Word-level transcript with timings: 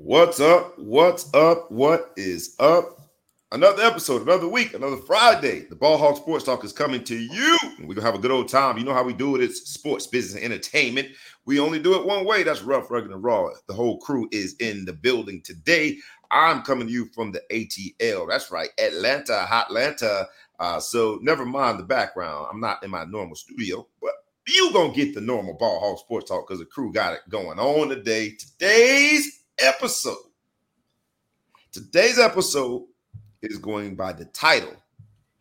What's 0.00 0.38
up? 0.38 0.78
What's 0.78 1.28
up? 1.34 1.72
What 1.72 2.12
is 2.16 2.54
up? 2.60 3.10
Another 3.50 3.82
episode, 3.82 4.22
another 4.22 4.46
week, 4.46 4.72
another 4.72 4.96
Friday. 4.96 5.66
The 5.68 5.74
Ball 5.74 5.98
Hawk 5.98 6.18
Sports 6.18 6.44
Talk 6.44 6.64
is 6.64 6.72
coming 6.72 7.02
to 7.02 7.16
you. 7.16 7.58
We're 7.80 7.96
gonna 7.96 8.06
have 8.06 8.14
a 8.14 8.20
good 8.20 8.30
old 8.30 8.48
time. 8.48 8.78
You 8.78 8.84
know 8.84 8.94
how 8.94 9.02
we 9.02 9.12
do 9.12 9.34
it. 9.34 9.42
It's 9.42 9.68
sports, 9.68 10.06
business, 10.06 10.40
and 10.40 10.52
entertainment. 10.52 11.08
We 11.46 11.58
only 11.58 11.80
do 11.80 11.96
it 11.96 12.06
one 12.06 12.24
way. 12.24 12.44
That's 12.44 12.62
rough, 12.62 12.92
rugged, 12.92 13.10
and 13.10 13.24
raw. 13.24 13.50
The 13.66 13.74
whole 13.74 13.98
crew 13.98 14.28
is 14.30 14.54
in 14.60 14.84
the 14.84 14.92
building 14.92 15.42
today. 15.42 15.98
I'm 16.30 16.62
coming 16.62 16.86
to 16.86 16.92
you 16.92 17.06
from 17.12 17.32
the 17.32 17.42
ATL. 17.50 18.28
That's 18.28 18.52
right, 18.52 18.70
Atlanta, 18.78 19.46
Hotlanta. 19.50 20.26
Uh, 20.60 20.78
so 20.78 21.18
never 21.22 21.44
mind 21.44 21.80
the 21.80 21.84
background. 21.84 22.46
I'm 22.52 22.60
not 22.60 22.84
in 22.84 22.90
my 22.90 23.04
normal 23.04 23.34
studio, 23.34 23.84
but 24.00 24.12
you 24.46 24.72
gonna 24.72 24.94
get 24.94 25.12
the 25.14 25.20
normal 25.20 25.54
Ball 25.54 25.80
Hawk 25.80 25.98
Sports 25.98 26.30
Talk 26.30 26.46
because 26.46 26.60
the 26.60 26.66
crew 26.66 26.92
got 26.92 27.14
it 27.14 27.20
going 27.28 27.58
on 27.58 27.88
today. 27.88 28.36
Today's 28.38 29.37
episode. 29.60 30.16
Today's 31.72 32.18
episode 32.18 32.86
is 33.42 33.58
going 33.58 33.94
by 33.94 34.12
the 34.12 34.24
title 34.26 34.74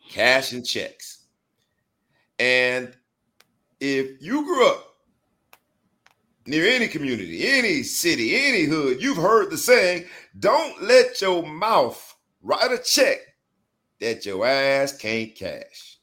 Cash 0.10 0.54
and 0.54 0.66
Checks. 0.66 1.26
And 2.40 2.96
if 3.80 4.22
you 4.22 4.44
grew 4.44 4.68
up 4.68 4.94
near 6.46 6.68
any 6.68 6.88
community, 6.88 7.48
any 7.48 7.84
city, 7.84 8.36
any 8.36 8.64
hood, 8.64 9.02
you've 9.02 9.18
heard 9.18 9.50
the 9.50 9.58
saying, 9.58 10.06
don't 10.40 10.82
let 10.82 11.20
your 11.22 11.44
mouth 11.44 12.16
write 12.42 12.72
a 12.72 12.78
check 12.78 13.20
that 14.00 14.26
your 14.26 14.46
ass 14.46 14.96
can't 14.96 15.36
cash. 15.36 15.98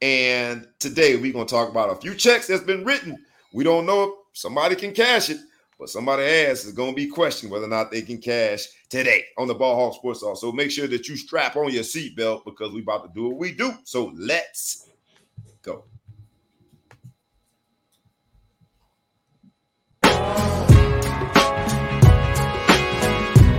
And 0.00 0.68
today 0.78 1.16
we're 1.16 1.32
going 1.32 1.46
to 1.46 1.54
talk 1.54 1.68
about 1.68 1.90
a 1.90 2.00
few 2.00 2.14
checks 2.14 2.46
that's 2.46 2.62
been 2.62 2.84
written. 2.84 3.16
We 3.52 3.64
don't 3.64 3.86
know 3.86 4.04
if 4.04 4.10
somebody 4.32 4.76
can 4.76 4.92
cash 4.92 5.30
it, 5.30 5.38
but 5.78 5.88
somebody 5.88 6.24
ass 6.24 6.64
is 6.64 6.72
going 6.72 6.90
to 6.90 6.96
be 6.96 7.06
questioned 7.06 7.52
whether 7.52 7.66
or 7.66 7.68
not 7.68 7.90
they 7.90 8.02
can 8.02 8.18
cash 8.18 8.66
today 8.88 9.24
on 9.36 9.46
the 9.46 9.54
Ball 9.54 9.76
Hawk 9.76 9.94
Sports 9.94 10.20
Talk. 10.20 10.36
So 10.36 10.50
make 10.50 10.70
sure 10.70 10.88
that 10.88 11.08
you 11.08 11.16
strap 11.16 11.56
on 11.56 11.72
your 11.72 11.84
seatbelt 11.84 12.44
because 12.44 12.72
we're 12.72 12.82
about 12.82 13.04
to 13.04 13.10
do 13.14 13.28
what 13.28 13.38
we 13.38 13.52
do. 13.52 13.72
So 13.84 14.12
let's 14.16 14.88
go. 15.62 15.84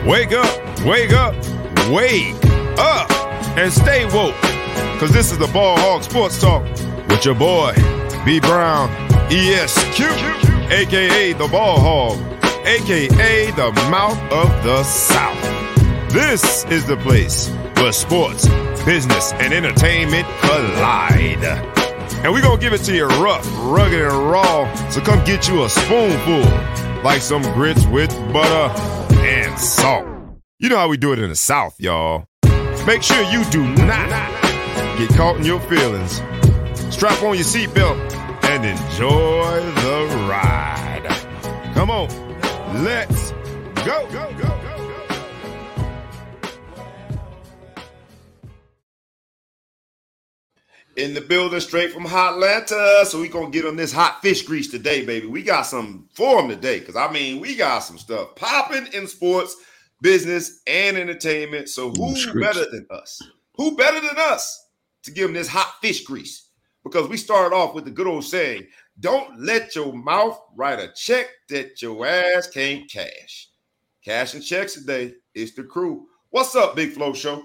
Wake 0.06 0.31
up, 0.31 0.86
wake 0.86 1.14
up, 1.14 1.36
wake 1.90 2.36
up, 2.80 3.12
and 3.58 3.72
stay 3.72 4.06
woke. 4.14 4.36
Because 4.94 5.12
this 5.12 5.31
is 5.31 5.38
the 5.38 5.47
Ball 5.53 5.78
Hawk 5.78 6.03
Sports 6.03 6.42
Talk 6.42 6.64
with 7.08 7.23
your 7.23 7.36
boy, 7.36 7.73
B 8.25 8.40
Brown, 8.40 8.90
ESQ, 9.31 10.48
aka 10.72 11.34
the 11.34 11.48
Ball 11.48 11.80
Hog, 11.80 12.17
aka 12.66 13.52
the 13.52 13.72
Mouth 13.89 14.20
of 14.31 14.64
the 14.64 14.84
South. 14.84 15.42
This 16.14 16.66
is 16.66 16.86
the 16.86 16.98
place 16.98 17.50
where 17.78 17.92
sports, 17.92 18.48
business, 18.86 19.34
and 19.34 19.53
entertainment 19.53 20.28
collide. 20.42 21.44
And 22.23 22.34
we're 22.34 22.42
gonna 22.42 22.59
give 22.62 22.73
it 22.73 22.84
to 22.84 22.95
you 22.95 23.08
rough, 23.08 23.47
rugged, 23.58 24.02
and 24.02 24.30
raw. 24.30 24.90
So 24.90 25.02
come 25.02 25.23
get 25.25 25.47
you 25.47 25.64
a 25.64 25.70
spoonful, 25.70 26.42
like 27.03 27.22
some 27.22 27.42
grits 27.53 27.86
with 27.88 28.12
butter 28.34 28.80
and 29.22 29.58
salt. 29.58 30.06
You 30.59 30.70
know 30.70 30.78
how 30.78 30.90
we 30.90 30.97
do 30.97 31.14
it 31.14 31.20
in 31.20 31.30
the 31.30 31.36
South, 31.36 31.80
y'all. 31.80 32.25
Make 32.86 33.03
sure 33.03 33.22
you 33.31 33.44
do 33.45 33.66
not 33.75 34.09
get 34.97 35.09
caught 35.16 35.38
in 35.38 35.45
your 35.45 35.59
feelings. 35.62 36.22
Strap 36.94 37.23
on 37.23 37.36
your 37.36 37.45
seatbelt 37.45 37.97
and 38.44 38.66
enjoy 38.66 39.62
the 39.62 40.09
ride. 40.30 41.08
Come 41.73 41.89
on, 41.89 42.08
let's 42.83 43.31
go. 43.83 44.08
go, 44.11 44.31
go, 44.33 44.33
go, 44.38 44.61
go. 44.61 45.02
In 50.97 51.13
the 51.16 51.22
building, 51.22 51.59
straight 51.62 51.91
from 51.91 52.06
Hotlanta. 52.06 53.06
So 53.06 53.19
we 53.19 53.28
gonna 53.28 53.50
get 53.50 53.66
on 53.66 53.75
this 53.75 53.91
hot 53.91 54.22
fish 54.22 54.44
grease 54.44 54.69
today, 54.69 55.03
baby. 55.03 55.25
We 55.25 55.41
got 55.41 55.63
some 55.63 56.07
form 56.13 56.50
today, 56.50 56.79
because 56.79 56.95
I 56.95 57.12
mean, 57.12 57.39
we 57.39 57.56
got 57.56 57.79
some 57.79 57.97
stuff 57.97 58.35
popping 58.35 58.88
in 58.94 59.07
sports, 59.07 59.56
business, 60.01 60.62
and 60.68 60.95
entertainment. 60.95 61.69
So 61.69 61.89
who 61.89 62.16
Scripts. 62.16 62.57
better 62.57 62.69
than 62.69 62.85
us? 62.91 63.19
Who 63.56 63.75
better 63.75 64.00
than 64.00 64.18
us 64.18 64.63
to 65.03 65.12
give 65.12 65.23
them 65.23 65.34
this 65.34 65.47
hot 65.47 65.75
fish 65.81 66.03
grease? 66.03 66.45
Because 66.84 67.09
we 67.09 67.18
started 67.18 67.56
off 67.56 67.73
with 67.73 67.85
the 67.85 67.91
good 67.91 68.07
old 68.07 68.23
saying, 68.23 68.68
"Don't 69.00 69.40
let 69.40 69.76
your 69.76 69.94
mouth 69.94 70.40
write 70.56 70.80
a 70.80 70.92
check 70.96 71.28
that 71.50 71.82
your 71.82 72.06
ass 72.06 72.48
can't 72.48 72.90
cash." 72.90 73.50
Cash 74.04 74.34
and 74.34 74.44
checks 74.44 74.74
today. 74.74 75.14
It's 75.34 75.54
the 75.54 75.64
crew. 75.64 76.08
What's 76.30 76.56
up, 76.56 76.76
Big 76.76 76.94
Flow 76.94 77.14
Show? 77.14 77.44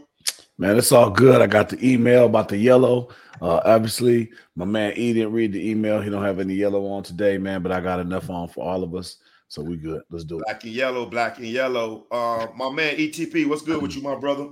Man, 0.57 0.79
it's 0.79 0.93
all 0.93 1.11
good. 1.11 1.43
I 1.43 1.47
got 1.47 1.69
the 1.69 1.85
email 1.85 2.27
about 2.27 2.49
the 2.49 2.57
yellow. 2.57 3.09
Uh, 3.43 3.61
obviously, 3.65 4.31
my 4.55 4.65
man 4.65 4.93
E 4.97 5.13
didn't 5.13 5.33
read 5.33 5.53
the 5.53 5.69
email. 5.71 6.01
He 6.01 6.11
don't 6.11 6.23
have 6.23 6.39
any 6.39 6.55
yellow 6.55 6.87
on 6.87 7.03
today, 7.03 7.39
man. 7.39 7.63
But 7.63 7.73
I 7.73 7.81
got 7.81 7.99
enough 7.99 8.31
on 8.31 8.49
for 8.49 8.65
all 8.65 8.85
of 8.85 8.95
us, 8.95 9.17
so 9.49 9.63
we 9.63 9.77
good. 9.77 10.03
Let's 10.11 10.25
do 10.25 10.39
it. 10.39 10.45
Black 10.45 10.63
and 10.63 10.73
yellow, 10.73 11.07
black 11.07 11.39
and 11.39 11.47
yellow. 11.49 12.07
Uh, 12.11 12.47
my 12.57 12.71
man 12.71 12.97
ETP, 12.97 13.49
what's 13.49 13.63
good 13.63 13.83
with 13.83 13.97
you, 13.97 14.03
my 14.03 14.15
brother? 14.15 14.51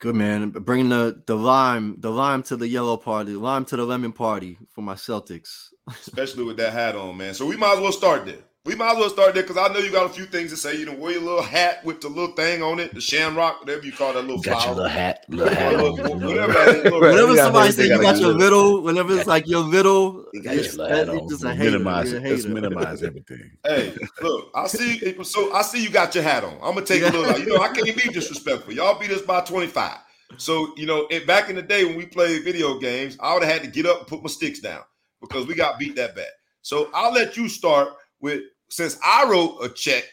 Good 0.00 0.14
man, 0.14 0.50
bringing 0.50 0.90
the 0.90 1.22
the 1.26 1.36
lime, 1.36 1.96
the 1.98 2.10
lime 2.10 2.42
to 2.44 2.56
the 2.56 2.68
yellow 2.68 2.96
party, 2.96 3.32
lime 3.32 3.64
to 3.66 3.76
the 3.76 3.84
lemon 3.84 4.12
party 4.12 4.58
for 4.70 4.82
my 4.82 4.94
Celtics. 4.94 5.69
Especially 6.00 6.44
with 6.44 6.56
that 6.58 6.72
hat 6.72 6.96
on, 6.96 7.16
man. 7.16 7.34
So 7.34 7.46
we 7.46 7.56
might 7.56 7.74
as 7.74 7.80
well 7.80 7.92
start 7.92 8.26
there. 8.26 8.38
We 8.66 8.74
might 8.74 8.90
as 8.92 8.98
well 8.98 9.08
start 9.08 9.32
there 9.32 9.42
because 9.42 9.56
I 9.56 9.72
know 9.72 9.78
you 9.80 9.90
got 9.90 10.04
a 10.04 10.12
few 10.12 10.26
things 10.26 10.50
to 10.50 10.56
say. 10.56 10.76
You 10.76 10.84
know, 10.84 10.92
wear 10.94 11.12
your 11.12 11.22
little 11.22 11.40
hat 11.42 11.82
with 11.82 12.02
the 12.02 12.08
little 12.08 12.34
thing 12.34 12.62
on 12.62 12.78
it, 12.78 12.92
the 12.92 13.00
shamrock, 13.00 13.60
whatever 13.60 13.86
you 13.86 13.90
call 13.92 14.12
that 14.12 14.20
little 14.20 14.38
Got 14.42 14.66
your 14.66 14.74
little 14.74 14.90
hat, 14.90 15.24
little 15.28 15.54
hat 15.54 15.74
on. 15.76 15.96
you 15.96 16.02
know. 16.18 16.26
Whatever 16.28 16.52
that 16.52 16.68
is, 16.68 16.84
little- 16.84 17.00
Whenever 17.00 17.36
somebody 17.36 17.68
everything 17.68 17.72
say 17.72 17.82
you 17.84 17.88
gotta 17.88 18.02
got 18.02 18.20
your 18.20 18.32
little. 18.34 18.64
little, 18.74 18.82
whenever 18.82 19.16
it's 19.16 19.26
like 19.26 19.48
your 19.48 19.60
little, 19.60 20.26
You 20.34 20.42
got 20.42 20.54
your 20.56 20.64
little 20.64 20.88
hat 20.88 21.08
on. 21.08 21.28
just 21.30 21.42
a 21.42 21.54
minimize 21.54 22.12
You're 22.12 22.20
it. 22.20 22.26
a 22.26 22.30
Let's 22.30 22.42
hater. 22.44 22.54
minimize 22.54 23.02
everything. 23.02 23.50
Hey, 23.64 23.94
look, 24.20 24.50
I 24.54 24.66
see. 24.66 25.22
So 25.24 25.54
I 25.54 25.62
see 25.62 25.82
you 25.82 25.88
got 25.90 26.14
your 26.14 26.24
hat 26.24 26.44
on. 26.44 26.52
I'm 26.56 26.74
gonna 26.74 26.84
take 26.84 27.02
a 27.02 27.06
little. 27.06 27.38
You 27.38 27.46
know, 27.46 27.62
I 27.62 27.68
can't 27.68 27.86
be 27.96 28.12
disrespectful. 28.12 28.74
Y'all 28.74 28.98
beat 29.00 29.10
us 29.10 29.22
by 29.22 29.40
25. 29.40 29.96
So 30.36 30.74
you 30.76 30.84
know, 30.84 31.06
it, 31.10 31.26
back 31.26 31.48
in 31.48 31.56
the 31.56 31.62
day 31.62 31.86
when 31.86 31.96
we 31.96 32.04
played 32.04 32.44
video 32.44 32.78
games, 32.78 33.16
I 33.20 33.32
would 33.32 33.42
have 33.42 33.50
had 33.52 33.62
to 33.62 33.68
get 33.70 33.86
up 33.86 34.00
and 34.00 34.06
put 34.06 34.22
my 34.22 34.28
sticks 34.28 34.60
down 34.60 34.82
because 35.20 35.46
we 35.46 35.54
got 35.54 35.78
beat 35.78 35.96
that 35.96 36.14
bad. 36.14 36.28
So 36.62 36.90
I'll 36.94 37.12
let 37.12 37.36
you 37.36 37.48
start 37.48 37.88
with 38.20 38.42
since 38.68 38.98
I 39.04 39.28
wrote 39.28 39.58
a 39.62 39.68
check 39.68 40.04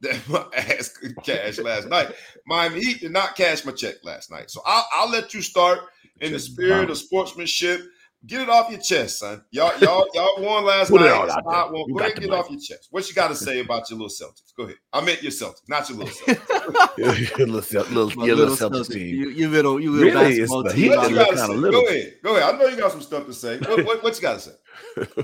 that 0.00 0.28
my 0.28 0.44
ass 0.56 0.88
could 0.88 1.16
cash 1.24 1.58
last 1.58 1.88
night. 1.88 2.12
Miami 2.46 2.80
Heat 2.80 3.00
did 3.00 3.12
not 3.12 3.36
cash 3.36 3.64
my 3.64 3.72
check 3.72 3.96
last 4.02 4.30
night. 4.30 4.50
So 4.50 4.60
I'll, 4.66 4.86
I'll 4.92 5.10
let 5.10 5.34
you 5.34 5.42
start 5.42 5.80
in 6.20 6.32
the 6.32 6.38
spirit 6.38 6.90
of 6.90 6.98
sportsmanship. 6.98 7.80
Get 8.24 8.40
it 8.40 8.48
off 8.48 8.70
your 8.70 8.80
chest, 8.80 9.18
son. 9.20 9.44
Y'all, 9.52 9.78
y'all, 9.78 10.06
y'all 10.14 10.42
won 10.42 10.64
last 10.64 10.90
Put 10.90 11.02
it 11.02 11.04
night. 11.04 11.12
all 11.12 11.30
out 11.30 11.44
Scott 11.44 11.70
there. 11.70 11.80
won. 11.80 11.92
Go 11.92 11.98
ahead 12.00 12.14
get 12.16 12.24
it 12.24 12.30
off 12.32 12.50
your 12.50 12.58
chest. 12.58 12.88
What 12.90 13.08
you 13.08 13.14
got 13.14 13.28
to 13.28 13.36
say 13.36 13.60
about 13.60 13.88
your 13.88 13.98
little 14.00 14.08
Celtics? 14.10 14.52
Go 14.56 14.64
ahead. 14.64 14.76
I 14.92 15.00
meant 15.04 15.22
your 15.22 15.30
Celtics, 15.30 15.60
not 15.68 15.88
your 15.88 15.98
little 15.98 16.14
Celtics. 16.34 16.98
your 17.38 17.46
little, 17.46 17.62
Celt- 17.62 17.90
little, 17.90 18.26
your 18.26 18.34
little 18.34 18.54
little 18.54 18.70
Celtics 18.70 18.88
Celtics. 18.88 18.94
team. 18.94 19.14
You, 19.14 19.28
you 19.28 19.48
little, 19.48 19.78
you 19.78 19.92
little 19.92 20.08
Really, 20.12 20.38
basketball 20.38 20.62
the 20.64 20.70
team. 20.72 20.88
What 20.90 21.10
you 21.10 21.14
that 21.14 21.14
there. 21.14 21.24
got 21.24 21.30
to 21.30 21.36
kinda 21.36 21.46
say? 21.46 21.54
little. 21.60 21.82
Go 21.82 21.86
ahead. 21.88 22.14
Go 22.24 22.36
ahead. 22.36 22.54
I 22.54 22.58
know 22.58 22.66
you 22.66 22.76
got 22.76 22.90
some 22.90 23.02
stuff 23.02 23.26
to 23.26 23.32
say. 23.32 23.58
What, 23.58 23.84
what, 23.84 24.02
what 24.02 24.16
you 24.16 24.22
got 24.22 24.40
to 24.40 24.40
say? 24.40 24.52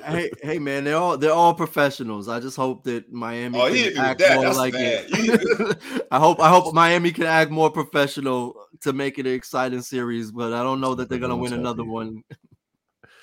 hey, 0.06 0.30
hey, 0.42 0.58
man, 0.60 0.84
they're 0.84 0.96
all 0.96 1.18
they're 1.18 1.32
all 1.32 1.54
professionals. 1.54 2.28
I 2.28 2.38
just 2.40 2.56
hope 2.56 2.84
that 2.84 3.12
Miami 3.12 3.58
Oh, 3.60 3.68
can 3.70 3.98
act 3.98 4.20
that. 4.20 4.36
more 4.36 4.44
That's 4.44 4.56
like 4.58 4.72
bad. 4.74 5.06
it. 5.10 6.04
I 6.10 6.18
hope 6.20 6.38
I 6.40 6.48
hope 6.48 6.72
Miami 6.72 7.10
can 7.10 7.24
act 7.24 7.50
more 7.50 7.68
professional 7.70 8.54
to 8.82 8.92
make 8.92 9.18
it 9.18 9.26
an 9.26 9.32
exciting 9.34 9.82
series, 9.82 10.30
but 10.30 10.52
I 10.52 10.62
don't 10.62 10.80
know 10.80 10.94
that 10.94 11.08
they're 11.08 11.18
gonna 11.18 11.36
win 11.36 11.52
another 11.52 11.84
one. 11.84 12.22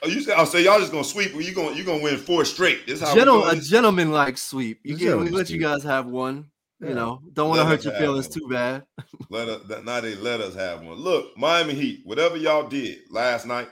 Oh, 0.01 0.07
you 0.07 0.21
say? 0.21 0.33
I'll 0.33 0.45
say 0.45 0.63
y'all 0.63 0.79
just 0.79 0.91
gonna 0.91 1.03
sweep. 1.03 1.35
Or 1.35 1.41
you 1.41 1.53
gonna 1.53 1.75
you 1.75 1.83
gonna 1.83 2.01
win 2.01 2.17
four 2.17 2.45
straight? 2.45 2.87
This 2.87 3.01
how 3.01 3.13
we 3.13 3.19
Gentle, 3.19 3.45
a 3.45 3.55
gentleman 3.55 4.11
like 4.11 4.37
sweep. 4.37 4.79
You 4.83 4.95
A 4.95 4.97
get 4.97 5.17
we 5.17 5.29
let 5.29 5.49
you 5.49 5.59
guys 5.59 5.83
have 5.83 6.07
one. 6.07 6.49
Yeah. 6.79 6.89
You 6.89 6.95
know, 6.95 7.21
don't 7.33 7.49
want 7.49 7.59
to 7.61 7.65
hurt 7.65 7.83
your 7.83 7.93
feelings 7.95 8.29
one. 8.29 8.39
too 8.39 8.47
bad. 8.49 8.83
Let 9.29 9.49
us 9.49 9.83
now 9.83 9.99
they 9.99 10.15
let 10.15 10.39
us 10.39 10.55
have 10.55 10.81
one. 10.81 10.95
Look, 10.95 11.37
Miami 11.37 11.73
Heat, 11.73 12.01
whatever 12.05 12.37
y'all 12.37 12.67
did 12.67 12.99
last 13.11 13.45
night 13.45 13.67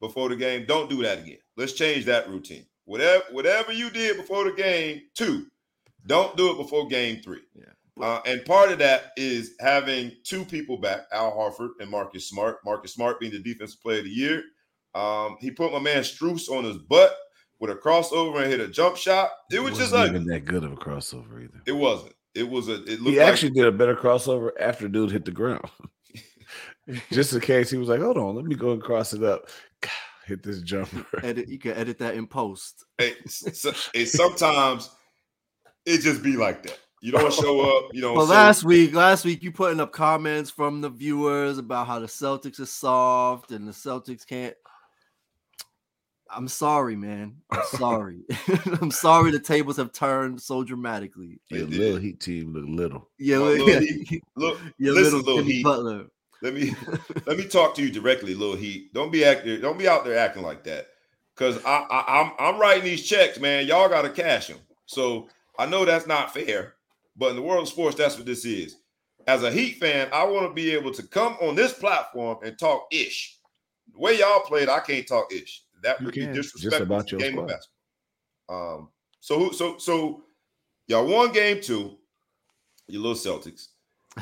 before 0.00 0.28
the 0.28 0.36
game, 0.36 0.64
don't 0.64 0.88
do 0.88 1.02
that 1.02 1.18
again. 1.18 1.38
Let's 1.56 1.72
change 1.72 2.04
that 2.04 2.30
routine. 2.30 2.64
Whatever 2.84 3.24
whatever 3.32 3.72
you 3.72 3.90
did 3.90 4.16
before 4.16 4.44
the 4.44 4.52
game 4.52 5.02
two, 5.14 5.46
don't 6.06 6.36
do 6.36 6.52
it 6.52 6.56
before 6.56 6.86
game 6.86 7.20
three. 7.20 7.42
Yeah. 7.54 7.64
Uh, 8.00 8.20
and 8.26 8.44
part 8.44 8.70
of 8.70 8.78
that 8.78 9.12
is 9.16 9.54
having 9.58 10.12
two 10.22 10.44
people 10.44 10.76
back, 10.76 11.06
Al 11.12 11.32
Horford 11.32 11.70
and 11.80 11.90
Marcus 11.90 12.28
Smart. 12.28 12.58
Marcus 12.64 12.92
Smart 12.92 13.18
being 13.18 13.32
the 13.32 13.38
defensive 13.38 13.80
player 13.82 13.98
of 13.98 14.04
the 14.04 14.10
year. 14.10 14.44
Um, 14.96 15.36
he 15.40 15.50
put 15.50 15.72
my 15.72 15.78
man 15.78 16.02
Strus 16.02 16.48
on 16.48 16.64
his 16.64 16.78
butt 16.78 17.14
with 17.58 17.70
a 17.70 17.74
crossover 17.74 18.40
and 18.42 18.50
hit 18.50 18.60
a 18.60 18.68
jump 18.68 18.96
shot. 18.96 19.30
It 19.50 19.60
was 19.60 19.76
just 19.78 19.92
Wasn't 19.92 20.00
like 20.00 20.10
even 20.10 20.26
that 20.28 20.44
good 20.44 20.64
of 20.64 20.72
a 20.72 20.76
crossover 20.76 21.42
either. 21.44 21.60
it 21.66 21.72
wasn't. 21.72 22.14
It 22.34 22.48
was 22.48 22.68
a. 22.68 22.74
It 22.84 23.00
looked 23.00 23.02
He 23.10 23.18
like 23.18 23.28
actually 23.28 23.50
did 23.52 23.66
a 23.66 23.72
better 23.72 23.94
crossover 23.96 24.50
after 24.60 24.88
dude 24.88 25.10
hit 25.10 25.24
the 25.24 25.30
ground. 25.30 25.64
Just 27.10 27.32
in 27.32 27.40
case 27.40 27.70
he 27.70 27.78
was 27.78 27.88
like, 27.88 28.00
hold 28.00 28.16
on, 28.16 28.36
let 28.36 28.44
me 28.44 28.54
go 28.54 28.70
and 28.72 28.82
cross 28.82 29.12
it 29.12 29.22
up. 29.24 29.48
Hit 30.26 30.42
this 30.42 30.60
jumper. 30.60 31.04
Edit, 31.22 31.48
you 31.48 31.58
can 31.58 31.72
edit 31.72 31.98
that 31.98 32.14
in 32.14 32.26
post. 32.26 32.84
Hey, 32.98 33.14
so, 33.26 33.72
hey, 33.94 34.04
sometimes 34.04 34.90
it 35.84 36.00
just 36.00 36.22
be 36.22 36.36
like 36.36 36.62
that. 36.64 36.78
You 37.00 37.12
don't 37.12 37.32
show 37.32 37.60
up. 37.78 37.94
You 37.94 38.02
know. 38.02 38.12
Well, 38.14 38.26
so- 38.26 38.32
last 38.32 38.64
week, 38.64 38.92
last 38.94 39.24
week 39.24 39.42
you 39.42 39.50
putting 39.52 39.80
up 39.80 39.92
comments 39.92 40.50
from 40.50 40.80
the 40.80 40.88
viewers 40.90 41.58
about 41.58 41.86
how 41.86 41.98
the 42.00 42.06
Celtics 42.06 42.58
are 42.60 42.66
soft 42.66 43.50
and 43.52 43.66
the 43.68 43.72
Celtics 43.72 44.26
can't. 44.26 44.54
I'm 46.30 46.48
sorry, 46.48 46.96
man. 46.96 47.36
I'm 47.50 47.62
sorry. 47.78 48.20
I'm 48.80 48.90
sorry 48.90 49.30
the 49.30 49.38
tables 49.40 49.76
have 49.76 49.92
turned 49.92 50.40
so 50.40 50.64
dramatically. 50.64 51.40
Your 51.50 51.62
It 51.62 51.70
did. 51.70 51.78
little 51.78 51.98
heat 51.98 52.20
team 52.20 52.52
look 52.52 52.64
little. 52.68 53.08
Yeah, 53.18 53.38
Well, 53.38 53.56
look, 53.56 53.82
Heat- 53.82 54.22
Look, 54.36 54.58
your 54.78 54.94
listen, 54.94 55.18
little 55.18 55.36
Lil 55.36 55.44
Heat. 55.44 55.62
Butler. 55.64 56.06
let 56.42 56.54
me 56.54 56.74
let 57.26 57.38
me 57.38 57.44
talk 57.46 57.74
to 57.76 57.82
you 57.82 57.90
directly, 57.90 58.34
Lil 58.34 58.56
Heat. 58.56 58.92
Don't 58.92 59.10
be 59.12 59.24
acting. 59.24 59.60
Don't 59.60 59.78
be 59.78 59.88
out 59.88 60.04
there 60.04 60.18
acting 60.18 60.42
like 60.42 60.64
that. 60.64 60.88
Cause 61.36 61.62
I, 61.64 61.86
I 61.90 62.20
I'm 62.22 62.32
I'm 62.38 62.60
writing 62.60 62.84
these 62.84 63.06
checks, 63.06 63.38
man. 63.38 63.66
Y'all 63.66 63.88
got 63.88 64.02
to 64.02 64.10
cash 64.10 64.48
them. 64.48 64.58
So 64.86 65.28
I 65.58 65.66
know 65.66 65.84
that's 65.84 66.06
not 66.06 66.32
fair, 66.32 66.74
but 67.16 67.30
in 67.30 67.36
the 67.36 67.42
world 67.42 67.62
of 67.62 67.68
sports, 67.68 67.96
that's 67.96 68.16
what 68.16 68.26
this 68.26 68.44
is. 68.44 68.76
As 69.26 69.42
a 69.42 69.50
Heat 69.50 69.76
fan, 69.78 70.08
I 70.12 70.24
want 70.24 70.46
to 70.48 70.54
be 70.54 70.70
able 70.72 70.92
to 70.92 71.02
come 71.06 71.36
on 71.40 71.54
this 71.54 71.72
platform 71.72 72.38
and 72.44 72.58
talk 72.58 72.86
ish. 72.90 73.36
The 73.92 73.98
way 73.98 74.18
y'all 74.18 74.40
played, 74.40 74.68
I 74.68 74.80
can't 74.80 75.06
talk 75.06 75.32
ish. 75.32 75.62
That 75.86 76.00
You 76.00 76.06
would 76.06 76.14
be 76.14 76.22
can, 76.22 76.34
disrespectful 76.34 76.82
about 76.82 77.06
to 77.08 77.12
your 77.12 77.20
the 77.20 77.30
game 77.30 77.38
of 77.38 77.46
basketball. 77.46 78.76
Um. 78.78 78.88
So 79.20 79.52
so 79.52 79.78
so 79.78 80.24
y'all 80.88 81.06
won 81.06 81.32
game 81.32 81.60
two. 81.60 81.96
You 82.88 83.00
little 83.00 83.14
Celtics, 83.14 83.68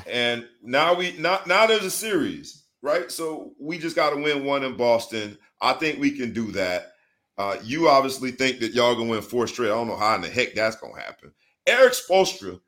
and 0.07 0.47
now 0.63 0.95
we 0.95 1.17
now 1.19 1.41
now 1.47 1.67
there's 1.67 1.85
a 1.85 1.91
series, 1.91 2.65
right? 2.83 3.11
So 3.11 3.55
we 3.59 3.79
just 3.79 3.97
got 3.97 4.11
to 4.11 4.17
win 4.17 4.45
one 4.45 4.63
in 4.63 4.77
Boston. 4.77 5.39
I 5.63 5.73
think 5.73 5.99
we 5.99 6.11
can 6.11 6.35
do 6.35 6.53
that. 6.53 6.93
Uh, 7.39 7.57
you 7.63 7.89
obviously 7.89 8.31
think 8.31 8.61
that 8.61 8.75
y'all 8.75 8.95
gonna 8.95 9.09
win 9.09 9.23
four 9.23 9.47
straight. 9.47 9.69
I 9.69 9.75
don't 9.75 9.89
know 9.89 9.97
how 9.97 10.15
in 10.17 10.21
the 10.21 10.29
heck 10.29 10.55
that's 10.55 10.77
gonna 10.77 11.01
happen. 11.01 11.33
Eric 11.67 11.95
Spoelstra, 11.95 12.61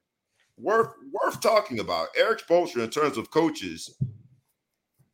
worth 0.56 0.88
worth 1.12 1.40
talking 1.42 1.80
about. 1.80 2.08
Eric 2.16 2.46
Spoelstra 2.46 2.84
in 2.84 2.90
terms 2.90 3.18
of 3.18 3.30
coaches 3.30 3.94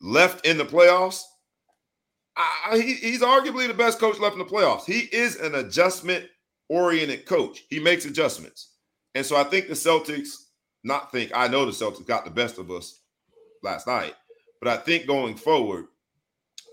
left 0.00 0.46
in 0.46 0.56
the 0.56 0.64
playoffs. 0.64 1.22
I, 2.36 2.78
he, 2.78 2.94
he's 2.94 3.20
arguably 3.20 3.68
the 3.68 3.74
best 3.74 3.98
coach 3.98 4.18
left 4.18 4.34
in 4.34 4.38
the 4.38 4.44
playoffs. 4.44 4.84
He 4.84 5.00
is 5.14 5.36
an 5.36 5.54
adjustment 5.54 6.26
oriented 6.68 7.26
coach. 7.26 7.64
He 7.68 7.78
makes 7.78 8.04
adjustments, 8.04 8.70
and 9.14 9.24
so 9.24 9.36
I 9.36 9.44
think 9.44 9.68
the 9.68 9.74
Celtics. 9.74 10.36
Not 10.84 11.12
think 11.12 11.30
I 11.32 11.46
know 11.46 11.64
the 11.64 11.70
Celtics 11.70 12.04
got 12.04 12.24
the 12.24 12.30
best 12.32 12.58
of 12.58 12.72
us 12.72 13.02
last 13.62 13.86
night, 13.86 14.14
but 14.60 14.68
I 14.68 14.76
think 14.76 15.06
going 15.06 15.36
forward 15.36 15.86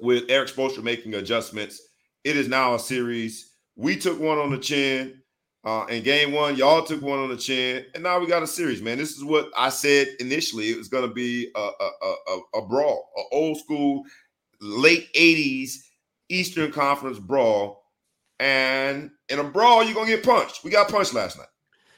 with 0.02 0.24
Eric 0.30 0.50
Spoelstra 0.50 0.82
making 0.82 1.14
adjustments, 1.14 1.80
it 2.24 2.36
is 2.36 2.48
now 2.48 2.76
a 2.76 2.80
series. 2.80 3.54
We 3.76 3.96
took 3.96 4.20
one 4.20 4.38
on 4.40 4.52
the 4.52 4.58
chin. 4.58 5.22
Uh, 5.66 5.86
in 5.90 6.04
game 6.04 6.32
one, 6.32 6.56
y'all 6.56 6.84
took 6.84 7.02
one 7.02 7.20
on 7.20 7.30
the 7.30 7.36
chin, 7.36 7.86
and 7.94 8.02
now 8.02 8.18
we 8.18 8.26
got 8.26 8.42
a 8.42 8.48
series, 8.48 8.82
man. 8.82 8.98
This 8.98 9.18
is 9.18 9.26
what 9.26 9.50
I 9.58 9.70
said 9.70 10.08
initially. 10.22 10.70
It 10.70 10.78
was 10.78 10.88
going 10.88 11.08
to 11.08 11.14
be 11.14 11.52
a, 11.54 11.60
a, 11.60 11.92
a, 12.02 12.40
a, 12.60 12.62
brawl, 12.66 13.10
an 13.18 13.26
old 13.34 13.58
school, 13.58 14.04
late 14.62 15.12
80s 15.14 15.76
Eastern 16.30 16.72
Conference 16.72 17.20
brawl. 17.20 17.84
And 18.40 19.12
in 19.30 19.40
a 19.40 19.44
brawl, 19.44 19.84
you're 19.84 19.94
going 19.94 20.08
to 20.08 20.16
get 20.16 20.24
punched. 20.26 20.64
We 20.64 20.72
got 20.72 20.90
punched 20.90 21.14
last 21.14 21.38
night. 21.38 21.48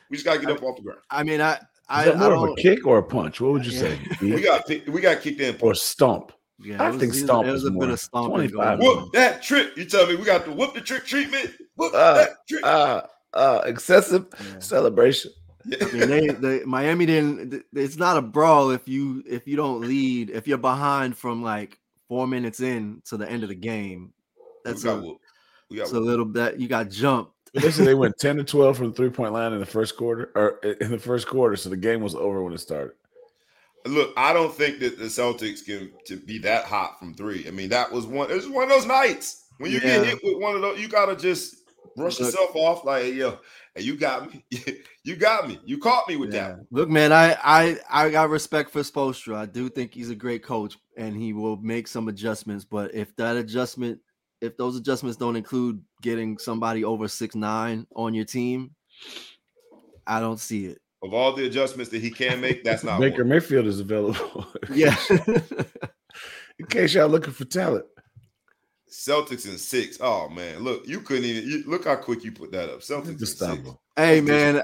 We 0.09 0.17
just 0.17 0.25
got 0.25 0.35
to 0.35 0.39
get 0.39 0.49
up 0.51 0.63
off 0.63 0.75
the 0.77 0.81
ground. 0.83 0.99
I 1.09 1.23
mean, 1.23 1.39
I, 1.39 1.59
I, 1.87 2.01
Is 2.01 2.05
that 2.13 2.15
I 2.15 2.19
more 2.19 2.33
of 2.35 2.43
a 2.43 2.45
don't. 2.47 2.57
kick 2.59 2.85
or 2.87 2.97
a 2.97 3.03
punch? 3.03 3.39
What 3.41 3.51
would 3.53 3.65
you 3.65 3.71
say? 3.71 3.99
We 4.21 4.41
got 4.41 4.67
we 4.87 5.01
got 5.01 5.21
kicked 5.21 5.39
in. 5.41 5.57
or 5.61 5.75
stomp? 5.75 6.31
Yeah, 6.59 6.81
I 6.81 6.87
it 6.89 6.91
was- 6.93 6.99
think 6.99 7.13
it 7.13 7.15
was- 7.15 7.23
stomp 7.23 7.47
it 7.47 7.51
was 7.51 7.61
is 7.63 7.67
a 7.69 7.71
bit 7.71 7.89
of 7.89 7.99
stomping 7.99 8.49
25. 8.49 8.51
going 8.53 8.67
on. 8.67 8.79
Whoop 9.03 9.13
that 9.13 9.41
trick. 9.43 9.75
You 9.77 9.85
tell 9.85 10.07
me 10.07 10.15
we 10.15 10.23
got 10.25 10.45
the 10.45 10.51
whoop 10.51 10.73
the 10.73 10.81
trick 10.81 11.05
treatment. 11.05 11.51
Whoop 11.75 11.93
Uh, 11.93 12.13
that 12.15 12.29
trick. 12.49 12.65
Uh, 12.65 13.01
uh, 13.33 13.61
excessive 13.65 14.25
Yeah. 14.43 14.59
celebration. 14.59 15.31
I 15.79 15.85
mean, 15.93 16.09
they, 16.09 16.27
they 16.29 16.63
Miami 16.65 17.05
didn't. 17.05 17.63
It's 17.73 17.97
not 17.97 18.17
a 18.17 18.21
brawl 18.21 18.71
if 18.71 18.87
you 18.87 19.23
if 19.29 19.47
you 19.47 19.55
don't 19.55 19.81
lead 19.81 20.31
if 20.31 20.47
you're 20.47 20.57
behind 20.57 21.15
from 21.17 21.43
like 21.43 21.77
four 22.11 22.27
minutes 22.27 22.59
in 22.59 23.01
to 23.05 23.15
the 23.15 23.31
end 23.31 23.41
of 23.41 23.47
the 23.47 23.55
game. 23.55 24.11
That's 24.65 24.83
we 24.83 24.89
got 24.89 24.97
a, 24.97 25.01
whooped. 25.01 25.25
We 25.69 25.77
got 25.77 25.83
it's 25.83 25.93
a 25.93 25.99
little 25.99 26.25
bit. 26.25 26.57
You 26.57 26.67
got 26.67 26.89
jumped. 26.89 27.31
They 27.53 27.69
they 27.69 27.93
went 27.93 28.17
10 28.19 28.35
to 28.35 28.43
12 28.43 28.75
from 28.75 28.87
the 28.89 28.93
three 28.93 29.09
point 29.09 29.31
line 29.31 29.53
in 29.53 29.61
the 29.61 29.65
first 29.65 29.95
quarter, 29.95 30.29
er, 30.35 30.59
or 30.61 30.71
in 30.71 30.91
the 30.91 30.99
first 30.99 31.25
quarter. 31.25 31.55
So 31.55 31.69
the 31.69 31.77
game 31.77 32.01
was 32.01 32.13
over 32.13 32.43
when 32.43 32.51
it 32.51 32.57
started. 32.57 32.95
Look, 33.85 34.11
I 34.17 34.33
don't 34.33 34.53
think 34.53 34.79
that 34.79 34.99
the 34.99 35.05
Celtics 35.05 35.63
can 35.65 35.89
to 36.03 36.17
be 36.17 36.37
that 36.39 36.65
hot 36.65 36.99
from 36.99 37.13
three. 37.13 37.47
I 37.47 37.51
mean, 37.51 37.69
that 37.69 37.89
was 37.89 38.05
one. 38.05 38.29
It 38.29 38.35
was 38.35 38.49
one 38.49 38.65
of 38.65 38.69
those 38.69 38.85
nights 38.85 39.45
when 39.59 39.71
you 39.71 39.77
Yeah. 39.77 40.03
get 40.03 40.07
hit 40.07 40.19
with 40.21 40.37
one 40.37 40.53
of 40.53 40.61
those. 40.61 40.81
You 40.81 40.89
gotta 40.89 41.15
just 41.15 41.63
brush 41.95 42.19
Look. 42.19 42.27
yourself 42.27 42.53
off. 42.57 42.83
Like, 42.83 43.03
hey, 43.03 43.13
yo, 43.13 43.39
hey, 43.75 43.81
you 43.83 43.95
got 43.95 44.31
me. 44.33 44.45
you 45.03 45.15
got 45.15 45.47
me. 45.47 45.59
You 45.65 45.77
caught 45.77 46.07
me 46.07 46.15
with 46.15 46.33
Yeah. 46.33 46.49
that. 46.49 46.59
Look, 46.71 46.89
man, 46.89 47.11
I 47.11 47.35
I 47.43 47.79
I 47.89 48.09
got 48.09 48.29
respect 48.29 48.71
for 48.71 48.81
Spoelstra. 48.81 49.35
I 49.35 49.45
do 49.45 49.69
think 49.69 49.93
he's 49.93 50.09
a 50.09 50.15
great 50.15 50.43
coach, 50.43 50.77
and 50.97 51.15
he 51.15 51.33
will 51.33 51.57
make 51.57 51.87
some 51.87 52.07
adjustments. 52.07 52.65
But 52.65 52.93
if 52.93 53.15
that 53.17 53.35
adjustment, 53.37 53.99
if 54.41 54.57
those 54.57 54.75
adjustments 54.75 55.17
don't 55.17 55.35
include 55.35 55.81
getting 56.01 56.37
somebody 56.37 56.83
over 56.83 57.07
six 57.07 57.35
nine 57.35 57.85
on 57.95 58.13
your 58.13 58.25
team, 58.25 58.71
I 60.07 60.19
don't 60.19 60.39
see 60.39 60.65
it. 60.65 60.79
Of 61.03 61.13
all 61.15 61.33
the 61.35 61.45
adjustments 61.47 61.89
that 61.91 62.01
he 62.01 62.11
can 62.11 62.39
make, 62.41 62.63
that's 62.63 62.83
not 62.83 62.99
Baker 62.99 63.23
one. 63.23 63.29
Mayfield 63.29 63.65
is 63.65 63.79
available. 63.79 64.45
Yeah. 64.73 64.95
in 66.59 66.65
case 66.67 66.93
y'all 66.93 67.07
looking 67.09 67.33
for 67.33 67.45
talent. 67.45 67.85
Celtics 68.91 69.47
in 69.47 69.57
six. 69.57 69.97
Oh 70.01 70.29
man, 70.29 70.59
look, 70.59 70.87
you 70.87 70.99
couldn't 71.01 71.25
even 71.25 71.49
you, 71.49 71.63
look 71.65 71.85
how 71.85 71.95
quick 71.95 72.23
you 72.23 72.31
put 72.31 72.51
that 72.51 72.69
up. 72.69 72.81
Celtics 72.81 73.19
in 73.19 73.25
six. 73.25 73.69
Hey 73.95 74.21
man, 74.21 74.61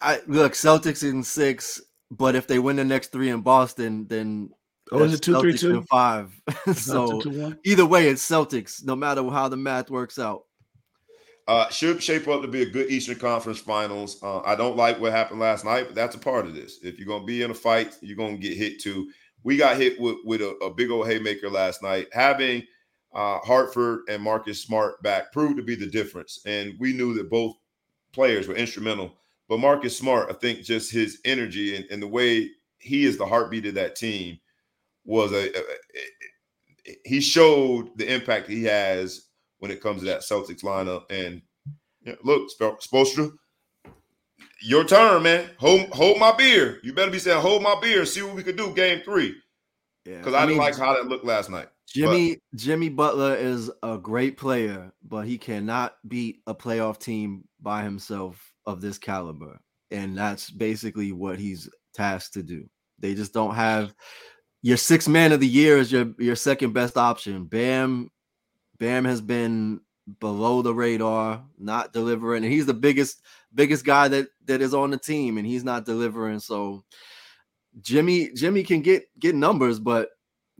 I 0.00 0.20
look 0.26 0.52
Celtics 0.52 1.08
in 1.08 1.22
six, 1.22 1.80
but 2.10 2.34
if 2.34 2.46
they 2.46 2.58
win 2.58 2.76
the 2.76 2.84
next 2.84 3.12
three 3.12 3.30
in 3.30 3.40
Boston, 3.40 4.06
then 4.08 4.50
Oh, 4.90 5.04
is 5.04 5.12
that's 5.12 5.20
it 5.20 5.24
two 5.24 5.40
three 5.40 5.54
Celtics 5.54 5.60
two? 5.60 5.76
in 5.76 5.82
five. 5.84 6.40
It's 6.66 6.86
not 6.86 7.08
so 7.08 7.20
two, 7.20 7.32
two, 7.32 7.40
one? 7.42 7.58
either 7.64 7.86
way, 7.86 8.08
it's 8.08 8.28
Celtics. 8.28 8.84
No 8.84 8.94
matter 8.94 9.22
how 9.30 9.48
the 9.48 9.56
math 9.56 9.90
works 9.90 10.18
out. 10.18 10.42
Uh, 11.48 11.68
should 11.70 12.02
shape 12.02 12.28
up 12.28 12.42
to 12.42 12.48
be 12.48 12.62
a 12.62 12.70
good 12.70 12.90
Eastern 12.90 13.18
Conference 13.18 13.58
Finals. 13.58 14.22
Uh, 14.22 14.40
I 14.42 14.54
don't 14.54 14.76
like 14.76 15.00
what 15.00 15.12
happened 15.12 15.40
last 15.40 15.64
night, 15.64 15.86
but 15.86 15.94
that's 15.94 16.14
a 16.14 16.18
part 16.18 16.46
of 16.46 16.54
this. 16.54 16.78
If 16.82 16.98
you're 16.98 17.08
gonna 17.08 17.24
be 17.24 17.42
in 17.42 17.50
a 17.50 17.54
fight, 17.54 17.96
you're 18.02 18.16
gonna 18.16 18.36
get 18.36 18.56
hit 18.56 18.80
too. 18.80 19.10
We 19.42 19.56
got 19.56 19.76
hit 19.78 19.98
with 19.98 20.18
with 20.24 20.42
a, 20.42 20.50
a 20.62 20.72
big 20.72 20.90
old 20.90 21.08
haymaker 21.08 21.50
last 21.50 21.82
night. 21.82 22.08
Having 22.12 22.64
uh, 23.14 23.40
Horford 23.40 24.00
and 24.08 24.22
Marcus 24.22 24.62
Smart 24.62 25.02
back 25.02 25.32
proved 25.32 25.56
to 25.56 25.62
be 25.62 25.74
the 25.74 25.86
difference, 25.86 26.40
and 26.46 26.74
we 26.78 26.92
knew 26.92 27.14
that 27.14 27.30
both 27.30 27.56
players 28.12 28.48
were 28.48 28.54
instrumental. 28.54 29.16
But 29.48 29.58
Marcus 29.58 29.96
Smart, 29.96 30.30
I 30.30 30.34
think, 30.34 30.60
just 30.62 30.90
his 30.90 31.20
energy 31.24 31.76
and, 31.76 31.84
and 31.90 32.02
the 32.02 32.08
way 32.08 32.48
he 32.78 33.04
is 33.04 33.18
the 33.18 33.26
heartbeat 33.26 33.66
of 33.66 33.74
that 33.74 33.96
team 33.96 34.38
was 35.04 35.32
a, 35.32 35.48
a- 35.56 35.60
a- 35.60 36.98
he 37.04 37.20
showed 37.20 37.96
the 37.96 38.12
impact 38.12 38.48
he 38.48 38.64
has 38.64 39.26
when 39.58 39.70
it 39.70 39.80
comes 39.80 40.00
to 40.00 40.06
that 40.06 40.22
Celtics 40.22 40.62
lineup. 40.64 41.04
And 41.10 41.42
yeah, 42.04 42.14
look, 42.24 42.50
Sp- 42.50 42.80
Spoelstra, 42.82 43.30
your 44.62 44.84
turn, 44.84 45.22
man. 45.22 45.50
Hold 45.58 45.88
hold 45.90 46.18
my 46.18 46.32
beer. 46.32 46.80
You 46.82 46.92
better 46.92 47.10
be 47.10 47.18
saying 47.18 47.40
hold 47.40 47.62
my 47.62 47.78
beer. 47.80 48.04
See 48.04 48.22
what 48.22 48.34
we 48.34 48.42
could 48.42 48.56
do 48.56 48.72
game 48.74 49.02
three. 49.04 49.34
Yeah, 50.04 50.18
Because 50.18 50.34
I, 50.34 50.46
didn't 50.46 50.58
like 50.58 50.76
how 50.76 50.94
that 50.94 51.06
looked 51.06 51.24
last 51.24 51.50
night. 51.50 51.68
Jimmy 51.92 52.38
Jimmy 52.54 52.88
Butler 52.88 53.34
is 53.36 53.70
a 53.82 53.98
great 53.98 54.36
player, 54.36 54.92
but 55.04 55.26
he 55.26 55.38
cannot 55.38 55.96
beat 56.08 56.40
a 56.46 56.54
playoff 56.54 56.98
team 56.98 57.44
by 57.60 57.82
himself 57.82 58.52
of 58.66 58.80
this 58.80 58.98
caliber. 58.98 59.60
And 59.90 60.16
that's 60.16 60.50
basically 60.50 61.12
what 61.12 61.38
he's 61.38 61.68
tasked 61.94 62.34
to 62.34 62.42
do. 62.42 62.68
They 62.98 63.14
just 63.14 63.34
don't 63.34 63.54
have 63.54 63.94
your 64.62 64.76
six 64.76 65.08
man 65.08 65.32
of 65.32 65.40
the 65.40 65.46
year 65.46 65.76
is 65.76 65.92
your 65.92 66.12
your 66.18 66.36
second 66.36 66.72
best 66.72 66.96
option. 66.96 67.44
Bam 67.44 68.10
Bam 68.78 69.04
has 69.04 69.20
been 69.20 69.80
below 70.20 70.62
the 70.62 70.74
radar, 70.74 71.44
not 71.58 71.92
delivering, 71.92 72.44
and 72.44 72.52
he's 72.52 72.66
the 72.66 72.74
biggest 72.74 73.22
biggest 73.54 73.84
guy 73.84 74.08
that 74.08 74.28
that 74.46 74.62
is 74.62 74.72
on 74.72 74.90
the 74.90 74.98
team, 74.98 75.36
and 75.36 75.46
he's 75.46 75.64
not 75.64 75.84
delivering. 75.84 76.38
So 76.38 76.84
Jimmy 77.80 78.30
Jimmy 78.34 78.62
can 78.62 78.80
get 78.82 79.04
get 79.18 79.34
numbers, 79.34 79.78
but 79.78 80.08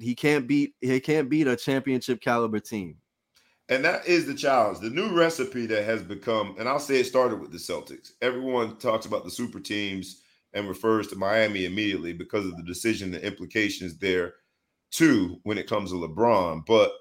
he 0.03 0.15
can't 0.15 0.47
beat 0.47 0.75
he 0.81 1.01
can't 1.01 1.29
beat 1.29 1.47
a 1.47 1.57
championship 1.57 2.21
caliber 2.21 2.61
team. 2.61 2.97
And 3.69 3.85
that 3.85 4.07
is 4.07 4.27
the 4.27 4.35
challenge. 4.35 4.81
The 4.81 4.91
new 4.91 5.17
recipe 5.17 5.67
that 5.67 5.85
has 5.85 6.03
become, 6.03 6.57
and 6.59 6.69
I'll 6.69 6.81
say 6.81 7.01
it 7.01 7.07
started 7.07 7.41
with 7.41 7.53
the 7.53 7.59
Celtics. 7.59 8.13
Everyone 8.21 8.77
talks 8.77 9.07
about 9.07 9.25
the 9.25 9.31
super 9.31 9.61
teams 9.61 10.23
and 10.53 10.69
refers 10.69 11.07
to 11.09 11.17
Miami 11.17 11.65
immediately 11.65 12.13
because 12.13 12.45
of 12.45 12.57
the 12.57 12.65
decision 12.65 13.11
the 13.11 13.25
implications 13.25 13.97
there 13.99 14.35
too 14.91 15.41
when 15.45 15.59
it 15.59 15.69
comes 15.69 15.91
to 15.91 15.97
LeBron. 15.97 16.67
But 16.67 16.93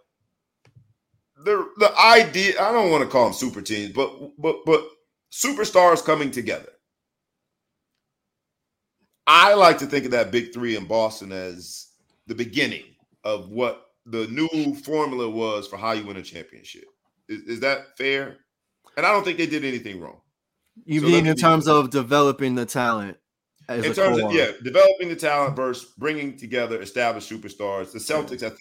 the 1.44 1.68
the 1.78 1.92
idea, 2.00 2.62
I 2.62 2.72
don't 2.72 2.92
want 2.92 3.04
to 3.04 3.10
call 3.10 3.26
them 3.26 3.34
super 3.34 3.62
teams, 3.62 3.92
but 3.92 4.12
but 4.38 4.58
but 4.66 4.88
superstars 5.32 6.06
coming 6.06 6.32
together. 6.32 6.70
I 9.28 9.54
like 9.54 9.78
to 9.80 9.86
think 9.86 10.06
of 10.06 10.12
that 10.12 10.32
big 10.32 10.54
three 10.54 10.76
in 10.76 10.86
Boston 10.86 11.32
as 11.32 11.88
the 12.28 12.36
beginning 12.36 12.84
of 13.24 13.50
what 13.50 13.86
the 14.06 14.28
new 14.28 14.76
formula 14.76 15.30
was 15.30 15.68
for 15.68 15.78
how 15.78 15.92
you 15.92 16.06
win 16.06 16.18
a 16.18 16.22
championship. 16.24 16.86
Is, 17.30 17.42
is 17.44 17.60
that 17.62 17.98
fair? 17.98 18.38
And 18.98 19.06
I 19.06 19.12
don't 19.12 19.24
think 19.24 19.38
they 19.38 19.46
did 19.48 19.64
anything 19.64 20.00
wrong. 20.02 20.22
You 20.86 21.02
So 21.02 21.08
mean 21.08 21.28
in 21.28 21.36
terms 21.36 21.68
of 21.68 21.90
developing 21.90 22.56
the 22.56 22.66
talent 22.66 23.18
as 23.70 23.86
in 23.86 23.94
terms 23.94 24.20
core. 24.20 24.30
of 24.30 24.36
yeah, 24.36 24.52
developing 24.64 25.10
the 25.10 25.16
talent 25.16 25.56
versus 25.56 25.94
bringing 25.98 26.38
together 26.38 26.82
established 26.82 27.30
superstars. 27.30 27.92
The 27.92 28.00
Celtics, 28.00 28.44
I 28.44 28.50
think, 28.50 28.60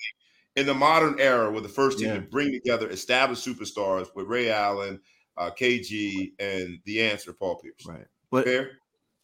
in 0.57 0.67
the 0.67 0.75
modern 0.75 1.19
era, 1.19 1.51
were 1.51 1.61
the 1.63 1.69
first 1.69 1.99
team 1.99 2.09
Yeah. 2.09 2.15
to 2.17 2.21
bring 2.21 2.53
together 2.53 2.89
established 2.91 3.47
superstars 3.47 4.09
with 4.15 4.27
Ray 4.27 4.51
Allen, 4.51 5.01
uh, 5.37 5.51
KG, 5.59 6.33
and 6.39 6.79
the 6.85 7.01
answer 7.03 7.33
Paul 7.33 7.57
Pierce. 7.57 7.87
right. 7.87 8.07
But 8.31 8.45
Fair. 8.45 8.73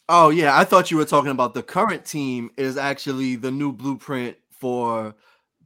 oh 0.08 0.30
yeah, 0.30 0.56
I 0.58 0.64
thought 0.64 0.90
you 0.90 0.96
were 0.96 1.04
talking 1.04 1.30
about 1.30 1.54
the 1.54 1.62
current 1.62 2.04
team 2.04 2.50
is 2.56 2.76
actually 2.76 3.36
the 3.36 3.50
new 3.50 3.72
blueprint 3.72 4.36
for 4.58 5.14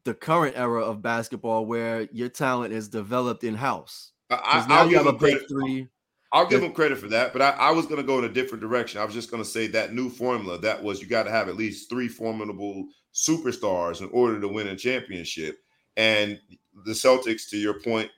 the 0.04 0.14
current 0.14 0.56
era 0.56 0.82
of 0.82 1.02
basketball, 1.02 1.66
where 1.66 2.09
your 2.12 2.28
talent 2.28 2.73
is 2.73 2.88
developed 2.88 3.44
in 3.44 3.54
house. 3.54 4.12
I, 4.30 4.64
now 4.68 4.80
I'll 4.80 4.87
you 4.87 4.97
give 4.97 5.06
have 5.06 5.14
a 5.14 5.18
big 5.18 5.38
three. 5.49 5.88
I'll 6.32 6.47
give 6.47 6.61
them 6.61 6.73
credit 6.73 6.99
for 6.99 7.09
that, 7.09 7.32
but 7.32 7.42
I, 7.42 7.50
I 7.50 7.70
was 7.73 7.87
going 7.87 8.00
to 8.00 8.06
go 8.06 8.18
in 8.18 8.25
a 8.25 8.28
different 8.28 8.62
direction. 8.62 9.00
I 9.00 9.04
was 9.04 9.14
just 9.14 9.32
going 9.32 9.42
to 9.42 9.49
say 9.49 9.66
that 9.68 9.94
new 9.94 10.09
formula 10.09 10.59
that 10.59 10.80
was 10.80 11.02
you 11.02 11.09
got 11.09 11.25
to 11.25 11.30
have 11.30 11.49
at 11.49 11.56
least 11.56 11.90
three 11.90 12.06
formidable 12.06 12.87
superstars 13.12 14.00
in 14.00 14.09
order 14.11 14.40
to 14.40 14.47
win 14.47 14.68
a 14.68 14.76
championship. 14.76 15.59
And 15.97 16.38
the 16.87 16.92
Celtics, 16.92 17.49
to 17.50 17.56
your 17.56 17.80
point, 17.80 18.11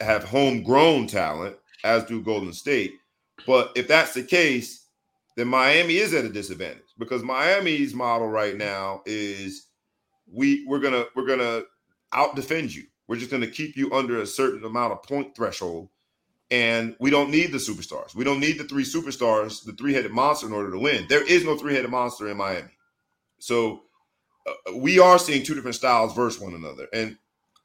have 0.00 0.22
homegrown 0.22 1.08
talent, 1.08 1.56
as 1.82 2.04
do 2.04 2.22
Golden 2.22 2.52
State. 2.52 2.92
But 3.44 3.72
if 3.74 3.88
that's 3.88 4.14
the 4.14 4.22
case, 4.22 4.86
then 5.36 5.48
Miami 5.48 5.96
is 5.96 6.14
at 6.14 6.24
a 6.24 6.28
disadvantage 6.28 6.82
because 6.96 7.24
Miami's 7.24 7.92
model 7.92 8.28
right 8.28 8.56
now 8.56 9.02
is 9.04 9.66
we 10.32 10.64
we're 10.66 10.80
gonna 10.80 11.04
we're 11.14 11.26
gonna 11.26 11.62
out 12.12 12.34
defend 12.34 12.74
you. 12.74 12.84
We're 13.08 13.16
just 13.16 13.30
gonna 13.30 13.46
keep 13.46 13.76
you 13.76 13.92
under 13.92 14.20
a 14.20 14.26
certain 14.26 14.64
amount 14.64 14.92
of 14.92 15.02
point 15.02 15.36
threshold 15.36 15.88
and 16.52 16.94
we 17.00 17.10
don't 17.10 17.30
need 17.30 17.50
the 17.50 17.58
superstars. 17.58 18.14
We 18.14 18.24
don't 18.24 18.38
need 18.38 18.58
the 18.58 18.64
three 18.64 18.84
superstars, 18.84 19.64
the 19.64 19.72
three-headed 19.72 20.12
monster, 20.12 20.46
in 20.46 20.52
order 20.52 20.70
to 20.70 20.78
win. 20.78 21.06
There 21.08 21.26
is 21.26 21.46
no 21.46 21.56
three-headed 21.56 21.90
monster 21.90 22.28
in 22.28 22.36
Miami, 22.36 22.68
so 23.38 23.84
uh, 24.46 24.76
we 24.76 24.98
are 24.98 25.18
seeing 25.18 25.42
two 25.42 25.54
different 25.54 25.76
styles 25.76 26.14
versus 26.14 26.40
one 26.40 26.54
another. 26.54 26.88
And 26.92 27.16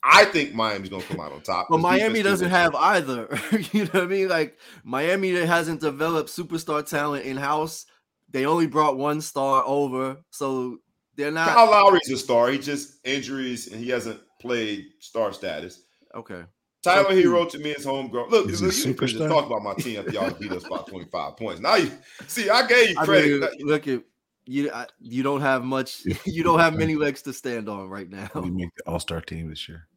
I 0.03 0.23
think 0.23 0.53
Miami's 0.53 0.89
going 0.89 1.01
to 1.01 1.07
come 1.09 1.19
out 1.19 1.33
on 1.33 1.41
top. 1.41 1.67
But 1.69 1.79
Miami 1.79 2.21
doesn't 2.23 2.49
have 2.49 2.73
either. 2.75 3.27
you 3.73 3.83
know 3.83 3.89
what 3.91 4.03
I 4.03 4.07
mean? 4.07 4.29
Like 4.29 4.57
Miami 4.85 5.31
hasn't 5.31 5.81
developed 5.81 6.29
superstar 6.29 6.87
talent 6.87 7.25
in 7.25 7.35
house. 7.35 7.85
They 8.29 8.45
only 8.45 8.67
brought 8.67 8.97
one 8.97 9.19
star 9.19 9.63
over, 9.65 10.17
so 10.31 10.79
they're 11.17 11.31
not 11.31 11.49
Kyle 11.49 11.69
Lowry's 11.69 12.09
a 12.11 12.17
star. 12.17 12.49
He 12.49 12.57
just 12.59 13.05
injuries 13.05 13.67
and 13.71 13.83
he 13.83 13.89
hasn't 13.89 14.19
played 14.39 14.85
star 14.99 15.33
status. 15.33 15.83
okay. 16.15 16.43
Tyler 16.83 17.09
So- 17.09 17.15
hmm. 17.15 17.19
Herro 17.27 17.49
to 17.49 17.59
me 17.59 17.71
is 17.71 17.83
homegrown. 17.83 18.29
Look, 18.29 18.49
Is 18.49 18.61
look 18.61 18.73
he 18.73 18.89
you 18.89 18.93
can 18.93 19.07
just 19.07 19.27
talk 19.27 19.47
about 19.47 19.63
my 19.63 19.73
team 19.73 19.99
after 19.99 20.11
y'all 20.11 20.29
beat 20.31 20.51
us 20.51 20.63
by 20.63 20.77
25 20.87 21.35
points. 21.35 21.59
Now 21.59 21.75
you 21.75 21.91
see, 22.27 22.49
I 22.49 22.65
gave 22.67 22.91
you 22.91 22.95
I 22.99 23.03
credit. 23.05 23.41
mean, 23.41 23.67
look 23.67 23.87
at 23.87 24.01
you. 24.45 24.71
I, 24.71 24.85
you 24.99 25.23
don't 25.23 25.41
have 25.41 25.63
much. 25.65 26.03
You 26.25 26.43
don't 26.43 26.59
have 26.59 26.77
many 26.77 26.95
legs 26.95 27.21
to 27.23 27.33
stand 27.33 27.67
on 27.67 27.89
right 27.89 28.09
now. 28.09 28.29
We 28.35 28.51
make 28.51 28.69
the 28.77 28.83
All 28.89 28.99
Star 28.99 29.19
team 29.21 29.49
this 29.49 29.67
year. 29.67 29.87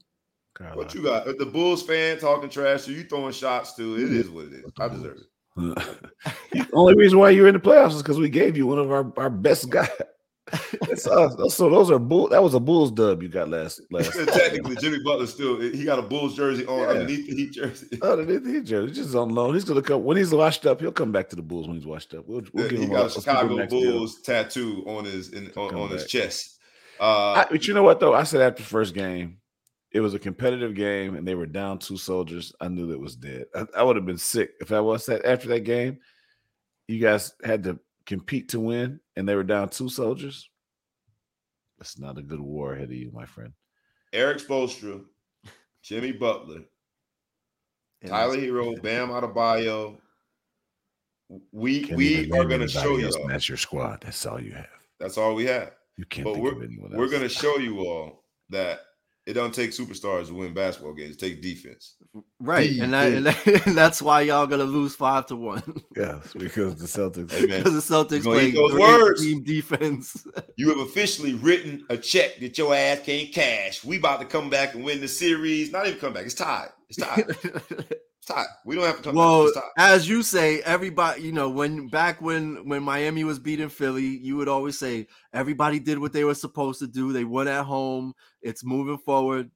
Carlisle. 0.54 0.76
What 0.78 0.94
you 0.94 1.02
got? 1.02 1.26
The 1.38 1.46
Bulls 1.46 1.82
fan 1.82 2.18
talking 2.18 2.48
trash, 2.50 2.88
or 2.88 2.92
you 2.92 3.04
throwing 3.04 3.32
shots 3.32 3.76
too? 3.76 3.94
It 3.96 4.10
is 4.10 4.28
what 4.30 4.46
it 4.46 4.54
is. 4.54 4.64
I 4.80 4.88
deserve 4.88 5.18
it. 5.18 5.26
the 6.52 6.66
only 6.72 6.94
reason 6.96 7.18
why 7.18 7.30
you're 7.30 7.46
in 7.46 7.54
the 7.54 7.60
playoffs 7.60 7.92
is 7.94 8.02
because 8.02 8.18
we 8.18 8.28
gave 8.30 8.56
you 8.56 8.66
one 8.66 8.78
of 8.78 8.90
our, 8.90 9.12
our 9.16 9.30
best 9.30 9.68
guys. 9.70 9.88
So 10.96 11.28
those 11.28 11.90
are 11.90 11.98
bull. 11.98 12.28
That 12.28 12.42
was 12.42 12.54
a 12.54 12.60
Bulls 12.60 12.90
dub 12.90 13.22
you 13.22 13.28
got 13.28 13.48
last 13.48 13.80
last. 13.90 14.12
Technically, 14.32 14.76
Jimmy 14.76 14.98
Butler 15.04 15.26
still 15.26 15.60
he 15.60 15.84
got 15.84 15.98
a 15.98 16.02
Bulls 16.02 16.34
jersey 16.34 16.66
on 16.66 16.80
Yeah. 16.80 16.86
underneath 16.88 17.28
the 17.28 17.36
Heat 17.36 17.52
jersey. 17.52 17.98
Underneath 18.02 18.44
the 18.44 18.52
Heat 18.54 18.64
jersey, 18.64 18.94
just 18.94 19.14
on 19.14 19.28
loan. 19.30 19.54
He's 19.54 19.64
gonna 19.64 19.82
come 19.82 20.02
when 20.04 20.16
he's 20.16 20.32
washed 20.34 20.66
up. 20.66 20.80
He'll 20.80 20.92
come 20.92 21.12
back 21.12 21.28
to 21.30 21.36
the 21.36 21.42
Bulls 21.42 21.68
when 21.68 21.76
he's 21.76 21.86
washed 21.86 22.14
up. 22.14 22.26
We'll, 22.26 22.42
we'll 22.52 22.68
give 22.68 22.78
he 22.80 22.84
him 22.86 22.90
got 22.92 23.02
a 23.02 23.04
him 23.04 23.10
Chicago 23.10 23.54
next 23.56 23.70
deal. 23.70 23.92
Bulls 23.92 24.20
tattoo 24.22 24.84
on 24.86 25.04
his 25.04 25.32
in, 25.32 25.52
on, 25.56 25.74
on 25.74 25.90
his 25.90 26.06
chest. 26.06 26.58
Uh, 26.98 27.32
I, 27.32 27.46
but 27.50 27.66
you 27.68 27.74
know 27.74 27.82
what 27.82 28.00
though? 28.00 28.14
I 28.14 28.24
said 28.24 28.40
after 28.40 28.62
the 28.62 28.68
first 28.68 28.92
game, 28.94 29.38
it 29.92 30.00
was 30.00 30.14
a 30.14 30.18
competitive 30.18 30.74
game, 30.74 31.14
and 31.14 31.26
they 31.26 31.34
were 31.34 31.46
down 31.46 31.78
two 31.78 31.96
soldiers. 31.96 32.52
I 32.60 32.68
knew 32.68 32.88
that 32.88 32.98
was 33.00 33.16
dead. 33.16 33.44
I, 33.54 33.66
I 33.78 33.82
would 33.82 33.96
have 33.96 34.06
been 34.06 34.18
sick 34.18 34.50
if 34.60 34.72
I 34.72 34.80
was 34.80 35.06
that 35.06 35.24
after 35.24 35.48
that 35.48 35.60
game. 35.60 35.98
You 36.88 36.98
guys 36.98 37.32
had 37.44 37.62
to 37.64 37.78
compete 38.04 38.48
to 38.50 38.58
win, 38.60 38.98
and 39.20 39.28
they 39.28 39.34
were 39.36 39.44
down 39.44 39.68
two 39.68 39.90
soldiers. 39.90 40.48
That's 41.78 41.98
not 41.98 42.16
a 42.18 42.22
good 42.22 42.40
war 42.40 42.72
ahead 42.72 42.88
of 42.88 42.92
you, 42.94 43.10
my 43.12 43.26
friend. 43.26 43.52
Eric 44.14 44.38
Spoelstra, 44.38 45.04
Jimmy 45.82 46.12
Butler, 46.12 46.62
And 48.00 48.10
Tyler 48.10 48.38
Herro, 48.38 48.80
Bam 48.82 49.10
Adebayo. 49.10 49.98
We 51.52 51.82
Can't 51.82 51.96
we 51.98 52.32
are 52.32 52.44
going 52.46 52.60
to 52.62 52.68
show 52.68 52.96
you. 52.96 53.08
all. 53.08 53.28
That's 53.28 53.46
your 53.48 53.58
squad. 53.58 54.00
That's 54.02 54.24
all 54.26 54.40
you 54.42 54.52
have. 54.52 54.66
That's 54.98 55.16
all 55.18 55.34
we 55.34 55.44
have. 55.46 55.72
You 55.98 56.06
can't 56.06 56.24
But 56.24 56.32
think 56.34 56.44
we're 56.44 56.52
of 56.52 56.62
anyone 56.62 56.92
else. 56.92 56.98
we're 56.98 57.08
going 57.10 57.22
to 57.22 57.28
show 57.28 57.58
you 57.58 57.80
all 57.80 58.24
that 58.48 58.80
it 59.30 59.34
don't 59.34 59.54
take 59.54 59.70
superstars 59.70 60.26
to 60.26 60.34
win 60.34 60.52
basketball 60.52 60.92
games. 60.92 61.14
It 61.14 61.20
takes 61.20 61.40
defense. 61.40 61.94
right, 62.40 62.68
and, 62.80 62.92
that, 62.92 63.12
and, 63.12 63.26
that- 63.26 63.62
and 63.66 63.76
that's 63.76 64.02
why 64.02 64.22
y'all 64.22 64.46
gonna 64.46 64.64
lose 64.64 64.94
five 64.96 65.26
to 65.26 65.36
one 65.36 65.62
Yes, 65.96 66.32
because 66.36 66.74
the 66.76 66.86
Celtics. 66.86 67.30
Hey, 67.30 67.46
because 67.46 67.86
the 67.86 67.94
Celtics 67.94 68.24
gonna 68.24 68.36
play 68.38 68.50
those 68.50 68.74
words. 68.74 69.22
team 69.22 69.42
defense. 69.42 70.26
You 70.56 70.68
have 70.70 70.78
officially 70.80 71.34
written 71.34 71.86
a 71.88 71.96
check 71.96 72.38
that 72.40 72.58
your 72.58 72.74
ass 72.74 73.00
can't 73.04 73.32
cash. 73.32 73.82
We 73.84 73.96
about 73.98 74.20
to 74.20 74.26
come 74.26 74.50
back 74.50 74.74
and 74.74 74.84
win 74.84 75.00
the 75.00 75.08
series. 75.08 75.70
Not 75.72 75.86
even 75.86 75.98
come 75.98 76.12
back. 76.12 76.26
It's 76.26 76.34
tied. 76.34 76.68
It's 76.90 76.98
tied. 76.98 77.24
We 78.64 78.74
don't 78.76 78.84
have 78.84 78.96
to 78.98 79.02
come 79.02 79.14
well, 79.14 79.44
back. 79.44 79.48
It's 79.48 79.56
tied. 79.56 79.94
as 79.94 80.08
you 80.08 80.22
say, 80.22 80.60
everybody, 80.62 81.22
you 81.22 81.32
know, 81.32 81.48
when 81.48 81.88
back 81.88 82.20
when 82.20 82.68
when 82.68 82.82
Miami 82.82 83.24
was 83.24 83.38
beating 83.38 83.68
Philly, 83.68 84.04
you 84.04 84.36
would 84.36 84.48
always 84.48 84.78
say 84.78 85.06
everybody 85.32 85.78
did 85.78 85.98
what 85.98 86.12
they 86.12 86.24
were 86.24 86.34
supposed 86.34 86.80
to 86.80 86.86
do. 86.86 87.12
They 87.12 87.24
won 87.24 87.48
at 87.48 87.64
home. 87.64 88.14
It's 88.42 88.64
moving 88.64 88.98
forward. 88.98 89.50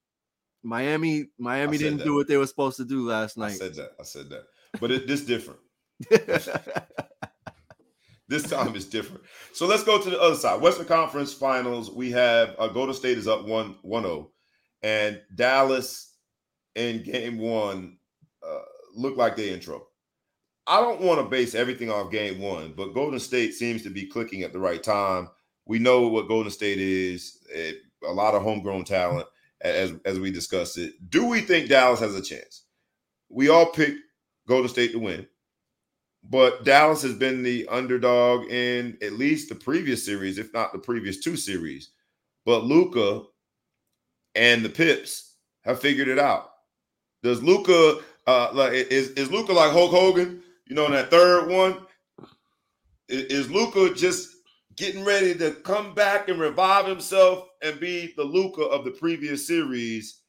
Miami, 0.62 1.26
Miami 1.38 1.78
didn't 1.78 1.99
that. 1.99 2.04
do 2.04 2.14
what 2.14 2.26
they 2.26 2.38
were 2.38 2.47
supposed 2.47 2.78
to 2.78 2.85
do 2.85 3.07
last 3.07 3.37
night. 3.37 3.52
I 3.52 3.57
said 3.57 3.75
that. 3.75 3.90
I 4.00 4.02
said 4.04 4.31
that. 4.31 4.45
But 4.81 4.90
it, 4.90 5.07
this 5.07 5.25
different. 5.25 5.61
This 8.26 8.49
time 8.49 8.75
is 8.75 8.87
different. 8.87 9.23
So 9.52 9.66
let's 9.66 9.85
go 9.85 10.00
to 10.00 10.11
the 10.11 10.21
other 10.21 10.35
side. 10.35 10.61
Western 10.61 10.87
Conference 10.87 11.35
Finals. 11.35 11.90
We 11.90 12.11
have 12.12 12.57
uh, 12.59 12.69
Golden 12.69 12.95
State 12.95 13.19
is 13.19 13.28
up 13.28 13.47
1 13.47 13.76
1 13.83 14.02
0. 14.02 14.31
And 14.83 15.21
Dallas 15.35 16.14
in 16.75 17.02
game 17.02 17.38
one 17.38 17.99
uh, 18.47 18.63
look 18.95 19.17
like 19.17 19.37
they're 19.37 19.55
in 19.55 19.61
trouble. 19.61 19.89
I 20.67 20.81
don't 20.81 21.01
want 21.01 21.21
to 21.21 21.29
base 21.29 21.55
everything 21.55 21.91
off 21.91 22.11
game 22.11 22.41
one, 22.41 22.73
but 22.75 22.95
Golden 22.95 23.21
State 23.21 23.53
seems 23.55 23.83
to 23.83 23.91
be 23.91 24.07
clicking 24.07 24.43
at 24.43 24.53
the 24.53 24.59
right 24.59 24.83
time. 24.83 25.29
We 25.67 25.79
know 25.79 26.09
what 26.09 26.29
Golden 26.29 26.51
State 26.51 26.79
is 26.79 27.39
eh, 27.53 27.73
a 28.07 28.13
lot 28.13 28.35
of 28.35 28.43
homegrown 28.43 28.85
talent, 28.85 29.27
as, 29.61 29.93
as 30.05 30.19
we 30.19 30.31
discussed 30.31 30.79
it. 30.79 30.95
Do 31.11 31.27
we 31.27 31.41
think 31.41 31.69
Dallas 31.69 32.01
has 32.01 32.15
a 32.15 32.23
chance? 32.23 32.65
We 33.29 33.49
all 33.49 33.67
picked 33.67 34.01
Golden 34.49 34.69
State 34.69 34.93
to 34.93 34.99
win. 34.99 35.27
But 36.23 36.65
Dallas 36.65 37.03
has 37.03 37.15
been 37.15 37.43
the 37.43 37.67
underdog 37.69 38.51
in 38.51 38.97
at 39.03 39.13
least 39.13 39.51
the 39.51 39.55
previous 39.55 40.05
series, 40.05 40.39
if 40.39 40.53
not 40.55 40.73
the 40.73 40.79
previous 40.79 41.21
two 41.21 41.37
series. 41.37 41.91
But 42.47 42.65
Luka 42.65 43.23
and 44.35 44.65
the 44.65 44.71
Pips 44.71 45.37
have 45.63 45.81
figured 45.81 46.09
it 46.09 46.19
out. 46.19 46.51
Does 47.23 47.43
Luka 47.43 48.01
uh 48.26 48.50
like 48.52 48.73
is 48.73 49.11
is 49.11 49.31
Luka 49.31 49.52
like 49.52 49.73
Hulk 49.73 49.90
Hogan? 49.90 50.43
You 50.66 50.75
know, 50.75 50.87
in 50.87 50.93
that 50.93 51.11
third 51.11 51.49
one, 51.50 51.87
I- 53.11 53.26
is 53.31 53.50
Luka 53.50 53.95
just 53.95 54.31
getting 54.76 55.04
ready 55.04 55.35
to 55.35 55.52
come 55.52 55.95
back 55.95 56.28
and 56.28 56.40
revive 56.40 56.87
himself 56.87 57.49
and 57.62 57.78
be 57.78 58.12
the 58.16 58.25
Luka 58.25 58.62
of 58.62 58.85
the 58.85 58.90
previous 58.90 59.47
series 59.47 60.21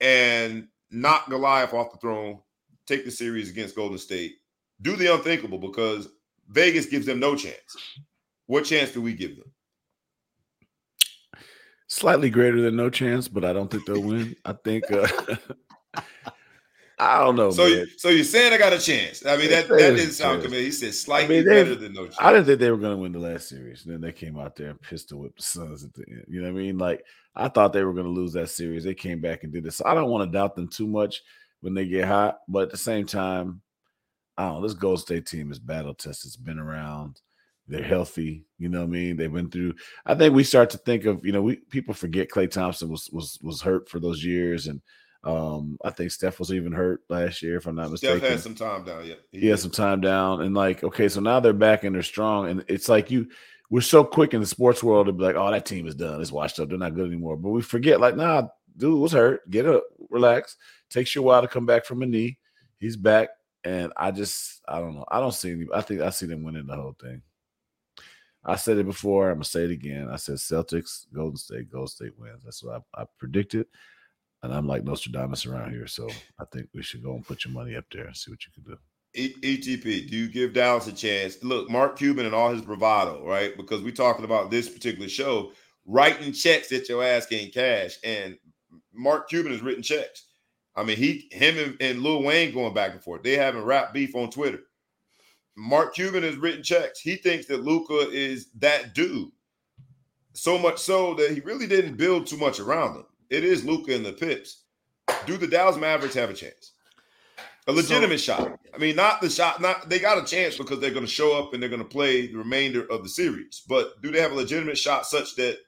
and 0.00 0.68
knock 0.90 1.28
Goliath 1.30 1.72
off 1.72 1.92
the 1.92 1.98
throne, 1.98 2.40
take 2.86 3.04
the 3.04 3.10
series 3.10 3.48
against 3.50 3.76
Golden 3.76 3.96
State, 3.98 4.34
do 4.82 4.96
the 4.96 5.14
unthinkable 5.14 5.58
because 5.58 6.08
Vegas 6.50 6.86
gives 6.86 7.06
them 7.06 7.20
no 7.20 7.34
chance. 7.34 7.76
What 8.46 8.66
chance 8.66 8.90
do 8.90 9.00
we 9.00 9.14
give 9.14 9.36
them? 9.36 9.50
slightly 11.86 12.30
greater 12.30 12.60
than 12.60 12.76
no 12.76 12.90
chance, 12.90 13.28
but 13.28 13.44
I 13.44 13.52
don't 13.52 13.70
think 13.70 13.86
they'll 13.86 14.00
win. 14.00 14.34
I 14.44 14.52
think 14.52 14.90
uh 14.90 15.06
I 16.98 17.18
don't 17.18 17.36
know. 17.36 17.50
so, 17.50 17.64
man. 17.64 17.70
you, 17.72 17.86
so 17.96 18.08
you're 18.08 18.24
saying 18.24 18.52
I 18.52 18.58
got 18.58 18.72
a 18.72 18.78
chance? 18.78 19.26
I 19.26 19.36
mean, 19.36 19.50
that, 19.50 19.68
that 19.68 19.78
didn't 19.78 20.12
sound 20.12 20.42
convincing. 20.42 20.64
He 20.66 20.70
said 20.70 20.94
slightly 20.94 21.42
they've- 21.42 21.46
better 21.46 21.74
than 21.74 21.92
no 21.92 22.04
chance. 22.04 22.16
I 22.20 22.32
didn't 22.32 22.46
think 22.46 22.60
they 22.60 22.70
were 22.70 22.76
going 22.76 22.96
to 22.96 23.02
win 23.02 23.12
the 23.12 23.18
last 23.18 23.48
series. 23.48 23.84
And 23.84 23.92
then 23.94 24.00
they 24.00 24.12
came 24.12 24.38
out 24.38 24.54
there 24.56 24.70
and 24.70 24.80
pistol 24.80 25.20
whipped 25.20 25.38
the 25.38 25.42
Suns 25.42 25.84
at 25.84 25.92
the 25.94 26.04
end. 26.08 26.24
You 26.28 26.40
know 26.42 26.52
what 26.52 26.58
I 26.60 26.62
mean? 26.62 26.78
Like 26.78 27.04
I 27.34 27.48
thought 27.48 27.72
they 27.72 27.84
were 27.84 27.94
going 27.94 28.06
to 28.06 28.12
lose 28.12 28.32
that 28.34 28.50
series. 28.50 28.84
They 28.84 28.94
came 28.94 29.20
back 29.20 29.42
and 29.42 29.52
did 29.52 29.64
this. 29.64 29.76
So 29.76 29.84
I 29.86 29.94
don't 29.94 30.08
want 30.10 30.30
to 30.30 30.36
doubt 30.36 30.54
them 30.54 30.68
too 30.68 30.86
much 30.86 31.22
when 31.60 31.74
they 31.74 31.86
get 31.86 32.04
hot, 32.04 32.38
but 32.46 32.64
at 32.64 32.70
the 32.70 32.76
same 32.76 33.06
time, 33.06 33.60
I 34.36 34.46
don't 34.46 34.60
know. 34.60 34.68
This 34.68 34.74
Gold 34.76 35.00
State 35.00 35.26
team 35.26 35.50
is 35.50 35.58
battle 35.58 35.94
tested. 35.94 36.28
It's 36.28 36.36
been 36.36 36.58
around. 36.58 37.20
They're 37.66 37.82
healthy. 37.82 38.44
You 38.58 38.68
know 38.68 38.80
what 38.80 38.88
I 38.88 38.90
mean? 38.90 39.16
They've 39.16 39.32
been 39.32 39.50
through. 39.50 39.74
I 40.04 40.14
think 40.14 40.34
we 40.34 40.44
start 40.44 40.70
to 40.70 40.78
think 40.78 41.06
of, 41.06 41.24
you 41.24 41.32
know, 41.32 41.40
we 41.42 41.56
people 41.56 41.94
forget 41.94 42.28
Klay 42.28 42.50
Thompson 42.50 42.88
was 42.90 43.08
was 43.12 43.38
was 43.42 43.62
hurt 43.62 43.88
for 43.88 43.98
those 44.00 44.22
years 44.24 44.66
and 44.66 44.80
Um, 45.24 45.78
I 45.82 45.90
think 45.90 46.10
Steph 46.10 46.38
was 46.38 46.52
even 46.52 46.72
hurt 46.72 47.00
last 47.08 47.42
year, 47.42 47.56
if 47.56 47.66
I'm 47.66 47.76
not 47.76 47.90
mistaken. 47.90 48.18
Steph 48.18 48.30
had 48.30 48.40
some 48.40 48.54
time 48.54 48.84
down. 48.84 49.06
Yeah, 49.06 49.14
he 49.32 49.46
had 49.48 49.58
some 49.58 49.70
time 49.70 50.00
down, 50.00 50.42
and 50.42 50.54
like, 50.54 50.84
okay, 50.84 51.08
so 51.08 51.20
now 51.20 51.40
they're 51.40 51.52
back 51.52 51.84
and 51.84 51.94
they're 51.94 52.02
strong, 52.02 52.48
and 52.48 52.64
it's 52.68 52.88
like 52.88 53.10
you. 53.10 53.28
We're 53.70 53.80
so 53.80 54.04
quick 54.04 54.34
in 54.34 54.40
the 54.40 54.46
sports 54.46 54.82
world 54.82 55.06
to 55.06 55.12
be 55.12 55.24
like, 55.24 55.36
oh, 55.36 55.50
that 55.50 55.64
team 55.64 55.86
is 55.88 55.94
done. 55.94 56.20
It's 56.20 56.30
washed 56.30 56.60
up. 56.60 56.68
They're 56.68 56.78
not 56.78 56.94
good 56.94 57.06
anymore. 57.06 57.36
But 57.36 57.48
we 57.50 57.62
forget, 57.62 57.98
like, 57.98 58.14
nah, 58.14 58.48
dude 58.76 59.00
was 59.00 59.12
hurt. 59.12 59.48
Get 59.50 59.66
up, 59.66 59.84
relax. 60.10 60.56
Takes 60.90 61.14
you 61.14 61.22
a 61.22 61.24
while 61.24 61.40
to 61.40 61.48
come 61.48 61.64
back 61.64 61.86
from 61.86 62.02
a 62.02 62.06
knee. 62.06 62.38
He's 62.78 62.96
back, 62.96 63.30
and 63.64 63.92
I 63.96 64.10
just, 64.10 64.60
I 64.68 64.78
don't 64.78 64.94
know. 64.94 65.06
I 65.08 65.18
don't 65.18 65.32
see 65.32 65.52
any. 65.52 65.66
I 65.74 65.80
think 65.80 66.02
I 66.02 66.10
see 66.10 66.26
them 66.26 66.44
winning 66.44 66.66
the 66.66 66.76
whole 66.76 66.94
thing. 67.00 67.22
I 68.44 68.56
said 68.56 68.76
it 68.76 68.86
before. 68.86 69.30
I'm 69.30 69.36
gonna 69.36 69.44
say 69.44 69.64
it 69.64 69.70
again. 69.70 70.08
I 70.12 70.16
said 70.16 70.36
Celtics, 70.36 71.06
Golden 71.12 71.38
State, 71.38 71.70
Golden 71.70 71.88
State 71.88 72.18
wins. 72.18 72.44
That's 72.44 72.62
what 72.62 72.82
I, 72.94 73.02
I 73.02 73.06
predicted. 73.18 73.66
And 74.44 74.52
I'm 74.52 74.66
like 74.66 74.84
Nostradamus 74.84 75.46
around 75.46 75.72
here, 75.72 75.86
so 75.86 76.06
I 76.38 76.44
think 76.52 76.68
we 76.74 76.82
should 76.82 77.02
go 77.02 77.14
and 77.14 77.26
put 77.26 77.46
your 77.46 77.54
money 77.54 77.76
up 77.76 77.86
there 77.90 78.04
and 78.04 78.14
see 78.14 78.30
what 78.30 78.40
you 78.44 78.52
can 78.52 78.62
do. 78.62 78.78
ETP, 79.16 80.10
do 80.10 80.16
you 80.16 80.28
give 80.28 80.52
Dallas 80.52 80.86
a 80.86 80.92
chance? 80.92 81.42
Look, 81.42 81.70
Mark 81.70 81.96
Cuban 81.96 82.26
and 82.26 82.34
all 82.34 82.52
his 82.52 82.60
bravado, 82.60 83.24
right? 83.26 83.56
Because 83.56 83.80
we're 83.80 83.92
talking 83.92 84.26
about 84.26 84.50
this 84.50 84.68
particular 84.68 85.08
show, 85.08 85.52
writing 85.86 86.32
checks 86.32 86.68
that 86.68 86.90
your 86.90 87.02
ass 87.02 87.24
can't 87.24 87.54
cash. 87.54 87.96
And 88.04 88.36
Mark 88.92 89.30
Cuban 89.30 89.52
has 89.52 89.62
written 89.62 89.82
checks. 89.82 90.26
I 90.76 90.84
mean, 90.84 90.98
he, 90.98 91.26
him, 91.32 91.56
and, 91.56 91.76
and 91.80 92.02
Lil 92.02 92.22
Wayne 92.22 92.52
going 92.52 92.74
back 92.74 92.92
and 92.92 93.02
forth. 93.02 93.22
They 93.22 93.36
having 93.36 93.62
rap 93.62 93.94
beef 93.94 94.14
on 94.14 94.28
Twitter. 94.28 94.60
Mark 95.56 95.94
Cuban 95.94 96.22
has 96.22 96.36
written 96.36 96.62
checks. 96.62 97.00
He 97.00 97.16
thinks 97.16 97.46
that 97.46 97.62
Luka 97.64 98.10
is 98.10 98.48
that 98.58 98.94
dude. 98.94 99.30
So 100.34 100.58
much 100.58 100.78
so 100.80 101.14
that 101.14 101.30
he 101.30 101.40
really 101.40 101.68
didn't 101.68 101.96
build 101.96 102.26
too 102.26 102.36
much 102.36 102.60
around 102.60 102.96
him. 102.96 103.06
It 103.30 103.44
is 103.44 103.64
Luka 103.64 103.94
and 103.94 104.04
the 104.04 104.12
Pips. 104.12 104.64
Do 105.26 105.36
the 105.36 105.46
Dallas 105.46 105.76
Mavericks 105.76 106.14
have 106.14 106.30
a 106.30 106.34
chance? 106.34 106.72
A 107.66 107.72
legitimate 107.72 108.20
so, 108.20 108.36
shot. 108.36 108.60
I 108.74 108.78
mean, 108.78 108.96
not 108.96 109.20
the 109.20 109.30
shot, 109.30 109.60
not 109.60 109.88
they 109.88 109.98
got 109.98 110.22
a 110.22 110.24
chance 110.24 110.56
because 110.56 110.80
they're 110.80 110.90
going 110.90 111.06
to 111.06 111.10
show 111.10 111.38
up 111.38 111.54
and 111.54 111.62
they're 111.62 111.70
going 111.70 111.82
to 111.82 111.88
play 111.88 112.26
the 112.26 112.36
remainder 112.36 112.84
of 112.90 113.02
the 113.02 113.08
series. 113.08 113.62
But 113.66 114.02
do 114.02 114.10
they 114.10 114.20
have 114.20 114.32
a 114.32 114.36
legitimate 114.36 114.76
shot 114.76 115.06
such 115.06 115.34
that 115.36 115.58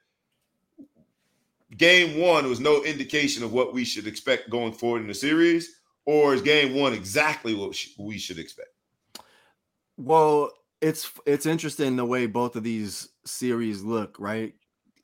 game 1.75 2.19
one 2.21 2.47
was 2.47 2.59
no 2.59 2.83
indication 2.83 3.43
of 3.43 3.51
what 3.51 3.73
we 3.73 3.83
should 3.83 4.05
expect 4.05 4.49
going 4.49 4.73
forward 4.73 5.01
in 5.01 5.07
the 5.07 5.13
series? 5.13 5.79
Or 6.05 6.33
is 6.33 6.41
game 6.41 6.75
one 6.75 6.93
exactly 6.93 7.53
what 7.53 7.75
we 7.97 8.17
should 8.17 8.39
expect? 8.39 8.69
Well, 9.97 10.51
it's 10.81 11.11
it's 11.25 11.45
interesting 11.47 11.95
the 11.95 12.05
way 12.05 12.27
both 12.27 12.55
of 12.55 12.63
these 12.63 13.09
series 13.25 13.81
look, 13.81 14.17
right? 14.19 14.53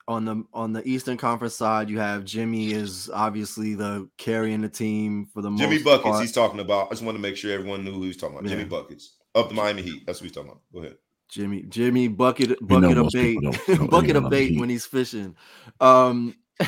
On 0.06 0.26
the 0.26 0.44
on 0.54 0.74
the 0.74 0.86
Eastern 0.88 1.16
Conference 1.16 1.56
side, 1.56 1.90
you 1.90 1.98
have 2.00 2.26
Jimmy 2.26 2.74
is 2.74 3.10
obviously 3.14 3.74
the 3.74 4.10
carrying 4.18 4.60
the 4.60 4.68
team 4.68 5.28
for 5.34 5.42
the 5.42 5.50
Jimmy 5.52 5.76
most 5.76 5.86
buckets. 5.86 6.04
part. 6.10 6.22
He's 6.22 6.32
talking 6.34 6.60
about. 6.60 6.88
I 6.88 6.90
just 6.90 7.04
want 7.04 7.16
to 7.16 7.22
make 7.22 7.38
sure 7.38 7.54
everyone 7.54 7.86
knew 7.86 7.94
who 7.94 8.04
he's 8.04 8.18
talking 8.18 8.38
about. 8.38 8.50
Jimmy 8.50 8.66
buckets 8.66 9.16
of 9.34 9.48
the 9.48 9.56
Miami 9.56 9.82
Heat. 9.82 10.06
That's 10.06 10.20
what 10.20 10.26
he's 10.26 10.34
talking 10.34 10.50
about. 10.52 10.62
Go 10.74 10.80
ahead. 10.80 10.98
Jimmy 11.30 11.64
Jimmy 11.64 12.10
bucket 12.10 12.50
know 12.50 12.56
bucket 12.82 12.98
of 12.98 13.10
bait 13.14 13.36
people 13.40 13.52
don't 13.52 13.80
know 13.80 13.88
bucket 13.88 14.16
of 14.18 14.30
bait 14.30 14.60
when 14.60 14.70
he's 14.70 14.86
fishing. 14.86 15.36
Um, 15.80 16.36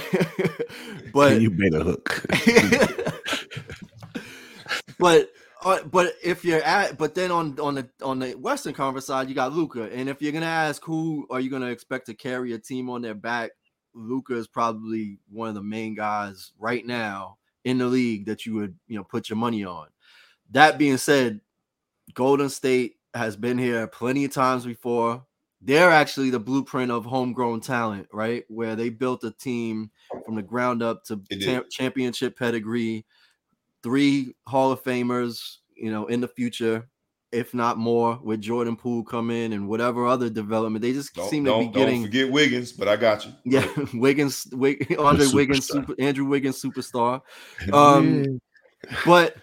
but 1.14 1.34
Can 1.34 1.42
you 1.42 1.50
bait 1.52 1.74
a 1.74 1.84
hook? 1.84 2.26
but 4.98 5.30
uh, 5.66 5.84
but 5.84 6.16
if 6.24 6.46
you're 6.46 6.62
at 6.62 6.96
but 6.98 7.16
then 7.16 7.32
on 7.32 7.60
on 7.60 7.76
the 7.76 7.90
on 8.04 8.20
the 8.20 8.36
Western 8.36 8.74
Conference 8.74 9.08
side, 9.08 9.28
you 9.28 9.36
got 9.36 9.52
Luka, 9.52 9.92
and 9.92 10.08
if 10.08 10.22
you're 10.22 10.32
gonna 10.32 10.46
ask 10.46 10.84
who 10.86 11.26
are 11.32 11.40
you 11.40 11.50
gonna 11.50 11.72
expect 11.72 12.06
to 12.06 12.14
carry 12.14 12.54
a 12.54 12.60
team 12.60 12.88
on 12.88 13.02
their 13.02 13.16
back, 13.16 13.52
Luka 13.96 14.36
is 14.36 14.48
probably 14.48 15.18
one 15.32 15.50
of 15.50 15.56
the 15.56 15.64
main 15.64 15.96
guys 15.96 16.52
right 16.60 16.86
now 16.86 17.38
in 17.64 17.80
the 17.80 17.88
league 17.88 18.28
that 18.28 18.46
you 18.46 18.54
would 18.54 18.76
you 18.88 18.96
know 18.96 19.04
put 19.04 19.28
your 19.28 19.38
money 19.38 19.66
on. 19.66 19.88
That 20.52 20.78
being 20.78 20.98
said, 20.98 21.42
Golden 22.14 22.50
State 22.50 22.98
has 23.16 23.36
been 23.36 23.58
here 23.58 23.88
plenty 23.88 24.26
of 24.26 24.32
times 24.32 24.66
before. 24.66 25.26
They're 25.62 25.90
actually 25.90 26.30
the 26.30 26.40
blueprint 26.40 26.92
of 26.92 27.06
homegrown 27.06 27.62
talent, 27.62 28.08
right? 28.14 28.46
Where 28.50 28.76
they 28.76 28.90
built 28.90 29.24
a 29.24 29.32
team 29.32 29.90
from 30.24 30.36
the 30.36 30.44
ground 30.44 30.84
up 30.84 31.06
to 31.06 31.20
tam- 31.42 31.64
championship 31.72 32.38
pedigree, 32.38 33.04
three 33.86 34.34
Hall 34.48 34.72
of 34.72 34.84
Famers, 34.84 35.58
you 35.76 35.92
know, 35.92 36.08
in 36.08 36.20
the 36.20 36.28
future, 36.28 36.90
if 37.32 37.54
not 37.54 37.78
more, 37.78 38.20
with 38.24 38.42
Jordan 38.42 38.76
Poole 38.76 39.04
come 39.04 39.30
in 39.30 39.54
and 39.54 39.68
whatever 39.68 40.08
other 40.08 40.28
development. 40.28 40.82
They 40.82 40.92
just 40.92 41.14
Don't, 41.14 41.30
seem 41.30 41.46
to 41.46 41.60
be 41.60 41.68
getting 41.68 42.02
don't 42.02 42.06
forget 42.12 42.32
Wiggins, 42.32 42.72
but 42.72 42.88
I 42.88 42.96
got 42.96 43.24
you. 43.28 43.34
yeah, 43.46 43.68
Wiggins, 43.94 44.48
Wig, 44.52 44.96
Andre 45.00 45.28
Wiggins, 45.28 45.68
superstar. 45.68 45.72
super, 45.88 45.96
Andrew 46.00 46.26
Wiggins, 46.26 46.60
superstar. 46.60 47.22
Um, 47.72 48.42
But 49.06 49.36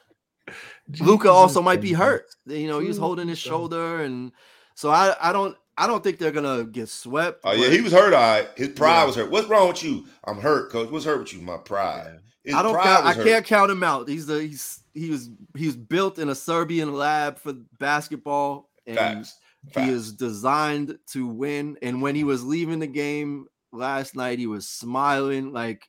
Luka 1.01 1.31
also 1.31 1.63
might 1.63 1.81
be 1.81 1.93
hurt. 1.93 2.27
You 2.47 2.67
know, 2.67 2.81
he's 2.81 2.99
holding 2.99 3.29
his 3.29 3.39
shoulder, 3.39 4.03
and 4.03 4.33
so 4.75 4.91
I, 4.91 5.15
I 5.21 5.33
don't, 5.33 5.57
I 5.79 5.87
don't 5.87 6.03
think 6.03 6.19
they're 6.19 6.33
gonna 6.33 6.65
get 6.65 6.89
swept. 6.89 7.43
Oh 7.45 7.53
yeah, 7.53 7.71
he 7.71 7.81
was 7.81 7.93
hurt. 7.93 8.13
All 8.13 8.21
right, 8.21 8.49
his 8.57 8.71
pride 8.71 9.03
Yeah. 9.03 9.07
was 9.07 9.15
hurt. 9.17 9.31
What's 9.31 9.49
wrong 9.49 9.69
with 9.69 9.85
you? 9.85 10.07
I'm 10.25 10.41
hurt, 10.41 10.73
coach. 10.73 10.91
What's 10.91 11.05
hurt 11.05 11.21
with 11.21 11.33
you? 11.33 11.41
My 11.43 11.59
pride. 11.59 12.19
His 12.45 12.55
I 12.55 12.63
don't, 12.63 12.75
count, 12.75 13.07
I 13.07 13.15
can't 13.15 13.45
count 13.45 13.71
him 13.71 13.83
out. 13.83 14.09
He's 14.09 14.27
the, 14.27 14.41
he's, 14.43 14.83
he 14.95 15.11
was, 15.11 15.31
he 15.57 15.67
was 15.67 15.77
built 15.77 16.19
in 16.19 16.29
a 16.29 16.35
Serbian 16.35 16.93
lab 16.93 17.39
for 17.39 17.55
basketball, 17.79 18.71
and 18.87 18.97
Facts. 18.97 19.39
he 19.75 19.89
is 19.89 20.13
designed 20.13 20.99
to 21.13 21.27
win. 21.27 21.79
And 21.83 22.03
when 22.03 22.15
he 22.15 22.25
was 22.25 22.45
leaving 22.45 22.81
the 22.81 22.87
game 22.87 23.47
last 23.73 24.17
night, 24.17 24.39
he 24.39 24.47
was 24.47 24.69
smiling 24.69 25.53
like, 25.53 25.89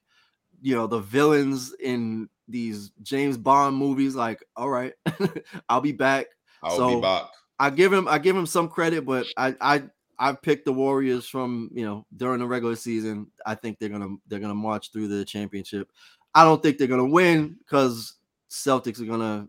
you 0.61 0.75
know, 0.75 0.87
the 0.87 0.99
villains 0.99 1.73
in 1.79 2.29
these 2.47 2.91
James 3.01 3.37
Bond 3.37 3.75
movies. 3.75 4.15
Like, 4.15 4.43
all 4.55 4.69
right, 4.69 4.93
I'll 5.69 5.81
be 5.81 5.91
back. 5.91 6.27
I'll 6.61 6.77
so- 6.77 6.95
be 6.95 7.01
back. 7.01 7.23
I 7.59 7.69
give 7.69 7.93
him 7.93 8.07
I 8.07 8.17
give 8.17 8.35
him 8.35 8.45
some 8.45 8.67
credit, 8.67 9.05
but 9.05 9.25
I 9.37 9.55
I 9.61 9.83
I 10.19 10.33
picked 10.33 10.65
the 10.65 10.73
Warriors 10.73 11.27
from 11.27 11.69
you 11.73 11.85
know 11.85 12.05
during 12.17 12.39
the 12.39 12.47
regular 12.47 12.75
season. 12.75 13.27
I 13.45 13.55
think 13.55 13.79
they're 13.79 13.89
gonna 13.89 14.15
they're 14.27 14.39
gonna 14.39 14.55
march 14.55 14.91
through 14.91 15.07
the 15.07 15.23
championship. 15.23 15.89
I 16.35 16.43
don't 16.43 16.61
think 16.61 16.77
they're 16.77 16.87
gonna 16.87 17.05
win 17.05 17.57
because 17.59 18.13
Celtics 18.49 18.99
are 19.01 19.05
gonna 19.05 19.47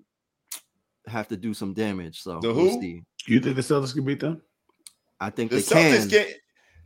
have 1.06 1.28
to 1.28 1.36
do 1.36 1.54
some 1.54 1.72
damage. 1.74 2.22
So 2.22 2.40
The 2.40 2.52
we'll 2.52 2.70
who? 2.70 2.80
see. 2.80 3.02
You 3.26 3.40
think 3.40 3.56
the 3.56 3.62
Celtics 3.62 3.94
can 3.94 4.04
beat 4.04 4.20
them? 4.20 4.42
I 5.20 5.30
think 5.30 5.50
The 5.50 5.56
they 5.56 5.62
Celtics 5.62 6.00
can. 6.00 6.10
can't. 6.10 6.30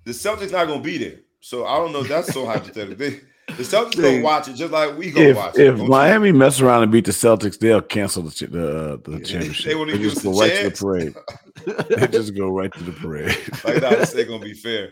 The 0.04 0.12
Celtics 0.12 0.52
not 0.52 0.66
gonna 0.68 0.80
be 0.80 0.98
there. 0.98 1.20
So 1.40 1.66
I 1.66 1.76
don't 1.78 1.92
know. 1.92 2.02
That's 2.02 2.32
so 2.32 2.46
hypothetical. 2.46 2.96
They, 2.96 3.20
the 3.56 3.62
Celtics 3.62 3.92
Dude. 3.92 4.04
gonna 4.04 4.22
watch 4.22 4.48
it 4.48 4.54
just 4.54 4.72
like 4.72 4.96
we 4.98 5.10
gonna 5.10 5.28
If 5.28 5.36
watch 5.36 5.54
it. 5.56 5.66
if 5.68 5.76
Don't 5.76 5.84
you? 5.84 5.90
Miami 5.90 6.32
mess 6.32 6.60
around 6.60 6.82
and 6.82 6.92
beat 6.92 7.06
the 7.06 7.12
Celtics, 7.12 7.58
they'll 7.58 7.80
cancel 7.80 8.22
the 8.22 8.30
ch- 8.30 8.50
the, 8.50 8.92
uh, 8.94 8.96
the 9.04 9.20
championship. 9.20 9.66
They 9.66 9.74
won't 9.74 9.88
even 9.90 10.02
just 10.02 10.22
go 10.22 10.38
right 10.38 10.50
chance. 10.52 10.78
to 10.78 10.84
the 10.84 10.86
parade. 10.86 11.14
they 11.98 12.06
just 12.08 12.36
go 12.36 12.48
right 12.50 12.72
to 12.72 12.82
the 12.84 12.92
parade. 12.92 13.28
like 13.64 13.80
that, 13.80 13.98
this 13.98 14.14
ain't 14.16 14.28
gonna 14.28 14.44
be 14.44 14.52
fair. 14.54 14.90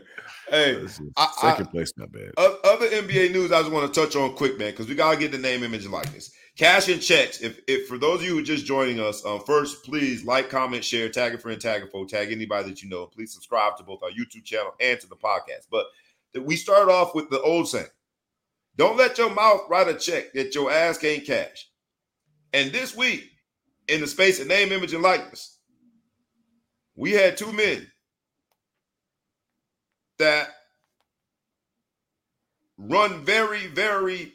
Hey, 0.49 0.75
This 0.81 1.01
is- 1.01 1.11
I- 1.17 1.29
Second 1.41 1.67
place, 1.67 1.93
not 1.97 2.11
bad. 2.13 2.31
O- 2.39 2.56
Other 2.87 3.03
NBA 3.03 3.33
news 3.33 3.51
I 3.51 3.63
just 3.63 3.73
want 3.73 3.93
to 3.93 4.01
touch 4.01 4.15
on 4.15 4.35
quick, 4.35 4.59
man, 4.59 4.71
because 4.71 4.87
we 4.87 4.95
gotta 4.95 5.17
get 5.17 5.33
the 5.33 5.39
name, 5.39 5.65
image, 5.65 5.83
and 5.83 5.93
likeness. 5.93 6.31
Cash 6.57 6.89
and 6.89 7.03
checks. 7.03 7.41
If, 7.41 7.59
if 7.67 7.89
for 7.89 7.99
those 7.99 8.21
of 8.21 8.27
you 8.27 8.35
who 8.35 8.39
are 8.39 8.45
just 8.45 8.65
joining 8.65 9.01
us, 9.01 9.25
um, 9.25 9.41
first 9.45 9.85
please 9.85 10.25
like, 10.25 10.49
comment, 10.51 10.85
share, 10.85 11.09
tag 11.09 11.35
a 11.35 11.39
friend, 11.39 11.61
tag 11.61 11.83
a 11.83 11.87
foe, 11.89 12.05
tag 12.05 12.31
anybody 12.31 12.69
that 12.71 12.83
you 12.83 12.89
know. 12.89 13.07
Please 13.07 13.33
subscribe 13.33 13.77
to 13.79 13.83
both 13.83 14.05
our 14.05 14.11
YouTube 14.11 14.45
channel 14.45 14.73
and 14.79 15.01
to 15.01 15.09
the 15.09 15.17
podcast. 15.17 15.67
But 15.69 15.87
we 16.41 16.55
start 16.55 16.89
off 16.89 17.13
with 17.13 17.29
the 17.29 17.41
old 17.41 17.67
saying: 17.67 17.87
Don't 18.77 18.97
let 18.97 19.19
your 19.19 19.35
mouth 19.35 19.63
write 19.69 19.89
a 19.89 19.95
check 19.95 20.33
that 20.35 20.55
your 20.55 20.71
ass 20.71 20.99
can't 20.99 21.27
cash. 21.27 21.69
And 22.53 22.71
this 22.71 22.97
week, 22.97 23.29
in 23.89 24.01
the 24.01 24.07
space 24.07 24.39
of 24.39 24.47
name, 24.47 24.71
image, 24.71 24.95
and 24.95 25.03
likeness, 25.03 25.59
we 26.95 27.11
had 27.11 27.37
two 27.37 27.53
men 27.53 27.91
that 30.19 30.51
run 32.79 33.25
very, 33.25 33.67
very 33.67 34.33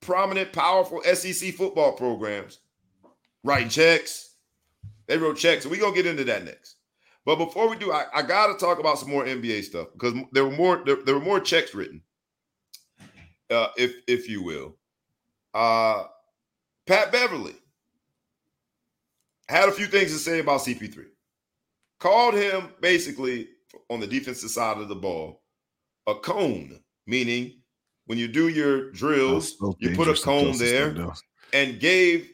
prominent, 0.00 0.52
powerful 0.52 1.02
SEC 1.02 1.54
football 1.54 1.92
programs, 1.92 2.58
writing 3.44 3.68
checks. 3.68 4.34
They 5.06 5.18
wrote 5.18 5.38
checks, 5.38 5.64
and 5.64 5.72
we're 5.72 5.80
gonna 5.80 5.94
get 5.94 6.06
into 6.06 6.24
that 6.24 6.44
next. 6.44 6.76
But 7.24 7.36
before 7.36 7.68
we 7.68 7.76
do, 7.76 7.92
I, 7.92 8.06
I 8.14 8.22
gotta 8.22 8.54
talk 8.54 8.78
about 8.78 8.98
some 8.98 9.10
more 9.10 9.24
NBA 9.24 9.64
stuff 9.64 9.88
because 9.92 10.14
there 10.32 10.44
were 10.44 10.56
more 10.56 10.82
there, 10.84 10.96
there 11.04 11.14
were 11.14 11.20
more 11.20 11.40
checks 11.40 11.74
written, 11.74 12.02
uh, 13.50 13.68
if 13.76 13.94
if 14.06 14.28
you 14.28 14.42
will. 14.42 14.76
Uh 15.52 16.04
Pat 16.86 17.12
Beverley 17.12 17.54
had 19.48 19.68
a 19.68 19.72
few 19.72 19.86
things 19.86 20.12
to 20.12 20.18
say 20.18 20.40
about 20.40 20.60
CP3. 20.60 21.04
Called 21.98 22.34
him 22.34 22.68
basically 22.80 23.48
on 23.88 24.00
the 24.00 24.06
defensive 24.06 24.50
side 24.50 24.78
of 24.78 24.88
the 24.88 24.94
ball 24.94 25.42
a 26.06 26.14
cone, 26.14 26.80
meaning 27.06 27.60
when 28.06 28.18
you 28.18 28.28
do 28.28 28.48
your 28.48 28.90
drills, 28.92 29.56
you 29.78 29.94
put 29.94 30.08
a 30.08 30.14
cone 30.14 30.58
there. 30.58 30.94
and 31.52 31.80
gave 31.80 32.30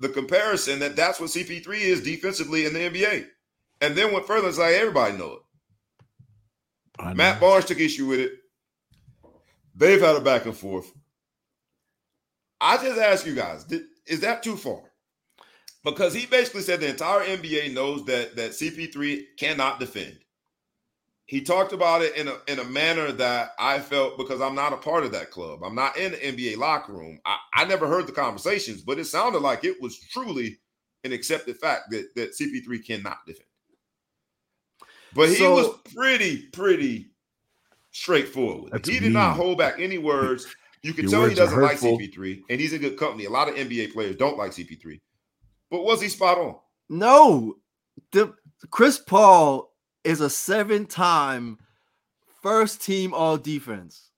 the 0.00 0.08
comparison 0.08 0.78
that 0.78 0.96
that's 0.96 1.20
what 1.20 1.30
CP3 1.30 1.80
is 1.80 2.02
defensively 2.02 2.66
in 2.66 2.72
the 2.72 2.80
NBA. 2.80 3.26
And 3.80 3.96
then 3.96 4.12
went 4.12 4.26
further, 4.26 4.48
it's 4.48 4.58
like 4.58 4.74
everybody 4.74 5.16
know 5.16 5.34
it. 5.34 7.04
Know. 7.04 7.14
Matt 7.14 7.40
Barnes 7.40 7.64
took 7.64 7.78
issue 7.78 8.06
with 8.06 8.20
it. 8.20 8.32
They've 9.74 10.00
had 10.00 10.16
a 10.16 10.20
back 10.20 10.46
and 10.46 10.56
forth. 10.56 10.92
I 12.60 12.76
just 12.76 12.98
ask 12.98 13.24
you 13.24 13.36
guys, 13.36 13.66
is 14.06 14.20
that 14.20 14.42
too 14.42 14.56
far? 14.56 14.82
Because 15.84 16.12
he 16.12 16.26
basically 16.26 16.62
said 16.62 16.80
the 16.80 16.88
entire 16.88 17.24
NBA 17.24 17.72
knows 17.72 18.04
that 18.06 18.34
that 18.34 18.50
CP3 18.50 19.36
cannot 19.38 19.78
defend. 19.78 20.18
He 21.28 21.42
talked 21.42 21.74
about 21.74 22.00
it 22.00 22.16
in 22.16 22.26
a 22.26 22.38
in 22.48 22.58
a 22.58 22.64
manner 22.64 23.12
that 23.12 23.50
I 23.58 23.80
felt 23.80 24.16
because 24.16 24.40
I'm 24.40 24.54
not 24.54 24.72
a 24.72 24.78
part 24.78 25.04
of 25.04 25.12
that 25.12 25.30
club. 25.30 25.62
I'm 25.62 25.74
not 25.74 25.98
in 25.98 26.12
the 26.12 26.16
NBA 26.16 26.56
locker 26.56 26.94
room. 26.94 27.20
I, 27.26 27.36
I 27.54 27.64
never 27.66 27.86
heard 27.86 28.06
the 28.06 28.12
conversations, 28.12 28.80
but 28.80 28.98
it 28.98 29.04
sounded 29.04 29.40
like 29.40 29.62
it 29.62 29.76
was 29.78 29.98
truly 29.98 30.58
an 31.04 31.12
accepted 31.12 31.58
fact 31.58 31.90
that 31.90 32.14
that 32.16 32.30
CP3 32.30 32.82
cannot 32.82 33.18
defend. 33.26 33.44
But 35.14 35.28
he 35.28 35.34
so, 35.34 35.54
was 35.54 35.78
pretty, 35.94 36.46
pretty 36.46 37.10
straightforward. 37.92 38.72
He 38.86 38.92
did 38.92 39.02
mean. 39.02 39.12
not 39.12 39.36
hold 39.36 39.58
back 39.58 39.74
any 39.78 39.98
words. 39.98 40.46
You 40.84 40.94
can 40.94 41.08
Your 41.08 41.10
tell 41.10 41.28
he 41.28 41.34
doesn't 41.34 41.60
like 41.60 41.80
CP3, 41.80 42.42
and 42.48 42.60
he's 42.60 42.72
in 42.72 42.80
good 42.80 42.96
company. 42.96 43.24
A 43.24 43.30
lot 43.30 43.48
of 43.48 43.56
NBA 43.56 43.92
players 43.92 44.14
don't 44.14 44.38
like 44.38 44.52
CP3. 44.52 45.00
But 45.72 45.82
was 45.82 46.00
he 46.00 46.08
spot 46.08 46.38
on? 46.38 46.54
No. 46.88 47.56
The 48.12 48.32
Chris 48.70 48.96
Paul 48.96 49.67
is 50.04 50.20
a 50.20 50.30
seven-time 50.30 51.58
first 52.42 52.82
team 52.82 53.12
all 53.14 53.36
defense. 53.36 54.10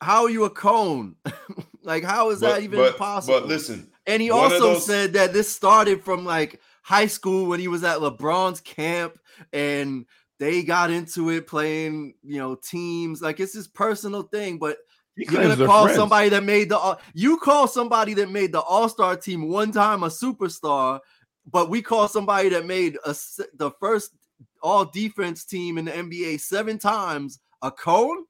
How 0.00 0.24
are 0.24 0.30
you 0.30 0.44
a 0.44 0.50
cone? 0.50 1.16
like, 1.82 2.04
how 2.04 2.30
is 2.30 2.40
but, 2.40 2.54
that 2.54 2.62
even 2.62 2.78
but, 2.78 2.96
possible? 2.96 3.40
But 3.40 3.48
listen, 3.48 3.90
and 4.06 4.22
he 4.22 4.30
also 4.30 4.74
those... 4.74 4.86
said 4.86 5.12
that 5.14 5.32
this 5.32 5.52
started 5.52 6.02
from 6.02 6.24
like 6.24 6.60
high 6.82 7.06
school 7.06 7.46
when 7.46 7.60
he 7.60 7.68
was 7.68 7.84
at 7.84 7.98
LeBron's 7.98 8.60
camp 8.60 9.18
and 9.52 10.06
they 10.38 10.62
got 10.62 10.90
into 10.90 11.30
it 11.30 11.46
playing, 11.46 12.14
you 12.22 12.38
know, 12.38 12.54
teams. 12.54 13.20
Like 13.20 13.40
it's 13.40 13.52
his 13.52 13.68
personal 13.68 14.22
thing, 14.22 14.58
but 14.58 14.78
you're 15.16 15.30
gonna 15.30 15.66
call 15.66 15.84
friends. 15.84 15.98
somebody 15.98 16.30
that 16.30 16.44
made 16.44 16.70
the 16.70 16.98
you 17.12 17.36
call 17.38 17.68
somebody 17.68 18.14
that 18.14 18.30
made 18.30 18.52
the 18.52 18.60
all-star 18.60 19.16
team 19.16 19.48
one 19.48 19.70
time 19.70 20.02
a 20.02 20.08
superstar, 20.08 21.00
but 21.50 21.68
we 21.68 21.82
call 21.82 22.08
somebody 22.08 22.48
that 22.50 22.66
made 22.66 22.96
a 23.04 23.14
the 23.54 23.70
first 23.80 24.12
all 24.62 24.84
defense 24.84 25.44
team 25.44 25.78
in 25.78 25.84
the 25.84 25.92
NBA 25.92 26.40
seven 26.40 26.78
times 26.78 27.40
a 27.62 27.70
cone. 27.70 28.24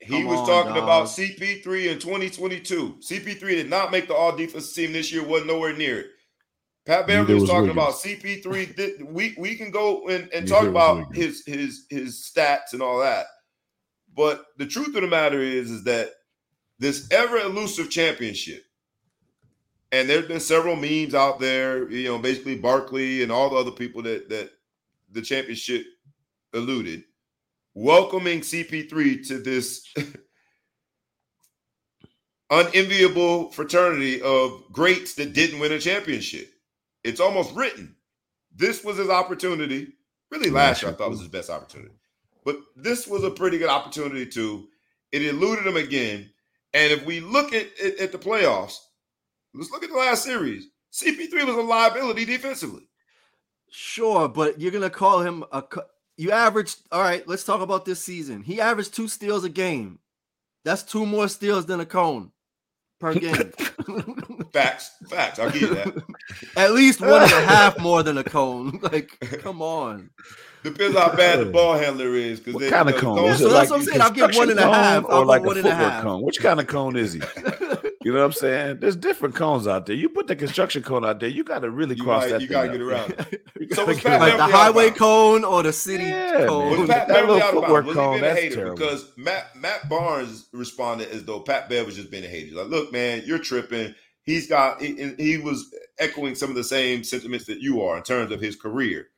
He 0.00 0.22
Come 0.22 0.26
was 0.26 0.40
on, 0.40 0.46
talking 0.46 0.74
dog. 0.74 0.82
about 0.82 1.06
CP3 1.06 1.92
in 1.92 1.98
2022. 1.98 2.96
CP3 3.00 3.40
did 3.40 3.70
not 3.70 3.92
make 3.92 4.08
the 4.08 4.14
all 4.14 4.34
defense 4.34 4.72
team 4.72 4.92
this 4.92 5.12
year, 5.12 5.22
wasn't 5.22 5.48
nowhere 5.48 5.76
near 5.76 6.00
it. 6.00 6.06
Pat 6.86 7.06
Beverley 7.06 7.34
was, 7.34 7.42
was 7.42 7.50
talking 7.50 7.70
about 7.70 7.92
CP3. 7.92 9.12
we 9.12 9.34
we 9.38 9.54
can 9.54 9.70
go 9.70 10.08
and, 10.08 10.32
and 10.32 10.48
talk 10.48 10.66
about 10.66 11.14
his 11.14 11.44
his 11.46 11.84
his 11.90 12.30
stats 12.34 12.72
and 12.72 12.82
all 12.82 12.98
that. 13.00 13.26
But 14.16 14.46
the 14.56 14.66
truth 14.66 14.94
of 14.96 15.02
the 15.02 15.06
matter 15.06 15.40
is, 15.40 15.70
is 15.70 15.84
that 15.84 16.10
this 16.78 17.06
ever 17.12 17.38
elusive 17.38 17.90
championship, 17.90 18.64
and 19.92 20.08
there's 20.08 20.28
been 20.28 20.40
several 20.40 20.76
memes 20.76 21.14
out 21.14 21.40
there, 21.40 21.90
you 21.90 22.08
know, 22.08 22.18
basically 22.18 22.56
Barkley 22.56 23.22
and 23.22 23.32
all 23.32 23.50
the 23.50 23.56
other 23.56 23.70
people 23.70 24.02
that 24.02 24.28
that 24.28 24.50
the 25.10 25.22
championship 25.22 25.84
eluded, 26.54 27.04
welcoming 27.74 28.40
CP3 28.40 29.26
to 29.28 29.38
this 29.38 29.92
unenviable 32.50 33.50
fraternity 33.50 34.20
of 34.22 34.62
greats 34.72 35.14
that 35.14 35.32
didn't 35.32 35.60
win 35.60 35.72
a 35.72 35.78
championship. 35.78 36.52
It's 37.02 37.20
almost 37.20 37.54
written. 37.54 37.96
This 38.54 38.84
was 38.84 38.98
his 38.98 39.08
opportunity. 39.08 39.94
Really, 40.30 40.50
last 40.50 40.82
year 40.82 40.92
I 40.92 40.94
thought 40.94 41.10
was 41.10 41.20
his 41.20 41.28
best 41.28 41.50
opportunity, 41.50 41.94
but 42.44 42.56
this 42.76 43.08
was 43.08 43.24
a 43.24 43.30
pretty 43.30 43.58
good 43.58 43.68
opportunity 43.68 44.26
too. 44.26 44.68
It 45.10 45.22
eluded 45.22 45.66
him 45.66 45.76
again. 45.76 46.30
And 46.72 46.92
if 46.92 47.04
we 47.04 47.18
look 47.18 47.52
at, 47.52 47.66
at, 47.84 47.98
at 47.98 48.12
the 48.12 48.18
playoffs, 48.18 48.76
let's 49.54 49.70
look 49.70 49.84
at 49.84 49.90
the 49.90 49.96
last 49.96 50.24
series. 50.24 50.68
CP3 50.92 51.46
was 51.46 51.56
a 51.56 51.60
liability 51.60 52.24
defensively. 52.24 52.88
Sure, 53.70 54.28
but 54.28 54.60
you're 54.60 54.72
gonna 54.72 54.90
call 54.90 55.20
him 55.20 55.44
a. 55.52 55.62
You 56.16 56.32
averaged. 56.32 56.78
All 56.90 57.00
right, 57.00 57.26
let's 57.28 57.44
talk 57.44 57.60
about 57.60 57.84
this 57.84 58.02
season. 58.02 58.42
He 58.42 58.60
averaged 58.60 58.94
two 58.94 59.08
steals 59.08 59.44
a 59.44 59.48
game. 59.48 60.00
That's 60.64 60.82
two 60.82 61.06
more 61.06 61.28
steals 61.28 61.66
than 61.66 61.80
a 61.80 61.86
cone 61.86 62.32
per 62.98 63.14
game. 63.18 63.52
facts, 64.52 64.90
facts. 65.08 65.38
I'll 65.38 65.50
give 65.50 65.62
you 65.62 65.74
that. 65.74 66.02
At 66.56 66.72
least 66.72 67.00
one 67.00 67.22
and 67.22 67.32
a 67.32 67.46
half 67.46 67.78
more 67.78 68.02
than 68.02 68.18
a 68.18 68.24
cone. 68.24 68.80
Like, 68.82 69.16
come 69.38 69.62
on. 69.62 70.10
Depends 70.62 70.98
how 70.98 71.14
bad 71.14 71.38
the 71.38 71.46
ball 71.46 71.78
handler 71.78 72.14
is. 72.14 72.40
Because 72.40 72.54
what 72.54 72.70
kind 72.70 72.90
of 72.90 72.96
cone? 72.96 73.24
Yeah, 73.24 73.36
so 73.36 73.48
that's 73.48 73.70
like 73.70 73.70
what 73.70 73.78
I'm 73.78 73.86
saying. 73.86 74.00
I'll 74.02 74.10
give 74.10 74.34
one 74.34 74.50
and 74.50 74.58
a 74.58 74.62
half. 74.62 75.04
Or 75.04 75.24
like 75.24 75.42
a 75.42 75.54
footwork 75.54 76.02
cone. 76.02 76.22
Which 76.22 76.40
kind 76.40 76.60
of 76.60 76.66
cone 76.66 76.96
is 76.96 77.14
he? 77.14 77.22
You 78.02 78.14
know 78.14 78.20
what 78.20 78.26
I'm 78.26 78.32
saying? 78.32 78.78
There's 78.80 78.96
different 78.96 79.34
cones 79.34 79.66
out 79.66 79.84
there. 79.84 79.94
You 79.94 80.08
put 80.08 80.26
the 80.26 80.34
construction 80.34 80.82
cone 80.82 81.04
out 81.04 81.20
there, 81.20 81.28
you 81.28 81.44
got 81.44 81.58
to 81.58 81.70
really 81.70 81.96
you 81.96 82.02
cross 82.02 82.22
might, 82.22 82.30
that. 82.30 82.40
You 82.40 82.48
got 82.48 82.62
to 82.62 82.68
get 82.70 82.80
around. 82.80 83.10
so 83.72 83.84
was 83.84 84.00
Pat 84.00 84.20
like 84.20 84.38
the 84.38 84.44
highway 84.44 84.90
cone 84.90 85.44
or 85.44 85.62
the 85.62 85.72
city 85.72 86.04
yeah, 86.04 86.46
cone? 86.46 86.80
Was 86.80 86.88
Pat 86.88 87.08
that 87.08 87.26
little 87.26 87.40
footwork 87.50 87.84
was 87.84 87.94
cone, 87.94 88.22
that's 88.22 88.40
hater? 88.40 88.54
Terrible. 88.54 88.76
Because 88.76 89.12
Matt 89.18 89.54
Matt 89.54 89.86
Barnes 89.90 90.48
responded 90.52 91.10
as 91.10 91.24
though 91.24 91.40
Pat 91.40 91.68
Bev 91.68 91.84
was 91.84 91.96
just 91.96 92.10
being 92.10 92.24
a 92.24 92.28
hater. 92.28 92.56
Like, 92.56 92.68
look, 92.68 92.90
man, 92.90 93.22
you're 93.26 93.38
tripping. 93.38 93.94
He's 94.22 94.46
got. 94.46 94.80
He, 94.80 95.12
he 95.18 95.36
was 95.36 95.74
echoing 95.98 96.34
some 96.34 96.48
of 96.48 96.56
the 96.56 96.64
same 96.64 97.04
sentiments 97.04 97.44
that 97.46 97.60
you 97.60 97.82
are 97.82 97.98
in 97.98 98.02
terms 98.02 98.32
of 98.32 98.40
his 98.40 98.56
career, 98.56 99.08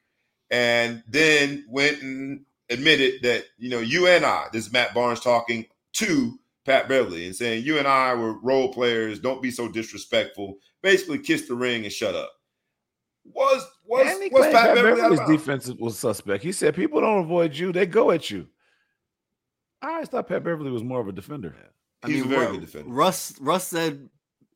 and 0.51 1.05
then 1.07 1.65
went 1.69 2.03
and 2.03 2.45
admitted 2.69 3.23
that 3.23 3.45
you 3.59 3.71
know 3.71 3.79
you 3.81 4.09
and 4.09 4.25
I. 4.25 4.49
This 4.53 4.67
is 4.67 4.73
Matt 4.73 4.93
Barnes 4.93 5.21
talking 5.21 5.67
to 5.95 6.39
Pat 6.65 6.89
Beverley 6.89 7.27
and 7.27 7.35
saying, 7.35 7.65
You 7.65 7.79
and 7.79 7.89
I 7.89 8.15
were 8.15 8.39
role 8.41 8.73
players. 8.73 9.19
Don't 9.19 9.43
be 9.43 9.51
so 9.51 9.69
disrespectful. 9.69 10.57
Basically, 10.83 11.19
kiss 11.19 11.49
the 11.49 11.55
ring 11.55 11.85
and 11.85 11.93
shut 11.93 12.15
up. 12.15 12.33
Was 13.25 13.67
was, 13.85 14.07
was 14.33 14.47
Pat, 14.47 14.53
Pat 14.53 14.75
Beverley's 14.75 15.19
Beverley 15.21 15.37
defense 15.37 15.69
was 15.79 15.99
suspect. 15.99 16.43
He 16.43 16.53
said, 16.53 16.75
People 16.75 17.01
don't 17.01 17.25
avoid 17.25 17.57
you, 17.57 17.73
they 17.73 17.87
go 17.87 18.11
at 18.11 18.31
you. 18.31 18.49
I 19.81 19.95
always 19.95 20.09
thought 20.09 20.29
Pat 20.29 20.45
Beverley 20.45 20.71
was 20.71 20.83
more 20.83 21.01
of 21.01 21.09
a 21.09 21.13
defender. 21.13 21.55
I 22.03 22.09
He's 22.09 22.25
mean, 22.25 22.33
a 22.33 22.37
very 22.37 22.47
Russ, 22.47 22.53
good 22.53 22.61
defender. 22.61 22.91
Russ 22.91 23.35
Russ 23.41 23.67
said 23.69 24.09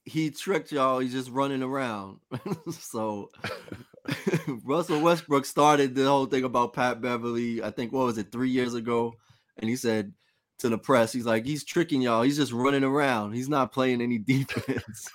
he 0.05 0.31
tricked 0.31 0.73
y'all. 0.73 1.01
He's 1.01 1.13
just 1.13 1.31
running 1.31 1.63
around. 1.63 2.19
so 2.71 3.31
Russell 4.65 5.01
Westbrook 5.01 5.45
started 5.45 5.95
the 5.95 6.05
whole 6.05 6.27
thing 6.27 6.45
about 6.45 6.73
Pat 6.73 7.01
Beverley. 7.01 7.63
I 7.63 7.71
think 7.71 7.93
what 7.93 8.07
was 8.07 8.19
it 8.19 8.33
three 8.33 8.51
years 8.51 8.75
ago, 8.75 9.15
and 9.59 9.69
he 9.69 9.77
said 9.77 10.13
to 10.59 10.69
the 10.69 10.79
press. 10.79 11.13
He's 11.13 11.27
like, 11.27 11.45
he's 11.45 11.65
tricking 11.65 12.03
y'all. 12.03 12.23
He's 12.23 12.37
just 12.37 12.53
running 12.53 12.85
around. 12.85 13.33
He's 13.33 13.49
not 13.49 13.73
playing 13.73 14.01
any 14.01 14.19
defense. 14.27 15.11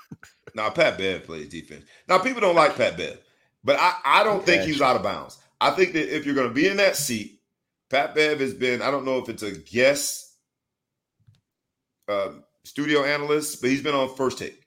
now, 0.55 0.69
Pat 0.69 0.97
Bev 0.97 1.25
plays 1.25 1.49
defense. 1.49 1.85
Now, 2.07 2.19
people 2.19 2.41
don't 2.41 2.55
like 2.55 2.75
Pat 2.75 2.97
Bev, 2.97 3.19
but 3.63 3.77
I, 3.79 3.95
I 4.03 4.23
don't 4.23 4.45
think 4.45 4.63
he's 4.63 4.81
out 4.81 4.95
of 4.95 5.03
bounds. 5.03 5.37
I 5.59 5.71
think 5.71 5.93
that 5.93 6.15
if 6.15 6.25
you're 6.25 6.35
going 6.35 6.47
to 6.47 6.53
be 6.53 6.67
in 6.67 6.77
that 6.77 6.95
seat, 6.95 7.39
Pat 7.89 8.15
Bev 8.15 8.39
has 8.39 8.53
been, 8.53 8.81
I 8.81 8.89
don't 8.89 9.05
know 9.05 9.17
if 9.17 9.29
it's 9.29 9.43
a 9.43 9.51
guest 9.51 10.35
uh, 12.07 12.31
studio 12.63 13.03
analyst, 13.03 13.61
but 13.61 13.69
he's 13.69 13.83
been 13.83 13.95
on 13.95 14.15
first 14.15 14.37
take. 14.37 14.65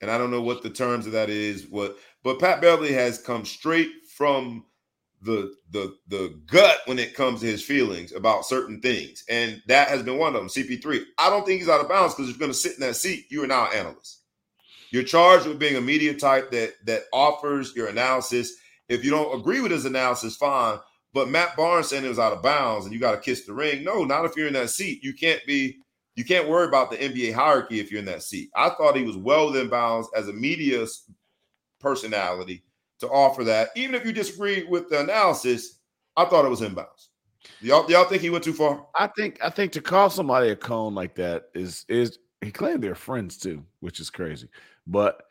And 0.00 0.10
I 0.10 0.18
don't 0.18 0.30
know 0.30 0.42
what 0.42 0.62
the 0.62 0.70
terms 0.70 1.06
of 1.06 1.12
that 1.12 1.30
is. 1.30 1.66
What, 1.68 1.96
but 2.22 2.38
Pat 2.38 2.60
Beverley 2.60 2.92
has 2.92 3.18
come 3.18 3.44
straight 3.44 3.90
from 4.16 4.64
the 5.24 5.54
the 5.70 5.96
the 6.08 6.38
gut 6.46 6.78
when 6.84 6.98
it 6.98 7.14
comes 7.14 7.40
to 7.40 7.46
his 7.46 7.62
feelings 7.62 8.12
about 8.12 8.44
certain 8.44 8.80
things, 8.80 9.24
and 9.28 9.60
that 9.66 9.88
has 9.88 10.02
been 10.02 10.18
one 10.18 10.34
of 10.34 10.40
them. 10.40 10.48
CP3. 10.48 11.02
I 11.18 11.30
don't 11.30 11.44
think 11.46 11.60
he's 11.60 11.68
out 11.68 11.80
of 11.80 11.88
bounds 11.88 12.14
because 12.14 12.30
you're 12.30 12.38
going 12.38 12.52
to 12.52 12.56
sit 12.56 12.74
in 12.74 12.80
that 12.80 12.96
seat. 12.96 13.26
You 13.30 13.42
are 13.42 13.48
now 13.48 13.70
an 13.70 13.76
analyst. 13.76 14.20
You're 14.90 15.02
charged 15.02 15.46
with 15.46 15.58
being 15.58 15.76
a 15.76 15.80
media 15.80 16.14
type 16.14 16.50
that 16.52 16.74
that 16.84 17.04
offers 17.12 17.74
your 17.74 17.88
analysis. 17.88 18.54
If 18.88 19.04
you 19.04 19.10
don't 19.10 19.38
agree 19.38 19.60
with 19.60 19.72
his 19.72 19.86
analysis, 19.86 20.36
fine. 20.36 20.78
But 21.14 21.30
Matt 21.30 21.56
Barnes 21.56 21.88
saying 21.88 22.04
it 22.04 22.08
was 22.08 22.18
out 22.18 22.32
of 22.32 22.42
bounds 22.42 22.84
and 22.84 22.94
you 22.94 23.00
got 23.00 23.12
to 23.12 23.20
kiss 23.20 23.46
the 23.46 23.54
ring. 23.54 23.82
No, 23.82 24.04
not 24.04 24.24
if 24.24 24.36
you're 24.36 24.48
in 24.48 24.52
that 24.54 24.70
seat. 24.70 25.02
You 25.02 25.14
can't 25.14 25.40
be. 25.46 25.78
You 26.16 26.24
can't 26.24 26.48
worry 26.48 26.68
about 26.68 26.92
the 26.92 26.96
NBA 26.96 27.34
hierarchy 27.34 27.80
if 27.80 27.90
you're 27.90 27.98
in 27.98 28.06
that 28.06 28.22
seat. 28.22 28.50
I 28.54 28.68
thought 28.70 28.96
he 28.96 29.02
was 29.02 29.16
well 29.16 29.46
within 29.46 29.68
bounds 29.68 30.08
as 30.14 30.28
a 30.28 30.32
media 30.32 30.86
personality 31.80 32.63
to 33.00 33.08
offer 33.08 33.44
that. 33.44 33.70
Even 33.76 33.94
if 33.94 34.04
you 34.04 34.12
disagree 34.12 34.64
with 34.64 34.88
the 34.88 35.00
analysis, 35.00 35.80
I 36.16 36.24
thought 36.24 36.44
it 36.44 36.50
was 36.50 36.60
inbounds. 36.60 37.08
Y'all, 37.60 37.90
y'all 37.90 38.04
think 38.04 38.22
he 38.22 38.30
went 38.30 38.44
too 38.44 38.52
far? 38.52 38.86
I 38.94 39.06
think 39.08 39.38
I 39.42 39.50
think 39.50 39.72
to 39.72 39.80
call 39.80 40.10
somebody 40.10 40.50
a 40.50 40.56
cone 40.56 40.94
like 40.94 41.14
that 41.16 41.44
is 41.54 41.84
is 41.88 42.18
he 42.40 42.50
claimed 42.50 42.82
they're 42.82 42.94
friends 42.94 43.36
too, 43.36 43.64
which 43.80 44.00
is 44.00 44.10
crazy. 44.10 44.48
But 44.86 45.22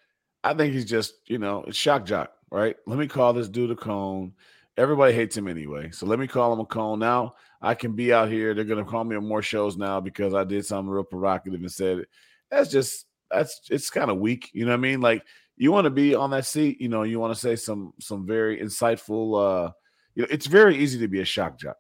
I 0.44 0.54
think 0.54 0.74
he's 0.74 0.86
just 0.86 1.16
you 1.28 1.38
know 1.38 1.66
shock 1.72 2.06
jock, 2.06 2.34
right? 2.52 2.76
Let 2.86 3.00
me 3.00 3.08
call 3.08 3.34
this 3.34 3.50
dude 3.50 3.72
a 3.72 3.76
cone. 3.76 4.34
Everybody 4.78 5.14
hates 5.14 5.38
him 5.38 5.48
anyway, 5.48 5.92
so 5.92 6.06
let 6.06 6.20
me 6.20 6.28
call 6.28 6.54
him 6.54 6.60
a 6.60 6.66
cone. 6.66 7.00
Now 7.00 7.36
I 7.62 7.76
can 7.76 7.94
be 7.94 8.14
out 8.14 8.30
here. 8.30 8.54
They're 8.54 8.64
gonna 8.64 8.86
call 8.86 9.04
me 9.04 9.16
on 9.16 9.28
more 9.28 9.42
shows 9.42 9.78
now 9.78 10.00
because 10.00 10.34
I 10.34 10.44
did 10.44 10.66
something 10.66 10.90
real 10.90 11.04
provocative 11.04 11.60
and 11.60 11.72
said 11.72 12.00
it. 12.00 12.10
That's 12.50 12.70
just 12.70 13.06
that's 13.32 13.62
it's 13.70 13.90
kind 13.90 14.12
of 14.12 14.18
weak. 14.18 14.50
You 14.54 14.66
know 14.66 14.72
what 14.72 14.78
I 14.78 14.82
mean? 14.82 15.02
Like 15.02 15.24
you 15.58 15.72
want 15.72 15.86
to 15.86 15.92
be 15.92 16.16
on 16.16 16.32
that 16.32 16.46
seat, 16.46 16.82
you 16.82 16.90
know, 16.90 17.04
you 17.04 17.20
want 17.20 17.34
to 17.34 17.40
say 17.40 17.56
some 17.56 17.94
some 18.00 18.26
very 18.26 18.60
insightful 18.60 19.68
uh 19.68 19.72
you 20.16 20.22
know, 20.22 20.28
it's 20.30 20.46
very 20.46 20.78
easy 20.78 21.00
to 21.00 21.08
be 21.08 21.22
a 21.22 21.26
shock 21.26 21.58
jock. 21.58 21.78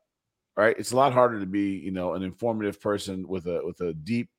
Right? 0.55 0.75
It's 0.77 0.91
a 0.91 0.95
lot 0.95 1.13
harder 1.13 1.39
to 1.39 1.45
be, 1.45 1.71
you 1.77 1.91
know, 1.91 2.13
an 2.13 2.21
informative 2.23 2.79
person 2.79 3.27
with 3.27 3.47
a 3.47 3.61
with 3.65 3.81
a 3.81 3.93
deep 3.93 4.29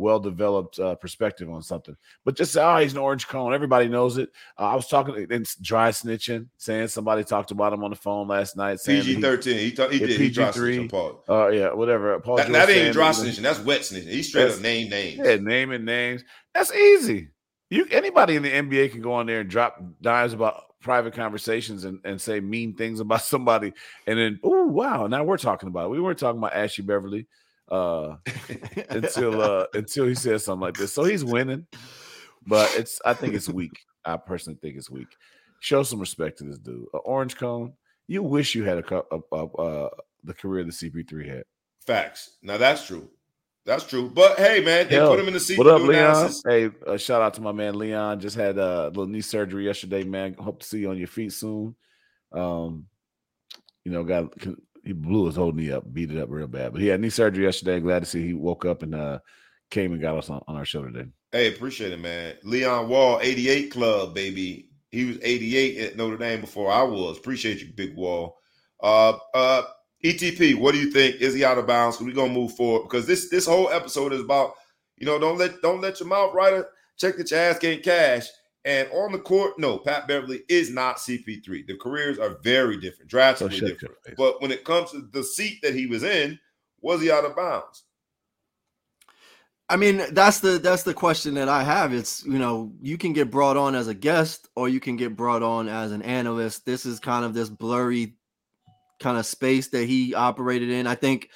well 0.00 0.18
developed 0.18 0.80
uh, 0.80 0.94
perspective 0.96 1.48
on 1.50 1.62
something. 1.62 1.94
But 2.24 2.34
just 2.34 2.52
say, 2.52 2.62
oh, 2.62 2.78
he's 2.78 2.92
an 2.92 2.98
orange 2.98 3.28
cone. 3.28 3.54
Everybody 3.54 3.86
knows 3.86 4.16
it. 4.16 4.30
Uh, 4.58 4.68
I 4.68 4.74
was 4.74 4.88
talking 4.88 5.26
and 5.30 5.46
dry 5.62 5.90
snitching, 5.90 6.48
saying 6.56 6.88
somebody 6.88 7.22
talked 7.22 7.50
about 7.50 7.72
him 7.72 7.84
on 7.84 7.90
the 7.90 7.96
phone 7.96 8.26
last 8.26 8.56
night. 8.56 8.80
PG 8.84 9.20
thirteen. 9.20 9.58
He, 9.58 9.70
did. 9.70 10.20
He 10.20 10.30
dry 10.30 10.50
snitching. 10.50 10.90
Paul. 10.90 11.22
Oh 11.28 11.44
uh, 11.44 11.48
yeah, 11.48 11.72
whatever. 11.72 12.18
Paul 12.20 12.38
that, 12.38 12.50
that 12.50 12.70
ain't 12.70 12.94
dry 12.94 13.10
snitching. 13.10 13.42
That's 13.42 13.60
wet 13.60 13.82
snitching. 13.82 14.08
He 14.08 14.22
straight 14.22 14.50
up 14.50 14.60
name 14.60 14.88
names. 14.88 15.20
Yeah, 15.22 15.36
naming 15.36 15.84
names. 15.84 16.24
That's 16.54 16.74
easy. 16.74 17.28
You 17.70 17.86
anybody 17.90 18.36
in 18.36 18.42
the 18.42 18.50
NBA 18.50 18.92
can 18.92 19.00
go 19.00 19.12
on 19.12 19.26
there 19.26 19.40
and 19.40 19.48
drop 19.48 19.82
dimes 20.02 20.32
about 20.32 20.64
private 20.80 21.14
conversations 21.14 21.84
and, 21.84 22.00
and 22.04 22.20
say 22.20 22.40
mean 22.40 22.74
things 22.74 23.00
about 23.00 23.22
somebody, 23.22 23.72
and 24.06 24.18
then 24.18 24.40
oh 24.42 24.66
wow, 24.66 25.06
now 25.06 25.24
we're 25.24 25.38
talking 25.38 25.68
about 25.68 25.86
it. 25.86 25.90
We 25.90 26.00
weren't 26.00 26.18
talking 26.18 26.38
about 26.38 26.54
Ashley 26.54 26.84
Beverley 26.84 27.26
uh, 27.70 28.16
until 28.90 29.40
uh, 29.40 29.66
until 29.74 30.06
he 30.06 30.14
says 30.14 30.44
something 30.44 30.60
like 30.60 30.76
this. 30.76 30.92
So 30.92 31.04
he's 31.04 31.24
winning, 31.24 31.66
but 32.46 32.74
it's 32.76 33.00
I 33.04 33.14
think 33.14 33.34
it's 33.34 33.48
weak. 33.48 33.78
I 34.04 34.16
personally 34.16 34.58
think 34.60 34.76
it's 34.76 34.90
weak. 34.90 35.08
Show 35.60 35.82
some 35.82 36.00
respect 36.00 36.38
to 36.38 36.44
this 36.44 36.58
dude. 36.58 36.86
An 36.92 37.00
orange 37.04 37.36
cone. 37.36 37.74
You 38.08 38.22
wish 38.22 38.54
you 38.54 38.64
had 38.64 38.78
a, 38.78 39.02
a, 39.12 39.20
a 39.32 39.44
uh, 39.44 39.90
the 40.24 40.34
career 40.34 40.64
the 40.64 40.70
CP3 40.70 41.28
had. 41.28 41.44
Facts. 41.86 42.38
Now 42.42 42.56
that's 42.56 42.86
true. 42.86 43.08
That's 43.66 43.84
true. 43.84 44.10
But 44.10 44.38
hey, 44.38 44.60
man, 44.64 44.88
they 44.88 44.96
Hell, 44.96 45.10
put 45.10 45.20
him 45.20 45.28
in 45.28 45.34
the 45.34 45.40
seat. 45.40 45.58
What 45.58 45.66
up, 45.66 45.82
Leon? 45.82 45.94
Analysis. 45.94 46.42
Hey, 46.46 46.70
uh, 46.86 46.96
shout 46.96 47.22
out 47.22 47.34
to 47.34 47.42
my 47.42 47.52
man 47.52 47.78
Leon. 47.78 48.20
Just 48.20 48.36
had 48.36 48.58
a 48.58 48.88
little 48.88 49.06
knee 49.06 49.20
surgery 49.20 49.66
yesterday, 49.66 50.02
man. 50.02 50.34
Hope 50.34 50.60
to 50.60 50.66
see 50.66 50.80
you 50.80 50.90
on 50.90 50.98
your 50.98 51.08
feet 51.08 51.32
soon. 51.32 51.76
Um, 52.32 52.86
you 53.84 53.92
know, 53.92 54.02
got 54.04 54.32
he 54.84 54.92
blew 54.92 55.26
his 55.26 55.36
whole 55.36 55.52
knee 55.52 55.70
up, 55.72 55.84
beat 55.92 56.10
it 56.10 56.18
up 56.18 56.30
real 56.30 56.46
bad. 56.46 56.72
But 56.72 56.80
he 56.80 56.88
had 56.88 57.00
knee 57.00 57.10
surgery 57.10 57.44
yesterday. 57.44 57.80
Glad 57.80 58.00
to 58.00 58.06
see 58.06 58.26
he 58.26 58.34
woke 58.34 58.64
up 58.64 58.82
and 58.82 58.94
uh 58.94 59.18
came 59.70 59.92
and 59.92 60.00
got 60.00 60.16
us 60.16 60.30
on, 60.30 60.42
on 60.48 60.56
our 60.56 60.64
show 60.64 60.82
today. 60.82 61.08
Hey, 61.32 61.54
appreciate 61.54 61.92
it, 61.92 62.00
man. 62.00 62.34
Leon 62.42 62.88
Wall, 62.88 63.20
88 63.22 63.70
Club, 63.70 64.14
baby. 64.14 64.68
He 64.90 65.04
was 65.04 65.18
88 65.22 65.78
at 65.78 65.96
Notre 65.96 66.16
Dame 66.16 66.40
before 66.40 66.72
I 66.72 66.82
was. 66.82 67.18
Appreciate 67.18 67.60
you, 67.60 67.72
Big 67.74 67.94
Wall. 67.94 68.36
Uh 68.82 69.18
uh 69.34 69.62
ETP, 70.04 70.58
what 70.58 70.72
do 70.72 70.78
you 70.78 70.90
think? 70.90 71.16
Is 71.16 71.34
he 71.34 71.44
out 71.44 71.58
of 71.58 71.66
bounds? 71.66 72.00
We're 72.00 72.12
gonna 72.12 72.32
move 72.32 72.56
forward 72.56 72.84
because 72.84 73.06
this 73.06 73.28
this 73.28 73.46
whole 73.46 73.68
episode 73.70 74.12
is 74.12 74.20
about, 74.20 74.54
you 74.96 75.06
know, 75.06 75.18
don't 75.18 75.38
let 75.38 75.60
don't 75.62 75.80
let 75.80 76.00
your 76.00 76.08
mouth 76.08 76.34
writer 76.34 76.68
check 76.96 77.16
that 77.16 77.30
your 77.30 77.40
ass 77.40 77.58
can't 77.58 77.82
cash. 77.82 78.26
And 78.64 78.88
on 78.92 79.12
the 79.12 79.18
court, 79.18 79.58
no, 79.58 79.78
Pat 79.78 80.06
Beverley 80.06 80.42
is 80.48 80.70
not 80.70 80.98
CP3. 80.98 81.66
The 81.66 81.78
careers 81.80 82.18
are 82.18 82.38
very 82.42 82.76
different, 82.76 83.10
drastically 83.10 83.58
so 83.58 83.66
different. 83.68 83.94
But 84.18 84.42
when 84.42 84.50
it 84.50 84.64
comes 84.64 84.90
to 84.90 85.08
the 85.12 85.24
seat 85.24 85.60
that 85.62 85.74
he 85.74 85.86
was 85.86 86.02
in, 86.02 86.38
was 86.82 87.00
he 87.00 87.10
out 87.10 87.24
of 87.24 87.36
bounds? 87.36 87.84
I 89.70 89.76
mean, 89.76 90.02
that's 90.10 90.40
the 90.40 90.58
that's 90.58 90.82
the 90.82 90.92
question 90.92 91.34
that 91.34 91.48
I 91.48 91.62
have. 91.62 91.94
It's 91.94 92.24
you 92.24 92.38
know, 92.38 92.72
you 92.82 92.98
can 92.98 93.12
get 93.12 93.30
brought 93.30 93.56
on 93.56 93.74
as 93.74 93.86
a 93.86 93.94
guest 93.94 94.48
or 94.56 94.68
you 94.68 94.80
can 94.80 94.96
get 94.96 95.16
brought 95.16 95.42
on 95.42 95.68
as 95.68 95.92
an 95.92 96.02
analyst. 96.02 96.66
This 96.66 96.84
is 96.84 96.98
kind 96.98 97.24
of 97.24 97.34
this 97.34 97.48
blurry 97.48 98.16
kind 99.00 99.18
of 99.18 99.26
space 99.26 99.68
that 99.68 99.86
he 99.86 100.14
operated 100.14 100.70
in. 100.70 100.86
I 100.86 100.94
think 100.94 101.30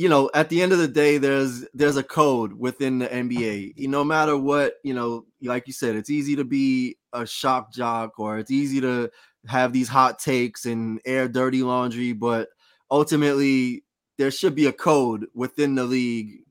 you 0.00 0.08
know, 0.08 0.30
at 0.32 0.48
the 0.48 0.62
end 0.62 0.72
of 0.72 0.78
the 0.78 0.88
day, 0.88 1.18
there's 1.18 1.66
there's 1.74 1.98
a 1.98 2.02
code 2.02 2.54
within 2.54 3.00
the 3.00 3.06
NBA. 3.06 3.86
No 3.86 4.02
matter 4.02 4.34
what, 4.34 4.76
you 4.82 4.94
know, 4.94 5.26
like 5.42 5.66
you 5.66 5.74
said, 5.74 5.94
it's 5.94 6.08
easy 6.08 6.36
to 6.36 6.44
be 6.44 6.96
a 7.12 7.26
shock 7.26 7.70
jock 7.70 8.18
or 8.18 8.38
it's 8.38 8.50
easy 8.50 8.80
to 8.80 9.10
have 9.46 9.74
these 9.74 9.88
hot 9.88 10.18
takes 10.18 10.64
and 10.64 11.02
air 11.04 11.28
dirty 11.28 11.62
laundry, 11.62 12.14
but 12.14 12.48
ultimately 12.90 13.84
there 14.16 14.30
should 14.30 14.54
be 14.54 14.64
a 14.66 14.72
code 14.72 15.26
within 15.34 15.74
the 15.74 15.84
league 15.84 16.44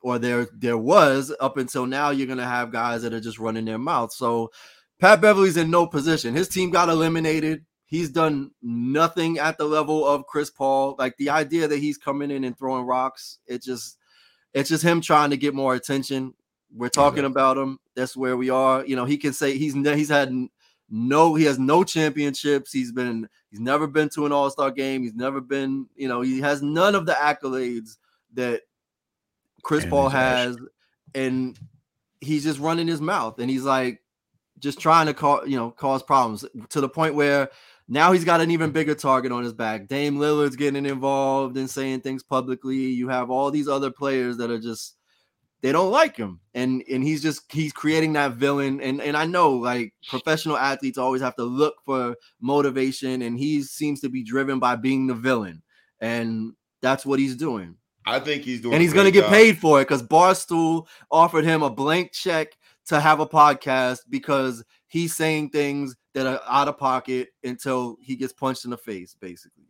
or 0.00 0.18
there 0.18 0.48
there 0.52 0.78
was 0.78 1.32
up 1.40 1.56
until 1.56 1.86
now 1.86 2.10
you're 2.10 2.26
to 2.36 2.44
have 2.44 2.72
guys 2.72 3.02
that 3.02 3.14
are 3.14 3.20
just 3.20 3.38
running 3.38 3.64
their 3.64 3.78
mouth. 3.78 4.12
So 4.12 4.50
Pat 4.98 5.20
Beverley's 5.20 5.56
in 5.56 5.70
no 5.70 5.86
position. 5.86 6.34
His 6.34 6.48
team 6.48 6.70
got 6.70 6.88
eliminated. 6.88 7.64
He's 7.88 8.10
done 8.10 8.50
nothing 8.62 9.38
at 9.38 9.56
the 9.56 9.64
level 9.64 10.06
of 10.06 10.26
Chris 10.26 10.50
Paul. 10.50 10.94
Like 10.98 11.16
the 11.16 11.30
idea 11.30 11.66
that 11.66 11.78
he's 11.78 11.96
coming 11.96 12.30
in 12.30 12.44
and 12.44 12.56
throwing 12.56 12.84
rocks, 12.84 13.38
it 13.46 13.62
just 13.62 13.96
it's 14.52 14.68
just 14.68 14.84
him 14.84 15.00
trying 15.00 15.30
to 15.30 15.38
get 15.38 15.54
more 15.54 15.74
attention. 15.74 16.34
We're 16.70 16.90
talking 16.90 17.22
mm-hmm. 17.22 17.32
about 17.32 17.56
him. 17.56 17.78
That's 17.96 18.14
where 18.14 18.36
we 18.36 18.50
are. 18.50 18.84
You 18.84 18.94
know, 18.94 19.06
he 19.06 19.16
can 19.16 19.32
say 19.32 19.56
he's 19.56 19.72
he's 19.72 20.10
had 20.10 20.30
no 20.90 21.34
he 21.34 21.44
has 21.44 21.58
no 21.58 21.82
championships. 21.82 22.72
He's 22.72 22.92
been 22.92 23.26
he's 23.50 23.60
never 23.60 23.86
been 23.86 24.10
to 24.10 24.26
an 24.26 24.32
All-Star 24.32 24.70
game. 24.70 25.02
He's 25.02 25.14
never 25.14 25.40
been, 25.40 25.86
you 25.96 26.08
know, 26.08 26.20
he 26.20 26.40
has 26.40 26.60
none 26.60 26.94
of 26.94 27.06
the 27.06 27.12
accolades 27.12 27.96
that 28.34 28.62
Chris 29.62 29.84
and 29.84 29.90
Paul 29.90 30.10
has 30.10 30.58
and 31.14 31.58
he's 32.20 32.44
just 32.44 32.60
running 32.60 32.86
his 32.86 33.00
mouth 33.00 33.38
and 33.38 33.48
he's 33.48 33.62
like 33.62 34.02
just 34.58 34.80
trying 34.80 35.06
to 35.06 35.14
cause, 35.14 35.48
you 35.48 35.56
know, 35.56 35.70
cause 35.70 36.02
problems 36.02 36.44
to 36.68 36.80
the 36.80 36.88
point 36.88 37.14
where 37.14 37.48
now 37.88 38.12
he's 38.12 38.24
got 38.24 38.42
an 38.42 38.50
even 38.50 38.70
bigger 38.70 38.94
target 38.94 39.32
on 39.32 39.42
his 39.42 39.54
back. 39.54 39.88
Dame 39.88 40.16
Lillard's 40.18 40.56
getting 40.56 40.84
involved 40.84 41.56
and 41.56 41.68
saying 41.68 42.02
things 42.02 42.22
publicly. 42.22 42.76
You 42.76 43.08
have 43.08 43.30
all 43.30 43.50
these 43.50 43.68
other 43.68 43.90
players 43.90 44.36
that 44.36 44.50
are 44.50 44.60
just 44.60 44.96
they 45.62 45.72
don't 45.72 45.90
like 45.90 46.16
him. 46.16 46.40
And 46.54 46.84
and 46.90 47.02
he's 47.02 47.22
just 47.22 47.50
he's 47.50 47.72
creating 47.72 48.12
that 48.12 48.34
villain. 48.34 48.80
And 48.80 49.00
and 49.00 49.16
I 49.16 49.24
know 49.24 49.52
like 49.54 49.94
professional 50.06 50.58
athletes 50.58 50.98
always 50.98 51.22
have 51.22 51.34
to 51.36 51.44
look 51.44 51.76
for 51.84 52.14
motivation 52.40 53.22
and 53.22 53.38
he 53.38 53.62
seems 53.62 54.00
to 54.02 54.10
be 54.10 54.22
driven 54.22 54.58
by 54.58 54.76
being 54.76 55.06
the 55.06 55.14
villain. 55.14 55.62
And 56.00 56.52
that's 56.82 57.06
what 57.06 57.18
he's 57.18 57.36
doing. 57.36 57.76
I 58.06 58.20
think 58.20 58.42
he's 58.42 58.60
doing 58.60 58.74
And 58.74 58.82
he's 58.82 58.92
going 58.92 59.06
to 59.06 59.10
get 59.10 59.24
job. 59.24 59.32
paid 59.32 59.58
for 59.58 59.80
it 59.80 59.88
cuz 59.88 60.02
Barstool 60.02 60.86
offered 61.10 61.44
him 61.44 61.62
a 61.62 61.70
blank 61.70 62.12
check 62.12 62.48
to 62.86 63.00
have 63.00 63.20
a 63.20 63.26
podcast 63.26 64.00
because 64.08 64.62
he's 64.86 65.14
saying 65.14 65.50
things 65.50 65.96
that 66.18 66.26
are 66.26 66.40
out 66.48 66.68
of 66.68 66.78
pocket 66.78 67.28
until 67.44 67.96
he 68.00 68.16
gets 68.16 68.32
punched 68.32 68.64
in 68.64 68.70
the 68.70 68.76
face, 68.76 69.14
basically. 69.18 69.64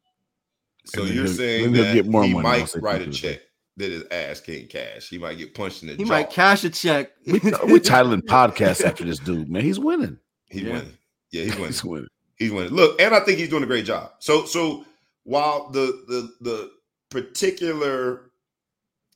So 0.87 1.05
you're 1.05 1.27
saying 1.27 1.73
that 1.73 1.95
get 1.95 2.07
more 2.07 2.25
he 2.25 2.33
might 2.33 2.75
write 2.77 3.03
a 3.03 3.11
check 3.11 3.41
that 3.77 3.91
his 3.91 4.05
ass 4.11 4.41
can't 4.41 4.69
cash. 4.69 5.09
He 5.09 5.19
might 5.19 5.37
get 5.37 5.55
punched 5.55 5.83
in 5.83 5.89
the 5.89 5.95
he 5.95 6.05
jaw. 6.05 6.09
might 6.09 6.31
cash 6.31 6.65
a 6.65 6.71
check. 6.71 7.11
we, 7.27 7.33
we 7.39 7.41
titling 7.81 8.23
podcast 8.23 8.85
after 8.85 9.05
this 9.05 9.19
dude, 9.19 9.51
man. 9.51 9.63
He's 9.63 9.79
winning. 9.79 10.19
He's 10.47 10.63
yeah. 10.63 10.73
winning. 10.73 10.99
Yeah, 11.31 11.43
he's 11.45 11.55
winning. 11.57 11.67
he's 11.69 11.85
winning. 11.85 12.09
He's 12.37 12.53
winning. 12.53 12.73
Look, 12.73 13.01
and 13.01 13.15
I 13.15 13.21
think 13.21 13.39
he's 13.39 13.51
doing 13.51 13.65
a 13.65 13.67
great 13.67 13.85
job. 13.85 14.13
So, 14.19 14.47
so 14.47 14.85
while 15.25 15.69
the 15.71 16.05
the 16.09 16.33
the 16.41 16.71
particular 17.11 18.31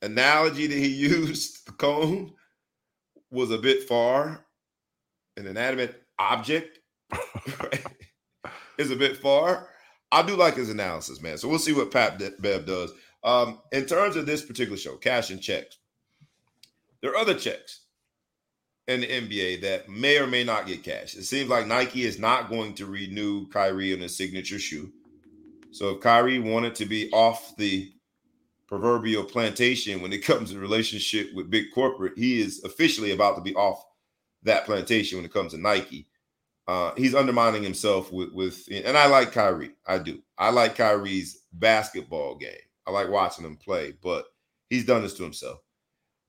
analogy 0.03 0.67
that 0.67 0.79
he 0.79 0.89
used, 0.89 1.67
the 1.67 1.73
cone, 1.73 2.35
was 3.31 3.51
a 3.51 3.59
bit 3.59 3.85
far, 3.85 4.45
an 5.39 5.47
inanimate 5.47 6.03
object 6.19 6.79
is 8.79 8.91
a 8.91 8.97
bit 8.97 9.17
far. 9.17 9.69
I 10.11 10.23
do 10.23 10.37
like 10.37 10.57
his 10.57 10.71
analysis, 10.71 11.21
man. 11.23 11.39
So 11.39 11.49
we'll 11.49 11.59
see 11.59 11.73
what 11.73 11.91
Pat 11.91 12.21
Bev 12.41 12.67
does. 12.67 12.93
Um, 13.25 13.61
in 13.73 13.87
terms 13.87 14.17
of 14.17 14.27
this 14.27 14.45
particular 14.45 14.77
show, 14.77 14.97
cash 14.97 15.31
and 15.31 15.41
checks, 15.41 15.79
there 17.01 17.13
are 17.13 17.17
other 17.17 17.35
checks 17.35 17.83
in 18.89 19.01
the 19.01 19.07
NBA 19.07 19.63
that 19.63 19.89
may 19.89 20.19
or 20.19 20.27
may 20.27 20.45
not 20.45 20.67
get 20.67 20.83
cash. 20.83 21.15
It 21.15 21.25
seems 21.25 21.49
like 21.49 21.67
Nike 21.67 22.03
is 22.03 22.19
not 22.19 22.51
going 22.51 22.75
to 22.75 22.87
renew 22.87 23.49
Kyrie 23.49 23.95
on 23.95 24.01
his 24.01 24.17
signature 24.17 24.59
shoe. 24.59 24.93
So 25.71 25.91
if 25.91 26.01
Kyrie 26.01 26.39
wanted 26.39 26.75
to 26.77 26.85
be 26.85 27.11
off 27.13 27.57
the 27.57 27.93
proverbial 28.67 29.25
plantation 29.25 30.03
when 30.03 30.13
it 30.13 30.19
comes 30.25 30.51
to 30.51 30.59
relationship 30.59 31.33
with 31.35 31.51
big 31.51 31.67
corporate, 31.73 32.15
he 32.17 32.41
is 32.41 32.63
officially 32.65 33.13
about 33.13 33.37
to 33.37 33.43
be 33.43 33.55
off 33.55 33.85
that 34.43 34.67
plantation 34.67 35.19
when 35.19 35.25
it 35.25 35.33
comes 35.33 35.53
to 35.53 35.59
Nike. 35.59 36.07
Uh, 36.69 36.93
he's 36.97 37.15
undermining 37.15 37.63
himself 37.63 38.13
with 38.13 38.33
with 38.33 38.69
and 38.73 38.97
I 38.97 39.07
like 39.07 39.33
Kyrie. 39.33 39.73
I 39.87 39.99
do. 39.99 40.23
I 40.39 40.51
like 40.51 40.77
Kyrie's 40.77 41.43
basketball 41.53 42.37
game. 42.37 42.53
I 42.87 42.91
like 42.91 43.09
watching 43.09 43.45
him 43.45 43.57
play, 43.57 43.95
but 44.03 44.27
he's 44.71 44.87
done 44.87 45.03
this 45.03 45.15
to 45.15 45.23
himself. 45.23 45.59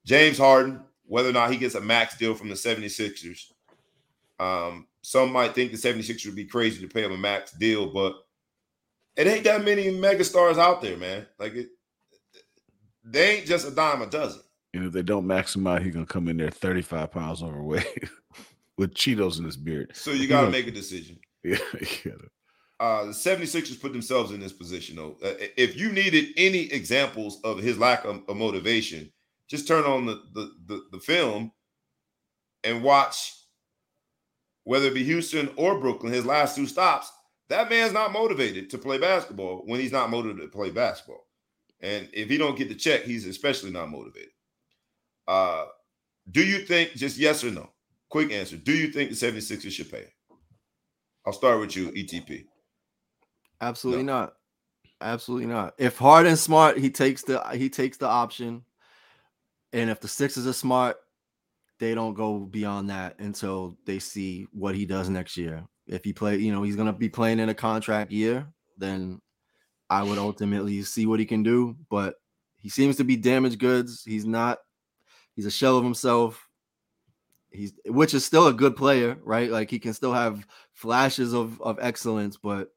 James 0.06 0.38
Harden, 0.38 0.82
whether 1.06 1.30
or 1.30 1.34
not 1.34 1.52
he 1.52 1.58
gets 1.58 1.76
a 1.76 1.82
max 1.82 2.17
deal 2.17 2.36
from 2.36 2.50
the 2.50 2.56
76ers, 2.56 3.52
um, 4.39 4.88
some 5.02 5.32
might 5.32 5.56
think 5.56 5.72
the 5.72 5.78
76ers 5.78 6.26
would 6.26 6.36
be 6.36 6.46
crazy 6.46 6.82
to 6.82 6.93
pay 6.93 7.04
him 7.04 7.12
a 7.12 7.17
max 7.17 7.52
deal, 7.52 7.91
but 7.91 8.15
it 9.15 9.28
ain't 9.28 9.43
that 9.43 9.63
many 9.63 9.86
megastars 9.86 10.58
out 10.58 10.82
there, 10.82 10.98
man. 10.98 11.26
Like 11.38 11.54
it, 11.54 11.69
they 13.04 13.38
ain't 13.38 13.46
just 13.46 13.67
a 13.67 13.72
dime 13.72 14.02
a 14.02 14.08
dozen. 14.08 14.41
And 14.74 14.86
if 14.86 14.91
they 14.91 15.04
don't 15.04 15.28
max 15.28 15.56
him 15.56 15.67
out, 15.67 15.84
he's 15.84 15.93
gonna 15.93 16.06
come 16.06 16.28
in 16.28 16.38
there 16.38 16.50
35 16.50 17.12
pounds 17.12 17.43
overweight. 17.43 17.86
with 18.78 18.94
Cheetos 18.94 19.40
in 19.40 19.46
his 19.46 19.58
beard. 19.58 19.92
So 19.94 20.12
you 20.12 20.28
got 20.28 20.42
to 20.42 20.50
make 20.50 20.68
a 20.68 20.72
decision. 20.82 21.20
Yeah, 21.44 21.58
yeah. 22.06 22.14
Uh, 22.80 23.06
the 23.06 23.12
76ers 23.12 23.80
put 23.80 23.94
themselves 23.94 24.32
in 24.32 24.40
this 24.40 24.52
position, 24.52 24.96
though. 24.96 25.18
Uh, 25.24 25.34
if 25.56 25.78
you 25.78 25.92
needed 25.92 26.30
any 26.36 26.72
examples 26.72 27.40
of 27.44 27.60
his 27.60 27.78
lack 27.78 28.04
of, 28.04 28.24
of 28.28 28.36
motivation, 28.36 29.12
just 29.50 29.68
turn 29.68 29.84
on 29.84 30.06
the, 30.06 30.22
the, 30.34 30.52
the, 30.66 30.84
the, 30.92 31.00
film 31.00 31.52
and 32.64 32.84
watch 32.84 33.34
whether 34.64 34.88
it 34.88 34.94
be 34.94 35.04
Houston 35.04 35.50
or 35.56 35.80
Brooklyn, 35.80 36.12
his 36.12 36.26
last 36.26 36.56
two 36.56 36.66
stops. 36.66 37.12
That 37.50 37.70
man's 37.70 37.94
not 37.94 38.12
motivated 38.12 38.70
to 38.72 38.78
play 38.78 38.98
basketball 38.98 39.62
when 39.66 39.80
he's 39.80 39.92
not 39.92 40.10
motivated 40.10 40.52
to 40.52 40.58
play 40.58 40.72
basketball. 40.72 41.28
And 41.82 42.10
if 42.14 42.30
he 42.30 42.38
don't 42.38 42.58
get 42.58 42.70
the 42.70 42.76
check, 42.76 43.04
he's 43.04 43.28
especially 43.28 43.72
not 43.72 43.92
motivated. 43.92 44.32
Uh, 45.28 45.66
do 46.32 46.44
you 46.44 46.60
think, 46.60 46.94
just 46.94 47.18
yes 47.18 47.44
or 47.44 47.52
no? 47.52 47.70
Quick 48.13 48.32
answer. 48.32 48.58
Do 48.58 48.73
you 48.73 48.91
think 48.91 49.10
the 49.10 49.15
76ers 49.15 49.71
should 49.71 49.91
pay? 49.91 50.06
I'll 51.26 51.34
start 51.34 51.60
with 51.60 51.76
you, 51.76 51.91
ETP. 51.93 52.45
Absolutely 53.60 54.04
no. 54.04 54.19
not. 54.19 54.34
Absolutely 55.02 55.47
not. 55.47 55.73
If 55.80 55.97
Harden's 55.97 56.39
smart, 56.39 56.78
he 56.78 56.91
takes 56.91 57.23
the 57.23 57.41
he 57.56 57.71
takes 57.71 57.97
the 57.97 58.06
option. 58.06 58.65
And 59.71 59.89
if 59.89 59.99
the 59.99 60.08
Sixers 60.08 60.45
are 60.45 60.54
smart, 60.54 60.97
they 61.80 61.95
don't 61.95 62.13
go 62.13 62.41
beyond 62.41 62.91
that 62.91 63.17
until 63.17 63.80
they 63.88 63.97
see 63.97 64.45
what 64.52 64.76
he 64.76 64.86
does 64.86 65.10
next 65.10 65.36
year. 65.36 65.65
If 65.88 66.04
he 66.04 66.13
play, 66.13 66.38
you 66.38 66.52
know, 66.52 66.62
he's 66.62 66.76
gonna 66.76 66.93
be 66.93 67.10
playing 67.10 67.39
in 67.39 67.49
a 67.49 67.56
contract 67.56 68.12
year, 68.12 68.45
then 68.78 69.21
I 69.89 70.04
would 70.04 70.19
ultimately 70.19 70.84
see 70.84 71.08
what 71.08 71.19
he 71.19 71.26
can 71.26 71.41
do. 71.41 71.76
But 71.89 72.13
he 72.58 72.69
seems 72.69 72.95
to 72.97 73.04
be 73.04 73.15
damaged 73.15 73.58
goods. 73.58 74.04
He's 74.06 74.28
not. 74.28 74.60
He's 75.36 75.47
a 75.47 75.52
shell 75.52 75.80
of 75.80 75.84
himself. 75.84 76.47
He's 77.54 77.74
which 77.86 78.13
is 78.13 78.26
still 78.26 78.48
a 78.48 78.54
good 78.54 78.76
player, 78.76 79.18
right? 79.24 79.50
Like 79.50 79.70
he 79.70 79.80
can 79.80 79.94
still 79.94 80.13
have 80.13 80.46
flashes 80.74 81.34
of 81.34 81.62
of 81.62 81.78
excellence, 81.82 82.38
but 82.38 82.70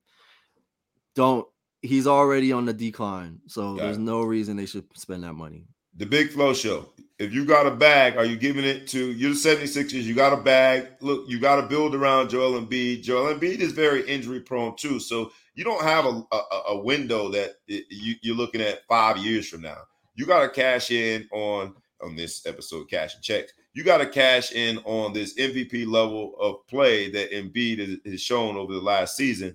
don't. 1.14 1.46
He's 1.82 2.06
already 2.06 2.52
on 2.52 2.64
the 2.64 2.72
decline, 2.72 3.40
so 3.46 3.74
Got 3.76 3.84
there's 3.84 3.96
it. 3.96 4.00
no 4.00 4.22
reason 4.22 4.56
they 4.56 4.66
should 4.66 4.84
spend 4.94 5.22
that 5.24 5.34
money. 5.34 5.66
The 5.96 6.06
Big 6.06 6.30
Flow 6.30 6.52
Show. 6.52 6.90
If 7.18 7.32
you 7.32 7.46
got 7.46 7.66
a 7.66 7.70
bag, 7.70 8.16
are 8.18 8.26
you 8.26 8.36
giving 8.36 8.64
it 8.64 8.86
to 8.88 9.12
you're 9.12 9.30
the 9.30 9.36
76ers? 9.36 10.02
You 10.02 10.14
got 10.14 10.34
a 10.34 10.42
bag. 10.42 10.88
Look, 11.00 11.24
you 11.28 11.40
got 11.40 11.60
to 11.60 11.66
build 11.66 11.94
around 11.94 12.28
Joel 12.28 12.60
Embiid. 12.60 13.02
Joel 13.02 13.34
Embiid 13.34 13.60
is 13.60 13.72
very 13.72 14.06
injury 14.06 14.40
prone 14.40 14.76
too, 14.76 15.00
so 15.00 15.30
you 15.54 15.64
don't 15.64 15.82
have 15.82 16.04
a, 16.04 16.22
a, 16.32 16.62
a 16.70 16.78
window 16.82 17.30
that 17.30 17.52
you, 17.66 18.14
you're 18.20 18.36
looking 18.36 18.60
at 18.60 18.80
five 18.88 19.16
years 19.16 19.48
from 19.48 19.62
now. 19.62 19.78
You 20.14 20.26
got 20.26 20.42
to 20.42 20.48
cash 20.50 20.90
in 20.90 21.26
on 21.32 21.74
on 22.02 22.16
this 22.16 22.44
episode, 22.46 22.90
cash 22.90 23.14
and 23.14 23.22
checks. 23.24 23.52
You 23.76 23.84
got 23.84 23.98
to 23.98 24.06
cash 24.06 24.52
in 24.52 24.78
on 24.84 25.12
this 25.12 25.34
MVP 25.34 25.86
level 25.86 26.34
of 26.40 26.66
play 26.66 27.10
that 27.10 27.30
Embiid 27.30 28.06
has 28.06 28.22
shown 28.22 28.56
over 28.56 28.72
the 28.72 28.80
last 28.80 29.18
season. 29.18 29.54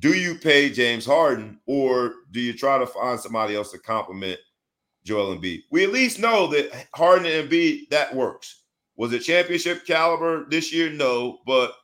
Do 0.00 0.12
you 0.12 0.34
pay 0.34 0.70
James 0.70 1.06
Harden 1.06 1.60
or 1.64 2.14
do 2.32 2.40
you 2.40 2.52
try 2.52 2.78
to 2.78 2.86
find 2.88 3.20
somebody 3.20 3.54
else 3.54 3.70
to 3.70 3.78
complement 3.78 4.40
Joel 5.04 5.36
Embiid? 5.36 5.62
We 5.70 5.84
at 5.84 5.92
least 5.92 6.18
know 6.18 6.48
that 6.48 6.88
Harden 6.96 7.26
and 7.26 7.48
Embiid 7.48 7.90
that 7.90 8.12
works. 8.12 8.62
Was 8.96 9.12
it 9.12 9.20
championship 9.20 9.86
caliber 9.86 10.46
this 10.50 10.72
year? 10.72 10.90
No, 10.90 11.38
but 11.46 11.74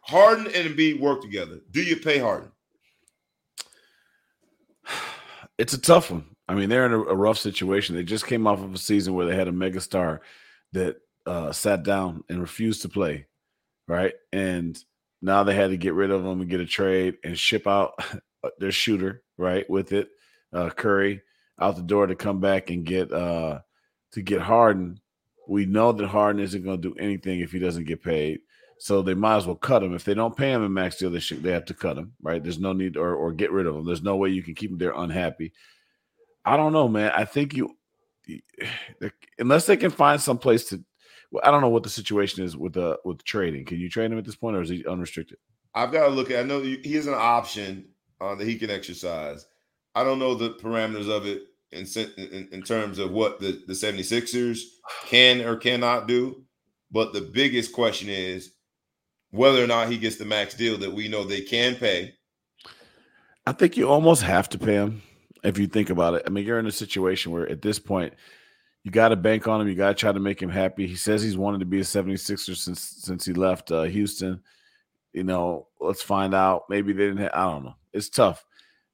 Harden 0.00 0.46
and 0.46 0.74
Embiid 0.74 0.98
work 0.98 1.20
together. 1.20 1.60
Do 1.72 1.82
you 1.82 1.96
pay 1.96 2.18
Harden? 2.18 2.50
It's 5.58 5.74
a 5.74 5.78
tough 5.78 6.10
one. 6.10 6.29
I 6.50 6.54
mean, 6.54 6.68
they're 6.68 6.86
in 6.86 6.92
a, 6.92 7.00
a 7.00 7.14
rough 7.14 7.38
situation. 7.38 7.94
They 7.94 8.02
just 8.02 8.26
came 8.26 8.48
off 8.48 8.60
of 8.60 8.74
a 8.74 8.78
season 8.78 9.14
where 9.14 9.24
they 9.24 9.36
had 9.36 9.46
a 9.46 9.52
megastar 9.52 10.18
that 10.72 10.96
uh, 11.24 11.52
sat 11.52 11.84
down 11.84 12.24
and 12.28 12.40
refused 12.40 12.82
to 12.82 12.88
play, 12.88 13.26
right? 13.86 14.14
And 14.32 14.76
now 15.22 15.44
they 15.44 15.54
had 15.54 15.70
to 15.70 15.76
get 15.76 15.94
rid 15.94 16.10
of 16.10 16.26
him 16.26 16.40
and 16.40 16.50
get 16.50 16.60
a 16.60 16.66
trade 16.66 17.18
and 17.22 17.38
ship 17.38 17.68
out 17.68 17.92
their 18.58 18.72
shooter, 18.72 19.22
right? 19.38 19.68
With 19.70 19.92
it, 19.92 20.08
uh, 20.52 20.70
Curry 20.70 21.22
out 21.60 21.76
the 21.76 21.82
door 21.82 22.08
to 22.08 22.16
come 22.16 22.40
back 22.40 22.70
and 22.70 22.84
get 22.84 23.12
uh, 23.12 23.60
to 24.12 24.20
get 24.20 24.40
Harden. 24.40 24.98
We 25.46 25.66
know 25.66 25.92
that 25.92 26.08
Harden 26.08 26.42
isn't 26.42 26.64
going 26.64 26.82
to 26.82 26.88
do 26.88 26.96
anything 26.98 27.38
if 27.38 27.52
he 27.52 27.60
doesn't 27.60 27.86
get 27.86 28.02
paid. 28.02 28.40
So 28.78 29.02
they 29.02 29.14
might 29.14 29.36
as 29.36 29.46
well 29.46 29.54
cut 29.54 29.84
him. 29.84 29.94
If 29.94 30.04
they 30.04 30.14
don't 30.14 30.36
pay 30.36 30.50
him 30.50 30.64
in 30.64 30.72
max 30.72 30.96
deal, 30.96 31.10
they 31.10 31.20
should 31.20 31.44
they 31.44 31.52
have 31.52 31.66
to 31.66 31.74
cut 31.74 31.96
him, 31.96 32.14
right? 32.20 32.42
There's 32.42 32.58
no 32.58 32.72
need 32.72 32.96
or 32.96 33.14
or 33.14 33.30
get 33.30 33.52
rid 33.52 33.66
of 33.66 33.76
him. 33.76 33.84
There's 33.84 34.02
no 34.02 34.16
way 34.16 34.30
you 34.30 34.42
can 34.42 34.56
keep 34.56 34.72
him 34.72 34.78
there 34.78 34.94
unhappy. 34.96 35.52
I 36.44 36.56
don't 36.56 36.72
know, 36.72 36.88
man. 36.88 37.12
I 37.14 37.24
think 37.24 37.54
you 37.54 37.76
unless 39.38 39.66
they 39.66 39.76
can 39.76 39.90
find 39.90 40.20
some 40.20 40.38
place 40.38 40.64
to 40.68 40.84
well, 41.32 41.42
I 41.44 41.50
don't 41.50 41.60
know 41.60 41.68
what 41.68 41.84
the 41.84 41.90
situation 41.90 42.44
is 42.44 42.56
with 42.56 42.74
the 42.74 42.98
with 43.04 43.22
trading. 43.24 43.64
Can 43.64 43.78
you 43.78 43.88
trade 43.88 44.10
him 44.10 44.18
at 44.18 44.24
this 44.24 44.36
point 44.36 44.56
or 44.56 44.62
is 44.62 44.68
he 44.68 44.84
unrestricted? 44.86 45.38
I've 45.74 45.92
got 45.92 46.08
to 46.08 46.10
look 46.10 46.30
at 46.30 46.40
I 46.40 46.42
know 46.42 46.60
he 46.60 46.94
is 46.94 47.06
an 47.06 47.14
option 47.14 47.86
uh, 48.20 48.34
that 48.34 48.46
he 48.46 48.58
can 48.58 48.70
exercise. 48.70 49.46
I 49.94 50.04
don't 50.04 50.18
know 50.18 50.34
the 50.34 50.50
parameters 50.54 51.08
of 51.08 51.26
it 51.26 51.42
in, 51.72 51.86
in, 52.16 52.48
in 52.52 52.62
terms 52.62 52.98
of 52.98 53.12
what 53.12 53.40
the, 53.40 53.62
the 53.66 53.72
76ers 53.72 54.60
can 55.06 55.40
or 55.40 55.56
cannot 55.56 56.08
do. 56.08 56.44
But 56.90 57.12
the 57.12 57.20
biggest 57.20 57.72
question 57.72 58.08
is 58.08 58.52
whether 59.30 59.62
or 59.62 59.66
not 59.66 59.88
he 59.88 59.98
gets 59.98 60.16
the 60.16 60.24
max 60.24 60.54
deal 60.54 60.76
that 60.78 60.92
we 60.92 61.08
know 61.08 61.24
they 61.24 61.42
can 61.42 61.76
pay. 61.76 62.14
I 63.46 63.52
think 63.52 63.76
you 63.76 63.88
almost 63.88 64.22
have 64.22 64.48
to 64.50 64.58
pay 64.58 64.74
him 64.74 65.02
if 65.42 65.58
you 65.58 65.66
think 65.66 65.90
about 65.90 66.14
it. 66.14 66.22
I 66.26 66.30
mean, 66.30 66.46
you're 66.46 66.58
in 66.58 66.66
a 66.66 66.72
situation 66.72 67.32
where 67.32 67.48
at 67.48 67.62
this 67.62 67.78
point, 67.78 68.14
you 68.82 68.90
got 68.90 69.08
to 69.08 69.16
bank 69.16 69.46
on 69.46 69.60
him. 69.60 69.68
You 69.68 69.74
got 69.74 69.88
to 69.88 69.94
try 69.94 70.12
to 70.12 70.20
make 70.20 70.40
him 70.40 70.48
happy. 70.48 70.86
He 70.86 70.96
says 70.96 71.22
he's 71.22 71.36
wanted 71.36 71.60
to 71.60 71.66
be 71.66 71.80
a 71.80 71.84
76er 71.84 72.56
since 72.56 72.80
since 72.80 73.26
he 73.26 73.32
left 73.32 73.70
uh, 73.70 73.82
Houston. 73.82 74.40
You 75.12 75.24
know, 75.24 75.66
let's 75.80 76.02
find 76.02 76.34
out. 76.34 76.64
Maybe 76.70 76.92
they 76.92 77.06
didn't. 77.06 77.18
Have, 77.18 77.32
I 77.34 77.44
don't 77.44 77.64
know. 77.64 77.74
It's 77.92 78.08
tough 78.08 78.44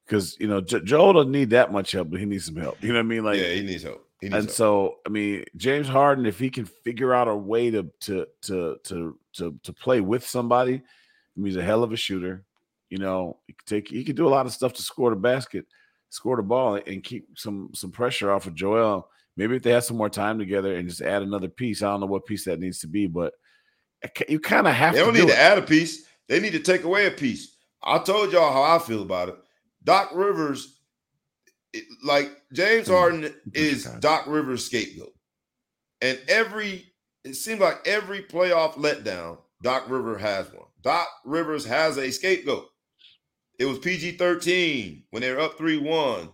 because 0.05 0.37
you 0.39 0.47
know 0.47 0.61
Joel 0.61 1.13
doesn't 1.13 1.31
need 1.31 1.51
that 1.51 1.71
much 1.71 1.91
help, 1.91 2.09
but 2.09 2.19
he 2.19 2.25
needs 2.25 2.45
some 2.45 2.55
help. 2.55 2.81
You 2.81 2.89
know 2.89 2.95
what 2.95 2.99
I 2.99 3.03
mean? 3.03 3.23
Like, 3.23 3.39
yeah, 3.39 3.53
he 3.53 3.61
needs 3.61 3.83
help. 3.83 4.05
He 4.19 4.27
needs 4.27 4.35
and 4.35 4.45
help. 4.45 4.55
so, 4.55 4.95
I 5.05 5.09
mean, 5.09 5.45
James 5.55 5.87
Harden, 5.87 6.25
if 6.25 6.39
he 6.39 6.49
can 6.49 6.65
figure 6.65 7.13
out 7.13 7.27
a 7.27 7.35
way 7.35 7.69
to 7.71 7.89
to 8.01 8.27
to 8.41 8.77
to 8.83 9.17
to 9.33 9.59
to 9.63 9.73
play 9.73 10.01
with 10.01 10.25
somebody. 10.25 10.75
I 10.75 11.39
mean, 11.39 11.45
he's 11.45 11.57
a 11.57 11.63
hell 11.63 11.83
of 11.83 11.93
a 11.93 11.97
shooter. 11.97 12.43
You 12.89 12.97
know, 12.97 13.37
he 13.45 13.53
could 13.53 13.67
take 13.67 13.87
he 13.89 14.03
could 14.03 14.15
do 14.15 14.27
a 14.27 14.29
lot 14.29 14.45
of 14.45 14.53
stuff 14.53 14.73
to 14.73 14.81
score 14.81 15.11
the 15.11 15.15
basket, 15.15 15.65
score 16.09 16.37
the 16.37 16.43
ball, 16.43 16.79
and 16.85 17.03
keep 17.03 17.27
some 17.35 17.69
some 17.73 17.91
pressure 17.91 18.31
off 18.31 18.47
of 18.47 18.55
Joel. 18.55 19.09
Maybe 19.35 19.55
if 19.55 19.63
they 19.63 19.71
have 19.71 19.83
some 19.83 19.97
more 19.97 20.09
time 20.09 20.39
together 20.39 20.75
and 20.75 20.89
just 20.89 21.01
add 21.01 21.21
another 21.21 21.47
piece. 21.47 21.83
I 21.83 21.87
don't 21.87 21.99
know 21.99 22.07
what 22.07 22.25
piece 22.25 22.45
that 22.45 22.59
needs 22.59 22.79
to 22.79 22.87
be, 22.87 23.07
but 23.07 23.33
you 24.27 24.39
kind 24.39 24.67
of 24.67 24.73
have. 24.73 24.93
They 24.93 25.01
don't 25.01 25.13
do 25.13 25.21
need 25.21 25.29
it. 25.29 25.33
to 25.35 25.39
add 25.39 25.57
a 25.57 25.61
piece. 25.61 26.05
They 26.27 26.39
need 26.39 26.53
to 26.53 26.59
take 26.59 26.83
away 26.83 27.05
a 27.05 27.11
piece. 27.11 27.55
I 27.83 27.99
told 27.99 28.31
y'all 28.31 28.51
how 28.51 28.75
I 28.75 28.79
feel 28.79 29.01
about 29.01 29.29
it. 29.29 29.35
Doc 29.83 30.09
Rivers, 30.13 30.81
like 32.03 32.31
James 32.51 32.87
Harden, 32.87 33.33
is 33.53 33.85
Doc 33.99 34.25
Rivers' 34.27 34.65
scapegoat, 34.65 35.13
and 36.01 36.19
every 36.27 36.91
it 37.23 37.35
seems 37.35 37.59
like 37.59 37.85
every 37.85 38.23
playoff 38.23 38.73
letdown, 38.73 39.37
Doc 39.61 39.89
Rivers 39.89 40.21
has 40.21 40.51
one. 40.51 40.67
Doc 40.81 41.07
Rivers 41.25 41.65
has 41.65 41.97
a 41.97 42.11
scapegoat. 42.11 42.67
It 43.59 43.65
was 43.65 43.79
PG 43.79 44.17
13 44.17 45.03
when 45.09 45.21
they 45.21 45.31
were 45.31 45.39
up 45.39 45.57
3 45.57 45.77
1. 45.77 46.29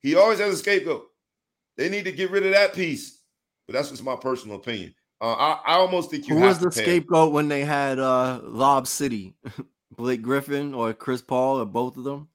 He 0.00 0.16
always 0.16 0.38
has 0.38 0.54
a 0.54 0.56
scapegoat. 0.56 1.06
They 1.76 1.88
need 1.88 2.04
to 2.04 2.12
get 2.12 2.30
rid 2.30 2.44
of 2.44 2.52
that 2.52 2.74
piece. 2.74 3.20
But 3.66 3.74
that's 3.74 3.90
just 3.90 4.02
my 4.02 4.16
personal 4.16 4.56
opinion. 4.56 4.94
Uh, 5.20 5.32
I, 5.32 5.60
I, 5.66 5.74
almost 5.74 6.10
think 6.10 6.28
you 6.28 6.36
Who 6.36 6.42
was 6.42 6.58
the 6.58 6.70
scapegoat 6.70 7.32
when 7.32 7.48
they 7.48 7.64
had 7.64 7.98
uh, 7.98 8.40
Lob 8.42 8.86
City? 8.86 9.34
Blake 9.96 10.22
Griffin 10.22 10.74
or 10.74 10.92
Chris 10.94 11.22
Paul 11.22 11.60
or 11.60 11.66
both 11.66 11.96
of 11.96 12.04
them? 12.04 12.28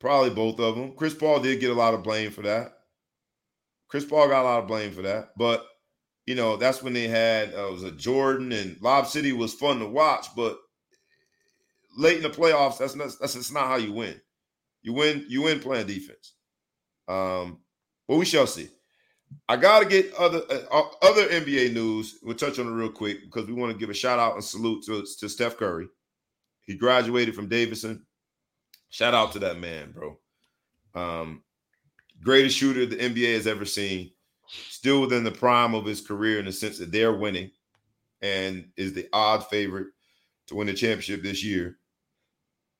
Probably 0.00 0.30
both 0.30 0.58
of 0.58 0.74
them. 0.74 0.92
Chris 0.96 1.14
Paul 1.14 1.40
did 1.40 1.60
get 1.60 1.70
a 1.70 1.74
lot 1.74 1.94
of 1.94 2.02
blame 2.02 2.30
for 2.30 2.42
that. 2.42 2.72
Chris 3.88 4.04
Paul 4.04 4.28
got 4.28 4.42
a 4.42 4.48
lot 4.48 4.60
of 4.60 4.66
blame 4.66 4.90
for 4.92 5.02
that. 5.02 5.30
But 5.36 5.64
you 6.26 6.34
know, 6.34 6.56
that's 6.56 6.82
when 6.82 6.92
they 6.92 7.06
had 7.06 7.54
uh, 7.54 7.68
was 7.70 7.84
a 7.84 7.92
Jordan 7.92 8.52
and 8.52 8.76
Lob 8.80 9.06
City 9.06 9.32
was 9.32 9.54
fun 9.54 9.78
to 9.78 9.86
watch, 9.86 10.26
but 10.34 10.58
late 11.96 12.16
in 12.16 12.22
the 12.22 12.30
playoffs, 12.30 12.78
that's 12.78 12.94
not 12.94 13.10
that's 13.20 13.34
just 13.34 13.52
not 13.52 13.66
how 13.66 13.76
you 13.76 13.92
win. 13.92 14.20
You 14.82 14.92
win, 14.92 15.24
you 15.28 15.42
win 15.42 15.60
playing 15.60 15.86
defense. 15.86 16.34
Um, 17.08 17.60
but 18.06 18.16
we 18.16 18.24
shall 18.24 18.46
see. 18.46 18.68
I 19.48 19.56
gotta 19.56 19.86
get 19.86 20.14
other 20.14 20.42
uh, 20.50 20.60
uh 20.70 20.88
other 21.02 21.26
NBA 21.26 21.72
news. 21.72 22.18
We'll 22.22 22.36
touch 22.36 22.58
on 22.58 22.68
it 22.68 22.70
real 22.70 22.90
quick 22.90 23.24
because 23.24 23.46
we 23.46 23.54
want 23.54 23.72
to 23.72 23.78
give 23.78 23.90
a 23.90 23.94
shout 23.94 24.18
out 24.18 24.34
and 24.34 24.44
salute 24.44 24.84
to, 24.84 25.04
to 25.20 25.28
Steph 25.28 25.56
Curry. 25.56 25.88
He 26.62 26.76
graduated 26.76 27.34
from 27.34 27.48
Davidson. 27.48 28.06
Shout 28.90 29.14
out 29.14 29.32
to 29.32 29.38
that 29.40 29.58
man, 29.58 29.92
bro. 29.92 30.18
Um, 30.94 31.42
greatest 32.22 32.56
shooter 32.56 32.86
the 32.86 32.96
NBA 32.96 33.34
has 33.34 33.46
ever 33.46 33.64
seen 33.64 34.12
still 34.46 35.00
within 35.00 35.24
the 35.24 35.30
prime 35.30 35.74
of 35.74 35.84
his 35.84 36.00
career 36.00 36.38
in 36.38 36.44
the 36.44 36.52
sense 36.52 36.78
that 36.78 36.92
they're 36.92 37.12
winning 37.12 37.50
and 38.22 38.68
is 38.76 38.92
the 38.92 39.08
odd 39.12 39.46
favorite 39.48 39.88
to 40.46 40.54
win 40.54 40.66
the 40.66 40.74
championship 40.74 41.22
this 41.22 41.42
year. 41.42 41.78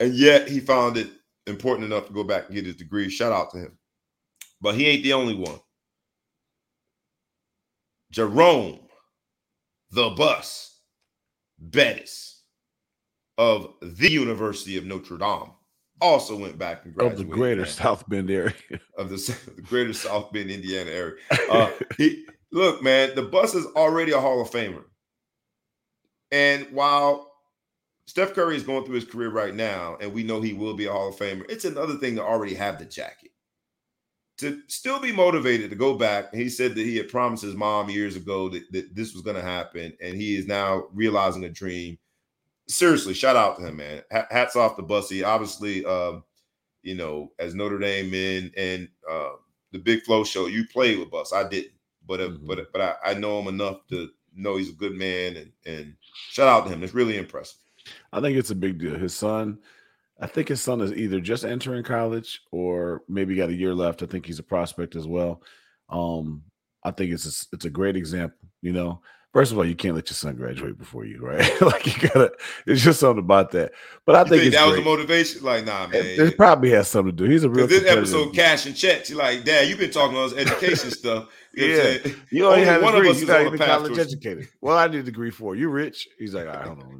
And 0.01 0.15
yet 0.15 0.49
he 0.49 0.61
found 0.61 0.97
it 0.97 1.09
important 1.47 1.91
enough 1.91 2.07
to 2.07 2.13
go 2.13 2.25
back 2.25 2.47
and 2.47 2.55
get 2.55 2.67
his 2.67 2.77
degree. 2.77 3.09
Shout 3.09 3.33
out 3.33 3.51
to 3.53 3.59
him. 3.59 3.79
But 4.61 4.75
he 4.75 4.87
ain't 4.87 5.03
the 5.03 5.13
only 5.13 5.35
one. 5.35 5.61
Jerome, 8.11 8.81
the 9.91 10.11
bus, 10.11 10.79
Bettis 11.59 12.43
of 13.39 13.75
the 13.81 14.11
University 14.11 14.77
of 14.77 14.85
Notre 14.85 15.19
Dame 15.19 15.51
also 16.01 16.37
went 16.37 16.59
back 16.59 16.85
and 16.85 16.95
graduated. 16.95 17.21
Of 17.21 17.31
the 17.31 17.35
greater 17.35 17.67
South 17.67 18.09
Bend 18.09 18.31
area. 18.31 18.55
Of 18.97 19.11
the, 19.11 19.39
the 19.57 19.63
greater 19.63 19.93
South 19.93 20.33
Bend, 20.33 20.51
Indiana 20.51 20.91
area. 20.91 21.15
Uh, 21.51 21.71
he 21.99 22.25
look, 22.53 22.83
man, 22.83 23.15
the 23.15 23.23
bus 23.23 23.55
is 23.55 23.67
already 23.75 24.13
a 24.13 24.21
Hall 24.21 24.41
of 24.41 24.51
Famer. 24.51 24.85
And 26.31 26.67
while 26.71 27.34
Steph 28.07 28.35
Curry 28.35 28.57
is 28.57 28.63
going 28.63 28.85
through 28.85 28.97
his 28.97 29.05
career 29.05 29.31
right 29.31 29.55
now, 29.55 29.97
and 30.01 30.13
we 30.13 30.23
know 30.23 30.41
he 30.41 30.53
will 30.53 30.75
be 30.75 30.87
a 30.87 30.93
Hall 30.93 31.09
of 31.09 31.17
Famer, 31.17 31.45
it's 31.51 31.65
another 31.65 31.97
thing 31.97 32.17
to 32.17 32.23
already 32.23 32.55
have 32.55 32.79
the 32.79 32.85
jacket. 32.85 33.31
to 34.39 34.61
still 34.69 35.01
be 35.01 35.13
motivated 35.13 35.71
to 35.71 35.77
go 35.77 35.95
back. 35.97 36.35
He 36.35 36.49
said 36.49 36.75
that 36.75 36.85
he 36.85 36.97
had 36.97 37.09
promised 37.09 37.43
his 37.45 37.55
mom 37.55 37.89
years 37.89 38.17
ago 38.17 38.49
that, 38.49 38.65
that 38.73 38.95
this 38.95 39.13
was 39.15 39.23
going 39.23 39.37
to 39.37 39.43
happen, 39.43 39.93
and 40.03 40.17
he 40.17 40.37
is 40.37 40.47
now 40.47 40.87
realizing 40.93 41.45
a 41.45 41.49
dream. 41.49 41.99
Seriously, 42.67 43.15
shout 43.15 43.37
out 43.37 43.59
to 43.59 43.67
him, 43.67 43.77
man. 43.77 44.03
Hats 44.11 44.57
off 44.57 44.77
to 44.77 44.83
Bussy. 44.83 45.23
Obviously, 45.23 45.85
um, 45.85 46.25
you 46.83 46.95
know, 46.95 47.33
as 47.39 47.55
Notre 47.55 47.79
Dame 47.79 48.11
men 48.11 48.53
and 48.57 48.89
uh, 49.11 49.33
the 49.73 49.79
Big 49.79 50.03
Flow 50.03 50.25
show, 50.25 50.47
you 50.47 50.67
played 50.69 50.99
with 50.99 51.11
Buss. 51.11 51.33
I 51.33 51.49
didn't, 51.49 51.75
but 52.07 52.21
uh, 52.21 52.29
mm-hmm. 52.29 52.47
but 52.47 52.73
but 52.73 52.81
I, 52.81 53.13
I 53.13 53.15
know 53.15 53.39
him 53.41 53.49
enough 53.49 53.87
to 53.89 54.11
know 54.35 54.57
he's 54.57 54.71
a 54.71 54.75
good 54.75 54.95
man, 54.95 55.37
and 55.37 55.53
and 55.65 55.95
shout 56.31 56.49
out 56.49 56.67
to 56.67 56.73
him. 56.73 56.83
It's 56.83 56.95
really 56.95 57.19
impressive. 57.19 57.61
I 58.15 58.21
think 58.21 58.39
it's 58.39 58.51
a 58.51 58.55
big 58.55 58.79
deal. 58.79 58.97
His 58.97 59.15
son 59.15 59.59
I 60.21 60.27
think 60.27 60.49
his 60.49 60.63
son 60.63 60.81
is 60.81 60.93
either 60.93 61.21
just 61.21 61.45
entering 61.45 61.83
college 61.83 62.43
or 62.53 63.03
maybe 63.09 63.35
got 63.35 63.49
a 63.49 63.55
year 63.55 63.75
left. 63.75 64.03
I 64.03 64.07
think 64.07 64.27
he's 64.27 64.39
a 64.39 64.45
prospect 64.45 64.95
as 64.95 65.07
well. 65.07 65.43
Um, 65.89 66.43
I 66.85 66.93
think 66.93 67.13
it's 67.13 67.27
a, 67.27 67.47
it's 67.55 67.65
a 67.65 67.71
great 67.71 67.97
example. 67.97 68.39
You 68.63 68.73
know, 68.73 69.01
first 69.33 69.51
of 69.51 69.59
all, 69.59 69.67
you 69.67 69.75
can't 69.75 69.97
let 69.97 70.09
your 70.09 70.15
son 70.15 70.37
graduate 70.37 70.79
before 70.79 71.05
you, 71.05 71.21
right? 71.27 71.61
like 71.61 71.87
you 71.87 72.09
gotta. 72.09 72.33
It's 72.65 72.83
just 72.83 73.01
something 73.01 73.25
about 73.25 73.51
that. 73.53 73.73
But 74.07 74.15
I 74.15 74.25
think, 74.25 74.43
think 74.43 74.55
that 74.55 74.61
great. 74.61 74.71
was 74.71 74.79
the 74.79 74.85
motivation. 74.85 75.43
Like, 75.43 75.65
nah, 75.65 75.89
man. 75.89 76.07
It, 76.07 76.21
it, 76.21 76.37
probably 76.37 76.71
has 76.71 76.87
something 76.87 77.17
to 77.17 77.25
do. 77.25 77.31
He's 77.31 77.43
a 77.43 77.51
real. 77.51 77.67
This 77.67 77.85
episode, 77.85 78.35
cash 78.35 78.67
and 78.67 78.77
checks. 78.77 79.11
You're 79.11 79.19
like, 79.19 79.45
Dad, 79.45 79.69
you've 79.69 79.81
been 79.81 79.91
talking 79.91 80.17
about 80.17 80.31
this 80.31 80.47
education 80.47 80.91
stuff. 80.93 81.29
You 81.53 81.69
know 81.69 81.75
yeah, 81.75 82.13
you 82.31 82.47
only 82.47 82.65
have 82.65 82.83
one 82.83 82.95
degree. 82.95 83.11
of 83.11 83.17
us 83.17 83.23
You're 83.23 83.31
not 83.31 83.47
even 83.47 83.59
college 83.59 83.99
educated. 83.99 84.49
Well, 84.61 84.77
I 84.77 84.87
need 84.89 85.01
a 85.01 85.03
degree 85.03 85.31
for 85.31 85.57
you. 85.57 85.69
Rich? 85.69 86.09
He's 86.19 86.35
like, 86.35 86.49
I 86.49 86.65
don't 86.65 86.79
know. 86.79 86.91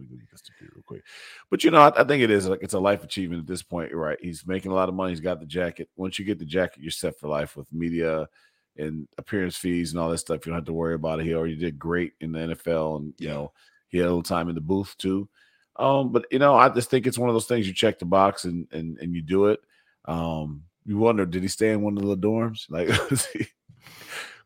Quick. 0.85 1.03
But 1.51 1.65
you 1.65 1.71
know, 1.71 1.81
I, 1.81 2.01
I, 2.01 2.05
think 2.05 2.23
it 2.23 2.31
is 2.31 2.49
like 2.49 2.63
it's 2.63 2.75
a 2.75 2.81
life 2.81 3.05
achievement 3.05 3.41
at 3.41 3.47
this 3.47 3.63
point. 3.63 3.95
Right? 3.95 4.19
He's 4.21 4.47
making 4.47 4.73
a 4.73 4.75
lot 4.75 4.89
of 4.89 4.95
money. 4.95 5.13
He's 5.13 5.21
got 5.21 5.41
the 5.41 5.47
jacket. 5.47 5.89
Once 5.97 6.19
you 6.19 6.25
get 6.25 6.39
the 6.39 6.45
jacket, 6.45 6.83
you're 6.83 6.91
set 6.91 7.19
for 7.19 7.29
life 7.29 7.57
with 7.57 7.73
media 7.73 8.29
and 8.77 9.09
appearance 9.19 9.57
fees 9.57 9.93
and 9.93 10.01
all 10.01 10.11
that 10.11 10.19
stuff. 10.19 10.45
You 10.45 10.51
don't 10.51 10.59
have 10.59 10.67
to 10.67 10.73
worry 10.73 10.95
about 10.95 11.21
it. 11.21 11.27
He 11.27 11.35
already 11.35 11.57
did 11.57 11.79
great 11.79 12.13
in 12.21 12.33
the 12.33 12.39
NFL, 12.39 12.99
and 12.99 13.15
you 13.19 13.29
know, 13.29 13.53
he 13.89 13.99
had 13.99 14.07
a 14.07 14.09
little 14.09 14.23
time 14.23 14.49
in 14.49 14.55
the 14.55 14.61
booth 14.61 14.97
too. 14.99 15.29
Um, 15.77 16.13
but 16.13 16.27
you 16.31 16.39
know, 16.39 16.55
I 16.55 16.69
just 16.69 16.91
think 16.91 17.07
it's 17.07 17.19
one 17.19 17.29
of 17.29 17.35
those 17.35 17.47
things 17.47 17.67
you 17.67 17.75
check 17.75 17.99
the 17.99 18.05
box 18.05 18.45
and 18.45 18.67
and 18.73 18.99
and 18.99 19.15
you 19.15 19.23
do 19.23 19.47
it. 19.47 19.61
Um, 20.07 20.65
you 20.87 20.99
wonder, 20.99 21.25
did 21.25 21.43
he 21.43 21.49
stay 21.49 21.71
in 21.71 21.83
one 21.83 21.97
of 21.97 22.05
the 22.05 22.17
dorms? 22.17 22.67
Like, 22.69 22.89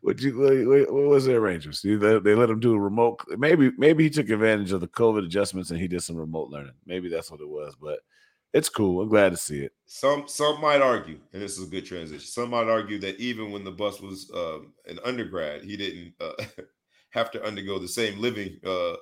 what 0.01 0.21
you 0.21 0.37
what, 0.37 0.93
what 0.93 1.09
was 1.09 1.25
the 1.25 1.35
arrangements? 1.35 1.81
They, 1.81 1.95
they 1.95 2.35
let 2.35 2.49
him 2.49 2.59
do 2.59 2.73
a 2.73 2.79
remote. 2.79 3.19
Maybe 3.37 3.71
maybe 3.77 4.03
he 4.03 4.09
took 4.09 4.29
advantage 4.29 4.71
of 4.71 4.81
the 4.81 4.87
COVID 4.87 5.25
adjustments 5.25 5.71
and 5.71 5.79
he 5.79 5.87
did 5.87 6.03
some 6.03 6.15
remote 6.15 6.49
learning. 6.49 6.73
Maybe 6.85 7.09
that's 7.09 7.31
what 7.31 7.41
it 7.41 7.49
was. 7.49 7.75
But 7.79 7.99
it's 8.53 8.69
cool. 8.69 9.01
I'm 9.01 9.09
glad 9.09 9.31
to 9.31 9.37
see 9.37 9.59
it. 9.59 9.73
Some 9.85 10.23
some 10.27 10.61
might 10.61 10.81
argue, 10.81 11.19
and 11.33 11.41
this 11.41 11.57
is 11.57 11.67
a 11.67 11.71
good 11.71 11.85
transition. 11.85 12.27
Some 12.27 12.51
might 12.51 12.67
argue 12.67 12.99
that 12.99 13.19
even 13.19 13.51
when 13.51 13.63
the 13.63 13.71
bus 13.71 13.99
was 13.99 14.31
uh, 14.31 14.59
an 14.87 14.99
undergrad, 15.03 15.63
he 15.63 15.75
didn't 15.75 16.13
uh, 16.21 16.43
have 17.11 17.31
to 17.31 17.43
undergo 17.43 17.77
the 17.79 17.87
same 17.87 18.19
living 18.19 18.57
uh, 18.65 18.95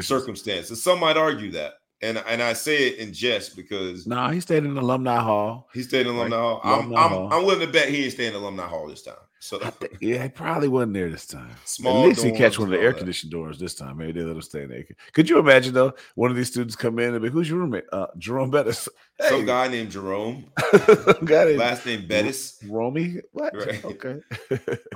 circumstances. 0.00 0.82
Some 0.82 1.00
might 1.00 1.16
argue 1.16 1.50
that 1.52 1.74
and 2.00 2.22
and 2.26 2.42
I 2.42 2.52
say 2.52 2.88
it 2.88 2.98
in 2.98 3.12
jest 3.12 3.56
because 3.56 4.06
no, 4.06 4.16
nah, 4.16 4.30
he 4.30 4.40
stayed 4.40 4.64
in 4.64 4.74
the 4.74 4.80
alumni 4.80 5.20
hall. 5.20 5.68
He 5.74 5.82
stayed 5.82 6.06
in 6.06 6.14
alumni 6.14 6.36
right. 6.36 6.42
hall. 6.42 6.60
I'm 6.62 6.78
alumni 6.78 7.00
I'm, 7.00 7.10
hall. 7.10 7.32
I'm 7.32 7.44
willing 7.44 7.66
to 7.66 7.72
bet 7.72 7.88
he 7.88 8.04
ain't 8.04 8.12
staying 8.12 8.34
in 8.34 8.40
alumni 8.40 8.66
hall 8.66 8.86
this 8.88 9.02
time. 9.02 9.14
So 9.40 9.60
yeah, 10.00 10.24
he 10.24 10.28
probably 10.28 10.68
wasn't 10.68 10.94
there 10.94 11.10
this 11.10 11.26
time. 11.26 11.50
Small 11.64 12.02
At 12.02 12.08
least 12.08 12.24
he 12.24 12.32
catch 12.32 12.58
one 12.58 12.72
of 12.72 12.78
the 12.78 12.84
air 12.84 12.92
conditioned 12.92 13.30
doors 13.30 13.58
this 13.58 13.74
time. 13.74 13.96
Maybe 13.96 14.12
they 14.12 14.22
let 14.22 14.36
him 14.36 14.42
stay 14.42 14.66
naked. 14.66 14.96
Could 15.12 15.28
you 15.28 15.38
imagine 15.38 15.74
though? 15.74 15.94
One 16.16 16.30
of 16.30 16.36
these 16.36 16.48
students 16.48 16.76
come 16.76 16.98
in 16.98 17.14
and 17.14 17.22
be, 17.22 17.28
"Who's 17.28 17.48
your 17.48 17.58
roommate?" 17.60 17.84
Uh, 17.92 18.08
Jerome 18.18 18.50
Bettis. 18.50 18.88
Hey. 19.20 19.30
Some 19.30 19.46
guy 19.46 19.66
named 19.66 19.90
Jerome. 19.90 20.44
guy 21.24 21.46
named 21.46 21.58
Last 21.58 21.84
name 21.84 22.06
Bettis. 22.06 22.56
Romy. 22.68 23.16
What? 23.32 23.52
Right. 23.52 23.84
Okay. 23.84 24.20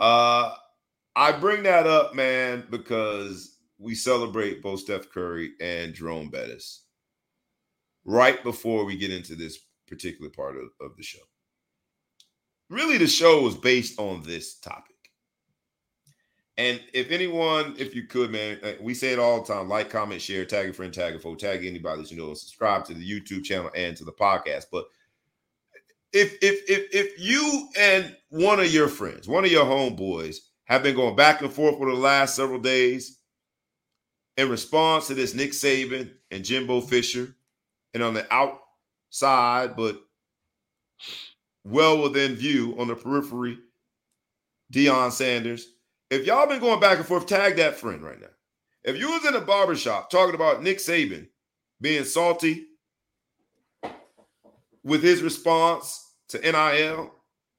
uh, 0.01 0.55
I 1.17 1.33
bring 1.33 1.65
that 1.65 1.89
up, 1.89 2.15
man, 2.15 2.63
because 2.71 3.57
we 3.79 3.97
celebrate 3.97 4.63
both 4.63 4.79
Steph 4.79 5.11
Curry 5.11 5.55
and 5.61 5.93
Jerome 5.93 6.31
Bettis 6.31 6.85
right 8.05 8.43
before 8.45 8.85
we 8.85 8.97
get 8.97 9.13
into 9.13 9.35
this 9.35 9.59
particular 9.89 10.31
part 10.31 10.57
of, 10.57 10.69
of 10.81 10.97
the 10.97 11.03
show. 11.03 11.19
Really, 12.73 12.97
the 12.97 13.07
show 13.07 13.43
was 13.43 13.55
based 13.55 14.01
on 14.01 14.23
this 14.23 14.55
topic. 14.55 14.97
And 16.57 16.81
if 16.95 17.11
anyone, 17.11 17.75
if 17.79 17.95
you 17.95 18.05
could, 18.05 18.31
man, 18.31 18.61
uh, 18.63 18.73
we 18.81 18.95
say 18.95 19.13
it 19.13 19.19
all 19.19 19.43
the 19.43 19.53
time 19.53 19.69
like, 19.69 19.91
comment, 19.91 20.23
share, 20.23 20.47
tag 20.47 20.71
a 20.71 20.73
friend, 20.73 20.93
tag 20.93 21.15
a 21.15 21.19
foe, 21.19 21.35
tag 21.35 21.67
anybody 21.67 22.01
that 22.01 22.11
you 22.11 22.17
know, 22.17 22.33
subscribe 22.33 22.87
to 22.87 22.95
the 22.95 23.07
YouTube 23.07 23.45
channel 23.45 23.71
and 23.77 23.95
to 23.99 24.05
the 24.05 24.13
podcast. 24.13 24.67
But 24.73 24.87
if 26.15 26.39
if 26.41 26.63
if 26.67 26.95
if 26.95 27.21
you 27.21 27.69
and 27.79 28.17
one 28.31 28.59
of 28.59 28.73
your 28.73 28.89
friends, 28.89 29.29
one 29.29 29.45
of 29.45 29.53
your 29.53 29.67
homeboys, 29.67 30.37
have 30.65 30.83
been 30.83 30.97
going 30.97 31.15
back 31.15 31.43
and 31.43 31.53
forth 31.53 31.77
for 31.77 31.91
the 31.91 31.97
last 31.97 32.37
several 32.37 32.59
days 32.59 33.19
in 34.39 34.49
response 34.49 35.09
to 35.09 35.15
this 35.15 35.35
Nick 35.35 35.51
Saban 35.51 36.11
and 36.31 36.43
Jimbo 36.43 36.81
Fisher 36.81 37.37
and 37.93 38.03
on 38.03 38.15
the 38.15 38.27
outside, 38.33 39.77
but 39.77 40.01
well 41.65 42.03
within 42.03 42.35
view 42.35 42.75
on 42.79 42.89
the 42.89 42.95
periphery, 42.95 43.59
Deion 44.73 45.13
Sanders. 45.13 45.67
If 46.11 46.27
y'all 46.27 46.47
been 46.47 46.61
going 46.61 46.81
back 46.81 46.99
and 46.99 47.07
forth, 47.07 47.27
tag 47.27 47.57
that 47.57 47.77
friend 47.77 48.03
right 48.03 48.21
now. 48.21 48.27
If 48.85 48.99
you 48.99 49.11
was 49.11 49.25
in 49.25 49.35
a 49.35 49.41
barbershop 49.41 50.11
talking 50.11 50.35
about 50.35 50.63
Nick 50.63 50.79
Saban 50.79 51.29
being 51.81 52.05
salty 52.05 52.67
with 54.85 55.03
his 55.03 55.23
response 55.23 56.15
to 56.29 56.39
NIL 56.39 57.15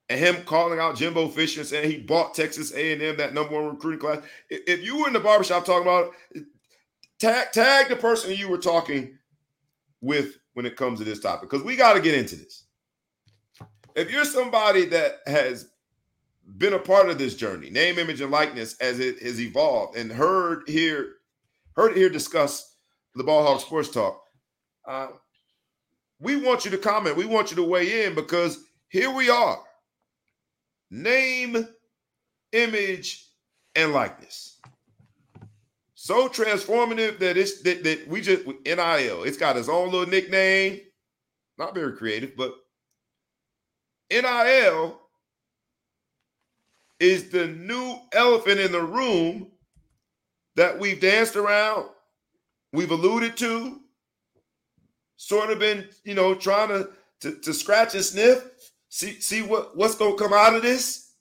and 0.09 0.19
him 0.19 0.43
calling 0.43 0.79
out 0.79 0.97
Jimbo 0.97 1.29
Fisher 1.29 1.61
and 1.61 1.69
saying 1.69 1.89
he 1.89 1.97
bought 1.99 2.33
Texas 2.33 2.73
A&M 2.73 3.17
that 3.17 3.33
number 3.33 3.53
one 3.53 3.73
recruiting 3.73 3.99
class. 3.99 4.21
If 4.49 4.83
you 4.83 4.99
were 4.99 5.07
in 5.07 5.13
the 5.13 5.19
barbershop 5.19 5.65
talking 5.65 5.87
about 5.87 6.11
it, 6.31 6.43
tag 7.19 7.51
tag 7.53 7.89
the 7.89 7.95
person 7.95 8.35
you 8.35 8.49
were 8.49 8.57
talking 8.57 9.17
with 10.01 10.37
when 10.53 10.65
it 10.65 10.75
comes 10.75 10.99
to 10.99 11.05
this 11.05 11.21
topic 11.21 11.49
because 11.49 11.65
we 11.65 11.75
got 11.75 11.93
to 11.93 12.01
get 12.01 12.15
into 12.15 12.35
this. 12.35 12.62
If 13.95 14.11
you're 14.11 14.25
somebody 14.25 14.85
that 14.85 15.19
has 15.27 15.69
been 16.57 16.73
a 16.73 16.79
part 16.79 17.09
of 17.09 17.17
this 17.17 17.35
journey, 17.35 17.69
name, 17.69 17.99
image, 17.99 18.21
and 18.21 18.31
likeness 18.31 18.75
as 18.79 18.99
it 18.99 19.21
has 19.21 19.39
evolved, 19.39 19.97
and 19.97 20.11
heard 20.11 20.63
here, 20.67 21.15
heard 21.75 21.95
here 21.95 22.09
discuss 22.09 22.75
the 23.15 23.23
Ball 23.23 23.43
Hog 23.45 23.61
Sports 23.61 23.89
Talk, 23.89 24.21
uh, 24.87 25.07
we 26.19 26.35
want 26.37 26.65
you 26.65 26.71
to 26.71 26.77
comment. 26.77 27.17
We 27.17 27.25
want 27.25 27.51
you 27.51 27.57
to 27.57 27.63
weigh 27.63 28.05
in 28.05 28.15
because 28.15 28.63
here 28.87 29.11
we 29.11 29.29
are. 29.29 29.59
Name, 30.89 31.67
image, 32.51 33.27
and 33.75 33.91
likeness 33.91 34.53
so 36.03 36.27
transformative 36.27 37.17
that 37.19 37.37
it's 37.37 37.61
that, 37.61 37.81
that 37.85 38.05
we 38.09 38.19
just 38.19 38.45
NIL. 38.45 39.23
It's 39.23 39.37
got 39.37 39.55
its 39.55 39.69
own 39.69 39.89
little 39.89 40.05
nickname, 40.05 40.81
not 41.57 41.73
very 41.73 41.95
creative, 41.95 42.35
but 42.35 42.53
NIL 44.21 44.99
is 46.99 47.29
the 47.29 47.47
new 47.47 47.97
elephant 48.13 48.59
in 48.59 48.71
the 48.71 48.81
room 48.81 49.47
that 50.55 50.79
we've 50.79 51.01
danced 51.01 51.35
around, 51.35 51.89
we've 52.71 52.91
alluded 52.91 53.35
to, 53.37 53.79
sort 55.17 55.49
of 55.49 55.59
been, 55.59 55.87
you 56.03 56.13
know, 56.13 56.35
trying 56.35 56.69
to 56.69 56.89
to, 57.21 57.35
to 57.39 57.53
scratch 57.53 57.95
and 57.95 58.03
sniff, 58.03 58.43
see 58.89 59.19
see 59.19 59.41
what 59.41 59.75
what's 59.75 59.95
gonna 59.95 60.15
come 60.15 60.33
out 60.33 60.55
of 60.55 60.61
this. 60.61 61.13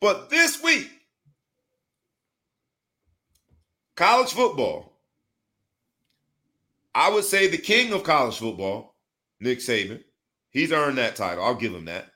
But 0.00 0.30
this 0.30 0.62
week 0.62 0.90
college 3.96 4.32
football, 4.32 4.96
I 6.94 7.10
would 7.10 7.24
say 7.24 7.48
the 7.48 7.58
king 7.58 7.92
of 7.92 8.02
college 8.02 8.38
football, 8.38 8.94
Nick 9.40 9.58
Saban. 9.58 10.02
He's 10.50 10.72
earned 10.72 10.98
that 10.98 11.16
title. 11.16 11.44
I'll 11.44 11.54
give 11.54 11.74
him 11.74 11.86
that. 11.86 12.06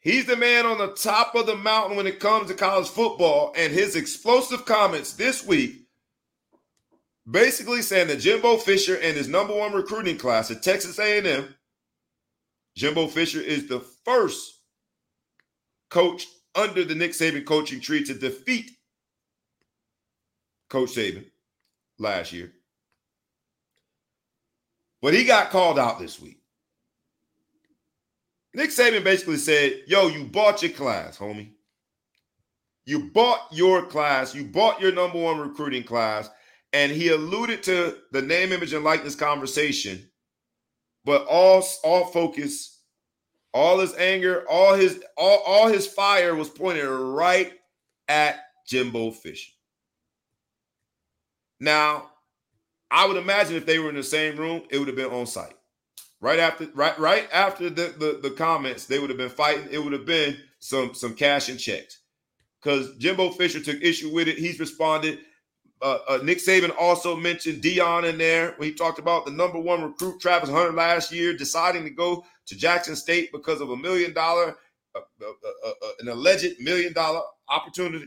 He's 0.00 0.26
the 0.26 0.36
man 0.36 0.64
on 0.64 0.78
the 0.78 0.92
top 0.92 1.34
of 1.34 1.46
the 1.46 1.56
mountain 1.56 1.96
when 1.96 2.06
it 2.06 2.20
comes 2.20 2.48
to 2.48 2.54
college 2.54 2.88
football, 2.88 3.52
and 3.56 3.72
his 3.72 3.96
explosive 3.96 4.64
comments 4.64 5.12
this 5.12 5.46
week 5.46 5.86
basically 7.30 7.82
saying 7.82 8.08
that 8.08 8.20
Jimbo 8.20 8.56
Fisher 8.56 8.96
and 8.96 9.16
his 9.16 9.28
number 9.28 9.54
one 9.54 9.72
recruiting 9.72 10.16
class 10.16 10.50
at 10.50 10.62
Texas 10.62 10.98
A&M, 10.98 11.54
Jimbo 12.76 13.08
Fisher 13.08 13.40
is 13.40 13.68
the 13.68 13.80
first 14.04 14.60
coach 15.90 16.26
under 16.54 16.84
the 16.84 16.94
Nick 16.94 17.12
Saban 17.12 17.44
coaching 17.44 17.80
tree 17.80 18.02
to 18.04 18.14
defeat 18.14 18.70
Coach 20.68 20.90
Saban 20.90 21.26
last 21.98 22.32
year. 22.32 22.52
But 25.02 25.14
he 25.14 25.24
got 25.24 25.50
called 25.50 25.78
out 25.78 25.98
this 25.98 26.20
week. 26.20 26.39
Nick 28.54 28.70
Saban 28.70 29.04
basically 29.04 29.36
said, 29.36 29.82
Yo, 29.86 30.08
you 30.08 30.24
bought 30.24 30.62
your 30.62 30.72
class, 30.72 31.18
homie. 31.18 31.52
You 32.84 33.10
bought 33.10 33.46
your 33.52 33.86
class. 33.86 34.34
You 34.34 34.44
bought 34.44 34.80
your 34.80 34.92
number 34.92 35.18
one 35.18 35.38
recruiting 35.38 35.84
class. 35.84 36.28
And 36.72 36.90
he 36.90 37.08
alluded 37.08 37.62
to 37.64 37.98
the 38.12 38.22
name, 38.22 38.52
image, 38.52 38.72
and 38.72 38.84
likeness 38.84 39.14
conversation, 39.14 40.08
but 41.04 41.26
all, 41.26 41.64
all 41.84 42.06
focus 42.06 42.80
all 43.52 43.78
his 43.80 43.94
anger, 43.94 44.44
all 44.48 44.74
his 44.74 45.02
all, 45.16 45.42
all 45.46 45.68
his 45.68 45.86
fire 45.86 46.34
was 46.34 46.48
pointed 46.48 46.86
right 46.86 47.52
at 48.08 48.40
Jimbo 48.66 49.10
Fisher. 49.10 49.50
Now, 51.58 52.10
I 52.90 53.06
would 53.06 53.16
imagine 53.16 53.56
if 53.56 53.66
they 53.66 53.78
were 53.78 53.90
in 53.90 53.96
the 53.96 54.02
same 54.02 54.36
room, 54.36 54.62
it 54.70 54.78
would 54.78 54.88
have 54.88 54.96
been 54.96 55.12
on 55.12 55.26
site. 55.26 55.54
Right 56.22 56.38
after, 56.38 56.68
right, 56.74 56.98
right 56.98 57.28
after 57.32 57.70
the, 57.70 57.94
the, 57.98 58.20
the 58.22 58.34
comments, 58.34 58.84
they 58.84 58.98
would 58.98 59.08
have 59.08 59.18
been 59.18 59.30
fighting. 59.30 59.68
It 59.70 59.82
would 59.82 59.94
have 59.94 60.04
been 60.04 60.36
some 60.58 60.94
some 60.94 61.14
cash 61.14 61.48
and 61.48 61.58
checks. 61.58 61.98
Because 62.62 62.94
Jimbo 62.98 63.30
Fisher 63.30 63.60
took 63.60 63.82
issue 63.82 64.12
with 64.12 64.28
it. 64.28 64.36
He's 64.36 64.60
responded. 64.60 65.20
Uh, 65.82 65.98
uh, 66.06 66.18
Nick 66.22 66.38
Saban 66.38 66.74
also 66.78 67.16
mentioned 67.16 67.62
Deion 67.62 68.06
in 68.06 68.18
there 68.18 68.52
when 68.58 68.68
he 68.68 68.74
talked 68.74 68.98
about 68.98 69.24
the 69.24 69.30
number 69.30 69.58
one 69.58 69.82
recruit 69.82 70.20
Travis 70.20 70.50
Hunter 70.50 70.72
last 70.72 71.10
year 71.10 71.34
deciding 71.34 71.84
to 71.84 71.90
go 71.90 72.22
to 72.46 72.56
Jackson 72.56 72.94
State 72.94 73.32
because 73.32 73.62
of 73.62 73.70
a 73.70 73.76
million 73.76 74.12
dollar, 74.12 74.58
uh, 74.94 75.00
uh, 75.22 75.26
uh, 75.64 75.68
uh 75.68 75.90
an 76.00 76.08
alleged 76.08 76.60
million 76.60 76.92
dollar 76.92 77.22
opportunity. 77.48 78.04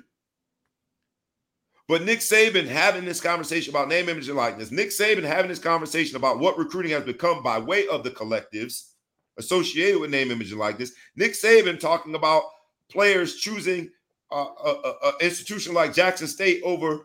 But 1.88 2.04
Nick 2.04 2.20
Saban 2.20 2.66
having 2.66 3.04
this 3.04 3.20
conversation 3.20 3.72
about 3.72 3.90
name, 3.90 4.08
image, 4.08 4.30
and 4.30 4.38
likeness, 4.38 4.72
Nick 4.72 4.90
Saban 4.90 5.24
having 5.24 5.50
this 5.50 5.60
conversation 5.60 6.16
about 6.16 6.40
what 6.40 6.58
recruiting 6.58 6.92
has 6.92 7.04
become 7.04 7.44
by 7.44 7.60
way 7.60 7.88
of 7.88 8.04
the 8.04 8.12
collectives 8.12 8.92
associated 9.38 10.00
with 10.00 10.10
name, 10.12 10.32
image, 10.32 10.52
and 10.52 10.60
likeness. 10.60 10.94
Nick 11.16 11.34
Saban 11.34 11.80
talking 11.80 12.16
about 12.16 12.44
players 12.90 13.36
choosing 13.36 13.90
uh, 14.32 14.46
an 15.04 15.14
institution 15.22 15.74
like 15.74 15.94
Jackson 15.94 16.28
State 16.28 16.62
over, 16.64 17.02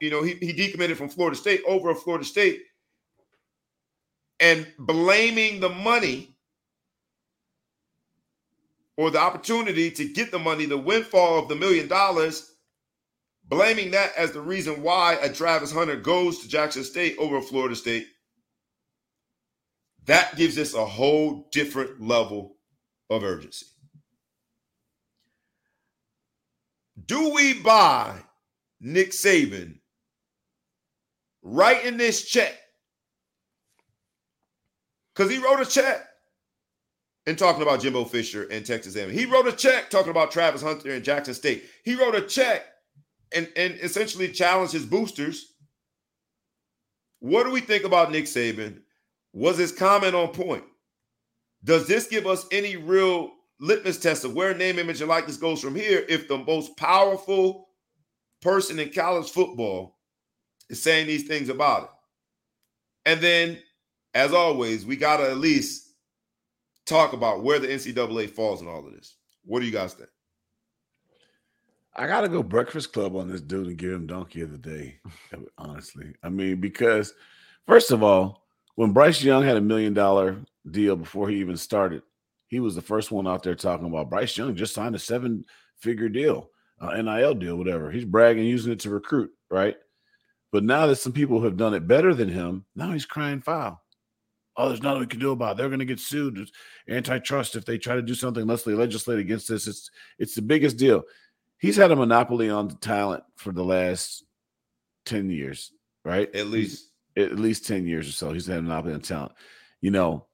you 0.00 0.10
know, 0.10 0.22
he, 0.22 0.34
he 0.34 0.52
decommitted 0.52 0.96
from 0.96 1.08
Florida 1.08 1.36
State 1.36 1.62
over 1.66 1.94
Florida 1.94 2.24
State 2.24 2.60
and 4.38 4.66
blaming 4.78 5.60
the 5.60 5.68
money 5.68 6.36
or 8.96 9.10
the 9.10 9.18
opportunity 9.18 9.90
to 9.90 10.04
get 10.12 10.30
the 10.30 10.38
money, 10.38 10.66
the 10.66 10.76
windfall 10.76 11.38
of 11.38 11.48
the 11.48 11.56
million 11.56 11.88
dollars 11.88 12.53
blaming 13.48 13.90
that 13.92 14.12
as 14.16 14.32
the 14.32 14.40
reason 14.40 14.82
why 14.82 15.14
a 15.14 15.32
Travis 15.32 15.72
Hunter 15.72 15.96
goes 15.96 16.40
to 16.40 16.48
Jackson 16.48 16.84
State 16.84 17.16
over 17.18 17.40
Florida 17.40 17.76
State, 17.76 18.06
that 20.06 20.36
gives 20.36 20.58
us 20.58 20.74
a 20.74 20.84
whole 20.84 21.48
different 21.50 22.00
level 22.00 22.56
of 23.10 23.22
urgency. 23.22 23.66
Do 27.06 27.34
we 27.34 27.54
buy 27.54 28.16
Nick 28.80 29.10
Saban 29.10 29.78
writing 31.42 31.96
this 31.96 32.24
check? 32.24 32.54
Because 35.14 35.30
he 35.30 35.38
wrote 35.38 35.60
a 35.60 35.66
check 35.66 36.06
and 37.26 37.38
talking 37.38 37.62
about 37.62 37.80
Jimbo 37.80 38.04
Fisher 38.04 38.46
and 38.50 38.64
Texas 38.64 38.96
A&M. 38.96 39.10
He 39.10 39.26
wrote 39.26 39.46
a 39.46 39.52
check 39.52 39.90
talking 39.90 40.10
about 40.10 40.30
Travis 40.30 40.62
Hunter 40.62 40.92
and 40.92 41.04
Jackson 41.04 41.34
State. 41.34 41.64
He 41.84 41.94
wrote 41.94 42.14
a 42.14 42.22
check 42.22 42.66
and, 43.32 43.48
and 43.56 43.74
essentially 43.80 44.28
challenge 44.28 44.70
his 44.70 44.86
boosters. 44.86 45.52
What 47.20 47.44
do 47.44 47.50
we 47.50 47.60
think 47.60 47.84
about 47.84 48.12
Nick 48.12 48.24
Saban? 48.24 48.80
Was 49.32 49.58
his 49.58 49.72
comment 49.72 50.14
on 50.14 50.28
point? 50.28 50.64
Does 51.64 51.88
this 51.88 52.06
give 52.06 52.26
us 52.26 52.46
any 52.52 52.76
real 52.76 53.32
litmus 53.58 53.98
test 53.98 54.24
of 54.24 54.34
where 54.34 54.54
name, 54.54 54.78
image, 54.78 55.00
and 55.00 55.08
likeness 55.08 55.36
goes 55.36 55.60
from 55.60 55.74
here 55.74 56.04
if 56.08 56.28
the 56.28 56.38
most 56.38 56.76
powerful 56.76 57.68
person 58.42 58.78
in 58.78 58.90
college 58.90 59.30
football 59.30 59.98
is 60.68 60.82
saying 60.82 61.06
these 61.06 61.26
things 61.26 61.48
about 61.48 61.84
it? 61.84 61.90
And 63.06 63.20
then, 63.20 63.58
as 64.12 64.32
always, 64.32 64.84
we 64.84 64.96
got 64.96 65.16
to 65.18 65.30
at 65.30 65.38
least 65.38 65.94
talk 66.86 67.12
about 67.12 67.42
where 67.42 67.58
the 67.58 67.68
NCAA 67.68 68.30
falls 68.30 68.60
in 68.60 68.68
all 68.68 68.86
of 68.86 68.92
this. 68.92 69.16
What 69.44 69.60
do 69.60 69.66
you 69.66 69.72
guys 69.72 69.94
think? 69.94 70.10
I 71.96 72.06
gotta 72.06 72.28
go 72.28 72.42
Breakfast 72.42 72.92
Club 72.92 73.14
on 73.14 73.28
this 73.28 73.40
dude 73.40 73.68
and 73.68 73.76
give 73.76 73.92
him 73.92 74.06
Donkey 74.06 74.40
of 74.40 74.50
the 74.50 74.58
Day. 74.58 74.98
Honestly, 75.58 76.12
I 76.22 76.28
mean, 76.28 76.60
because 76.60 77.14
first 77.66 77.92
of 77.92 78.02
all, 78.02 78.46
when 78.74 78.92
Bryce 78.92 79.22
Young 79.22 79.44
had 79.44 79.56
a 79.56 79.60
million 79.60 79.94
dollar 79.94 80.38
deal 80.68 80.96
before 80.96 81.28
he 81.28 81.36
even 81.36 81.56
started, 81.56 82.02
he 82.48 82.58
was 82.58 82.74
the 82.74 82.82
first 82.82 83.12
one 83.12 83.28
out 83.28 83.44
there 83.44 83.54
talking 83.54 83.86
about 83.86 84.10
Bryce 84.10 84.36
Young 84.36 84.56
just 84.56 84.74
signed 84.74 84.96
a 84.96 84.98
seven 84.98 85.44
figure 85.78 86.08
deal, 86.08 86.50
uh, 86.80 87.00
NIL 87.00 87.34
deal, 87.34 87.56
whatever. 87.56 87.92
He's 87.92 88.04
bragging, 88.04 88.44
using 88.44 88.72
it 88.72 88.80
to 88.80 88.90
recruit, 88.90 89.30
right? 89.48 89.76
But 90.50 90.64
now 90.64 90.86
that 90.86 90.96
some 90.96 91.12
people 91.12 91.42
have 91.42 91.56
done 91.56 91.74
it 91.74 91.86
better 91.86 92.12
than 92.12 92.28
him, 92.28 92.64
now 92.74 92.90
he's 92.90 93.06
crying 93.06 93.40
foul. 93.40 93.80
Oh, 94.56 94.68
there's 94.68 94.82
nothing 94.82 95.00
we 95.00 95.06
can 95.06 95.18
do 95.18 95.32
about 95.32 95.52
it. 95.52 95.56
They're 95.58 95.68
going 95.68 95.80
to 95.80 95.84
get 95.84 95.98
sued. 95.98 96.38
It's 96.38 96.52
antitrust 96.88 97.56
if 97.56 97.64
they 97.64 97.76
try 97.76 97.96
to 97.96 98.02
do 98.02 98.14
something 98.14 98.42
unless 98.42 98.62
they 98.62 98.72
legislate 98.72 99.18
against 99.18 99.48
this. 99.48 99.66
It's 99.66 99.90
it's 100.18 100.34
the 100.36 100.42
biggest 100.42 100.76
deal 100.76 101.02
he's 101.64 101.76
had 101.76 101.90
a 101.90 101.96
monopoly 101.96 102.50
on 102.50 102.68
talent 102.68 103.24
for 103.36 103.50
the 103.50 103.64
last 103.64 104.22
10 105.06 105.30
years, 105.30 105.72
right? 106.04 106.32
At 106.34 106.48
least. 106.48 106.90
At 107.16 107.38
least 107.38 107.66
10 107.66 107.86
years 107.86 108.08
or 108.08 108.12
so. 108.12 108.32
He's 108.32 108.46
had 108.46 108.58
a 108.58 108.62
monopoly 108.62 108.92
on 108.92 109.00
talent. 109.00 109.32
You 109.80 109.92
know, 109.92 110.26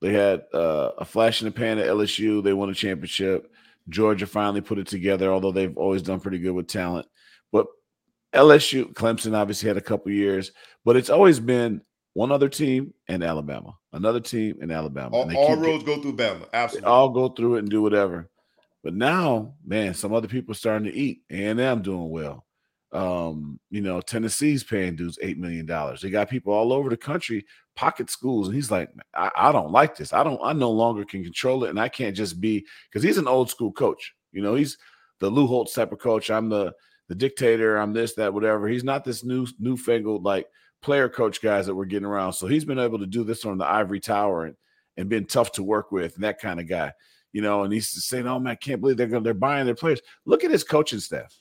they 0.00 0.12
had 0.12 0.44
uh, 0.54 0.92
a 0.98 1.04
flash 1.04 1.42
in 1.42 1.46
the 1.46 1.52
pan 1.52 1.78
at 1.78 1.88
LSU. 1.88 2.42
They 2.42 2.52
won 2.52 2.70
a 2.70 2.74
championship. 2.74 3.52
Georgia 3.88 4.26
finally 4.26 4.60
put 4.60 4.78
it 4.78 4.86
together, 4.86 5.30
although 5.30 5.52
they've 5.52 5.76
always 5.76 6.02
done 6.02 6.20
pretty 6.20 6.38
good 6.38 6.52
with 6.52 6.68
talent. 6.68 7.06
But 7.52 7.66
LSU, 8.32 8.92
Clemson 8.94 9.36
obviously 9.36 9.68
had 9.68 9.76
a 9.76 9.82
couple 9.82 10.12
years, 10.12 10.52
but 10.84 10.96
it's 10.96 11.10
always 11.10 11.40
been 11.40 11.82
one 12.14 12.32
other 12.32 12.48
team 12.48 12.94
and 13.08 13.22
Alabama, 13.22 13.76
another 13.92 14.20
team 14.20 14.56
in 14.62 14.70
Alabama. 14.70 15.14
All, 15.14 15.36
all 15.36 15.56
roads 15.56 15.84
go 15.84 16.00
through 16.00 16.16
Bama. 16.16 16.46
Absolutely. 16.52 16.88
all 16.88 17.10
go 17.10 17.28
through 17.28 17.56
it 17.56 17.60
and 17.60 17.68
do 17.68 17.82
whatever. 17.82 18.30
But 18.86 18.94
now, 18.94 19.56
man, 19.66 19.94
some 19.94 20.14
other 20.14 20.28
people 20.28 20.54
starting 20.54 20.86
to 20.86 20.96
eat. 20.96 21.22
And 21.28 21.60
I'm 21.60 21.82
doing 21.82 22.08
well. 22.08 22.46
Um, 22.92 23.58
you 23.68 23.80
know, 23.80 24.00
Tennessee's 24.00 24.62
paying 24.62 24.94
dudes 24.94 25.18
$8 25.20 25.38
million. 25.38 25.66
They 26.00 26.08
got 26.08 26.30
people 26.30 26.52
all 26.52 26.72
over 26.72 26.88
the 26.88 26.96
country, 26.96 27.44
pocket 27.74 28.10
schools. 28.10 28.46
And 28.46 28.54
he's 28.54 28.70
like, 28.70 28.88
I, 29.12 29.32
I 29.34 29.50
don't 29.50 29.72
like 29.72 29.96
this. 29.96 30.12
I 30.12 30.22
don't, 30.22 30.40
I 30.40 30.52
no 30.52 30.70
longer 30.70 31.04
can 31.04 31.24
control 31.24 31.64
it. 31.64 31.70
And 31.70 31.80
I 31.80 31.88
can't 31.88 32.14
just 32.14 32.40
be 32.40 32.64
because 32.88 33.02
he's 33.02 33.18
an 33.18 33.26
old 33.26 33.50
school 33.50 33.72
coach. 33.72 34.14
You 34.30 34.40
know, 34.40 34.54
he's 34.54 34.78
the 35.18 35.30
Lou 35.30 35.48
Holtz 35.48 35.74
type 35.74 35.90
of 35.90 35.98
coach. 35.98 36.30
I'm 36.30 36.48
the 36.48 36.72
the 37.08 37.16
dictator. 37.16 37.78
I'm 37.78 37.92
this, 37.92 38.14
that, 38.14 38.34
whatever. 38.34 38.68
He's 38.68 38.84
not 38.84 39.04
this 39.04 39.24
new 39.24 39.48
newfangled 39.58 40.22
like 40.22 40.46
player 40.80 41.08
coach 41.08 41.42
guys 41.42 41.66
that 41.66 41.74
we're 41.74 41.86
getting 41.86 42.06
around. 42.06 42.34
So 42.34 42.46
he's 42.46 42.64
been 42.64 42.78
able 42.78 43.00
to 43.00 43.06
do 43.06 43.24
this 43.24 43.44
on 43.44 43.58
the 43.58 43.66
ivory 43.66 43.98
tower 43.98 44.44
and 44.44 44.54
and 44.96 45.08
been 45.08 45.26
tough 45.26 45.50
to 45.52 45.64
work 45.64 45.90
with 45.90 46.14
and 46.14 46.22
that 46.22 46.40
kind 46.40 46.60
of 46.60 46.68
guy 46.68 46.92
you 47.32 47.42
know, 47.42 47.64
and 47.64 47.72
he's 47.72 47.88
saying, 48.04 48.26
"Oh 48.26 48.38
man, 48.38 48.52
I 48.52 48.54
can't 48.54 48.80
believe 48.80 48.96
they're 48.96 49.20
they're 49.20 49.34
buying 49.34 49.66
their 49.66 49.74
players." 49.74 50.00
Look 50.24 50.44
at 50.44 50.50
his 50.50 50.64
coaching 50.64 51.00
staff. 51.00 51.34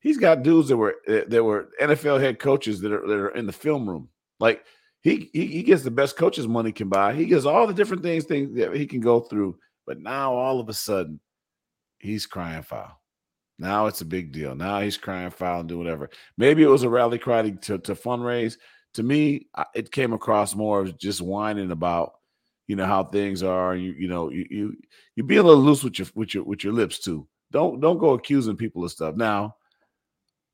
He's 0.00 0.18
got 0.18 0.42
dudes 0.42 0.68
that 0.68 0.76
were 0.76 0.96
that 1.06 1.42
were 1.42 1.70
NFL 1.80 2.20
head 2.20 2.38
coaches 2.38 2.80
that 2.80 2.92
are 2.92 3.06
that 3.06 3.14
are 3.14 3.30
in 3.30 3.46
the 3.46 3.52
film 3.52 3.88
room. 3.88 4.08
Like 4.40 4.64
he 5.02 5.30
he, 5.32 5.46
he 5.46 5.62
gets 5.62 5.82
the 5.82 5.90
best 5.90 6.16
coaches 6.16 6.48
money 6.48 6.72
can 6.72 6.88
buy. 6.88 7.14
He 7.14 7.26
gets 7.26 7.44
all 7.44 7.66
the 7.66 7.74
different 7.74 8.02
things 8.02 8.24
things 8.24 8.56
that 8.56 8.74
he 8.74 8.86
can 8.86 9.00
go 9.00 9.20
through. 9.20 9.56
But 9.86 10.00
now 10.00 10.34
all 10.34 10.60
of 10.60 10.68
a 10.68 10.74
sudden, 10.74 11.20
he's 11.98 12.26
crying 12.26 12.62
foul. 12.62 13.00
Now 13.58 13.86
it's 13.86 14.00
a 14.00 14.06
big 14.06 14.32
deal. 14.32 14.54
Now 14.54 14.80
he's 14.80 14.96
crying 14.96 15.30
foul 15.30 15.60
and 15.60 15.68
do 15.68 15.78
whatever. 15.78 16.10
Maybe 16.36 16.62
it 16.62 16.68
was 16.68 16.82
a 16.82 16.88
rally 16.88 17.18
cry 17.18 17.42
to, 17.50 17.78
to 17.78 17.94
fundraise. 17.94 18.56
To 18.94 19.02
me, 19.02 19.48
it 19.74 19.92
came 19.92 20.12
across 20.12 20.54
more 20.54 20.80
of 20.80 20.98
just 20.98 21.20
whining 21.20 21.70
about 21.70 22.14
you 22.66 22.76
know 22.76 22.86
how 22.86 23.04
things 23.04 23.42
are. 23.42 23.76
You 23.76 23.92
you 23.92 24.08
know 24.08 24.30
you 24.30 24.46
you 24.50 24.76
you 25.16 25.24
be 25.24 25.36
a 25.36 25.42
little 25.42 25.62
loose 25.62 25.84
with 25.84 25.98
your 25.98 26.08
with 26.14 26.34
your 26.34 26.44
with 26.44 26.64
your 26.64 26.72
lips 26.72 26.98
too. 26.98 27.26
Don't 27.50 27.80
don't 27.80 27.98
go 27.98 28.10
accusing 28.10 28.56
people 28.56 28.84
of 28.84 28.90
stuff. 28.90 29.16
Now, 29.16 29.56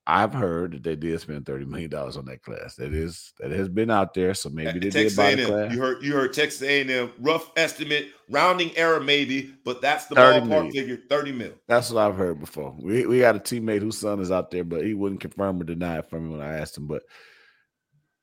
I've 0.06 0.34
heard 0.34 0.72
that 0.72 0.82
they 0.82 0.96
did 0.96 1.20
spend 1.20 1.46
thirty 1.46 1.64
million 1.64 1.88
dollars 1.88 2.16
on 2.16 2.24
that 2.26 2.42
class. 2.42 2.74
That 2.74 2.92
is 2.92 3.32
that 3.38 3.52
has 3.52 3.68
been 3.68 3.90
out 3.90 4.12
there. 4.12 4.34
So 4.34 4.48
maybe 4.48 4.80
they 4.80 4.90
Texas 4.90 5.14
did 5.14 5.16
buy 5.16 5.34
the 5.34 5.46
class. 5.46 5.72
You 5.72 5.80
heard 5.80 6.02
you 6.02 6.12
heard 6.14 6.32
Texas 6.32 6.62
A&M 6.62 7.12
rough 7.20 7.50
estimate, 7.56 8.08
rounding 8.28 8.76
error 8.76 9.00
maybe, 9.00 9.54
but 9.64 9.80
that's 9.80 10.06
the 10.06 10.16
ballpark 10.16 10.48
million. 10.48 10.72
figure. 10.72 10.98
Thirty 11.08 11.32
mil. 11.32 11.52
That's 11.68 11.90
what 11.90 12.04
I've 12.04 12.16
heard 12.16 12.40
before. 12.40 12.74
We 12.78 13.06
we 13.06 13.18
had 13.18 13.36
a 13.36 13.40
teammate 13.40 13.82
whose 13.82 13.98
son 13.98 14.20
is 14.20 14.32
out 14.32 14.50
there, 14.50 14.64
but 14.64 14.84
he 14.84 14.94
wouldn't 14.94 15.20
confirm 15.20 15.60
or 15.60 15.64
deny 15.64 15.98
it 15.98 16.10
for 16.10 16.20
me 16.20 16.30
when 16.30 16.40
I 16.40 16.58
asked 16.58 16.76
him. 16.76 16.88
But 16.88 17.02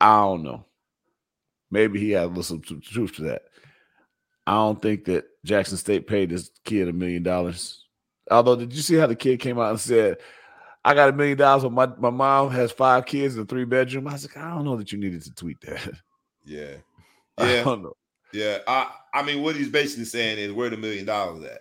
I 0.01 0.19
don't 0.19 0.43
know. 0.43 0.65
Maybe 1.71 1.99
he 1.99 2.11
had 2.11 2.25
a 2.25 2.27
little 2.27 2.59
truth 2.59 3.15
to 3.15 3.21
that. 3.23 3.43
I 4.47 4.53
don't 4.53 4.81
think 4.81 5.03
that 5.05 5.25
Jackson 5.43 5.77
State 5.77 6.07
paid 6.07 6.29
this 6.29 6.49
kid 6.63 6.87
a 6.87 6.93
million 6.93 7.21
dollars. 7.21 7.83
Although, 8.31 8.55
did 8.55 8.73
you 8.73 8.81
see 8.81 8.95
how 8.95 9.05
the 9.05 9.15
kid 9.15 9.41
came 9.41 9.59
out 9.59 9.71
and 9.71 9.79
said, 9.79 10.17
I 10.85 10.93
got 10.93 11.09
a 11.09 11.13
million 11.13 11.37
dollars, 11.37 11.63
but 11.63 11.73
my, 11.73 11.85
my 11.97 12.09
mom 12.09 12.51
has 12.51 12.71
five 12.71 13.05
kids 13.05 13.35
in 13.35 13.41
a 13.41 13.45
three 13.45 13.65
bedroom? 13.65 14.07
I 14.07 14.13
was 14.13 14.25
like, 14.25 14.37
I 14.37 14.49
don't 14.51 14.63
know 14.63 14.77
that 14.77 14.93
you 14.93 14.97
needed 14.97 15.21
to 15.23 15.33
tweet 15.33 15.61
that. 15.61 15.91
Yeah. 16.43 16.75
Yeah. 17.39 17.63
I 17.67 17.83
yeah. 18.33 18.57
I, 18.67 18.91
I 19.13 19.21
mean, 19.21 19.43
what 19.43 19.55
he's 19.55 19.69
basically 19.69 20.05
saying 20.05 20.39
is 20.39 20.51
where 20.51 20.71
the 20.71 20.77
million 20.77 21.05
dollars 21.05 21.43
at. 21.43 21.59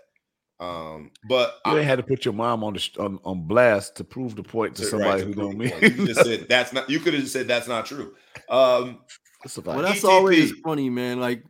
Um, 0.58 1.10
but 1.28 1.56
you 1.66 1.72
I, 1.72 1.82
had 1.82 1.96
to 1.96 2.02
put 2.02 2.24
your 2.24 2.32
mom 2.32 2.64
on 2.64 2.72
the 2.72 2.90
on, 2.98 3.18
on 3.24 3.46
blast 3.46 3.96
to 3.96 4.04
prove 4.04 4.36
the 4.36 4.42
point 4.42 4.74
to 4.76 4.86
somebody 4.86 5.20
right, 5.20 5.26
who 5.26 5.34
don't 5.34 5.58
mean. 5.58 5.70
You 5.82 6.06
just 6.06 6.20
said 6.24 6.46
that's 6.48 6.72
not. 6.72 6.88
You 6.88 6.98
could 6.98 7.12
have 7.12 7.24
just 7.24 7.34
said 7.34 7.46
that's 7.46 7.68
not 7.68 7.84
true. 7.84 8.14
Um, 8.48 9.00
well, 9.64 9.82
that's 9.82 10.04
always 10.04 10.52
funny, 10.64 10.90
man. 10.90 11.20
Like 11.20 11.44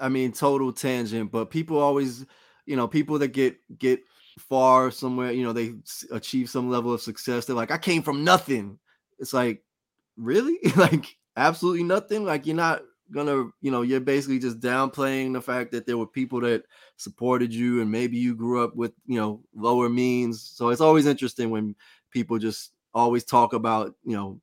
I 0.00 0.08
mean, 0.08 0.32
total 0.32 0.72
tangent, 0.72 1.30
but 1.30 1.50
people 1.50 1.78
always, 1.78 2.24
you 2.66 2.76
know, 2.76 2.88
people 2.88 3.18
that 3.18 3.28
get 3.28 3.56
get 3.78 4.00
far 4.38 4.90
somewhere, 4.90 5.32
you 5.32 5.42
know, 5.42 5.52
they 5.52 5.74
achieve 6.10 6.48
some 6.48 6.70
level 6.70 6.92
of 6.92 7.00
success. 7.00 7.44
They're 7.44 7.56
like, 7.56 7.70
I 7.70 7.78
came 7.78 8.02
from 8.02 8.24
nothing. 8.24 8.78
It's 9.18 9.32
like, 9.32 9.62
really? 10.16 10.58
like 10.76 11.16
absolutely 11.36 11.84
nothing? 11.84 12.24
Like 12.24 12.46
you're 12.46 12.56
not 12.56 12.82
gonna, 13.10 13.46
you 13.60 13.70
know, 13.70 13.82
you're 13.82 14.00
basically 14.00 14.38
just 14.38 14.60
downplaying 14.60 15.32
the 15.32 15.40
fact 15.40 15.72
that 15.72 15.86
there 15.86 15.98
were 15.98 16.06
people 16.06 16.40
that 16.42 16.64
supported 16.96 17.52
you 17.52 17.80
and 17.80 17.90
maybe 17.90 18.16
you 18.16 18.34
grew 18.34 18.62
up 18.62 18.76
with, 18.76 18.92
you 19.06 19.18
know, 19.18 19.42
lower 19.54 19.88
means. 19.88 20.42
So 20.42 20.68
it's 20.68 20.80
always 20.80 21.06
interesting 21.06 21.50
when 21.50 21.74
people 22.10 22.38
just 22.38 22.72
always 22.94 23.24
talk 23.24 23.52
about, 23.52 23.94
you 24.04 24.16
know, 24.16 24.40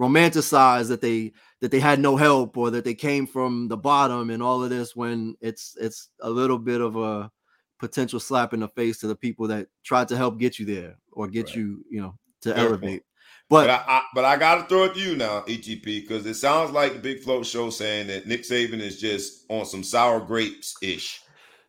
romanticize 0.00 0.88
that 0.88 1.02
they 1.02 1.32
that 1.60 1.70
they 1.70 1.80
had 1.80 2.00
no 2.00 2.16
help 2.16 2.56
or 2.56 2.70
that 2.70 2.84
they 2.84 2.94
came 2.94 3.26
from 3.26 3.68
the 3.68 3.76
bottom 3.76 4.30
and 4.30 4.42
all 4.42 4.64
of 4.64 4.70
this 4.70 4.96
when 4.96 5.36
it's 5.40 5.76
it's 5.78 6.08
a 6.22 6.30
little 6.30 6.58
bit 6.58 6.80
of 6.80 6.96
a 6.96 7.30
potential 7.78 8.20
slap 8.20 8.54
in 8.54 8.60
the 8.60 8.68
face 8.68 8.98
to 8.98 9.06
the 9.06 9.16
people 9.16 9.48
that 9.48 9.66
tried 9.82 10.08
to 10.08 10.16
help 10.16 10.38
get 10.38 10.58
you 10.58 10.66
there 10.66 10.96
or 11.12 11.26
get 11.26 11.46
right. 11.46 11.56
you, 11.56 11.84
you 11.90 12.00
know, 12.00 12.14
to 12.42 12.54
Fair 12.54 12.66
elevate. 12.66 12.90
Point. 12.90 13.02
But, 13.48 13.66
but 13.66 13.70
I, 13.70 13.84
I, 13.88 14.02
but 14.14 14.24
I 14.24 14.36
got 14.36 14.56
to 14.56 14.68
throw 14.68 14.84
it 14.84 14.94
to 14.94 15.00
you 15.00 15.16
now, 15.16 15.40
ETP, 15.40 15.84
because 15.84 16.24
it 16.24 16.34
sounds 16.34 16.70
like 16.70 16.92
the 16.92 16.98
Big 17.00 17.20
Flow 17.20 17.42
Show 17.42 17.70
saying 17.70 18.06
that 18.06 18.26
Nick 18.26 18.42
Saban 18.42 18.80
is 18.80 19.00
just 19.00 19.44
on 19.48 19.66
some 19.66 19.82
sour 19.82 20.20
grapes 20.20 20.76
ish 20.82 21.20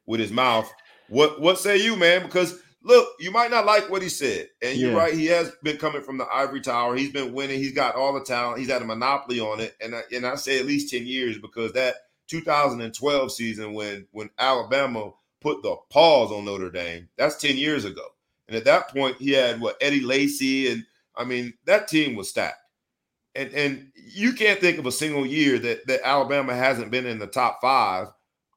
with 0.06 0.20
his 0.20 0.32
mouth. 0.32 0.72
What 1.10 1.42
what 1.42 1.58
say 1.58 1.78
you, 1.78 1.96
man? 1.96 2.22
Because 2.22 2.60
look, 2.84 3.10
you 3.20 3.32
might 3.32 3.52
not 3.52 3.66
like 3.66 3.90
what 3.90 4.02
he 4.02 4.10
said, 4.10 4.50
and 4.62 4.78
you're 4.78 4.96
right. 4.96 5.14
He 5.14 5.28
has 5.28 5.52
been 5.64 5.78
coming 5.78 6.02
from 6.02 6.18
the 6.18 6.28
ivory 6.32 6.62
tower. 6.62 6.96
He's 6.96 7.12
been 7.12 7.34
winning. 7.34 7.60
He's 7.60 7.74
got 7.74 7.96
all 7.96 8.14
the 8.14 8.24
talent. 8.24 8.60
He's 8.60 8.70
had 8.70 8.82
a 8.82 8.86
monopoly 8.86 9.40
on 9.40 9.60
it, 9.60 9.76
and 9.82 9.96
I, 9.96 10.02
and 10.14 10.26
I 10.26 10.36
say 10.36 10.60
at 10.60 10.66
least 10.66 10.92
ten 10.92 11.06
years 11.06 11.38
because 11.38 11.74
that 11.74 11.96
2012 12.28 13.32
season 13.32 13.74
when 13.74 14.08
when 14.12 14.30
Alabama 14.38 15.12
put 15.42 15.64
the 15.64 15.76
pause 15.90 16.32
on 16.32 16.46
Notre 16.46 16.72
Dame, 16.72 17.10
that's 17.18 17.38
ten 17.38 17.58
years 17.58 17.86
ago. 17.86 18.06
And 18.48 18.58
at 18.58 18.66
that 18.66 18.90
point, 18.90 19.18
he 19.18 19.32
had 19.32 19.62
what 19.62 19.78
Eddie 19.82 20.02
Lacy 20.02 20.70
and 20.72 20.86
I 21.16 21.26
mean, 21.26 21.54
that 21.66 21.88
team 21.88 22.16
was 22.16 22.30
stacked. 22.30 22.58
And 23.36 23.54
and 23.54 23.92
you 23.96 24.34
can't 24.34 24.60
think 24.60 24.78
of 24.78 24.86
a 24.86 24.92
single 24.92 25.26
year 25.26 25.58
that 25.60 25.88
that 25.88 26.06
Alabama 26.06 26.56
hasn't 26.56 26.92
been 26.92 27.06
in 27.06 27.20
the 27.20 27.28
top 27.28 27.60
five, 27.62 28.08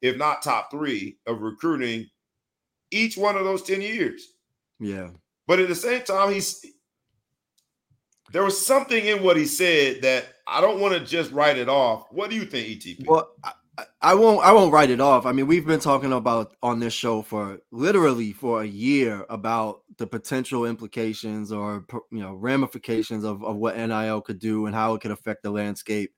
if 0.03 0.17
not 0.17 0.43
top 0.43 0.71
three, 0.71 1.19
of 1.27 1.43
recruiting 1.43 2.09
each 2.95 3.17
one 3.17 3.37
of 3.37 3.45
those 3.45 3.63
10 3.63 3.83
years. 3.83 4.29
Yeah. 4.81 5.09
But 5.47 5.61
at 5.61 5.69
the 5.69 5.75
same 5.75 6.03
time, 6.03 6.33
he's 6.33 6.65
there 8.33 8.43
was 8.43 8.65
something 8.65 9.05
in 9.05 9.23
what 9.23 9.37
he 9.37 9.47
said 9.47 10.03
that 10.03 10.27
I 10.47 10.61
don't 10.61 10.81
want 10.81 10.95
to 10.95 11.01
just 11.01 11.31
write 11.33 11.59
it 11.59 11.69
off. 11.69 12.07
What 12.11 12.31
do 12.31 12.37
you 12.37 12.45
think, 12.45 12.67
ETP? 12.67 13.07
Well, 13.07 13.31
I 14.01 14.15
won't 14.15 14.45
I 14.45 14.53
won't 14.53 14.73
write 14.73 14.91
it 14.91 15.01
off. 15.01 15.27
I 15.27 15.33
mean, 15.33 15.47
we've 15.47 15.67
been 15.67 15.81
talking 15.81 16.13
about 16.13 16.55
on 16.63 16.79
this 16.79 16.93
show 16.93 17.23
for 17.23 17.59
literally 17.73 18.33
for 18.33 18.63
a 18.63 18.67
year 18.67 19.27
about 19.29 19.83
the 19.99 20.07
potential 20.07 20.65
implications 20.65 21.53
or 21.53 21.85
you 22.11 22.21
know 22.21 22.35
ramifications 22.35 23.25
of, 23.25 23.43
of 23.45 23.57
what 23.57 23.77
NIL 23.77 24.21
could 24.21 24.39
do 24.39 24.67
and 24.67 24.75
how 24.75 24.95
it 24.95 25.01
could 25.01 25.11
affect 25.11 25.43
the 25.43 25.51
landscape. 25.51 26.13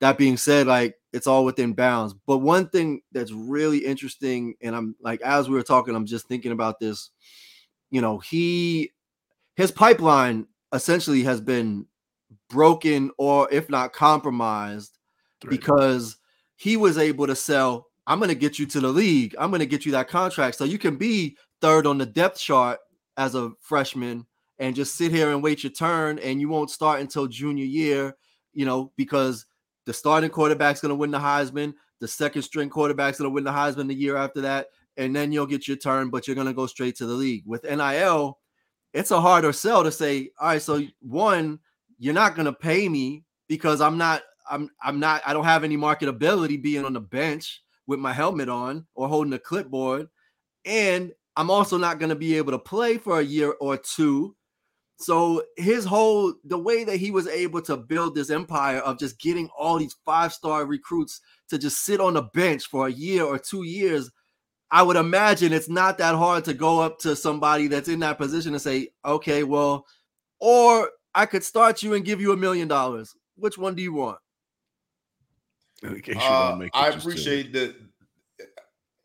That 0.00 0.18
being 0.18 0.36
said, 0.36 0.66
like 0.66 0.94
it's 1.12 1.26
all 1.26 1.44
within 1.44 1.72
bounds. 1.74 2.14
But 2.26 2.38
one 2.38 2.68
thing 2.68 3.02
that's 3.12 3.32
really 3.32 3.78
interesting, 3.78 4.54
and 4.62 4.74
I'm 4.74 4.96
like 5.00 5.20
as 5.22 5.48
we 5.48 5.56
were 5.56 5.62
talking, 5.62 5.94
I'm 5.94 6.06
just 6.06 6.26
thinking 6.26 6.52
about 6.52 6.80
this. 6.80 7.10
You 7.90 8.00
know, 8.00 8.18
he 8.18 8.92
his 9.56 9.70
pipeline 9.70 10.46
essentially 10.72 11.22
has 11.24 11.40
been 11.40 11.86
broken 12.48 13.10
or 13.18 13.48
if 13.52 13.68
not 13.68 13.92
compromised 13.92 14.98
right. 15.44 15.50
because 15.50 16.16
he 16.56 16.76
was 16.76 16.98
able 16.98 17.26
to 17.26 17.34
sell, 17.34 17.86
I'm 18.06 18.18
going 18.18 18.28
to 18.28 18.34
get 18.34 18.58
you 18.58 18.66
to 18.66 18.80
the 18.80 18.88
league. 18.88 19.34
I'm 19.38 19.50
going 19.50 19.60
to 19.60 19.66
get 19.66 19.86
you 19.86 19.92
that 19.92 20.08
contract. 20.08 20.56
So 20.56 20.64
you 20.64 20.78
can 20.78 20.96
be 20.96 21.36
third 21.60 21.86
on 21.86 21.98
the 21.98 22.06
depth 22.06 22.38
chart 22.38 22.78
as 23.16 23.34
a 23.34 23.50
freshman 23.60 24.26
and 24.58 24.76
just 24.76 24.94
sit 24.94 25.12
here 25.12 25.30
and 25.30 25.42
wait 25.42 25.62
your 25.62 25.72
turn. 25.72 26.18
And 26.18 26.40
you 26.40 26.48
won't 26.48 26.70
start 26.70 27.00
until 27.00 27.26
junior 27.26 27.64
year, 27.64 28.16
you 28.52 28.66
know, 28.66 28.92
because 28.96 29.46
the 29.86 29.92
starting 29.92 30.30
quarterback's 30.30 30.80
going 30.80 30.90
to 30.90 30.96
win 30.96 31.10
the 31.10 31.18
Heisman. 31.18 31.74
The 32.00 32.08
second 32.08 32.42
string 32.42 32.70
quarterback's 32.70 33.18
going 33.18 33.30
to 33.30 33.34
win 33.34 33.44
the 33.44 33.50
Heisman 33.50 33.88
the 33.88 33.94
year 33.94 34.16
after 34.16 34.40
that. 34.42 34.68
And 34.96 35.14
then 35.14 35.32
you'll 35.32 35.46
get 35.46 35.68
your 35.68 35.76
turn, 35.76 36.10
but 36.10 36.26
you're 36.26 36.34
going 36.34 36.46
to 36.46 36.52
go 36.52 36.66
straight 36.66 36.96
to 36.96 37.06
the 37.06 37.14
league. 37.14 37.44
With 37.46 37.64
NIL, 37.64 38.38
it's 38.92 39.10
a 39.10 39.20
harder 39.20 39.52
sell 39.52 39.84
to 39.84 39.92
say, 39.92 40.30
all 40.38 40.48
right, 40.48 40.62
so 40.62 40.82
one, 41.00 41.60
you're 41.98 42.14
not 42.14 42.34
going 42.34 42.46
to 42.46 42.52
pay 42.52 42.88
me 42.88 43.24
because 43.48 43.80
I'm 43.80 43.98
not 43.98 44.22
I'm 44.50 44.68
I'm 44.82 44.98
not 45.00 45.22
I 45.26 45.32
don't 45.32 45.44
have 45.44 45.64
any 45.64 45.76
marketability 45.76 46.60
being 46.60 46.84
on 46.84 46.92
the 46.92 47.00
bench 47.00 47.62
with 47.86 48.00
my 48.00 48.12
helmet 48.12 48.48
on 48.48 48.86
or 48.94 49.08
holding 49.08 49.32
a 49.32 49.38
clipboard. 49.38 50.08
And 50.64 51.12
I'm 51.36 51.50
also 51.50 51.78
not 51.78 51.98
going 51.98 52.10
to 52.10 52.16
be 52.16 52.36
able 52.36 52.52
to 52.52 52.58
play 52.58 52.98
for 52.98 53.20
a 53.20 53.24
year 53.24 53.54
or 53.60 53.76
two. 53.76 54.36
So 55.00 55.42
his 55.56 55.86
whole 55.86 56.34
the 56.44 56.58
way 56.58 56.84
that 56.84 56.98
he 56.98 57.10
was 57.10 57.26
able 57.26 57.62
to 57.62 57.76
build 57.76 58.14
this 58.14 58.28
empire 58.28 58.78
of 58.78 58.98
just 58.98 59.18
getting 59.18 59.48
all 59.58 59.78
these 59.78 59.96
five-star 60.04 60.66
recruits 60.66 61.20
to 61.48 61.58
just 61.58 61.82
sit 61.82 62.00
on 62.00 62.14
the 62.14 62.22
bench 62.22 62.66
for 62.66 62.86
a 62.86 62.92
year 62.92 63.24
or 63.24 63.38
two 63.38 63.62
years, 63.62 64.10
I 64.70 64.82
would 64.82 64.96
imagine 64.96 65.52
it's 65.52 65.68
not 65.70 65.98
that 65.98 66.14
hard 66.14 66.44
to 66.44 66.54
go 66.54 66.80
up 66.80 66.98
to 67.00 67.16
somebody 67.16 67.66
that's 67.66 67.88
in 67.88 68.00
that 68.00 68.18
position 68.18 68.52
and 68.52 68.62
say, 68.62 68.90
okay, 69.04 69.42
well, 69.42 69.86
or 70.38 70.90
I 71.14 71.26
could 71.26 71.44
start 71.44 71.82
you 71.82 71.94
and 71.94 72.04
give 72.04 72.20
you 72.20 72.32
a 72.32 72.36
million 72.36 72.68
dollars. 72.68 73.14
Which 73.36 73.56
one 73.56 73.74
do 73.74 73.82
you 73.82 73.94
want? 73.94 74.18
Uh, 75.82 76.58
I 76.74 76.88
appreciate 76.88 77.54
that. 77.54 77.74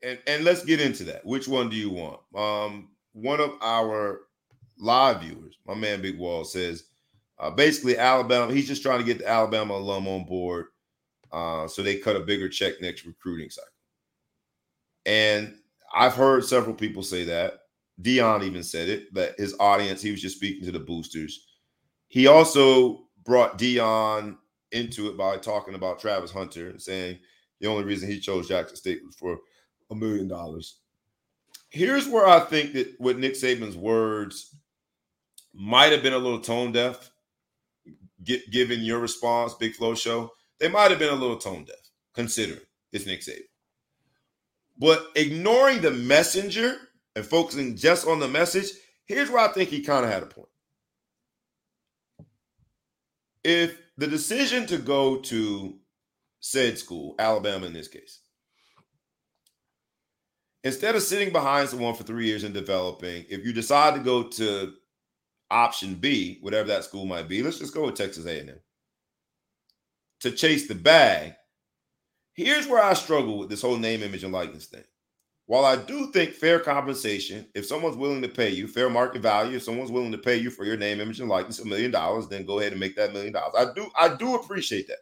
And, 0.04 0.20
and 0.28 0.43
let's 0.43 0.66
get 0.66 0.82
into 0.82 1.06
that. 1.06 1.26
Which 1.26 1.48
one 1.48 1.70
do 1.70 1.78
you 1.78 1.89
want? 1.89 2.20
Um, 2.36 2.89
one 3.14 3.39
of 3.39 3.54
our 3.62 4.24
live 4.78 5.21
viewers, 5.21 5.57
my 5.65 5.73
man 5.73 6.01
Big 6.01 6.17
Wall, 6.17 6.43
says 6.43 6.86
uh, 7.39 7.51
basically 7.51 7.97
Alabama. 7.97 8.53
He's 8.53 8.67
just 8.67 8.82
trying 8.82 8.99
to 8.99 9.05
get 9.05 9.19
the 9.19 9.28
Alabama 9.28 9.76
alum 9.76 10.07
on 10.07 10.26
board, 10.26 10.67
uh, 11.32 11.67
so 11.67 11.82
they 11.82 11.97
cut 11.97 12.15
a 12.15 12.21
bigger 12.21 12.49
check 12.49 12.82
next 12.82 13.05
recruiting 13.05 13.49
cycle. 13.49 13.69
And 15.05 15.55
I've 15.93 16.13
heard 16.13 16.45
several 16.45 16.76
people 16.76 17.03
say 17.03 17.23
that. 17.26 17.59
Deion 18.01 18.43
even 18.43 18.63
said 18.63 18.89
it 18.89 19.13
that 19.13 19.39
his 19.39 19.55
audience. 19.59 20.01
He 20.01 20.11
was 20.11 20.21
just 20.21 20.36
speaking 20.36 20.65
to 20.65 20.71
the 20.71 20.80
boosters. 20.80 21.47
He 22.09 22.28
also 22.28 23.05
brought 23.23 23.57
Deion 23.57 24.38
into 24.71 25.07
it 25.07 25.17
by 25.17 25.38
talking 25.38 25.76
about 25.76 25.99
Travis 25.99 26.32
Hunter 26.32 26.69
and 26.69 26.82
saying 26.82 27.19
the 27.61 27.67
only 27.67 27.86
reason 27.86 28.09
he 28.09 28.19
chose 28.19 28.47
Jackson 28.47 28.76
State 28.76 28.99
was 29.05 29.15
for 29.15 29.38
a 29.91 29.95
million 29.95 30.28
dollars. 30.28 30.80
Here's 31.69 32.07
where 32.07 32.28
I 32.28 32.39
think 32.41 32.73
that 32.73 32.99
with 32.99 33.17
Nick 33.17 33.34
Saban's 33.34 33.78
words 33.78 34.55
might 35.56 35.91
have 35.91 36.03
been 36.03 36.14
a 36.14 36.18
little 36.18 36.39
tone 36.39 36.72
deaf, 36.72 37.12
given 38.24 38.82
your 38.82 38.99
response, 38.99 39.53
Big 39.53 39.74
Flow 39.74 39.95
Show. 39.95 40.32
They 40.60 40.68
might 40.68 40.91
have 40.91 40.99
been 40.99 41.14
a 41.14 41.16
little 41.16 41.38
tone 41.38 41.64
deaf, 41.64 41.76
considering 42.14 42.62
it's 42.91 43.06
Nick 43.06 43.22
Saban. 43.22 43.41
But 44.78 45.08
ignoring 45.16 45.82
the 45.82 45.91
messenger 45.91 46.76
and 47.16 47.26
focusing 47.26 47.78
just 47.78 48.08
on 48.08 48.20
the 48.20 48.28
message, 48.28 48.68
here's 49.06 49.30
where 49.30 49.47
I 49.47 49.53
think 49.53 49.70
he 49.70 49.82
kind 49.82 50.06
of 50.06 50.12
had 50.12 50.24
a 50.24 50.28
point. 50.28 50.49
If 53.43 53.78
the 53.97 54.08
decision 54.08 54.66
to 54.68 54.78
go 54.78 55.18
to 55.18 55.78
said 56.39 56.78
school, 56.78 57.16
Alabama 57.18 57.68
in 57.68 57.74
this 57.74 57.88
case, 57.88 58.20
instead 60.64 60.95
of 60.95 61.03
sitting 61.03 61.32
behind 61.32 61.70
someone 61.70 61.93
for 61.93 62.03
three 62.03 62.26
years 62.26 62.43
and 62.43 62.53
developing, 62.53 63.26
if 63.30 63.45
you 63.45 63.53
decide 63.53 63.93
to 63.93 64.01
go 64.01 64.24
to 64.24 64.74
option 65.52 65.96
B, 65.96 66.39
whatever 66.41 66.68
that 66.70 66.84
school 66.84 67.06
might 67.06 67.28
be, 67.28 67.43
let's 67.43 67.60
just 67.60 67.74
go 67.74 67.86
with 67.86 67.96
Texas 67.96 68.26
A&M 68.26 68.60
to 70.22 70.32
chase 70.32 70.68
the 70.68 70.76
bag. 70.76 71.34
Here's 72.34 72.68
where 72.68 72.84
I 72.84 72.93
struggle 72.93 73.38
with 73.38 73.50
this 73.50 73.62
whole 73.62 73.78
name, 73.78 74.04
image, 74.04 74.24
and 74.24 74.34
likeness 74.34 74.66
thing. 74.66 74.84
While 75.48 75.64
I 75.64 75.76
do 75.76 76.12
think 76.12 76.34
fair 76.34 76.60
compensation, 76.60 77.46
if 77.54 77.68
someone's 77.68 77.98
willing 77.98 78.24
to 78.24 78.28
pay 78.28 78.50
you 78.50 78.68
fair 78.68 78.89
market 78.89 79.22
value, 79.22 79.58
if 79.58 79.64
someone's 79.64 79.91
willing 79.91 80.12
to 80.12 80.18
pay 80.18 80.38
you 80.38 80.50
for 80.50 80.66
your 80.66 80.76
name, 80.78 81.00
image, 81.00 81.20
and 81.20 81.30
likeness 81.30 81.60
a 81.60 81.66
million 81.66 81.91
dollars, 81.91 82.28
then 82.28 82.46
go 82.46 82.60
ahead 82.60 82.72
and 82.72 82.80
make 82.80 82.96
that 82.96 83.14
million 83.14 83.34
dollars. 83.34 83.54
I 83.56 83.74
do, 83.74 83.88
I 83.98 84.16
do 84.16 84.36
appreciate 84.36 84.88
that. 84.88 84.98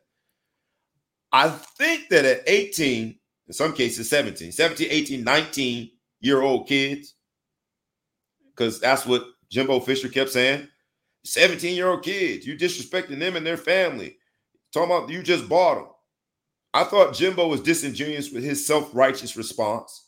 I 1.32 1.50
think 1.50 2.10
that 2.10 2.26
at 2.26 2.42
18, 2.46 3.18
in 3.48 3.54
some 3.54 3.74
cases 3.74 4.10
17, 4.10 4.52
17, 4.52 4.88
18, 4.92 5.24
19 5.24 5.92
year 6.20 6.42
old 6.42 6.68
kids, 6.68 7.16
because 8.54 8.82
that's 8.82 9.06
what 9.06 9.26
Jimbo 9.54 9.80
Fisher 9.80 10.10
kept 10.10 10.32
saying. 10.32 10.68
17 11.26 11.76
year 11.76 11.88
old 11.88 12.04
kids, 12.04 12.46
you 12.46 12.58
disrespecting 12.58 13.20
them 13.20 13.38
and 13.38 13.46
their 13.46 13.58
family. 13.58 14.18
Talking 14.74 14.92
about 14.92 15.10
you 15.10 15.24
just 15.24 15.48
bought 15.48 15.76
them. 15.76 15.86
I 16.74 16.84
thought 16.84 17.14
Jimbo 17.14 17.48
was 17.48 17.62
disingenuous 17.62 18.32
with 18.32 18.44
his 18.44 18.66
self 18.66 18.90
righteous 18.94 19.38
response. 19.38 20.08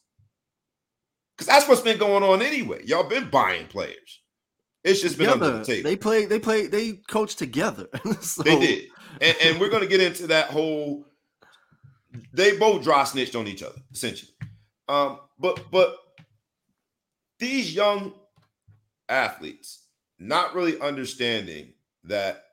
Because 1.38 1.48
that's 1.48 1.68
what's 1.68 1.82
been 1.82 2.00
going 2.00 2.24
on 2.24 2.42
anyway. 2.42 2.82
Y'all 2.86 3.08
been 3.08 3.30
buying 3.30 3.68
players. 3.68 4.22
It's 4.84 5.02
just 5.02 5.18
been 5.18 5.28
together. 5.28 5.46
under 5.46 5.60
the 5.60 5.66
table. 5.66 5.90
They 5.90 5.96
play, 5.96 6.26
they 6.26 6.40
play, 6.40 6.68
they 6.68 6.94
coach 6.94 7.36
together. 7.36 7.88
so. 8.22 8.44
They 8.44 8.60
did. 8.60 8.86
And, 9.22 9.38
and 9.44 9.60
we're 9.60 9.70
going 9.70 9.84
to 9.84 9.90
get 9.90 10.02
into 10.02 10.28
that 10.28 10.50
whole 10.50 11.06
they 12.34 12.58
both 12.58 12.84
dry 12.84 13.04
snitched 13.04 13.36
on 13.36 13.48
each 13.48 13.64
other, 13.64 13.80
essentially. 13.92 14.32
Um, 14.88 15.20
but 15.40 15.66
but 15.72 15.98
these 17.40 17.74
young 17.74 18.14
athletes 19.10 19.86
not 20.20 20.56
really 20.56 20.80
understanding 20.80 21.74
that 22.04 22.44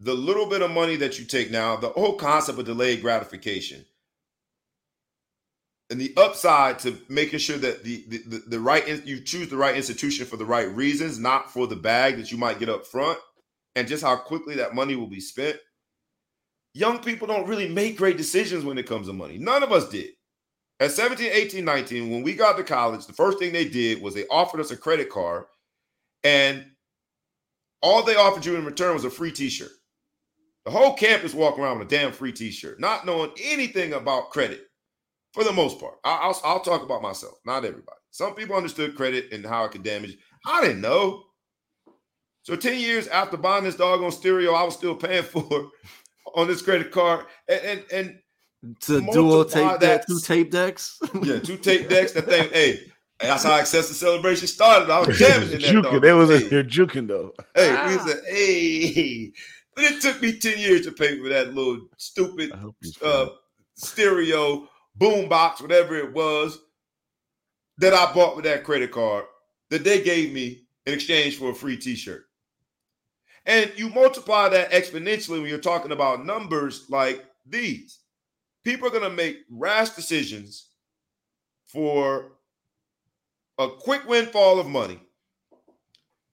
the 0.00 0.14
little 0.14 0.46
bit 0.46 0.62
of 0.62 0.70
money 0.70 0.96
that 0.96 1.18
you 1.18 1.24
take 1.24 1.50
now, 1.50 1.76
the 1.76 1.88
whole 1.88 2.14
concept 2.14 2.58
of 2.58 2.66
delayed 2.66 3.02
gratification, 3.02 3.84
and 5.90 6.00
the 6.00 6.12
upside 6.16 6.78
to 6.80 6.96
making 7.08 7.38
sure 7.38 7.56
that 7.56 7.82
the 7.82 8.04
the, 8.08 8.18
the, 8.18 8.38
the 8.46 8.60
right 8.60 9.06
you 9.06 9.20
choose 9.20 9.48
the 9.48 9.56
right 9.56 9.74
institution 9.74 10.26
for 10.26 10.36
the 10.36 10.44
right 10.44 10.70
reasons, 10.74 11.18
not 11.18 11.50
for 11.50 11.66
the 11.66 11.76
bag 11.76 12.16
that 12.16 12.30
you 12.30 12.38
might 12.38 12.60
get 12.60 12.68
up 12.68 12.86
front, 12.86 13.18
and 13.74 13.88
just 13.88 14.04
how 14.04 14.16
quickly 14.16 14.54
that 14.56 14.74
money 14.74 14.94
will 14.94 15.08
be 15.08 15.20
spent. 15.20 15.56
Young 16.74 16.98
people 17.00 17.26
don't 17.26 17.48
really 17.48 17.68
make 17.68 17.96
great 17.96 18.16
decisions 18.16 18.64
when 18.64 18.78
it 18.78 18.86
comes 18.86 19.08
to 19.08 19.12
money. 19.12 19.38
None 19.38 19.62
of 19.62 19.72
us 19.72 19.88
did. 19.88 20.10
At 20.80 20.92
17, 20.92 21.30
18, 21.32 21.64
19, 21.64 22.10
when 22.10 22.22
we 22.22 22.34
got 22.34 22.56
to 22.56 22.62
college, 22.62 23.06
the 23.06 23.12
first 23.12 23.38
thing 23.38 23.52
they 23.52 23.68
did 23.68 24.00
was 24.00 24.14
they 24.14 24.26
offered 24.28 24.60
us 24.60 24.70
a 24.70 24.76
credit 24.76 25.10
card, 25.10 25.44
and 26.22 26.64
all 27.82 28.02
they 28.02 28.14
offered 28.14 28.46
you 28.46 28.56
in 28.56 28.64
return 28.64 28.94
was 28.94 29.04
a 29.04 29.10
free 29.10 29.32
t-shirt. 29.32 29.70
The 30.64 30.70
whole 30.70 30.94
campus 30.94 31.34
walking 31.34 31.64
around 31.64 31.78
with 31.78 31.88
a 31.88 31.96
damn 31.96 32.12
free 32.12 32.32
t-shirt, 32.32 32.78
not 32.78 33.06
knowing 33.06 33.30
anything 33.42 33.94
about 33.94 34.30
credit 34.30 34.66
for 35.32 35.42
the 35.42 35.52
most 35.52 35.80
part. 35.80 35.94
I, 36.04 36.26
will 36.28 36.36
I'll 36.44 36.60
talk 36.60 36.82
about 36.82 37.02
myself, 37.02 37.38
not 37.44 37.64
everybody. 37.64 37.98
Some 38.10 38.34
people 38.34 38.56
understood 38.56 38.94
credit 38.94 39.32
and 39.32 39.44
how 39.44 39.64
it 39.64 39.72
could 39.72 39.82
damage. 39.82 40.16
I 40.46 40.60
didn't 40.60 40.80
know. 40.80 41.24
So 42.42 42.56
10 42.56 42.80
years 42.80 43.08
after 43.08 43.36
buying 43.36 43.64
this 43.64 43.76
doggone 43.76 44.12
stereo, 44.12 44.52
I 44.52 44.62
was 44.62 44.74
still 44.74 44.94
paying 44.94 45.22
for 45.24 45.70
on 46.34 46.46
this 46.46 46.62
credit 46.62 46.90
card. 46.90 47.26
And 47.48 47.60
and, 47.60 47.84
and 47.92 48.18
to 48.80 49.00
dual 49.12 49.44
tape 49.44 49.80
deck, 49.80 50.06
two 50.06 50.20
tape 50.20 50.50
decks. 50.50 50.98
yeah, 51.22 51.38
two 51.38 51.56
tape 51.56 51.88
decks. 51.90 52.12
That 52.12 52.26
thing, 52.26 52.50
hey, 52.50 52.80
that's 53.20 53.44
how 53.44 53.52
Access 53.52 53.88
the 53.88 53.94
Celebration 53.94 54.46
started. 54.46 54.90
I 54.90 55.00
was 55.06 55.18
jamming 55.18 55.52
in 55.52 55.60
that. 55.60 55.70
Juking. 55.70 56.00
They 56.00 56.12
was 56.12 56.30
hey. 56.30 56.62
juking 56.62 57.08
though. 57.08 57.34
Hey, 57.54 57.74
ah. 57.76 57.88
we 57.88 58.10
said, 58.10 58.22
hey. 58.28 59.32
But 59.74 59.84
it 59.84 60.02
took 60.02 60.20
me 60.20 60.36
10 60.36 60.58
years 60.58 60.84
to 60.86 60.92
pay 60.92 61.20
for 61.20 61.28
that 61.28 61.54
little 61.54 61.86
stupid 61.96 62.52
uh, 63.00 63.28
stereo 63.76 64.68
boom 64.96 65.28
box, 65.28 65.60
whatever 65.60 65.96
it 65.96 66.12
was, 66.12 66.58
that 67.78 67.94
I 67.94 68.12
bought 68.12 68.34
with 68.34 68.44
that 68.44 68.64
credit 68.64 68.90
card 68.90 69.24
that 69.70 69.84
they 69.84 70.02
gave 70.02 70.32
me 70.32 70.64
in 70.86 70.94
exchange 70.94 71.36
for 71.36 71.50
a 71.50 71.54
free 71.54 71.76
t-shirt. 71.76 72.24
And 73.46 73.72
you 73.76 73.88
multiply 73.90 74.48
that 74.48 74.72
exponentially 74.72 75.40
when 75.40 75.46
you're 75.46 75.58
talking 75.58 75.92
about 75.92 76.26
numbers 76.26 76.86
like 76.90 77.24
these. 77.46 78.00
People 78.68 78.88
are 78.88 78.90
going 78.90 79.02
to 79.02 79.08
make 79.08 79.46
rash 79.48 79.88
decisions 79.88 80.66
for 81.68 82.32
a 83.56 83.66
quick 83.66 84.06
windfall 84.06 84.60
of 84.60 84.66
money 84.66 85.00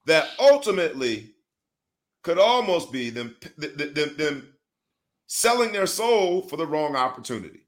that 0.05 0.27
ultimately 0.37 1.31
could 2.23 2.37
almost 2.37 2.91
be 2.91 3.09
them, 3.09 3.37
them, 3.55 4.17
them 4.17 4.53
selling 5.27 5.71
their 5.71 5.87
soul 5.87 6.41
for 6.41 6.57
the 6.57 6.67
wrong 6.67 6.97
opportunity. 6.97 7.61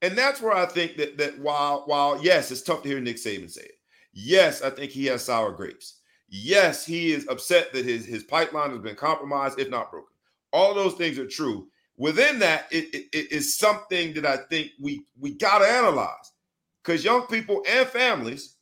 And 0.00 0.16
that's 0.16 0.40
where 0.40 0.56
I 0.56 0.64
think 0.64 0.96
that 0.96 1.18
that 1.18 1.38
while 1.38 1.82
while 1.84 2.18
yes, 2.24 2.50
it's 2.50 2.62
tough 2.62 2.82
to 2.84 2.88
hear 2.88 3.00
Nick 3.00 3.16
Saban 3.16 3.50
say 3.50 3.64
it. 3.64 3.78
Yes, 4.14 4.62
I 4.62 4.70
think 4.70 4.92
he 4.92 5.04
has 5.06 5.26
sour 5.26 5.52
grapes. 5.52 6.00
Yes, 6.30 6.86
he 6.86 7.12
is 7.12 7.28
upset 7.28 7.70
that 7.74 7.84
his 7.84 8.06
his 8.06 8.24
pipeline 8.24 8.70
has 8.70 8.80
been 8.80 8.96
compromised, 8.96 9.60
if 9.60 9.68
not 9.68 9.90
broken. 9.90 10.08
All 10.54 10.72
those 10.72 10.94
things 10.94 11.18
are 11.18 11.26
true. 11.26 11.68
Within 11.98 12.38
that, 12.40 12.66
it, 12.70 12.94
it, 12.94 13.06
it 13.12 13.32
is 13.32 13.56
something 13.56 14.14
that 14.14 14.26
I 14.26 14.36
think 14.36 14.70
we 14.80 15.04
we 15.18 15.34
got 15.34 15.58
to 15.60 15.66
analyze 15.66 16.32
because 16.84 17.04
young 17.04 17.26
people 17.26 17.62
and 17.68 17.88
families, 17.88 18.56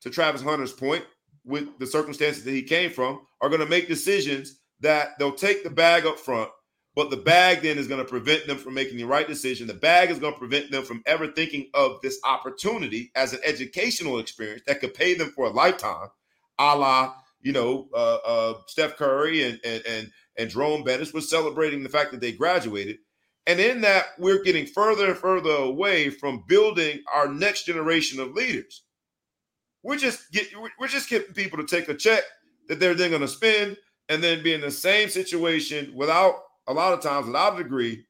to 0.00 0.10
Travis 0.10 0.42
Hunter's 0.42 0.72
point, 0.72 1.04
with 1.44 1.78
the 1.78 1.86
circumstances 1.86 2.44
that 2.44 2.50
he 2.52 2.62
came 2.62 2.90
from, 2.90 3.20
are 3.40 3.48
going 3.48 3.60
to 3.60 3.66
make 3.66 3.88
decisions 3.88 4.58
that 4.80 5.10
they'll 5.18 5.32
take 5.32 5.62
the 5.62 5.70
bag 5.70 6.06
up 6.06 6.18
front 6.18 6.50
but 6.94 7.10
the 7.10 7.16
bag 7.16 7.62
then 7.62 7.78
is 7.78 7.88
going 7.88 8.04
to 8.04 8.08
prevent 8.08 8.46
them 8.46 8.58
from 8.58 8.74
making 8.74 8.98
the 8.98 9.04
right 9.04 9.26
decision. 9.26 9.66
The 9.66 9.74
bag 9.74 10.10
is 10.10 10.18
going 10.18 10.34
to 10.34 10.38
prevent 10.38 10.70
them 10.70 10.84
from 10.84 11.02
ever 11.06 11.28
thinking 11.28 11.70
of 11.74 12.00
this 12.02 12.18
opportunity 12.24 13.10
as 13.14 13.32
an 13.32 13.40
educational 13.44 14.18
experience 14.18 14.62
that 14.66 14.80
could 14.80 14.92
pay 14.92 15.14
them 15.14 15.32
for 15.34 15.46
a 15.46 15.50
lifetime, 15.50 16.08
a 16.58 16.76
la, 16.76 17.14
you 17.40 17.52
know, 17.52 17.88
uh, 17.94 18.18
uh, 18.24 18.54
Steph 18.66 18.96
Curry 18.96 19.42
and, 19.44 19.58
and, 19.64 19.82
and, 19.86 20.10
and 20.36 20.50
Jerome 20.50 20.84
Bettis 20.84 21.12
was 21.12 21.28
celebrating 21.28 21.82
the 21.82 21.88
fact 21.88 22.12
that 22.12 22.20
they 22.20 22.32
graduated. 22.32 22.98
And 23.46 23.58
in 23.58 23.80
that, 23.80 24.06
we're 24.18 24.42
getting 24.42 24.66
further 24.66 25.06
and 25.06 25.16
further 25.16 25.50
away 25.50 26.10
from 26.10 26.44
building 26.46 27.02
our 27.12 27.28
next 27.28 27.64
generation 27.64 28.20
of 28.20 28.32
leaders. 28.32 28.84
We're 29.82 29.96
just 29.96 30.30
get, 30.30 30.46
we're 30.78 30.88
just 30.88 31.08
getting 31.08 31.34
people 31.34 31.58
to 31.58 31.66
take 31.66 31.88
a 31.88 31.94
check 31.94 32.22
that 32.68 32.78
they're 32.78 32.94
then 32.94 33.10
going 33.10 33.22
to 33.22 33.28
spend 33.28 33.76
and 34.08 34.22
then 34.22 34.42
be 34.42 34.54
in 34.54 34.60
the 34.60 34.70
same 34.70 35.08
situation 35.08 35.92
without 35.94 36.36
a 36.66 36.72
lot 36.72 36.92
of 36.92 37.00
times 37.00 37.26
without 37.26 37.58
a 37.58 37.62
degree, 37.62 38.04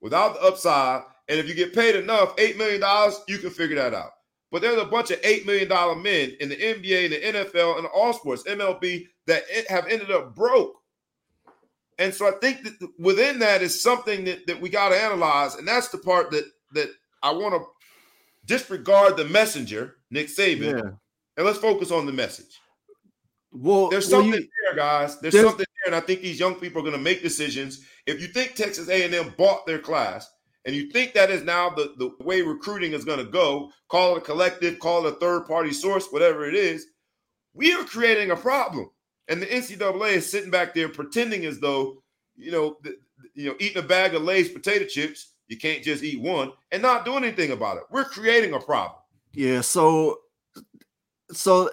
without 0.00 0.34
the 0.34 0.40
upside. 0.40 1.02
And 1.28 1.38
if 1.38 1.48
you 1.48 1.54
get 1.54 1.74
paid 1.74 1.96
enough, 1.96 2.36
$8 2.36 2.56
million, 2.56 2.82
you 3.28 3.38
can 3.38 3.50
figure 3.50 3.76
that 3.76 3.94
out. 3.94 4.10
But 4.50 4.62
there's 4.62 4.80
a 4.80 4.84
bunch 4.84 5.10
of 5.10 5.20
$8 5.22 5.46
million 5.46 5.68
men 6.02 6.36
in 6.40 6.48
the 6.48 6.56
NBA, 6.56 7.10
the 7.10 7.38
NFL, 7.38 7.78
and 7.78 7.86
all 7.86 8.12
sports, 8.12 8.42
MLB, 8.44 9.06
that 9.26 9.44
have 9.68 9.86
ended 9.86 10.10
up 10.10 10.34
broke. 10.34 10.79
And 12.00 12.14
so 12.14 12.26
I 12.26 12.32
think 12.40 12.64
that 12.64 12.88
within 12.98 13.38
that 13.40 13.60
is 13.60 13.80
something 13.80 14.24
that, 14.24 14.46
that 14.46 14.58
we 14.58 14.70
got 14.70 14.88
to 14.88 14.96
analyze. 14.96 15.54
And 15.54 15.68
that's 15.68 15.90
the 15.90 15.98
part 15.98 16.30
that 16.30 16.44
that 16.72 16.88
I 17.22 17.30
want 17.30 17.54
to 17.54 17.64
disregard 18.46 19.18
the 19.18 19.26
messenger, 19.26 19.96
Nick 20.10 20.28
Saban, 20.28 20.78
yeah. 20.78 20.90
and 21.36 21.46
let's 21.46 21.58
focus 21.58 21.90
on 21.90 22.06
the 22.06 22.12
message. 22.12 22.58
Well, 23.52 23.90
there's 23.90 24.08
something 24.08 24.30
well, 24.30 24.40
you, 24.40 24.48
there, 24.66 24.76
guys. 24.76 25.20
There's, 25.20 25.34
there's, 25.34 25.44
something 25.44 25.66
there, 25.84 25.92
and 25.92 25.94
I 25.94 26.00
think 26.00 26.22
these 26.22 26.40
young 26.40 26.54
people 26.54 26.80
are 26.80 26.84
going 26.84 26.96
to 26.96 27.02
make 27.02 27.22
decisions. 27.22 27.84
If 28.06 28.22
you 28.22 28.28
think 28.28 28.54
Texas 28.54 28.88
A&M 28.88 29.34
bought 29.36 29.66
their 29.66 29.80
class, 29.80 30.30
and 30.64 30.74
you 30.74 30.90
think 30.90 31.12
that 31.14 31.30
is 31.30 31.42
now 31.42 31.68
the, 31.70 31.94
the 31.98 32.24
way 32.24 32.40
recruiting 32.40 32.92
is 32.92 33.04
going 33.04 33.18
to 33.18 33.30
go, 33.30 33.70
call 33.88 34.14
it 34.14 34.18
a 34.18 34.24
collective, 34.24 34.78
call 34.78 35.06
it 35.06 35.12
a 35.12 35.16
third 35.16 35.46
party 35.46 35.72
source, 35.72 36.06
whatever 36.10 36.48
it 36.48 36.54
is, 36.54 36.86
we 37.52 37.74
are 37.74 37.84
creating 37.84 38.30
a 38.30 38.36
problem. 38.36 38.88
And 39.30 39.40
the 39.40 39.46
NCAA 39.46 40.14
is 40.14 40.30
sitting 40.30 40.50
back 40.50 40.74
there 40.74 40.88
pretending 40.88 41.46
as 41.46 41.60
though, 41.60 42.02
you 42.36 42.50
know, 42.50 42.76
the, 42.82 42.96
you 43.34 43.46
know, 43.48 43.54
eating 43.60 43.82
a 43.82 43.86
bag 43.86 44.14
of 44.14 44.22
Lay's 44.22 44.48
potato 44.48 44.84
chips, 44.84 45.34
you 45.46 45.56
can't 45.56 45.82
just 45.82 46.02
eat 46.02 46.20
one 46.20 46.52
and 46.72 46.82
not 46.82 47.04
do 47.04 47.14
anything 47.14 47.52
about 47.52 47.76
it. 47.76 47.84
We're 47.90 48.04
creating 48.04 48.54
a 48.54 48.60
problem. 48.60 48.98
Yeah. 49.32 49.60
So, 49.60 50.18
so 51.30 51.70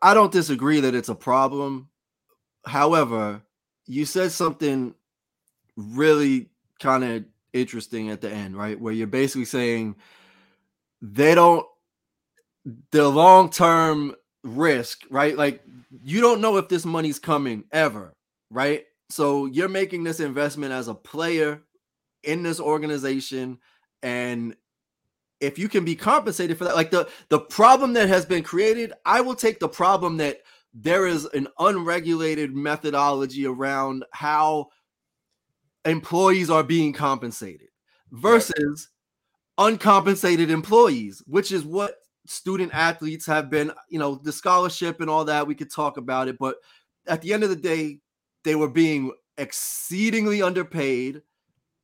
I 0.00 0.14
don't 0.14 0.32
disagree 0.32 0.80
that 0.80 0.94
it's 0.94 1.08
a 1.08 1.14
problem. 1.14 1.88
However, 2.64 3.42
you 3.86 4.04
said 4.04 4.30
something 4.30 4.94
really 5.76 6.50
kind 6.80 7.02
of 7.02 7.24
interesting 7.52 8.10
at 8.10 8.20
the 8.20 8.30
end, 8.30 8.56
right? 8.56 8.80
Where 8.80 8.92
you're 8.92 9.08
basically 9.08 9.44
saying 9.44 9.96
they 11.00 11.34
don't 11.34 11.66
the 12.92 13.08
long-term 13.08 14.14
risk, 14.44 15.02
right? 15.10 15.36
Like 15.36 15.64
you 16.02 16.20
don't 16.20 16.40
know 16.40 16.56
if 16.56 16.68
this 16.68 16.84
money's 16.84 17.18
coming 17.18 17.64
ever, 17.72 18.14
right? 18.50 18.84
So 19.10 19.46
you're 19.46 19.68
making 19.68 20.04
this 20.04 20.20
investment 20.20 20.72
as 20.72 20.88
a 20.88 20.94
player 20.94 21.62
in 22.22 22.42
this 22.42 22.60
organization 22.60 23.58
and 24.02 24.56
if 25.40 25.58
you 25.58 25.68
can 25.68 25.84
be 25.84 25.96
compensated 25.96 26.56
for 26.56 26.64
that 26.64 26.76
like 26.76 26.90
the 26.90 27.08
the 27.28 27.38
problem 27.38 27.92
that 27.94 28.08
has 28.08 28.24
been 28.24 28.42
created 28.42 28.92
i 29.04 29.20
will 29.20 29.34
take 29.34 29.58
the 29.58 29.68
problem 29.68 30.16
that 30.16 30.38
there 30.72 31.06
is 31.06 31.24
an 31.26 31.48
unregulated 31.58 32.54
methodology 32.54 33.44
around 33.44 34.04
how 34.12 34.68
employees 35.84 36.48
are 36.48 36.62
being 36.62 36.92
compensated 36.92 37.68
versus 38.12 38.88
right. 39.58 39.72
uncompensated 39.72 40.48
employees 40.48 41.22
which 41.26 41.50
is 41.50 41.64
what 41.64 41.96
student 42.32 42.72
athletes 42.74 43.26
have 43.26 43.50
been 43.50 43.70
you 43.88 43.98
know 43.98 44.16
the 44.16 44.32
scholarship 44.32 45.00
and 45.00 45.10
all 45.10 45.24
that 45.24 45.46
we 45.46 45.54
could 45.54 45.70
talk 45.70 45.96
about 45.96 46.28
it 46.28 46.38
but 46.38 46.56
at 47.06 47.20
the 47.20 47.32
end 47.32 47.42
of 47.42 47.50
the 47.50 47.56
day 47.56 47.98
they 48.44 48.54
were 48.54 48.68
being 48.68 49.12
exceedingly 49.38 50.42
underpaid 50.42 51.22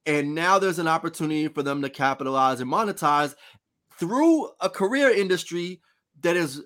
and 0.07 0.35
now 0.35 0.59
there's 0.59 0.79
an 0.79 0.89
opportunity 0.89 1.49
for 1.49 1.63
them 1.63 1.83
to 1.83 1.91
capitalize 1.91 2.61
and 2.61 2.71
monetize 2.71 3.35
through 3.99 4.49
a 4.61 4.71
career 4.71 5.11
industry 5.11 5.83
that 6.23 6.35
is 6.35 6.63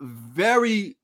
very 0.00 0.96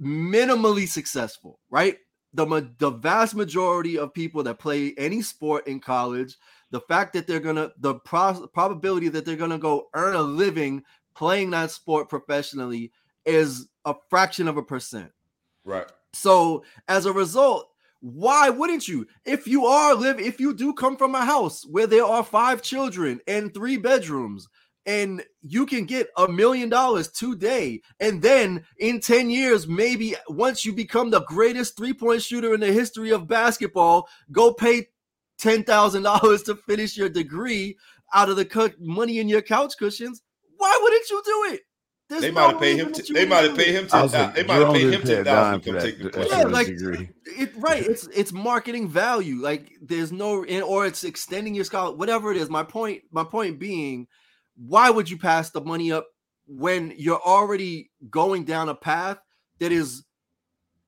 minimally 0.00 0.86
successful, 0.86 1.58
right? 1.70 1.96
The, 2.34 2.70
the 2.78 2.90
vast 2.90 3.34
majority 3.34 3.98
of 3.98 4.14
people 4.14 4.42
that 4.42 4.58
play 4.58 4.94
any 4.98 5.22
sport 5.22 5.66
in 5.66 5.80
college, 5.80 6.36
the 6.70 6.80
fact 6.80 7.12
that 7.12 7.26
they're 7.26 7.40
gonna, 7.40 7.70
the 7.78 7.94
pro- 7.96 8.46
probability 8.48 9.08
that 9.08 9.24
they're 9.24 9.36
gonna 9.36 9.58
go 9.58 9.88
earn 9.94 10.14
a 10.14 10.22
living 10.22 10.82
playing 11.14 11.50
that 11.50 11.70
sport 11.70 12.08
professionally 12.08 12.92
is 13.24 13.68
a 13.84 13.94
fraction 14.10 14.48
of 14.48 14.56
a 14.56 14.62
percent. 14.62 15.10
Right. 15.64 15.86
So 16.12 16.64
as 16.88 17.06
a 17.06 17.12
result, 17.12 17.68
Why 18.02 18.50
wouldn't 18.50 18.88
you? 18.88 19.06
If 19.24 19.46
you 19.46 19.64
are 19.66 19.94
live, 19.94 20.18
if 20.18 20.40
you 20.40 20.54
do 20.54 20.74
come 20.74 20.96
from 20.96 21.14
a 21.14 21.24
house 21.24 21.64
where 21.64 21.86
there 21.86 22.04
are 22.04 22.24
five 22.24 22.60
children 22.60 23.20
and 23.28 23.54
three 23.54 23.76
bedrooms, 23.76 24.48
and 24.86 25.22
you 25.40 25.64
can 25.66 25.84
get 25.84 26.08
a 26.16 26.26
million 26.26 26.68
dollars 26.68 27.06
today, 27.12 27.80
and 28.00 28.20
then 28.20 28.64
in 28.78 28.98
10 28.98 29.30
years, 29.30 29.68
maybe 29.68 30.16
once 30.28 30.64
you 30.64 30.72
become 30.72 31.10
the 31.10 31.20
greatest 31.26 31.76
three-point 31.76 32.20
shooter 32.20 32.52
in 32.54 32.58
the 32.58 32.72
history 32.72 33.10
of 33.10 33.28
basketball, 33.28 34.08
go 34.32 34.52
pay 34.52 34.88
$10,000 35.40 36.44
to 36.44 36.56
finish 36.56 36.96
your 36.96 37.08
degree 37.08 37.78
out 38.12 38.28
of 38.28 38.34
the 38.34 38.74
money 38.80 39.20
in 39.20 39.28
your 39.28 39.42
couch 39.42 39.74
cushions. 39.78 40.22
Why 40.62 40.78
wouldn't 40.80 41.10
you 41.10 41.22
do 41.24 41.54
it? 41.54 41.60
There's 42.08 42.22
they 42.22 42.30
might 42.30 42.50
have 42.50 42.60
paid 42.60 42.78
him. 42.78 42.92
T- 42.92 43.12
they 43.12 43.26
might 43.26 43.42
have 43.42 43.56
paid 43.56 43.74
him. 43.74 43.88
Ten, 43.88 44.08
like, 44.08 44.34
they 44.34 44.44
might 44.44 44.54
have 44.54 44.72
paid 44.72 44.92
him 44.92 45.02
ten 45.02 45.24
thousand 45.24 45.60
to 45.62 45.72
come 45.72 45.80
take 45.80 45.98
the 45.98 46.28
Yeah, 46.30 46.44
like 46.44 46.68
it, 46.68 47.50
right. 47.56 47.82
It's 47.84 48.06
it's 48.14 48.32
marketing 48.32 48.88
value. 48.88 49.42
Like 49.42 49.72
there's 49.80 50.12
no, 50.12 50.44
or 50.44 50.86
it's 50.86 51.02
extending 51.02 51.56
your 51.56 51.64
scholar. 51.64 51.96
Whatever 51.96 52.30
it 52.30 52.36
is. 52.36 52.48
My 52.48 52.62
point. 52.62 53.02
My 53.10 53.24
point 53.24 53.58
being, 53.58 54.06
why 54.54 54.88
would 54.88 55.10
you 55.10 55.18
pass 55.18 55.50
the 55.50 55.62
money 55.62 55.90
up 55.90 56.06
when 56.46 56.92
you're 56.96 57.20
already 57.20 57.90
going 58.08 58.44
down 58.44 58.68
a 58.68 58.74
path 58.74 59.18
that 59.58 59.72
is, 59.72 60.04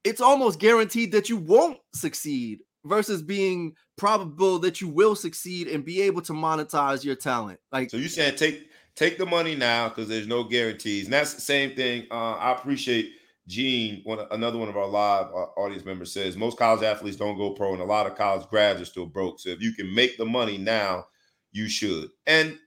it's 0.05 0.21
almost 0.21 0.61
guaranteed 0.61 1.13
that 1.13 1.29
you 1.29 1.37
won't 1.37 1.79
succeed 1.95 2.61
versus 2.85 3.23
being 3.23 3.75
probable 3.97 4.59
that 4.59 4.81
you 4.81 4.89
will 4.89 5.17
succeed 5.17 5.69
and 5.69 5.85
be 5.85 6.03
able 6.03 6.21
to 6.23 6.33
monetize 6.33 7.03
your 7.05 7.15
talent. 7.17 7.59
Like 7.73 7.91
so, 7.91 7.97
you 7.97 8.09
saying 8.09 8.37
take 8.37 8.69
take 8.97 9.19
the 9.19 9.27
money 9.27 9.55
now 9.55 9.89
because 9.89 10.09
there's 10.09 10.27
no 10.27 10.45
guarantees. 10.45 11.05
And 11.05 11.13
that's 11.13 11.35
the 11.35 11.41
same 11.41 11.75
thing. 11.75 12.07
Uh, 12.11 12.35
I 12.35 12.53
appreciate 12.53 13.13
Gene, 13.47 14.01
one 14.05 14.27
another 14.31 14.57
one 14.57 14.71
of 14.71 14.77
our 14.77 14.89
live 14.89 15.27
uh, 15.27 15.61
audience 15.61 15.85
members 15.85 16.13
says 16.13 16.37
most 16.37 16.57
college 16.57 16.83
athletes 16.83 17.19
don't 17.19 17.37
go 17.37 17.51
pro, 17.51 17.75
and 17.75 17.83
a 17.83 17.85
lot 17.85 18.07
of 18.07 18.17
college 18.17 18.49
grads 18.49 18.81
are 18.81 18.87
still 18.87 19.07
broke. 19.07 19.39
So 19.39 19.51
if 19.51 19.61
you 19.61 19.73
can 19.73 19.95
make 19.95 20.17
the 20.17 20.25
money 20.25 20.57
now, 20.57 21.07
you 21.53 21.69
should. 21.69 22.09
And 22.27 22.59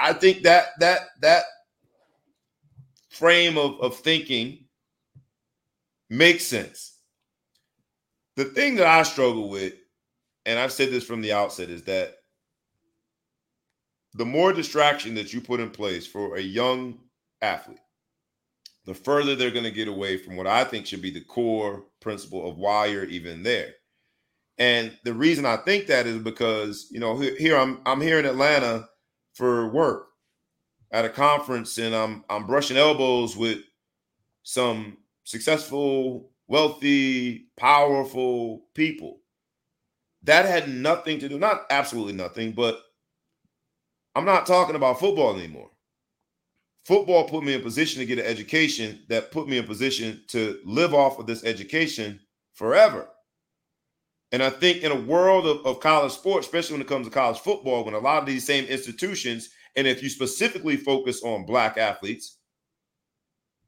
I 0.00 0.14
think 0.14 0.42
that 0.44 0.68
that 0.80 1.00
that 1.20 1.44
frame 3.10 3.58
of, 3.58 3.78
of 3.80 3.96
thinking 3.96 4.64
makes 6.08 6.44
sense. 6.44 6.98
The 8.36 8.46
thing 8.46 8.76
that 8.76 8.86
I 8.86 9.02
struggle 9.02 9.50
with, 9.50 9.74
and 10.46 10.58
I've 10.58 10.72
said 10.72 10.90
this 10.90 11.04
from 11.04 11.20
the 11.20 11.32
outset, 11.34 11.68
is 11.68 11.82
that 11.82 12.14
the 14.14 14.24
more 14.24 14.52
distraction 14.52 15.14
that 15.14 15.32
you 15.32 15.40
put 15.40 15.60
in 15.60 15.70
place 15.70 16.06
for 16.06 16.36
a 16.36 16.40
young 16.40 16.98
athlete, 17.42 17.78
the 18.86 18.94
further 18.94 19.34
they're 19.34 19.50
going 19.50 19.64
to 19.64 19.70
get 19.70 19.88
away 19.88 20.16
from 20.16 20.36
what 20.36 20.46
I 20.46 20.64
think 20.64 20.86
should 20.86 21.02
be 21.02 21.10
the 21.10 21.24
core 21.24 21.84
principle 22.00 22.48
of 22.48 22.56
why 22.56 22.86
you're 22.86 23.04
even 23.04 23.42
there. 23.42 23.72
And 24.58 24.96
the 25.04 25.14
reason 25.14 25.46
I 25.46 25.56
think 25.56 25.86
that 25.88 26.06
is 26.06 26.18
because, 26.18 26.86
you 26.90 27.00
know, 27.00 27.18
here 27.18 27.56
I'm 27.56 27.80
I'm 27.86 28.00
here 28.00 28.20
in 28.20 28.26
Atlanta 28.26 28.88
for 29.34 29.68
work 29.68 30.08
at 30.92 31.04
a 31.04 31.08
conference 31.08 31.76
and 31.78 31.94
I'm 31.94 32.24
I'm 32.30 32.46
brushing 32.46 32.76
elbows 32.76 33.36
with 33.36 33.58
some 34.44 34.98
successful, 35.24 36.30
wealthy, 36.46 37.48
powerful 37.56 38.66
people. 38.74 39.20
That 40.22 40.44
had 40.44 40.68
nothing 40.68 41.18
to 41.18 41.28
do, 41.28 41.38
not 41.38 41.62
absolutely 41.70 42.12
nothing, 42.12 42.52
but 42.52 42.80
I'm 44.14 44.24
not 44.24 44.46
talking 44.46 44.76
about 44.76 45.00
football 45.00 45.36
anymore. 45.36 45.70
Football 46.84 47.28
put 47.28 47.42
me 47.42 47.54
in 47.54 47.62
position 47.62 48.00
to 48.00 48.06
get 48.06 48.18
an 48.18 48.26
education 48.26 49.04
that 49.08 49.32
put 49.32 49.48
me 49.48 49.58
in 49.58 49.64
a 49.64 49.66
position 49.66 50.22
to 50.28 50.60
live 50.64 50.94
off 50.94 51.18
of 51.18 51.26
this 51.26 51.44
education 51.44 52.20
forever. 52.52 53.08
And 54.32 54.42
I 54.42 54.50
think 54.50 54.82
in 54.82 54.92
a 54.92 55.00
world 55.00 55.46
of, 55.46 55.64
of 55.64 55.80
college 55.80 56.12
sports, 56.12 56.46
especially 56.46 56.74
when 56.74 56.82
it 56.82 56.88
comes 56.88 57.06
to 57.06 57.12
college 57.12 57.38
football, 57.38 57.84
when 57.84 57.94
a 57.94 57.98
lot 57.98 58.18
of 58.18 58.26
these 58.26 58.44
same 58.44 58.64
institutions, 58.66 59.50
and 59.76 59.86
if 59.86 60.02
you 60.02 60.08
specifically 60.08 60.76
focus 60.76 61.22
on 61.22 61.46
black 61.46 61.78
athletes, 61.78 62.38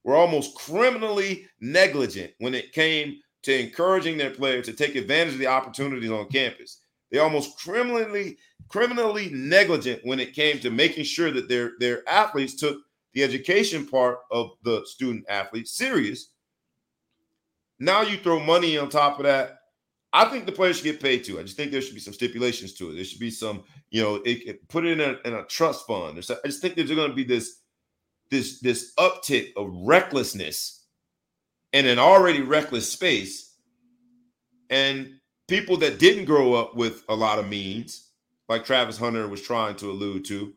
were 0.04 0.16
almost 0.16 0.56
criminally 0.56 1.46
negligent 1.60 2.32
when 2.38 2.54
it 2.54 2.72
came 2.72 3.16
to 3.42 3.58
encouraging 3.58 4.18
their 4.18 4.30
players 4.30 4.66
to 4.66 4.72
take 4.72 4.94
advantage 4.94 5.34
of 5.34 5.40
the 5.40 5.46
opportunities 5.46 6.10
on 6.10 6.28
campus. 6.28 6.80
They 7.10 7.18
almost 7.18 7.58
criminally 7.58 8.38
criminally 8.68 9.30
negligent 9.30 10.00
when 10.04 10.18
it 10.18 10.34
came 10.34 10.58
to 10.58 10.70
making 10.70 11.04
sure 11.04 11.30
that 11.30 11.48
their 11.48 11.72
their 11.78 12.08
athletes 12.08 12.54
took 12.54 12.78
the 13.14 13.22
education 13.22 13.86
part 13.86 14.18
of 14.30 14.50
the 14.62 14.82
student 14.84 15.24
athlete 15.28 15.68
serious. 15.68 16.28
Now 17.78 18.02
you 18.02 18.16
throw 18.18 18.40
money 18.40 18.76
on 18.78 18.88
top 18.88 19.18
of 19.18 19.24
that. 19.24 19.60
I 20.12 20.24
think 20.26 20.46
the 20.46 20.52
players 20.52 20.76
should 20.76 20.84
get 20.84 21.02
paid 21.02 21.24
too. 21.24 21.38
I 21.38 21.42
just 21.42 21.56
think 21.56 21.70
there 21.70 21.82
should 21.82 21.94
be 21.94 22.00
some 22.00 22.14
stipulations 22.14 22.72
to 22.74 22.90
it. 22.90 22.94
There 22.94 23.04
should 23.04 23.20
be 23.20 23.30
some, 23.30 23.64
you 23.90 24.02
know, 24.02 24.16
it, 24.16 24.46
it, 24.46 24.68
put 24.68 24.86
it 24.86 24.98
in 24.98 25.00
a, 25.00 25.28
in 25.28 25.34
a 25.34 25.44
trust 25.44 25.86
fund. 25.86 26.16
I 26.16 26.46
just 26.46 26.62
think 26.62 26.74
there's 26.74 26.90
going 26.90 27.10
to 27.10 27.14
be 27.14 27.24
this 27.24 27.60
this 28.30 28.60
this 28.60 28.92
uptick 28.98 29.52
of 29.56 29.70
recklessness 29.72 30.84
in 31.72 31.86
an 31.86 31.98
already 31.98 32.40
reckless 32.42 32.90
space, 32.90 33.56
and 34.70 35.15
people 35.48 35.76
that 35.78 35.98
didn't 35.98 36.24
grow 36.24 36.54
up 36.54 36.74
with 36.74 37.04
a 37.08 37.14
lot 37.14 37.38
of 37.38 37.48
means 37.48 38.06
like 38.48 38.64
Travis 38.64 38.98
Hunter 38.98 39.28
was 39.28 39.42
trying 39.42 39.76
to 39.76 39.90
allude 39.90 40.24
to, 40.26 40.52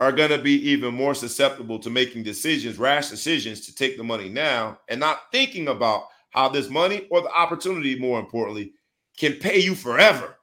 are 0.00 0.12
going 0.12 0.30
to 0.30 0.38
be 0.38 0.70
even 0.70 0.94
more 0.94 1.14
susceptible 1.14 1.78
to 1.78 1.90
making 1.90 2.22
decisions, 2.22 2.78
rash 2.78 3.08
decisions 3.08 3.62
to 3.62 3.74
take 3.74 3.96
the 3.96 4.04
money 4.04 4.28
now 4.28 4.78
and 4.88 5.00
not 5.00 5.32
thinking 5.32 5.68
about 5.68 6.08
how 6.30 6.48
this 6.48 6.68
money 6.68 7.06
or 7.10 7.22
the 7.22 7.30
opportunity, 7.30 7.98
more 7.98 8.20
importantly, 8.20 8.72
can 9.16 9.32
pay 9.34 9.58
you 9.58 9.74
forever. 9.74 10.36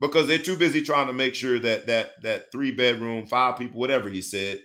Because 0.00 0.26
they're 0.26 0.38
too 0.38 0.56
busy 0.56 0.82
trying 0.82 1.06
to 1.06 1.12
make 1.12 1.34
sure 1.34 1.58
that 1.60 1.86
that 1.86 2.20
that 2.22 2.50
three 2.50 2.72
bedroom, 2.72 3.26
five 3.26 3.56
people, 3.56 3.78
whatever 3.78 4.08
he 4.08 4.20
said, 4.20 4.60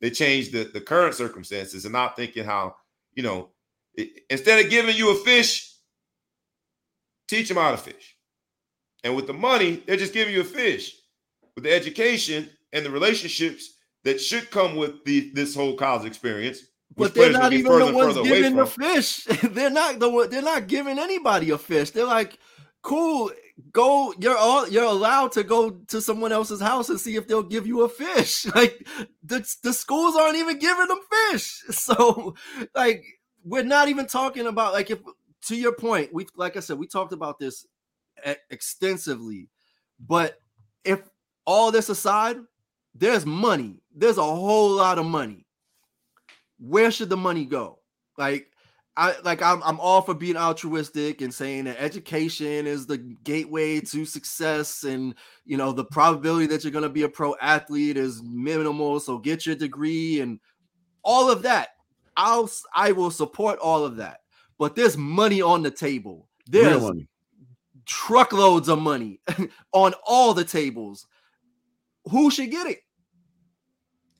they 0.00 0.10
change 0.10 0.50
the, 0.50 0.64
the 0.64 0.80
current 0.80 1.14
circumstances 1.14 1.84
and 1.84 1.92
not 1.92 2.16
thinking 2.16 2.44
how, 2.44 2.76
you 3.14 3.22
know, 3.22 3.48
it, 3.94 4.24
instead 4.28 4.62
of 4.62 4.70
giving 4.70 4.94
you 4.94 5.10
a 5.10 5.24
fish, 5.24 5.73
teach 7.28 7.48
them 7.48 7.56
how 7.56 7.70
to 7.70 7.76
fish. 7.76 8.16
And 9.02 9.14
with 9.14 9.26
the 9.26 9.32
money, 9.34 9.82
they're 9.86 9.96
just 9.96 10.14
giving 10.14 10.34
you 10.34 10.40
a 10.40 10.44
fish. 10.44 10.96
With 11.54 11.64
the 11.64 11.72
education 11.72 12.50
and 12.72 12.84
the 12.84 12.90
relationships 12.90 13.74
that 14.04 14.20
should 14.20 14.50
come 14.50 14.76
with 14.76 15.04
the 15.04 15.30
this 15.34 15.54
whole 15.54 15.76
college 15.76 16.06
experience. 16.06 16.60
But 16.96 17.14
they're 17.14 17.32
not 17.32 17.52
even 17.52 17.78
the 17.78 17.92
ones 17.92 18.16
giving 18.22 18.56
the 18.56 18.66
fish. 18.66 19.24
they're 19.42 19.70
not 19.70 19.98
the 19.98 20.28
they're 20.30 20.42
not 20.42 20.68
giving 20.68 20.98
anybody 20.98 21.50
a 21.50 21.58
fish. 21.58 21.90
They're 21.90 22.06
like, 22.06 22.38
cool, 22.82 23.30
go. 23.72 24.14
You're 24.18 24.36
all 24.36 24.68
you're 24.68 24.84
allowed 24.84 25.32
to 25.32 25.42
go 25.42 25.70
to 25.70 26.00
someone 26.00 26.32
else's 26.32 26.60
house 26.60 26.88
and 26.88 27.00
see 27.00 27.16
if 27.16 27.26
they'll 27.26 27.42
give 27.42 27.66
you 27.66 27.82
a 27.82 27.88
fish. 27.88 28.46
Like 28.54 28.86
the 29.22 29.56
the 29.62 29.72
schools 29.72 30.14
aren't 30.14 30.36
even 30.36 30.58
giving 30.58 30.88
them 30.88 31.00
fish. 31.30 31.62
So 31.70 32.34
like 32.74 33.04
we're 33.42 33.64
not 33.64 33.88
even 33.88 34.06
talking 34.06 34.46
about 34.46 34.72
like 34.72 34.90
if 34.90 35.00
to 35.46 35.56
your 35.56 35.74
point, 35.74 36.12
we 36.12 36.26
like 36.36 36.56
I 36.56 36.60
said, 36.60 36.78
we 36.78 36.86
talked 36.86 37.12
about 37.12 37.38
this 37.38 37.66
extensively. 38.50 39.48
But 40.00 40.38
if 40.84 41.00
all 41.46 41.70
this 41.70 41.88
aside, 41.88 42.36
there's 42.94 43.26
money. 43.26 43.82
There's 43.94 44.18
a 44.18 44.22
whole 44.22 44.70
lot 44.70 44.98
of 44.98 45.06
money. 45.06 45.46
Where 46.58 46.90
should 46.90 47.10
the 47.10 47.16
money 47.16 47.44
go? 47.44 47.80
Like 48.16 48.50
I 48.96 49.14
like 49.24 49.42
I'm 49.42 49.62
I'm 49.64 49.80
all 49.80 50.02
for 50.02 50.14
being 50.14 50.36
altruistic 50.36 51.20
and 51.20 51.34
saying 51.34 51.64
that 51.64 51.80
education 51.80 52.66
is 52.66 52.86
the 52.86 52.98
gateway 52.98 53.80
to 53.80 54.04
success 54.04 54.84
and 54.84 55.14
you 55.44 55.56
know 55.56 55.72
the 55.72 55.84
probability 55.84 56.46
that 56.46 56.62
you're 56.62 56.70
going 56.70 56.84
to 56.84 56.88
be 56.88 57.02
a 57.02 57.08
pro 57.08 57.34
athlete 57.40 57.96
is 57.96 58.22
minimal 58.22 59.00
so 59.00 59.18
get 59.18 59.46
your 59.46 59.56
degree 59.56 60.20
and 60.20 60.38
all 61.02 61.30
of 61.30 61.42
that. 61.42 61.70
I'll 62.16 62.48
I 62.74 62.92
will 62.92 63.10
support 63.10 63.58
all 63.58 63.84
of 63.84 63.96
that. 63.96 64.20
But 64.58 64.76
there's 64.76 64.96
money 64.96 65.42
on 65.42 65.62
the 65.62 65.70
table. 65.70 66.28
There's 66.46 66.82
money 66.82 67.08
truckloads 67.86 68.68
of 68.68 68.80
money 68.80 69.20
on 69.72 69.94
all 70.06 70.34
the 70.34 70.44
tables. 70.44 71.06
Who 72.10 72.30
should 72.30 72.50
get 72.50 72.66
it? 72.66 72.80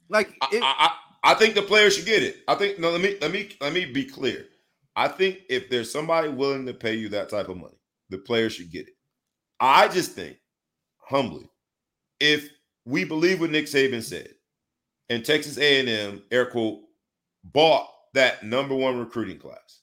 Like 0.08 0.28
it, 0.52 0.62
I, 0.62 0.90
I, 1.22 1.32
I, 1.32 1.34
think 1.34 1.54
the 1.54 1.62
players 1.62 1.96
should 1.96 2.06
get 2.06 2.22
it. 2.22 2.38
I 2.46 2.54
think 2.54 2.78
no, 2.78 2.90
let 2.90 3.00
me 3.00 3.16
let 3.20 3.32
me 3.32 3.50
let 3.60 3.72
me 3.72 3.86
be 3.86 4.04
clear. 4.04 4.46
I 4.96 5.08
think 5.08 5.40
if 5.48 5.68
there's 5.70 5.90
somebody 5.90 6.28
willing 6.28 6.66
to 6.66 6.74
pay 6.74 6.94
you 6.94 7.08
that 7.10 7.30
type 7.30 7.48
of 7.48 7.56
money, 7.56 7.78
the 8.10 8.18
players 8.18 8.54
should 8.54 8.70
get 8.70 8.86
it. 8.86 8.94
I 9.58 9.88
just 9.88 10.12
think, 10.12 10.36
humbly, 10.98 11.48
if 12.20 12.48
we 12.84 13.04
believe 13.04 13.40
what 13.40 13.50
Nick 13.50 13.66
Saban 13.66 14.02
said, 14.02 14.28
and 15.08 15.24
Texas 15.24 15.58
A&M, 15.58 16.22
air 16.30 16.46
quote, 16.46 16.80
bought 17.44 17.88
that 18.12 18.44
number 18.44 18.74
one 18.74 18.98
recruiting 18.98 19.38
class, 19.38 19.80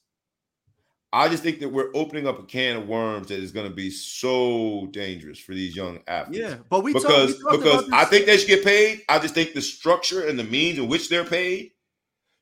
I 1.14 1.28
just 1.28 1.42
think 1.42 1.60
that 1.60 1.68
we're 1.68 1.90
opening 1.94 2.26
up 2.26 2.38
a 2.38 2.42
can 2.44 2.76
of 2.76 2.88
worms 2.88 3.28
that 3.28 3.38
is 3.38 3.52
going 3.52 3.68
to 3.68 3.74
be 3.74 3.90
so 3.90 4.86
dangerous 4.92 5.38
for 5.38 5.52
these 5.52 5.76
young 5.76 6.00
athletes. 6.06 6.40
Yeah, 6.40 6.56
but 6.70 6.82
we 6.82 6.94
because 6.94 7.38
talk, 7.38 7.50
we 7.52 7.58
because 7.58 7.88
I 7.92 8.04
think 8.06 8.24
they 8.26 8.38
should 8.38 8.48
get 8.48 8.64
paid. 8.64 9.02
I 9.08 9.18
just 9.18 9.34
think 9.34 9.52
the 9.52 9.60
structure 9.60 10.26
and 10.26 10.38
the 10.38 10.44
means 10.44 10.78
in 10.78 10.88
which 10.88 11.08
they're 11.10 11.24
paid 11.24 11.72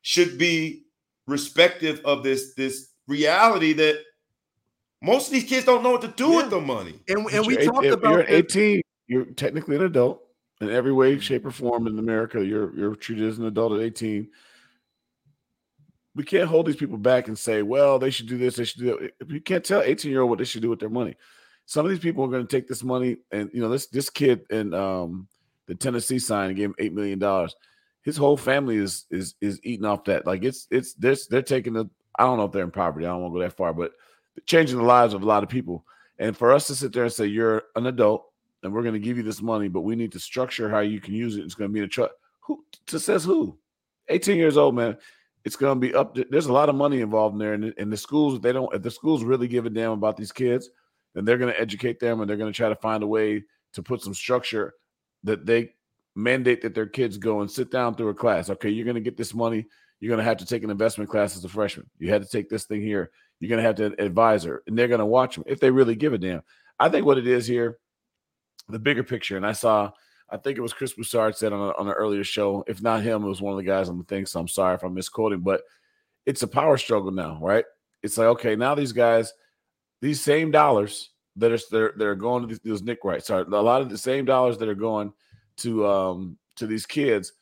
should 0.03 0.39
be 0.39 0.85
respective 1.27 2.01
of 2.05 2.23
this 2.23 2.55
this 2.55 2.89
reality 3.09 3.73
that 3.75 3.99
Most 5.03 5.29
of 5.29 5.33
these 5.33 5.45
kids 5.45 5.65
don't 5.65 5.83
know 5.83 5.93
what 5.93 6.03
to 6.03 6.09
do 6.09 6.29
Yeah. 6.31 6.37
with 6.37 6.51
the 6.51 6.61
money. 6.61 7.01
And, 7.09 7.27
and 7.33 7.47
we 7.47 7.57
talked 7.57 7.87
if 7.87 7.95
about 7.95 8.11
you're 8.13 8.23
this- 8.27 8.55
18, 8.57 8.83
you're 9.09 9.25
technically 9.25 9.77
an 9.77 9.83
adult 9.83 10.23
in 10.61 10.69
every 10.71 10.93
way, 10.93 11.19
shape, 11.19 11.47
or 11.47 11.51
form 11.51 11.87
in 11.87 11.99
America. 11.99 12.45
You're 12.45 12.77
you're 12.77 12.95
treated 12.95 13.27
as 13.29 13.39
an 13.39 13.47
adult 13.47 13.73
at 13.73 13.81
18. 13.81 14.29
We 16.15 16.25
can't 16.25 16.49
hold 16.49 16.67
these 16.67 16.77
people 16.77 16.99
back 16.99 17.29
and 17.29 17.39
say, 17.39 17.63
well, 17.63 17.99
they 17.99 18.11
should 18.11 18.27
do 18.27 18.39
this, 18.39 18.57
they 18.57 18.65
should 18.65 18.81
do 18.81 19.11
that. 19.19 19.31
You 19.33 19.41
can't 19.41 19.65
tell 19.65 19.83
18 19.83 20.11
year 20.11 20.23
old 20.23 20.31
what 20.31 20.39
they 20.39 20.45
should 20.45 20.63
do 20.63 20.71
with 20.71 20.81
their 20.81 20.89
money. 20.89 21.17
Some 21.67 21.87
of 21.87 21.91
these 21.91 22.01
people 22.01 22.25
are 22.25 22.29
going 22.29 22.47
to 22.47 22.57
take 22.57 22.67
this 22.67 22.83
money, 22.83 23.19
and 23.31 23.49
you 23.53 23.61
know, 23.61 23.69
this 23.69 23.87
this 23.87 24.11
kid 24.11 24.45
in 24.51 24.75
um, 24.75 25.29
the 25.69 25.77
Tennessee 25.77 26.19
sign 26.19 26.53
gave 26.55 26.71
him 26.71 26.75
eight 26.79 26.93
million 26.93 27.21
dollars. 27.21 27.55
His 28.03 28.17
whole 28.17 28.37
family 28.37 28.77
is 28.77 29.07
is 29.11 29.37
is 29.41 29.61
eating 29.63 29.85
off 29.85 30.05
that. 30.05 30.27
Like 30.27 30.43
it's 30.43 30.67
it's 30.71 30.95
they're, 30.95 31.15
they're 31.31 31.43
taking 31.43 31.75
the. 31.75 31.87
I 32.19 32.25
don't 32.25 32.39
know 32.39 32.45
if 32.45 32.53
they're 32.53 32.65
in 32.65 32.73
poverty. 32.73 33.07
I 33.07 33.11
don't 33.11 33.23
want 33.23 33.35
to 33.35 33.39
go 33.39 33.43
that 33.45 33.57
far, 33.57 33.73
but 33.73 33.93
changing 34.47 34.79
the 34.79 34.85
lives 34.85 35.15
of 35.15 35.23
a 35.23 35.27
lot 35.27 35.45
of 35.45 35.49
people. 35.49 35.85
And 36.19 36.37
for 36.37 36.53
us 36.53 36.67
to 36.67 36.75
sit 36.75 36.93
there 36.93 37.05
and 37.05 37.13
say 37.13 37.27
you're 37.27 37.63
an 37.77 37.87
adult 37.87 38.27
and 38.63 38.73
we're 38.73 38.83
going 38.83 38.95
to 38.95 39.01
give 39.01 39.17
you 39.17 39.23
this 39.23 39.41
money, 39.41 39.69
but 39.69 39.81
we 39.81 39.97
need 39.97 40.13
to 40.13 40.21
structure 40.21 40.69
how 40.69 40.81
you 40.81 41.01
can 41.01 41.15
use 41.15 41.37
it. 41.37 41.45
It's 41.45 41.55
going 41.55 41.71
to 41.71 41.73
be 41.73 41.81
in 41.81 41.87
a 41.87 41.89
truck. 41.89 42.11
Who 42.41 42.65
to 42.87 43.01
says 43.01 43.25
who? 43.25 43.59
18 44.09 44.37
years 44.37 44.57
old, 44.57 44.75
man. 44.75 44.99
It's 45.45 45.57
going 45.57 45.81
to 45.81 45.87
be 45.87 45.95
up. 45.95 46.15
To, 46.15 46.27
there's 46.29 46.47
a 46.47 46.53
lot 46.53 46.69
of 46.69 46.75
money 46.75 47.01
involved 47.01 47.35
in 47.35 47.39
there, 47.39 47.55
and, 47.55 47.73
and 47.79 47.93
the 47.93 47.97
schools 47.97 48.41
they 48.41 48.53
don't. 48.53 48.75
If 48.75 48.83
the 48.83 48.91
schools 48.91 49.25
really 49.25 49.49
give 49.49 49.67
a 49.67 49.71
damn 49.71 49.93
about 49.93 50.17
these 50.17 50.33
kids, 50.33 50.69
then 51.15 51.25
they're 51.25 51.39
going 51.39 51.53
to 51.53 51.61
educate 51.61 51.99
them 51.99 52.21
and 52.21 52.29
they're 52.29 52.37
going 52.37 52.53
to 52.53 52.57
try 52.57 52.69
to 52.69 52.77
find 52.77 53.03
a 53.03 53.07
way 53.07 53.43
to 53.73 53.83
put 53.83 54.03
some 54.03 54.15
structure 54.15 54.75
that 55.25 55.47
they 55.47 55.71
mandate 56.15 56.63
that 56.63 56.75
their 56.75 56.87
kids 56.87 57.17
go 57.17 57.41
and 57.41 57.51
sit 57.51 57.71
down 57.71 57.95
through 57.95 58.09
a 58.09 58.15
class. 58.15 58.51
Okay, 58.51 58.71
you're 58.71 58.85
going 58.85 58.95
to 58.95 59.01
get 59.01 59.17
this 59.17 59.35
money. 59.35 59.67
You're 60.01 60.09
going 60.09 60.19
to 60.19 60.25
have 60.25 60.39
to 60.39 60.47
take 60.47 60.65
an 60.65 60.71
investment 60.71 61.11
class 61.11 61.37
as 61.37 61.45
a 61.45 61.49
freshman. 61.49 61.89
You 61.99 62.11
had 62.11 62.23
to 62.23 62.29
take 62.29 62.49
this 62.49 62.65
thing 62.65 62.81
here. 62.81 63.11
You're 63.39 63.49
going 63.49 63.63
to 63.63 63.67
have 63.67 63.77
to 63.77 64.03
advisor, 64.03 64.63
and 64.67 64.79
they're 64.79 64.89
going 64.89 65.01
to 65.01 65.07
watch 65.07 65.35
them 65.35 65.45
if 65.47 65.61
they 65.61 65.71
really 65.71 65.95
give 65.95 66.13
a 66.13 66.19
damn. 66.19 66.43
I 66.79 66.89
think 66.89 67.07
what 67.07 67.19
it 67.19 67.27
is 67.27 67.47
here, 67.47 67.79
the 68.69 68.79
bigger 68.79 69.05
picture, 69.05 69.37
and 69.37 69.47
I 69.47 69.53
saw, 69.53 69.91
I 70.33 70.37
think 70.37 70.59
it 70.59 70.63
was 70.63 70.73
Chris 70.73 70.93
Broussard 70.93 71.37
said 71.37 71.53
on, 71.53 71.61
a, 71.61 71.73
on 71.79 71.89
an 71.89 71.95
earlier 71.95 72.25
show. 72.25 72.65
If 72.67 72.83
not 72.83 73.03
him, 73.03 73.25
it 73.25 73.29
was 73.29 73.41
one 73.41 73.53
of 73.53 73.59
the 73.59 73.65
guys 73.65 73.89
on 73.89 73.99
the 73.99 74.05
thing. 74.05 74.27
So 74.27 74.41
I'm 74.41 74.49
sorry 74.49 74.75
if 74.75 74.83
I'm 74.83 74.95
misquoting, 74.95 75.41
but 75.41 75.63
it's 76.27 76.43
a 76.43 76.49
power 76.49 76.77
struggle 76.77 77.11
now, 77.11 77.39
right? 77.41 77.65
It's 78.03 78.17
like 78.17 78.29
okay, 78.29 78.57
now 78.57 78.75
these 78.75 78.93
guys, 78.93 79.33
these 80.01 80.21
same 80.21 80.51
dollars 80.51 81.11
that 81.37 81.53
are 81.53 81.59
they're, 81.71 81.93
they're 81.97 82.15
going 82.15 82.43
to 82.43 82.49
these, 82.49 82.61
these 82.61 82.83
Nick 82.83 83.05
Wright, 83.05 83.25
sorry, 83.25 83.45
a 83.45 83.49
lot 83.49 83.83
of 83.83 83.91
the 83.91 83.99
same 83.99 84.25
dollars 84.25 84.59
that 84.59 84.69
are 84.69 84.75
going 84.75 85.13
to 85.59 85.87
um 85.87 86.39
to 86.57 86.67
these 86.67 86.87
kids 86.87 87.33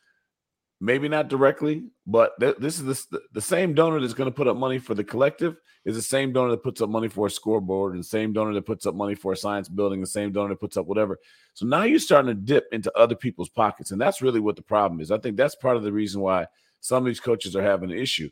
maybe 0.81 1.09
not 1.09 1.29
directly, 1.29 1.85
but 2.07 2.39
th- 2.39 2.57
this 2.59 2.79
is 2.79 3.07
the, 3.07 3.20
the 3.33 3.41
same 3.41 3.74
donor 3.74 4.01
that's 4.01 4.14
going 4.14 4.31
to 4.31 4.35
put 4.35 4.47
up 4.47 4.57
money 4.57 4.79
for 4.79 4.95
the 4.95 5.05
collective 5.05 5.57
is 5.85 5.97
the 5.97 6.03
same 6.03 6.33
donor 6.33 6.51
that 6.51 6.62
puts 6.62 6.81
up 6.81 6.91
money 6.91 7.09
for 7.09 7.26
a 7.26 7.31
scoreboard 7.31 7.95
and 7.95 8.01
the 8.01 8.09
same 8.09 8.33
donor 8.33 8.55
that 8.55 8.66
puts 8.66 8.87
up 8.87 8.95
money 8.95 9.14
for 9.14 9.33
a 9.33 9.37
science 9.37 9.68
building, 9.68 10.01
the 10.01 10.07
same 10.07 10.33
donor 10.33 10.51
that 10.51 10.61
puts 10.61 10.76
up 10.76 10.87
whatever. 10.87 11.18
So 11.55 11.66
now 11.66 11.83
you're 11.85 11.99
starting 11.99 12.29
to 12.29 12.35
dip 12.35 12.66
into 12.72 12.97
other 12.97 13.14
people's 13.14 13.49
pockets. 13.49 13.91
And 13.91 14.01
that's 14.01 14.22
really 14.22 14.41
what 14.41 14.57
the 14.57 14.62
problem 14.62 15.01
is. 15.01 15.11
I 15.11 15.18
think 15.18 15.37
that's 15.37 15.55
part 15.55 15.76
of 15.76 15.83
the 15.83 15.93
reason 15.93 16.20
why 16.20 16.47
some 16.81 16.99
of 16.99 17.07
these 17.07 17.20
coaches 17.20 17.57
are 17.57 17.62
having 17.62 17.91
an 17.91 17.99
issue. 17.99 18.31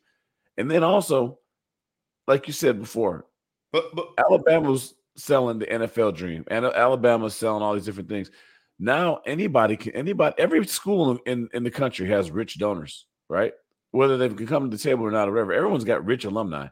And 0.57 0.71
then 0.71 0.85
also, 0.85 1.39
like 2.27 2.47
you 2.47 2.53
said 2.53 2.81
before, 2.81 3.27
But 3.73 3.95
but 3.95 4.09
Alabama's 4.19 4.95
selling 5.17 5.59
the 5.59 5.67
NFL 5.67 6.15
dream, 6.15 6.45
and 6.49 6.65
Alabama's 6.65 7.35
selling 7.35 7.63
all 7.63 7.75
these 7.75 7.85
different 7.85 8.09
things. 8.09 8.31
Now 8.79 9.21
anybody 9.25 9.77
can 9.77 9.93
anybody 9.95 10.35
every 10.39 10.67
school 10.67 11.19
in, 11.27 11.49
in 11.55 11.65
the 11.65 11.71
country 11.71 12.09
has 12.09 12.31
rich 12.31 12.59
donors, 12.59 13.07
right? 13.29 13.53
Whether 13.91 14.17
they 14.17 14.29
can 14.29 14.47
come 14.47 14.71
to 14.71 14.77
the 14.77 14.83
table 14.83 15.05
or 15.05 15.11
not, 15.11 15.29
or 15.29 15.33
whatever. 15.33 15.53
Everyone's 15.55 15.85
got 15.85 16.05
rich 16.05 16.25
alumni. 16.25 16.69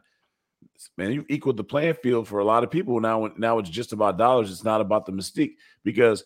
Man, 0.97 1.11
you've 1.11 1.25
equaled 1.29 1.57
the 1.57 1.63
playing 1.63 1.95
field 1.95 2.27
for 2.27 2.39
a 2.39 2.45
lot 2.45 2.63
of 2.63 2.69
people 2.69 2.99
now. 2.99 3.31
Now 3.37 3.59
it's 3.59 3.69
just 3.69 3.93
about 3.93 4.17
dollars. 4.17 4.51
It's 4.51 4.63
not 4.63 4.81
about 4.81 5.05
the 5.05 5.11
mystique 5.11 5.55
because 5.83 6.23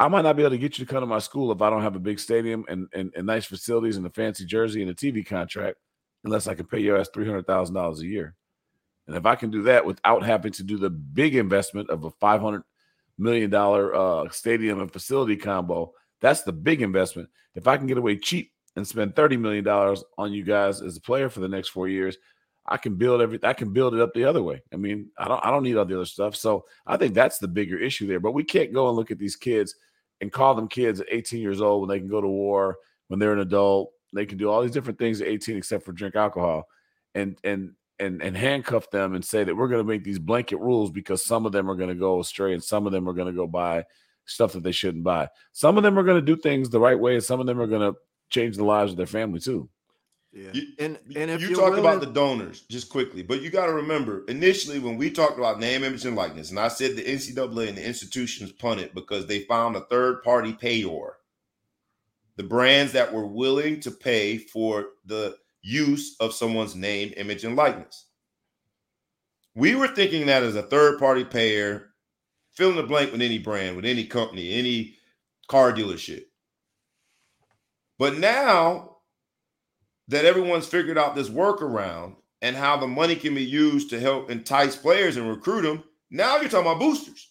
I 0.00 0.08
might 0.08 0.22
not 0.22 0.36
be 0.36 0.42
able 0.42 0.50
to 0.50 0.58
get 0.58 0.78
you 0.78 0.86
to 0.86 0.90
come 0.90 1.00
to 1.00 1.06
my 1.06 1.18
school 1.18 1.50
if 1.50 1.60
I 1.60 1.70
don't 1.70 1.82
have 1.82 1.96
a 1.96 2.00
big 2.00 2.20
stadium 2.20 2.64
and, 2.68 2.86
and, 2.94 3.12
and 3.16 3.26
nice 3.26 3.44
facilities 3.44 3.96
and 3.96 4.06
a 4.06 4.10
fancy 4.10 4.44
jersey 4.44 4.80
and 4.80 4.90
a 4.90 4.94
TV 4.94 5.26
contract, 5.26 5.78
unless 6.24 6.46
I 6.46 6.54
can 6.54 6.66
pay 6.66 6.78
your 6.78 6.98
ass 6.98 7.08
three 7.12 7.26
hundred 7.26 7.46
thousand 7.46 7.74
dollars 7.74 8.00
a 8.00 8.06
year. 8.06 8.34
And 9.08 9.16
if 9.16 9.26
I 9.26 9.34
can 9.34 9.50
do 9.50 9.62
that 9.62 9.84
without 9.84 10.22
having 10.22 10.52
to 10.52 10.62
do 10.62 10.78
the 10.78 10.90
big 10.90 11.34
investment 11.34 11.90
of 11.90 12.04
a 12.04 12.10
five 12.12 12.40
hundred 12.40 12.62
million 13.18 13.50
dollar 13.50 13.94
uh, 13.94 14.28
stadium 14.30 14.80
and 14.80 14.92
facility 14.92 15.36
combo, 15.36 15.92
that's 16.20 16.42
the 16.42 16.52
big 16.52 16.82
investment. 16.82 17.28
If 17.54 17.66
I 17.66 17.76
can 17.76 17.86
get 17.86 17.98
away 17.98 18.16
cheap 18.16 18.52
and 18.76 18.86
spend 18.86 19.16
thirty 19.16 19.36
million 19.36 19.64
dollars 19.64 20.04
on 20.16 20.32
you 20.32 20.44
guys 20.44 20.80
as 20.82 20.96
a 20.96 21.00
player 21.00 21.28
for 21.28 21.40
the 21.40 21.48
next 21.48 21.68
four 21.68 21.88
years, 21.88 22.16
I 22.68 22.76
can 22.76 22.96
build 22.96 23.20
every. 23.22 23.38
I 23.42 23.54
can 23.54 23.72
build 23.72 23.94
it 23.94 24.00
up 24.00 24.12
the 24.14 24.24
other 24.24 24.42
way. 24.42 24.62
I 24.72 24.76
mean, 24.76 25.10
I 25.18 25.26
don't. 25.26 25.44
I 25.44 25.50
don't 25.50 25.62
need 25.62 25.76
all 25.76 25.86
the 25.86 25.96
other 25.96 26.04
stuff. 26.04 26.36
So 26.36 26.66
I 26.86 26.96
think 26.96 27.14
that's 27.14 27.38
the 27.38 27.48
bigger 27.48 27.78
issue 27.78 28.06
there. 28.06 28.20
But 28.20 28.32
we 28.32 28.44
can't 28.44 28.74
go 28.74 28.88
and 28.88 28.96
look 28.96 29.10
at 29.10 29.18
these 29.18 29.36
kids 29.36 29.74
and 30.20 30.32
call 30.32 30.54
them 30.54 30.68
kids 30.68 31.00
at 31.00 31.06
18 31.10 31.40
years 31.40 31.60
old 31.60 31.80
when 31.80 31.88
they 31.88 31.98
can 31.98 32.08
go 32.08 32.20
to 32.20 32.28
war 32.28 32.76
when 33.08 33.18
they're 33.18 33.32
an 33.32 33.40
adult. 33.40 33.90
They 34.14 34.26
can 34.26 34.38
do 34.38 34.50
all 34.50 34.62
these 34.62 34.70
different 34.70 34.98
things 34.98 35.20
at 35.20 35.28
18 35.28 35.56
except 35.56 35.84
for 35.84 35.92
drink 35.92 36.14
alcohol, 36.14 36.66
and 37.14 37.38
and 37.42 37.72
and 38.00 38.22
and 38.22 38.36
handcuff 38.36 38.90
them 38.90 39.14
and 39.14 39.24
say 39.24 39.44
that 39.44 39.54
we're 39.56 39.68
going 39.68 39.84
to 39.84 39.88
make 39.92 40.04
these 40.04 40.18
blanket 40.18 40.58
rules 40.58 40.90
because 40.90 41.24
some 41.24 41.46
of 41.46 41.52
them 41.52 41.70
are 41.70 41.74
going 41.74 41.88
to 41.88 41.94
go 41.94 42.20
astray 42.20 42.52
and 42.52 42.62
some 42.62 42.86
of 42.86 42.92
them 42.92 43.08
are 43.08 43.12
going 43.12 43.26
to 43.26 43.32
go 43.32 43.46
buy 43.46 43.84
stuff 44.24 44.52
that 44.52 44.62
they 44.62 44.72
shouldn't 44.72 45.04
buy. 45.04 45.28
Some 45.52 45.76
of 45.76 45.82
them 45.82 45.98
are 45.98 46.02
going 46.02 46.24
to 46.24 46.34
do 46.34 46.40
things 46.40 46.70
the 46.70 46.80
right 46.80 46.98
way, 46.98 47.14
and 47.14 47.24
some 47.24 47.40
of 47.40 47.46
them 47.46 47.60
are 47.60 47.66
going 47.66 47.92
to 47.92 47.98
change 48.30 48.56
the 48.56 48.64
lives 48.64 48.92
of 48.92 48.96
their 48.98 49.06
family 49.06 49.40
too. 49.40 49.68
Yeah. 50.32 50.50
You- 50.52 50.66
and 50.78 50.98
and 51.16 51.30
if 51.30 51.40
you 51.40 51.54
talk 51.54 51.70
willing, 51.70 51.80
about 51.80 52.00
the 52.00 52.12
donors 52.12 52.60
just 52.70 52.90
quickly, 52.90 53.22
but 53.22 53.40
you 53.40 53.50
got 53.50 53.66
to 53.66 53.72
remember 53.72 54.24
initially 54.26 54.78
when 54.78 54.96
we 54.96 55.10
talked 55.10 55.38
about 55.38 55.58
name, 55.58 55.82
image, 55.82 56.04
and 56.04 56.14
likeness, 56.16 56.50
and 56.50 56.60
I 56.60 56.68
said 56.68 56.96
the 56.96 57.02
NCAA 57.02 57.68
and 57.68 57.78
the 57.78 57.84
institutions 57.84 58.52
punted 58.52 58.94
because 58.94 59.26
they 59.26 59.40
found 59.40 59.76
a 59.76 59.80
third 59.86 60.22
party 60.22 60.52
payor, 60.52 61.12
the 62.36 62.42
brands 62.42 62.92
that 62.92 63.12
were 63.12 63.26
willing 63.26 63.80
to 63.80 63.90
pay 63.90 64.36
for 64.36 64.90
the 65.06 65.36
use 65.62 66.16
of 66.20 66.32
someone's 66.32 66.74
name, 66.74 67.12
image, 67.16 67.44
and 67.44 67.56
likeness. 67.56 68.06
We 69.54 69.74
were 69.74 69.88
thinking 69.88 70.26
that 70.26 70.42
as 70.42 70.54
a 70.54 70.62
third 70.62 70.98
party 70.98 71.24
payer, 71.24 71.90
fill 72.52 72.70
in 72.70 72.76
the 72.76 72.82
blank 72.82 73.12
with 73.12 73.22
any 73.22 73.38
brand, 73.38 73.76
with 73.76 73.84
any 73.84 74.04
company, 74.04 74.54
any 74.54 74.94
car 75.48 75.72
dealership. 75.72 76.24
But 77.98 78.18
now 78.18 78.98
that 80.08 80.24
everyone's 80.24 80.66
figured 80.66 80.98
out 80.98 81.14
this 81.14 81.28
workaround 81.28 82.16
and 82.40 82.56
how 82.56 82.76
the 82.76 82.86
money 82.86 83.16
can 83.16 83.34
be 83.34 83.44
used 83.44 83.90
to 83.90 84.00
help 84.00 84.30
entice 84.30 84.76
players 84.76 85.16
and 85.16 85.28
recruit 85.28 85.62
them, 85.62 85.82
now 86.10 86.36
you're 86.36 86.48
talking 86.48 86.66
about 86.66 86.80
boosters. 86.80 87.30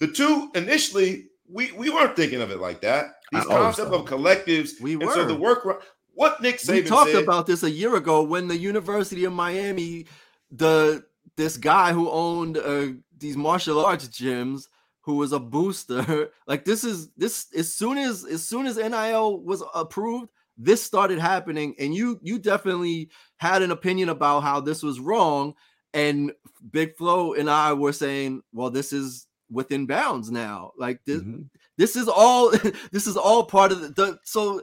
The 0.00 0.08
two 0.08 0.50
initially, 0.54 1.26
we, 1.48 1.72
we 1.72 1.90
weren't 1.90 2.16
thinking 2.16 2.40
of 2.40 2.50
it 2.50 2.58
like 2.58 2.80
that. 2.82 3.06
These 3.32 3.44
concept 3.44 3.92
of 3.92 4.06
collectives. 4.06 4.80
We 4.80 4.94
and 4.94 5.10
so 5.10 5.26
the 5.26 5.34
were. 5.34 5.80
Workaround. 6.18 6.22
What 6.22 6.42
Nick 6.42 6.58
Saban 6.58 6.74
we 6.74 6.82
talked 6.82 7.12
said, 7.12 7.22
about 7.22 7.46
this 7.46 7.62
a 7.62 7.70
year 7.70 7.96
ago 7.96 8.22
when 8.22 8.48
the 8.48 8.56
University 8.56 9.24
of 9.24 9.32
Miami, 9.32 10.06
the 10.50 11.04
this 11.36 11.56
guy 11.56 11.92
who 11.92 12.10
owned 12.10 12.58
uh, 12.58 12.88
these 13.16 13.36
martial 13.36 13.84
arts 13.84 14.08
gyms, 14.08 14.66
who 15.02 15.14
was 15.16 15.32
a 15.32 15.38
booster. 15.40 16.30
Like 16.46 16.64
this 16.64 16.82
is 16.84 17.08
this 17.16 17.46
as 17.56 17.72
soon 17.74 17.98
as 17.98 18.24
as 18.24 18.42
soon 18.46 18.66
as 18.66 18.76
NIL 18.76 19.40
was 19.42 19.62
approved, 19.74 20.28
this 20.56 20.82
started 20.82 21.18
happening, 21.18 21.74
and 21.78 21.94
you 21.94 22.18
you 22.22 22.38
definitely 22.38 23.10
had 23.36 23.62
an 23.62 23.70
opinion 23.70 24.08
about 24.08 24.40
how 24.42 24.60
this 24.60 24.82
was 24.82 24.98
wrong. 25.00 25.54
And 25.94 26.32
Big 26.70 26.96
Flo 26.96 27.32
and 27.34 27.48
I 27.48 27.72
were 27.72 27.92
saying, 27.92 28.42
well, 28.52 28.70
this 28.70 28.92
is 28.92 29.26
within 29.50 29.86
bounds 29.86 30.30
now. 30.30 30.72
Like 30.76 31.00
this, 31.06 31.22
Mhm. 31.22 31.48
this 31.78 31.96
is 31.96 32.08
all 32.08 32.50
this 32.92 33.06
is 33.06 33.16
all 33.16 33.44
part 33.44 33.72
of 33.72 33.80
the, 33.80 33.88
the 33.88 34.18
so 34.24 34.40
the- 34.42 34.62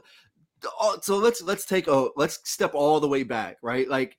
Uh, 0.80 0.96
so 1.02 1.16
let's 1.16 1.42
let's 1.42 1.64
take 1.64 1.86
a 1.86 2.08
let's 2.16 2.38
step 2.44 2.72
all 2.74 3.00
the 3.00 3.08
way 3.08 3.22
back 3.22 3.56
right? 3.62 3.88
Like 3.88 4.16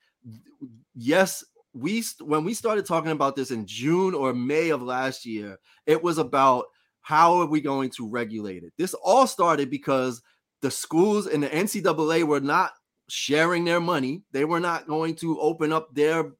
yes 0.95 1.43
we 1.73 2.03
when 2.21 2.43
we 2.43 2.53
started 2.53 2.85
talking 2.85 3.11
about 3.11 3.35
this 3.35 3.51
in 3.51 3.65
june 3.67 4.15
or 4.15 4.33
may 4.33 4.69
of 4.69 4.81
last 4.81 5.25
year 5.25 5.59
it 5.85 6.01
was 6.01 6.17
about 6.17 6.65
how 7.01 7.39
are 7.39 7.45
we 7.45 7.61
going 7.61 7.89
to 7.89 8.05
regulate 8.05 8.63
it? 8.63 8.73
This 8.77 8.93
all 8.95 9.27
started 9.27 9.69
because 9.69 10.21
the 10.61 10.69
schools 10.69 11.25
and 11.25 11.41
the 11.41 11.47
ncaa 11.47 12.23
were 12.27 12.41
not 12.41 12.71
sharing 13.07 13.63
their 13.63 13.79
money. 13.79 14.23
They 14.33 14.43
were 14.43 14.59
not 14.59 14.87
going 14.87 15.15
to 15.15 15.39
open 15.39 15.71
up 15.71 15.95
their 15.95 16.33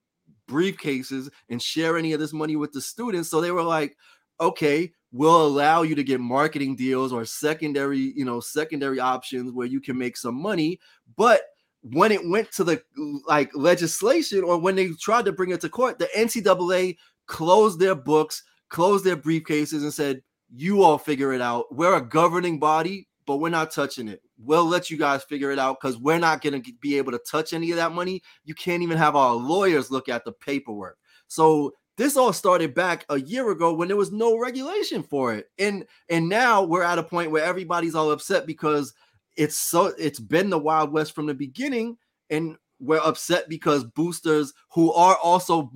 briefcases 0.50 1.30
and 1.50 1.62
share 1.62 1.98
any 1.98 2.12
of 2.12 2.20
this 2.20 2.34
money 2.34 2.58
with 2.58 2.74
the 2.74 2.82
students. 2.82 3.30
So 3.30 3.40
they 3.40 3.52
were 3.52 3.64
like 3.64 3.96
okay 4.42 4.92
will 5.12 5.46
allow 5.46 5.84
you 5.84 5.96
to 5.96 6.04
get 6.04 6.20
marketing 6.20 6.76
deals 6.76 7.14
or 7.14 7.26
secondary, 7.26 8.14
you 8.16 8.26
know, 8.26 8.40
secondary 8.40 9.00
options 9.00 9.52
where 9.52 9.68
you 9.68 9.80
can 9.80 9.98
make 9.98 10.18
some 10.18 10.36
money. 10.36 10.80
But 11.16 11.42
when 11.82 12.12
it 12.12 12.28
went 12.28 12.52
to 12.54 12.64
the 12.64 12.82
like 13.28 13.52
legislation 13.56 14.44
or 14.44 14.58
when 14.58 14.76
they 14.76 14.90
tried 15.00 15.26
to 15.26 15.32
bring 15.32 15.52
it 15.52 15.62
to 15.62 15.70
court, 15.70 16.00
the 16.00 16.10
NCAA 16.16 16.98
closed 17.28 17.80
their 17.80 17.96
books, 17.96 18.44
closed 18.70 19.06
their 19.06 19.18
briefcases, 19.18 19.84
and 19.84 19.94
said, 19.94 20.22
You 20.54 20.84
all 20.84 20.98
figure 20.98 21.34
it 21.34 21.42
out. 21.42 21.74
We're 21.74 21.96
a 21.96 22.02
governing 22.02 22.60
body, 22.60 23.08
but 23.26 23.38
we're 23.38 23.50
not 23.50 23.72
touching 23.72 24.08
it. 24.08 24.22
We'll 24.38 24.66
let 24.66 24.90
you 24.90 24.98
guys 24.98 25.24
figure 25.24 25.52
it 25.52 25.60
out 25.60 25.78
because 25.80 25.98
we're 25.98 26.20
not 26.20 26.42
going 26.42 26.62
to 26.62 26.74
be 26.82 26.98
able 26.98 27.12
to 27.14 27.20
touch 27.20 27.54
any 27.54 27.72
of 27.72 27.78
that 27.78 27.92
money. 27.92 28.22
You 28.44 28.54
can't 28.56 28.84
even 28.84 28.98
have 28.98 29.16
our 29.16 29.34
lawyers 29.34 29.90
look 29.90 30.10
at 30.10 30.26
the 30.26 30.32
paperwork. 30.32 30.98
So 31.28 31.74
this 31.98 32.16
all 32.16 32.32
started 32.32 32.74
back 32.74 33.06
a 33.10 33.20
year 33.20 33.50
ago 33.50 33.74
when 33.74 33.88
there 33.88 33.98
was 33.98 34.12
no 34.12 34.38
regulation 34.38 35.04
for 35.04 35.34
it. 35.34 35.50
And 35.58 35.86
and 36.10 36.30
now 36.30 36.64
we're 36.64 36.84
at 36.84 37.00
a 37.00 37.04
point 37.04 37.32
where 37.32 37.44
everybody's 37.44 37.96
all 37.96 38.12
upset 38.12 38.46
because 38.46 38.94
it's 39.36 39.58
so 39.58 39.94
it's 39.98 40.20
been 40.20 40.50
the 40.50 40.60
Wild 40.60 40.92
West 40.92 41.14
from 41.16 41.26
the 41.26 41.34
beginning. 41.34 41.98
And 42.30 42.58
we're 42.80 43.02
upset 43.04 43.50
because 43.50 43.84
boosters 43.84 44.54
who 44.72 44.94
are 44.94 45.18
also 45.18 45.72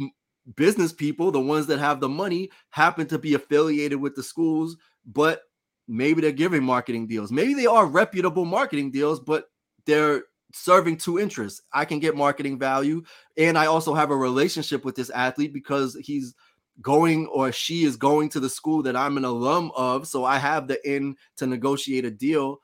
business 0.56 0.94
people, 0.94 1.32
the 1.32 1.40
ones 1.40 1.68
that 1.68 1.80
have 1.80 2.00
the 2.00 2.10
money, 2.10 2.50
happen 2.70 3.08
to 3.08 3.18
be 3.18 3.34
affiliated 3.34 4.00
with 4.00 4.16
the 4.16 4.24
schools, 4.24 4.78
but 5.06 5.42
maybe 5.88 6.22
they're 6.22 6.32
giving 6.32 6.64
marketing 6.64 7.08
deals. 7.08 7.32
Maybe 7.32 7.54
they 7.54 7.66
are 7.66 7.86
reputable 7.86 8.46
marketing 8.46 8.92
deals, 8.92 9.20
but 9.20 9.46
they're 9.86 10.24
serving 10.54 10.98
two 10.98 11.20
interests. 11.20 11.62
I 11.74 11.86
can 11.86 12.00
get 12.00 12.16
marketing 12.16 12.60
value, 12.60 13.04
and 13.38 13.58
I 13.58 13.68
also 13.68 13.94
have 13.94 14.12
a 14.12 14.16
relationship 14.16 14.86
with 14.86 14.96
this 14.96 15.10
athlete 15.10 15.54
because 15.54 15.96
he's 15.96 16.34
going 16.82 17.28
or 17.28 17.52
she 17.52 17.84
is 17.84 17.96
going 17.98 18.30
to 18.30 18.40
the 18.40 18.50
school 18.50 18.82
that 18.84 18.96
I'm 18.96 19.18
an 19.18 19.26
alum 19.26 19.72
of. 19.76 20.08
So 20.08 20.26
I 20.26 20.38
have 20.38 20.68
the 20.68 20.80
in 20.90 21.16
to 21.38 21.48
negotiate 21.48 22.06
a 22.06 22.12
deal. 22.12 22.60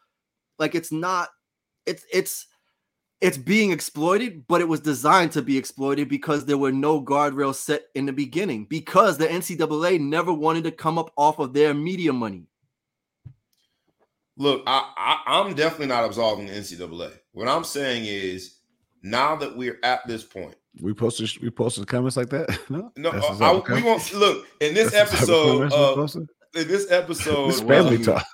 Like 0.60 0.76
it's 0.76 0.92
not, 0.92 1.30
it's 1.86 2.06
it's 2.12 2.48
it's 3.20 3.38
being 3.38 3.72
exploited, 3.72 4.48
but 4.48 4.62
it 4.62 4.68
was 4.68 4.80
designed 4.80 5.32
to 5.32 5.42
be 5.42 5.58
exploited 5.58 6.08
because 6.08 6.46
there 6.46 6.58
were 6.58 6.72
no 6.72 7.02
guardrails 7.02 7.56
set 7.56 7.86
in 7.96 8.06
the 8.06 8.14
beginning 8.14 8.66
because 8.66 9.18
the 9.18 9.26
NCAA 9.26 10.00
never 10.00 10.32
wanted 10.32 10.64
to 10.66 10.72
come 10.72 11.00
up 11.00 11.12
off 11.18 11.40
of 11.40 11.54
their 11.54 11.74
media 11.74 12.14
money. 12.14 12.46
Look, 14.38 14.64
I, 14.68 15.24
I 15.26 15.40
am 15.42 15.56
definitely 15.56 15.88
not 15.88 16.06
absolving 16.06 16.46
the 16.46 16.54
NCAA. 16.54 17.12
What 17.34 17.48
I'm 17.48 17.64
saying 17.64 18.06
is, 18.06 18.60
now 19.02 19.36
that 19.36 19.58
we're 19.58 19.80
at 19.84 20.08
this 20.08 20.24
point, 20.24 20.56
we 20.82 20.94
posted 20.94 21.30
we 21.42 21.50
posted 21.50 21.88
comments 21.88 22.18
like 22.18 22.30
that. 22.30 22.60
no, 22.70 22.92
no, 22.98 23.10
uh, 23.10 23.38
I, 23.42 23.74
we 23.74 23.82
won't 23.82 24.14
look 24.14 24.46
in 24.60 24.74
this 24.74 24.92
That's 24.92 25.14
episode. 25.14 25.74
Uh, 25.74 26.08
in 26.58 26.68
this 26.68 26.92
episode, 26.92 27.48
this 27.50 27.62
family 27.62 28.04
talk. 28.04 28.26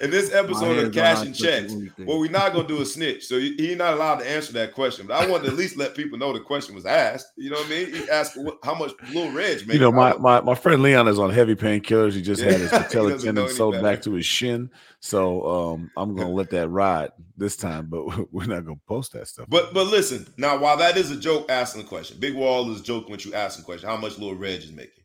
in 0.00 0.10
this 0.10 0.32
episode 0.32 0.78
of 0.78 0.92
Cash 0.92 1.24
and 1.24 1.34
Checks, 1.34 1.72
what 1.98 2.18
we're 2.18 2.30
not 2.30 2.52
gonna 2.52 2.68
do 2.68 2.80
is 2.80 2.94
snitch. 2.94 3.26
So 3.26 3.38
he's 3.38 3.76
not 3.76 3.94
allowed 3.94 4.16
to 4.20 4.28
answer 4.30 4.52
that 4.54 4.74
question. 4.74 5.06
But 5.06 5.22
I 5.22 5.30
wanted 5.30 5.44
to 5.44 5.50
at 5.50 5.56
least 5.56 5.76
let 5.76 5.94
people 5.94 6.18
know 6.18 6.32
the 6.32 6.40
question 6.40 6.74
was 6.74 6.86
asked. 6.86 7.26
You 7.36 7.50
know 7.50 7.56
what 7.56 7.66
I 7.66 7.70
mean? 7.70 7.94
He 7.94 8.10
asked 8.10 8.36
what, 8.36 8.58
how 8.62 8.74
much 8.74 8.92
Lil 9.12 9.32
Reg 9.32 9.66
made. 9.66 9.74
You 9.74 9.80
know, 9.80 9.92
my, 9.92 10.14
my 10.14 10.40
my 10.40 10.54
friend 10.54 10.82
Leon 10.82 11.08
is 11.08 11.18
on 11.18 11.30
heavy 11.30 11.54
painkillers. 11.54 12.12
He 12.12 12.22
just 12.22 12.42
had 12.42 12.54
his 12.54 12.70
patella 12.70 13.18
tendon 13.18 13.48
sewed 13.48 13.82
back 13.82 14.02
to 14.02 14.12
his 14.12 14.26
shin. 14.26 14.70
So 15.00 15.46
um, 15.46 15.90
I'm 15.96 16.14
gonna 16.14 16.30
let 16.30 16.50
that 16.50 16.68
ride 16.70 17.10
this 17.36 17.56
time, 17.56 17.86
but 17.86 18.04
we're 18.32 18.46
not 18.46 18.64
gonna 18.64 18.80
post 18.86 19.12
that 19.12 19.28
stuff. 19.28 19.46
But 19.48 19.74
but 19.74 19.86
listen, 19.86 20.26
now 20.36 20.58
while 20.58 20.76
that 20.76 20.96
is 20.96 21.10
a 21.10 21.16
joke 21.16 21.50
asking 21.50 21.82
the 21.82 21.88
question, 21.88 22.18
Big 22.18 22.34
Wall 22.34 22.70
is 22.72 22.82
joking 22.82 23.10
when 23.10 23.20
you 23.20 23.34
asking 23.34 23.62
the 23.62 23.66
question, 23.66 23.88
how 23.88 23.96
much 23.96 24.18
Lil 24.18 24.34
Reg 24.34 24.62
is 24.62 24.72
making. 24.72 25.04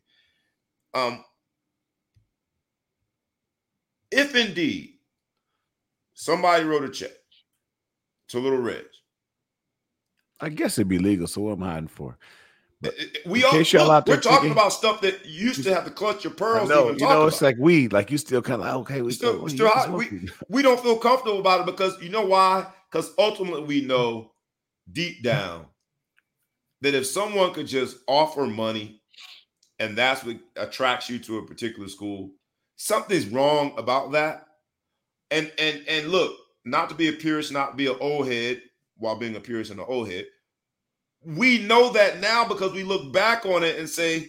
Um, 0.94 1.24
if 4.14 4.34
indeed 4.34 4.94
somebody 6.14 6.64
wrote 6.64 6.84
a 6.84 6.90
check 6.90 7.10
to 8.28 8.38
Little 8.38 8.58
Reg, 8.58 8.84
I 10.40 10.48
guess 10.48 10.78
it'd 10.78 10.88
be 10.88 10.98
legal. 10.98 11.26
So 11.26 11.42
what 11.42 11.52
am 11.52 11.62
I 11.62 11.72
hiding 11.72 11.88
for? 11.88 12.16
But 12.80 12.94
we 13.24 13.42
all 13.44 13.52
look, 13.52 14.06
we're 14.06 14.20
talking 14.20 14.52
about 14.52 14.72
stuff 14.72 15.00
that 15.00 15.24
you 15.24 15.46
used 15.46 15.64
to 15.64 15.74
have 15.74 15.86
to 15.86 15.90
clutch 15.90 16.22
your 16.22 16.34
pearls. 16.34 16.68
No, 16.68 16.90
you 16.90 16.98
know, 16.98 17.26
it's 17.26 17.40
like 17.40 17.56
weed. 17.58 17.94
Like 17.94 18.10
you 18.10 18.18
still 18.18 18.42
kind 18.42 18.60
of 18.60 18.66
like, 18.66 18.74
okay. 18.74 19.00
We 19.00 19.12
still, 19.12 19.40
we, 19.40 19.50
still 19.50 19.70
we, 19.90 20.28
we 20.50 20.60
don't 20.60 20.78
feel 20.80 20.98
comfortable 20.98 21.38
about 21.38 21.60
it 21.60 21.66
because 21.66 22.00
you 22.02 22.10
know 22.10 22.26
why? 22.26 22.66
Because 22.90 23.12
ultimately 23.16 23.62
we 23.62 23.80
know 23.80 24.32
deep 24.92 25.22
down 25.22 25.66
that 26.82 26.94
if 26.94 27.06
someone 27.06 27.54
could 27.54 27.66
just 27.66 27.96
offer 28.06 28.46
money 28.46 29.00
and 29.78 29.96
that's 29.96 30.22
what 30.22 30.36
attracts 30.56 31.08
you 31.08 31.18
to 31.20 31.38
a 31.38 31.46
particular 31.46 31.88
school, 31.88 32.32
something's 32.76 33.26
wrong 33.26 33.74
about 33.76 34.12
that. 34.12 34.46
And 35.30 35.50
and 35.58 35.82
and 35.88 36.08
look, 36.08 36.36
not 36.64 36.88
to 36.90 36.94
be 36.94 37.08
a 37.08 37.12
purist, 37.12 37.52
not 37.52 37.76
be 37.76 37.86
an 37.86 37.96
old 38.00 38.28
head 38.28 38.62
while 38.96 39.16
being 39.16 39.36
a 39.36 39.40
purist 39.40 39.70
and 39.70 39.80
an 39.80 39.86
old 39.88 40.08
head. 40.08 40.26
We 41.24 41.58
know 41.58 41.92
that 41.92 42.20
now 42.20 42.46
because 42.46 42.72
we 42.72 42.84
look 42.84 43.12
back 43.12 43.46
on 43.46 43.64
it 43.64 43.78
and 43.78 43.88
say, 43.88 44.28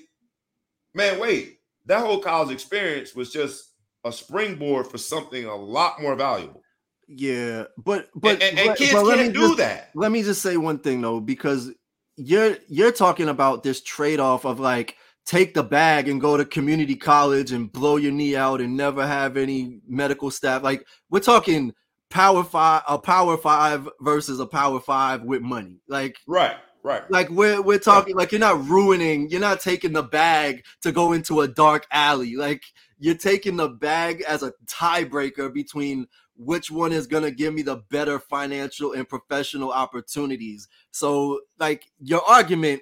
man, 0.94 1.20
wait, 1.20 1.60
that 1.86 2.00
whole 2.00 2.20
college 2.20 2.52
experience 2.52 3.14
was 3.14 3.32
just 3.32 3.74
a 4.06 4.12
springboard 4.12 4.88
for 4.88 4.98
something 4.98 5.46
a 5.46 5.56
lot 5.56 6.02
more 6.02 6.16
valuable. 6.16 6.62
Yeah, 7.08 7.66
but 7.78 8.10
but 8.16 8.42
and, 8.42 8.58
and, 8.58 8.70
and 8.70 8.78
kids 8.78 8.94
but 8.94 9.16
can't 9.16 9.34
do 9.34 9.42
just, 9.42 9.58
that. 9.58 9.92
Let 9.94 10.12
me 10.12 10.24
just 10.24 10.42
say 10.42 10.58
one 10.58 10.80
thing 10.80 11.02
though, 11.02 11.20
because 11.20 11.72
you're 12.16 12.58
you're 12.68 12.92
talking 12.92 13.30
about 13.30 13.62
this 13.62 13.82
trade-off 13.82 14.46
of 14.46 14.60
like 14.60 14.96
take 15.26 15.54
the 15.54 15.64
bag 15.64 16.08
and 16.08 16.22
go 16.22 16.38
to 16.38 16.46
community 16.46 16.96
college 16.96 17.52
and 17.52 17.72
blow 17.72 17.98
your 17.98 18.12
knee 18.12 18.36
out 18.36 18.62
and 18.62 18.78
never 18.78 19.06
have 19.06 19.38
any 19.38 19.80
medical 19.88 20.30
staff. 20.30 20.64
Like 20.64 20.86
we're 21.10 21.20
talking 21.20 21.74
power 22.10 22.44
five, 22.44 22.84
a 22.88 23.00
power 23.00 23.38
five 23.38 23.90
versus 24.02 24.40
a 24.40 24.46
power 24.46 24.80
five 24.80 25.24
with 25.24 25.42
money. 25.42 25.82
Like 25.88 26.18
right, 26.28 26.58
right. 26.84 27.10
Like 27.10 27.30
we're 27.30 27.62
we're 27.62 27.80
talking 27.80 28.16
right. 28.16 28.24
like 28.24 28.32
you're 28.32 28.40
not 28.40 28.68
ruining, 28.68 29.30
you're 29.30 29.42
not 29.42 29.62
taking 29.62 29.94
the 29.94 30.04
bag 30.04 30.64
to 30.84 30.92
go 30.92 31.14
into 31.14 31.42
a 31.42 31.48
dark 31.48 31.88
alley. 31.92 32.36
Like 32.36 32.64
you're 33.00 33.16
taking 33.16 33.58
the 33.58 33.70
bag 33.70 34.24
as 34.28 34.44
a 34.44 34.54
tiebreaker 34.68 35.52
between 35.52 36.08
which 36.38 36.70
one 36.70 36.92
is 36.92 37.08
going 37.08 37.24
to 37.24 37.32
give 37.32 37.54
me 37.54 37.62
the 37.62 37.78
better 37.90 38.20
financial 38.20 38.92
and 38.94 39.08
professional 39.08 39.72
opportunities. 39.72 40.68
So 40.92 41.42
like 41.60 41.86
your 42.00 42.22
argument 42.28 42.82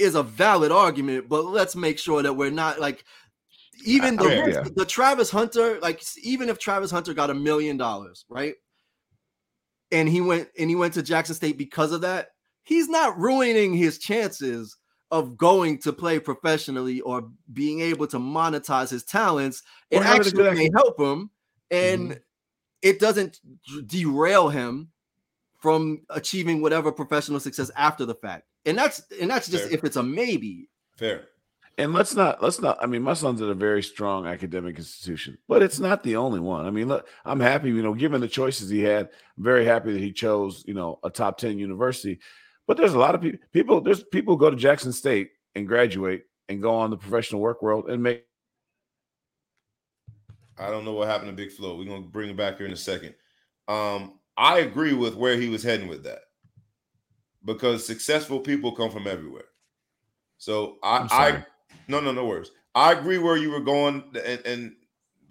is 0.00 0.14
a 0.14 0.22
valid 0.22 0.72
argument, 0.72 1.28
but 1.28 1.44
let's 1.44 1.76
make 1.76 1.98
sure 1.98 2.22
that 2.22 2.32
we're 2.32 2.50
not 2.50 2.80
like 2.80 3.04
even 3.84 4.16
the, 4.16 4.28
yeah, 4.28 4.46
yeah. 4.46 4.64
the 4.74 4.84
Travis 4.84 5.30
Hunter, 5.30 5.78
like 5.80 6.02
even 6.22 6.48
if 6.48 6.58
Travis 6.58 6.90
Hunter 6.90 7.14
got 7.14 7.30
a 7.30 7.34
million 7.34 7.76
dollars, 7.76 8.24
right? 8.28 8.54
And 9.92 10.08
he 10.08 10.20
went 10.20 10.48
and 10.58 10.70
he 10.70 10.76
went 10.76 10.94
to 10.94 11.02
Jackson 11.02 11.34
State 11.34 11.58
because 11.58 11.92
of 11.92 12.00
that, 12.02 12.28
he's 12.62 12.88
not 12.88 13.18
ruining 13.18 13.74
his 13.74 13.98
chances 13.98 14.76
of 15.10 15.36
going 15.36 15.78
to 15.78 15.92
play 15.92 16.20
professionally 16.20 17.00
or 17.00 17.28
being 17.52 17.80
able 17.80 18.06
to 18.06 18.18
monetize 18.18 18.90
his 18.90 19.04
talents. 19.04 19.62
It 19.90 20.02
actually 20.02 20.50
may 20.52 20.70
help 20.72 21.00
him, 21.00 21.30
and 21.70 22.10
mm-hmm. 22.10 22.18
it 22.82 23.00
doesn't 23.00 23.40
derail 23.86 24.48
him 24.48 24.90
from 25.58 26.02
achieving 26.08 26.62
whatever 26.62 26.92
professional 26.92 27.40
success 27.40 27.70
after 27.76 28.06
the 28.06 28.14
fact 28.14 28.44
and 28.66 28.76
that's 28.76 29.02
and 29.20 29.30
that's 29.30 29.48
just 29.48 29.64
Fair. 29.64 29.74
if 29.74 29.84
it's 29.84 29.96
a 29.96 30.02
maybe. 30.02 30.68
Fair. 30.96 31.24
And 31.78 31.94
let's 31.94 32.14
not 32.14 32.42
let's 32.42 32.60
not. 32.60 32.82
I 32.82 32.86
mean, 32.86 33.02
my 33.02 33.14
son's 33.14 33.40
at 33.40 33.48
a 33.48 33.54
very 33.54 33.82
strong 33.82 34.26
academic 34.26 34.76
institution, 34.76 35.38
but 35.48 35.62
it's 35.62 35.78
not 35.78 36.02
the 36.02 36.16
only 36.16 36.40
one. 36.40 36.66
I 36.66 36.70
mean, 36.70 36.88
look, 36.88 37.08
I'm 37.24 37.40
happy. 37.40 37.68
You 37.68 37.82
know, 37.82 37.94
given 37.94 38.20
the 38.20 38.28
choices 38.28 38.68
he 38.68 38.80
had, 38.80 39.08
I'm 39.38 39.44
very 39.44 39.64
happy 39.64 39.92
that 39.92 40.00
he 40.00 40.12
chose 40.12 40.62
you 40.66 40.74
know 40.74 40.98
a 41.02 41.10
top 41.10 41.38
ten 41.38 41.58
university. 41.58 42.20
But 42.66 42.76
there's 42.76 42.92
a 42.92 42.98
lot 42.98 43.14
of 43.14 43.22
people. 43.22 43.38
People 43.52 43.80
there's 43.80 44.02
people 44.04 44.36
go 44.36 44.50
to 44.50 44.56
Jackson 44.56 44.92
State 44.92 45.30
and 45.54 45.66
graduate 45.66 46.24
and 46.48 46.60
go 46.60 46.74
on 46.74 46.90
the 46.90 46.98
professional 46.98 47.40
work 47.40 47.62
world 47.62 47.88
and 47.88 48.02
make. 48.02 48.24
I 50.58 50.70
don't 50.70 50.84
know 50.84 50.92
what 50.92 51.08
happened 51.08 51.30
to 51.30 51.36
Big 51.36 51.52
Flo. 51.52 51.78
We're 51.78 51.86
gonna 51.86 52.02
bring 52.02 52.28
him 52.28 52.36
back 52.36 52.58
here 52.58 52.66
in 52.66 52.72
a 52.72 52.76
second. 52.76 53.14
Um, 53.68 54.18
I 54.36 54.58
agree 54.58 54.92
with 54.92 55.14
where 55.14 55.38
he 55.38 55.48
was 55.48 55.62
heading 55.62 55.88
with 55.88 56.04
that 56.04 56.20
because 57.44 57.86
successful 57.86 58.40
people 58.40 58.72
come 58.72 58.90
from 58.90 59.06
everywhere. 59.06 59.44
So 60.38 60.78
I, 60.82 61.06
I 61.10 61.46
no, 61.88 62.00
no, 62.00 62.12
no 62.12 62.24
worries. 62.24 62.50
I 62.74 62.92
agree 62.92 63.18
where 63.18 63.36
you 63.36 63.50
were 63.50 63.60
going, 63.60 64.04
and, 64.24 64.46
and 64.46 64.72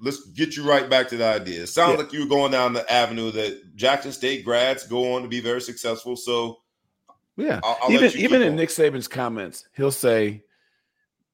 let's 0.02 0.26
get 0.32 0.56
you 0.56 0.68
right 0.68 0.90
back 0.90 1.08
to 1.10 1.18
the 1.18 1.26
idea. 1.26 1.64
It 1.64 1.68
sounds 1.68 1.94
yeah. 1.94 2.04
like 2.04 2.14
you 2.14 2.22
were 2.22 2.30
going 2.30 2.52
down 2.52 2.74
the 2.74 2.90
avenue 2.92 3.32
that 3.32 3.76
Jackson 3.76 4.12
State 4.12 4.46
grads 4.46 4.86
go 4.88 5.14
on 5.14 5.22
to 5.24 5.28
be 5.28 5.42
very 5.42 5.62
successful. 5.62 6.16
So 6.16 6.60
yeah, 7.38 7.60
I'll, 7.64 7.78
I'll 7.84 7.92
even 7.92 8.12
even 8.20 8.42
in 8.42 8.56
Nick 8.56 8.70
Saban's 8.70 9.08
comments, 9.08 9.68
he'll 9.76 9.92
say, 9.92 10.44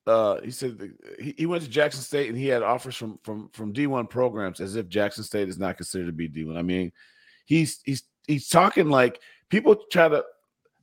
uh, 0.08 0.40
he 0.42 0.52
said 0.52 0.94
he, 1.20 1.34
he 1.38 1.46
went 1.46 1.64
to 1.64 1.70
Jackson 1.70 2.02
State 2.02 2.30
and 2.30 2.38
he 2.38 2.48
had 2.48 2.64
offers 2.64 2.96
from 2.96 3.20
from 3.24 3.50
from 3.50 3.74
D 3.74 3.88
one 3.88 4.08
programs 4.08 4.60
as 4.60 4.76
if 4.76 4.88
Jackson 4.88 5.24
State 5.24 5.50
is 5.50 5.58
not 5.58 5.78
considered 5.78 6.06
to 6.08 6.12
be 6.12 6.28
D 6.28 6.44
one. 6.46 6.58
I 6.58 6.62
mean, 6.62 6.92
he's 7.46 7.82
he's 7.84 8.04
he's 8.28 8.48
talking 8.48 8.90
like 8.90 9.20
people 9.50 9.76
try 9.92 10.08
to 10.08 10.24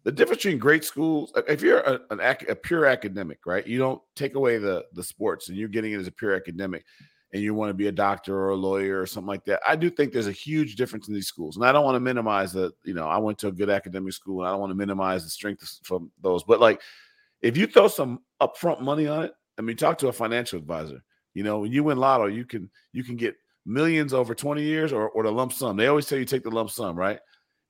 the 0.05 0.13
difference 0.13 0.43
between 0.43 0.59
great 0.59 0.85
schools 0.85 1.33
if 1.49 1.63
you're 1.63 1.81
a, 1.81 2.01
an, 2.11 2.21
a 2.49 2.55
pure 2.55 2.87
academic 2.87 3.39
right 3.47 3.67
you 3.67 3.79
don't 3.79 4.01
take 4.17 4.35
away 4.35 4.59
the 4.59 4.85
the 4.95 5.03
sports 5.03 5.49
and 5.49 5.57
you're 5.57 5.69
getting 5.69 5.93
it 5.93 6.01
as 6.01 6.07
a 6.07 6.13
pure 6.13 6.35
academic 6.35 6.85
and 7.33 7.43
you 7.43 7.55
want 7.55 7.71
to 7.71 7.75
be 7.75 7.87
a 7.87 7.93
doctor 7.93 8.37
or 8.37 8.51
a 8.51 8.57
lawyer 8.57 9.01
or 9.01 9.07
something 9.07 9.29
like 9.29 9.45
that 9.45 9.61
i 9.67 9.77
do 9.77 9.89
think 9.91 10.13
there's 10.13 10.27
a 10.27 10.33
huge 10.33 10.77
difference 10.77 11.09
in 11.09 11.15
these 11.15 11.27
schools. 11.27 11.57
And 11.57 11.65
i 11.65 11.73
don't 11.73 11.85
want 11.85 11.97
to 11.97 12.01
minimize 12.01 12.53
that 12.53 12.73
you 12.85 12.95
know 12.95 13.07
i 13.07 13.19
went 13.19 13.39
to 13.39 13.49
a 13.49 13.53
good 13.53 13.71
academic 13.71 14.13
school 14.13 14.41
and 14.41 14.49
i 14.49 14.51
don't 14.51 14.61
want 14.61 14.71
to 14.71 14.77
minimize 14.77 15.25
the 15.25 15.31
strength 15.31 15.81
from 15.85 16.11
those. 16.21 16.45
But 16.45 16.61
like 16.61 16.81
if 17.41 17.57
you 17.57 17.67
throw 17.67 17.89
some 17.89 18.21
upfront 18.41 18.81
money 18.81 19.07
on 19.07 19.25
it 19.25 19.33
i 19.59 19.63
mean 19.63 19.77
talk 19.77 19.99
to 19.99 20.09
a 20.09 20.13
financial 20.13 20.59
advisor. 20.59 21.03
You 21.35 21.45
know 21.45 21.61
when 21.61 21.73
you 21.73 21.85
win 21.85 21.99
lotto 21.99 22.27
you 22.27 22.45
can 22.45 22.71
you 22.93 23.05
can 23.05 23.17
get 23.17 23.37
millions 23.65 24.13
over 24.13 24.35
20 24.35 24.61
years 24.61 24.93
or, 24.93 25.09
or 25.11 25.23
the 25.23 25.31
lump 25.31 25.53
sum. 25.53 25.77
They 25.77 25.87
always 25.87 26.07
tell 26.07 26.19
you 26.19 26.25
take 26.25 26.43
the 26.43 26.51
lump 26.51 26.71
sum 26.71 26.97
right? 26.97 27.21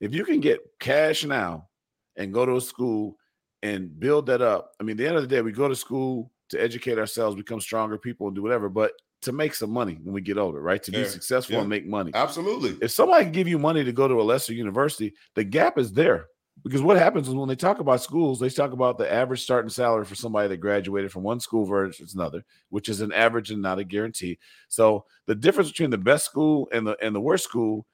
If 0.00 0.14
you 0.14 0.24
can 0.24 0.40
get 0.40 0.58
cash 0.80 1.24
now 1.24 1.68
and 2.16 2.32
go 2.32 2.46
to 2.46 2.56
a 2.56 2.60
school 2.60 3.16
and 3.62 3.98
build 3.98 4.26
that 4.26 4.42
up. 4.42 4.72
I 4.80 4.84
mean, 4.84 4.94
at 4.94 4.98
the 4.98 5.06
end 5.06 5.16
of 5.16 5.22
the 5.22 5.28
day, 5.28 5.40
we 5.42 5.52
go 5.52 5.68
to 5.68 5.76
school 5.76 6.30
to 6.50 6.60
educate 6.60 6.98
ourselves, 6.98 7.36
become 7.36 7.60
stronger 7.60 7.98
people, 7.98 8.26
and 8.26 8.36
do 8.36 8.42
whatever. 8.42 8.68
But 8.68 8.92
to 9.22 9.32
make 9.32 9.54
some 9.54 9.70
money 9.70 9.98
when 10.02 10.12
we 10.14 10.20
get 10.20 10.36
older, 10.36 10.60
right? 10.60 10.82
To 10.82 10.92
Yeah, 10.92 11.02
be 11.04 11.08
successful 11.08 11.54
yeah. 11.54 11.60
and 11.60 11.70
make 11.70 11.86
money. 11.86 12.10
Absolutely. 12.14 12.76
If 12.82 12.90
somebody 12.90 13.24
can 13.24 13.32
give 13.32 13.48
you 13.48 13.58
money 13.58 13.84
to 13.84 13.92
go 13.92 14.08
to 14.08 14.20
a 14.20 14.22
lesser 14.22 14.52
university, 14.52 15.14
the 15.34 15.44
gap 15.44 15.78
is 15.78 15.92
there. 15.92 16.26
Because 16.62 16.82
what 16.82 16.98
happens 16.98 17.28
is 17.28 17.34
when 17.34 17.48
they 17.48 17.56
talk 17.56 17.80
about 17.80 18.02
schools, 18.02 18.38
they 18.38 18.50
talk 18.50 18.72
about 18.72 18.98
the 18.98 19.10
average 19.10 19.42
starting 19.42 19.70
salary 19.70 20.04
for 20.04 20.14
somebody 20.14 20.48
that 20.48 20.58
graduated 20.58 21.10
from 21.10 21.22
one 21.22 21.40
school 21.40 21.64
versus 21.64 22.14
another, 22.14 22.44
which 22.68 22.88
is 22.88 23.00
an 23.00 23.12
average 23.12 23.50
and 23.50 23.62
not 23.62 23.78
a 23.78 23.84
guarantee. 23.84 24.38
So 24.68 25.06
the 25.26 25.34
difference 25.34 25.70
between 25.70 25.90
the 25.90 25.98
best 25.98 26.26
school 26.26 26.68
and 26.72 26.86
the 26.86 26.96
and 27.02 27.16
the 27.16 27.20
worst 27.20 27.44
school, 27.44 27.86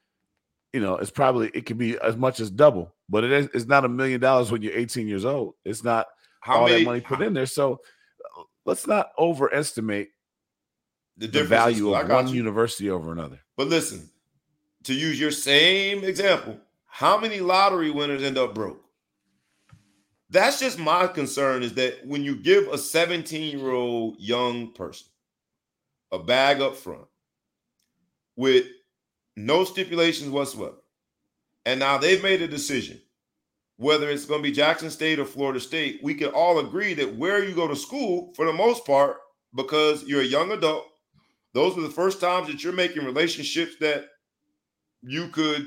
you 0.73 0.79
know, 0.79 0.95
it's 0.97 1.11
probably 1.11 1.49
it 1.53 1.65
could 1.65 1.77
be 1.77 1.97
as 1.99 2.15
much 2.15 2.39
as 2.39 2.51
double, 2.51 2.93
but 3.09 3.23
it 3.23 3.31
is 3.31 3.49
it's 3.53 3.65
not 3.65 3.85
a 3.85 3.89
million 3.89 4.19
dollars 4.19 4.51
when 4.51 4.61
you're 4.61 4.77
18 4.77 5.07
years 5.07 5.25
old. 5.25 5.55
It's 5.65 5.83
not 5.83 6.07
How 6.41 6.59
all 6.59 6.67
many 6.67 6.83
that 6.83 6.85
money 6.85 7.01
put 7.01 7.21
in 7.21 7.33
there. 7.33 7.45
So 7.45 7.79
uh, 8.37 8.43
let's 8.65 8.85
not 8.85 9.09
overestimate 9.17 10.09
the 11.17 11.27
the 11.27 11.43
value 11.43 11.93
of 11.93 12.09
one 12.09 12.27
you. 12.27 12.35
university 12.35 12.89
over 12.89 13.11
another. 13.11 13.39
But 13.57 13.67
listen, 13.67 14.09
to 14.83 14.93
use 14.93 15.19
your 15.19 15.31
same 15.31 16.03
example, 16.03 16.57
how 16.85 17.17
many 17.19 17.39
lottery 17.39 17.91
winners 17.91 18.23
end 18.23 18.37
up 18.37 18.53
broke? 18.53 18.83
That's 20.29 20.59
just 20.59 20.77
my 20.77 21.07
concern 21.07 21.63
is 21.63 21.73
that 21.73 22.05
when 22.05 22.23
you 22.23 22.35
give 22.35 22.67
a 22.67 22.77
17 22.77 23.57
year 23.57 23.71
old 23.71 24.19
young 24.19 24.71
person 24.73 25.07
a 26.11 26.19
bag 26.19 26.61
up 26.61 26.75
front 26.75 27.07
with 28.35 28.65
no 29.35 29.63
stipulations 29.63 30.29
whatsoever, 30.29 30.77
and 31.65 31.79
now 31.79 31.97
they've 31.97 32.23
made 32.23 32.41
a 32.41 32.47
decision, 32.47 32.99
whether 33.77 34.09
it's 34.09 34.25
going 34.25 34.41
to 34.41 34.49
be 34.49 34.55
Jackson 34.55 34.89
State 34.89 35.19
or 35.19 35.25
Florida 35.25 35.59
State, 35.59 35.99
we 36.03 36.13
can 36.13 36.29
all 36.29 36.59
agree 36.59 36.93
that 36.95 37.15
where 37.15 37.43
you 37.43 37.55
go 37.55 37.67
to 37.67 37.75
school, 37.75 38.33
for 38.35 38.45
the 38.45 38.53
most 38.53 38.85
part, 38.85 39.17
because 39.55 40.03
you're 40.03 40.21
a 40.21 40.25
young 40.25 40.51
adult, 40.51 40.85
those 41.53 41.77
are 41.77 41.81
the 41.81 41.89
first 41.89 42.19
times 42.21 42.47
that 42.47 42.63
you're 42.63 42.73
making 42.73 43.05
relationships 43.05 43.75
that 43.79 44.05
you 45.01 45.29
could 45.29 45.65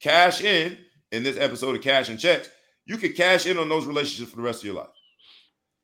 cash 0.00 0.42
in 0.42 0.76
in 1.12 1.22
this 1.22 1.38
episode 1.38 1.74
of 1.74 1.82
Cash 1.82 2.08
and 2.08 2.20
Checks. 2.20 2.50
You 2.84 2.98
could 2.98 3.16
cash 3.16 3.46
in 3.46 3.58
on 3.58 3.68
those 3.68 3.86
relationships 3.86 4.30
for 4.30 4.36
the 4.36 4.42
rest 4.42 4.60
of 4.60 4.66
your 4.66 4.76
life. 4.76 4.88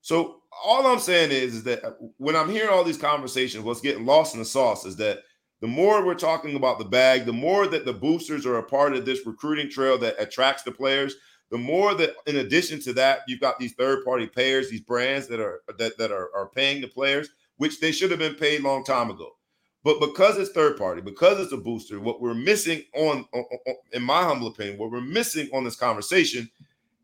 So 0.02 0.42
all 0.64 0.86
I'm 0.86 0.98
saying 0.98 1.30
is, 1.30 1.54
is 1.54 1.62
that 1.64 1.96
when 2.18 2.36
I'm 2.36 2.50
hearing 2.50 2.70
all 2.70 2.84
these 2.84 2.98
conversations, 2.98 3.64
what's 3.64 3.80
getting 3.80 4.06
lost 4.06 4.34
in 4.34 4.40
the 4.40 4.44
sauce 4.44 4.84
is 4.84 4.96
that 4.96 5.20
the 5.62 5.68
more 5.68 6.04
we're 6.04 6.14
talking 6.14 6.56
about 6.56 6.80
the 6.80 6.84
bag, 6.84 7.24
the 7.24 7.32
more 7.32 7.68
that 7.68 7.84
the 7.84 7.92
boosters 7.92 8.44
are 8.44 8.58
a 8.58 8.62
part 8.64 8.94
of 8.94 9.06
this 9.06 9.24
recruiting 9.24 9.70
trail 9.70 9.96
that 9.96 10.20
attracts 10.20 10.64
the 10.64 10.72
players, 10.72 11.14
the 11.52 11.56
more 11.56 11.94
that 11.94 12.14
in 12.26 12.36
addition 12.36 12.80
to 12.80 12.92
that, 12.94 13.20
you've 13.28 13.40
got 13.40 13.60
these 13.60 13.72
third-party 13.74 14.26
payers, 14.26 14.68
these 14.68 14.80
brands 14.80 15.28
that 15.28 15.38
are 15.38 15.60
that, 15.78 15.96
that 15.98 16.10
are, 16.10 16.30
are 16.34 16.48
paying 16.48 16.80
the 16.80 16.88
players, 16.88 17.28
which 17.58 17.78
they 17.78 17.92
should 17.92 18.10
have 18.10 18.18
been 18.18 18.34
paid 18.34 18.60
a 18.60 18.64
long 18.64 18.82
time 18.82 19.08
ago. 19.08 19.30
But 19.84 20.00
because 20.00 20.36
it's 20.36 20.50
third 20.50 20.76
party, 20.76 21.00
because 21.00 21.38
it's 21.38 21.52
a 21.52 21.56
booster, 21.56 22.00
what 22.00 22.20
we're 22.20 22.34
missing 22.34 22.82
on, 22.96 23.24
on- 23.32 23.44
on- 23.66 23.74
in 23.92 24.02
my 24.02 24.22
humble 24.24 24.48
opinion, 24.48 24.78
what 24.78 24.90
we're 24.90 25.00
missing 25.00 25.48
on 25.54 25.62
this 25.62 25.76
conversation 25.76 26.50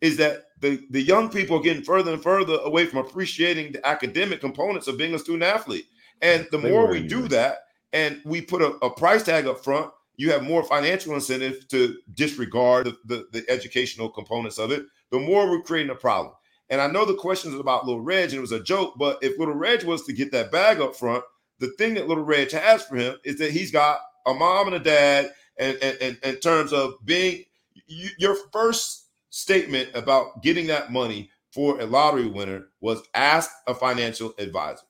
is 0.00 0.16
that 0.16 0.46
the, 0.60 0.84
the 0.90 1.02
young 1.02 1.28
people 1.28 1.58
are 1.58 1.62
getting 1.62 1.84
further 1.84 2.12
and 2.12 2.22
further 2.22 2.58
away 2.64 2.86
from 2.86 2.98
appreciating 2.98 3.72
the 3.72 3.86
academic 3.86 4.40
components 4.40 4.88
of 4.88 4.98
being 4.98 5.14
a 5.14 5.18
student 5.18 5.44
athlete. 5.44 5.86
And 6.22 6.48
the 6.50 6.58
They 6.58 6.70
more 6.70 6.88
we 6.88 7.06
do 7.06 7.28
that 7.28 7.58
and 7.92 8.20
we 8.24 8.40
put 8.40 8.62
a, 8.62 8.72
a 8.84 8.90
price 8.90 9.22
tag 9.22 9.46
up 9.46 9.64
front, 9.64 9.90
you 10.16 10.32
have 10.32 10.42
more 10.42 10.64
financial 10.64 11.14
incentive 11.14 11.66
to 11.68 11.96
disregard 12.14 12.86
the, 12.86 12.96
the, 13.04 13.26
the 13.32 13.50
educational 13.50 14.08
components 14.08 14.58
of 14.58 14.72
it, 14.72 14.84
the 15.10 15.18
more 15.18 15.48
we're 15.48 15.62
creating 15.62 15.90
a 15.90 15.94
problem. 15.94 16.34
And 16.70 16.80
I 16.80 16.86
know 16.88 17.04
the 17.04 17.14
question 17.14 17.52
is 17.52 17.60
about 17.60 17.86
Little 17.86 18.02
Reg, 18.02 18.30
and 18.30 18.34
it 18.34 18.40
was 18.40 18.52
a 18.52 18.62
joke, 18.62 18.94
but 18.98 19.18
if 19.22 19.38
Little 19.38 19.54
Reg 19.54 19.84
was 19.84 20.04
to 20.04 20.12
get 20.12 20.32
that 20.32 20.52
bag 20.52 20.80
up 20.80 20.96
front, 20.96 21.24
the 21.60 21.68
thing 21.78 21.94
that 21.94 22.08
Little 22.08 22.24
Reg 22.24 22.50
has 22.52 22.84
for 22.84 22.96
him 22.96 23.16
is 23.24 23.38
that 23.38 23.52
he's 23.52 23.70
got 23.70 24.00
a 24.26 24.34
mom 24.34 24.66
and 24.66 24.76
a 24.76 24.80
dad, 24.80 25.32
and 25.58 25.76
and, 25.82 25.98
and 26.00 26.18
in 26.22 26.36
terms 26.36 26.72
of 26.72 26.94
being 27.04 27.44
you, 27.86 28.10
your 28.18 28.36
first 28.52 29.06
statement 29.30 29.88
about 29.94 30.42
getting 30.42 30.66
that 30.66 30.92
money 30.92 31.30
for 31.52 31.80
a 31.80 31.86
lottery 31.86 32.26
winner 32.26 32.66
was 32.80 33.02
ask 33.14 33.50
a 33.66 33.74
financial 33.74 34.34
advisor. 34.38 34.82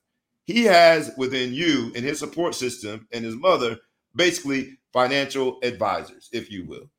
He 0.49 0.63
has 0.63 1.11
within 1.15 1.53
you 1.53 1.91
and 1.95 2.03
his 2.03 2.17
support 2.17 2.55
system 2.55 3.07
and 3.11 3.23
his 3.23 3.35
mother 3.35 3.77
basically 4.15 4.79
financial 4.91 5.59
advisors, 5.61 6.27
if 6.33 6.49
you 6.49 6.65
will. 6.65 6.89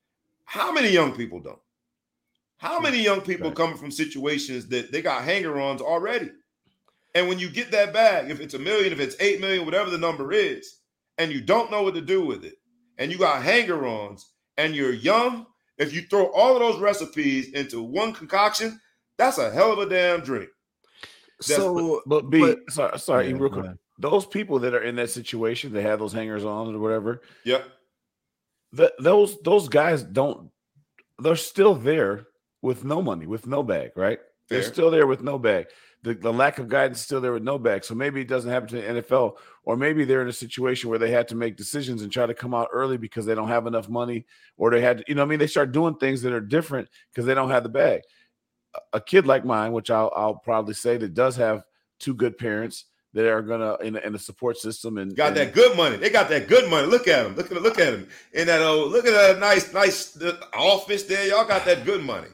How 0.45 0.71
many 0.71 0.91
young 0.91 1.11
people 1.17 1.41
don't? 1.41 1.59
How 2.59 2.79
many 2.79 3.03
young 3.03 3.23
people 3.23 3.49
Right. 3.49 3.57
coming 3.57 3.77
from 3.77 3.91
situations 3.91 4.69
that 4.69 4.93
they 4.93 5.03
got 5.03 5.25
hanger-ons 5.25 5.83
already? 5.83 6.31
And 7.17 7.27
when 7.27 7.41
you 7.41 7.51
get 7.51 7.73
that 7.73 7.93
bag, 7.93 8.31
if 8.31 8.39
it's 8.39 8.55
a 8.55 8.59
million, 8.61 8.93
if 8.93 9.01
it's 9.01 9.17
eight 9.19 9.41
million, 9.41 9.65
whatever 9.65 9.91
the 9.91 9.99
number 9.99 10.33
is, 10.33 10.77
and 11.19 11.33
you 11.33 11.41
don't 11.41 11.73
know 11.73 11.83
what 11.83 11.95
to 11.95 12.01
do 12.01 12.25
with 12.25 12.45
it, 12.45 12.55
and 12.99 13.11
you 13.11 13.19
got 13.19 13.43
hanger-ons, 13.43 14.33
and 14.59 14.77
you're 14.77 14.93
young, 14.93 15.45
if 15.77 15.93
you 15.93 16.03
throw 16.03 16.27
all 16.27 16.55
of 16.55 16.61
those 16.61 16.81
recipes 16.81 17.51
into 17.53 17.83
one 17.83 18.13
concoction, 18.13 18.81
that's 19.17 19.39
a 19.39 19.51
hell 19.51 19.73
of 19.73 19.81
a 19.81 19.89
damn 19.89 20.21
drink. 20.21 20.51
That's- 21.47 21.57
So, 21.57 22.03
But 22.07 22.31
B, 22.31 22.41
But- 22.41 22.71
sorry, 22.71 22.99
sorry, 22.99 23.29
Yeah, 23.31 23.37
real 23.39 23.51
quick. 23.51 23.71
Those 23.99 24.25
people 24.25 24.59
that 24.61 24.73
are 24.75 24.83
in 24.83 24.97
that 24.97 25.11
situation, 25.11 25.73
they 25.73 25.83
have 25.83 25.99
those 25.99 26.13
hangers 26.13 26.45
on 26.45 26.75
or 26.75 26.79
whatever. 26.79 27.21
Yep. 27.45 27.65
th- 28.77 28.93
those 29.01 29.37
those 29.43 29.69
guys 29.69 30.03
don't 30.03 30.51
they're 31.19 31.35
still 31.37 31.75
there 31.75 32.29
with 32.63 32.85
no 32.85 33.03
money 33.03 33.27
with 33.27 33.47
no 33.47 33.63
bag 33.63 33.91
right? 33.97 34.21
They're 34.49 34.63
still 34.63 34.91
there 34.91 35.07
with 35.07 35.23
no 35.23 35.39
bag. 35.39 35.67
The, 36.03 36.15
the 36.15 36.33
lack 36.33 36.59
of 36.59 36.69
guidance 36.69 36.99
is 36.99 37.05
still 37.05 37.21
there 37.21 37.33
with 37.33 37.43
no 37.43 37.59
bag. 37.59 37.85
So 37.85 37.95
maybe 37.95 38.21
it 38.23 38.29
doesn't 38.29 38.51
happen 38.51 38.69
to 38.71 38.77
the 38.77 39.03
nfl 39.03 39.37
or 39.65 39.77
maybe 39.77 40.05
they're 40.05 40.23
in 40.23 40.29
a 40.29 40.33
situation 40.33 40.89
where 40.89 40.99
they 40.99 41.11
had 41.11 41.29
to 41.29 41.35
make 41.37 41.57
decisions 41.57 42.03
and 42.03 42.11
try 42.13 42.27
to 42.27 42.35
come 42.35 42.55
out 42.55 42.69
early 42.73 42.97
because 42.97 43.27
they 43.27 43.35
don't 43.35 43.49
have 43.49 43.67
enough 43.67 43.89
money 43.89 44.25
or 44.57 44.71
they 44.71 44.81
had 44.81 44.99
to, 44.99 45.05
you 45.09 45.15
know 45.15 45.23
i 45.23 45.27
mean? 45.27 45.39
They 45.39 45.47
start 45.47 45.73
doing 45.73 45.97
things 45.97 46.23
that 46.23 46.33
are 46.33 46.41
different 46.41 46.89
because 47.11 47.27
they 47.27 47.35
don't 47.35 47.51
have 47.51 47.65
the 47.65 47.69
bag 47.69 48.03
A- 48.93 49.01
kid 49.01 49.27
like 49.27 49.45
mine 49.45 49.73
which 49.73 49.91
i'll, 49.91 50.13
I'll 50.15 50.35
probably 50.35 50.75
say 50.75 50.97
that 50.97 51.15
does 51.15 51.37
have 51.37 51.65
two 51.99 52.15
good 52.15 52.39
parents 52.39 52.85
that 53.13 53.27
are 53.27 53.43
gonna 53.43 53.77
in, 53.83 53.97
a- 53.97 54.01
in 54.01 54.15
a 54.15 54.19
support 54.19 54.57
system 54.59 54.97
and 54.99 55.17
Got 55.17 55.29
and- 55.29 55.37
that 55.39 55.53
good 55.53 55.77
money. 55.77 55.97
They 55.97 56.11
got 56.11 56.29
that 56.29 56.47
good 56.47 56.71
money. 56.71 56.87
Look 56.87 57.09
at 57.09 57.25
them. 57.25 57.35
Look 57.35 57.51
at 57.51 57.61
look 57.61 57.79
at 57.81 57.91
them. 57.93 58.07
In 58.33 58.47
that 58.47 58.63
old 58.63 58.93
look 58.93 59.05
at 59.05 59.11
that 59.13 59.41
nice 59.41 59.73
nice 59.75 60.17
office 60.55 61.03
there. 61.05 61.27
Y'all 61.27 61.45
got 61.45 61.65
that 61.65 61.85
good 61.85 62.05
money. 62.05 62.29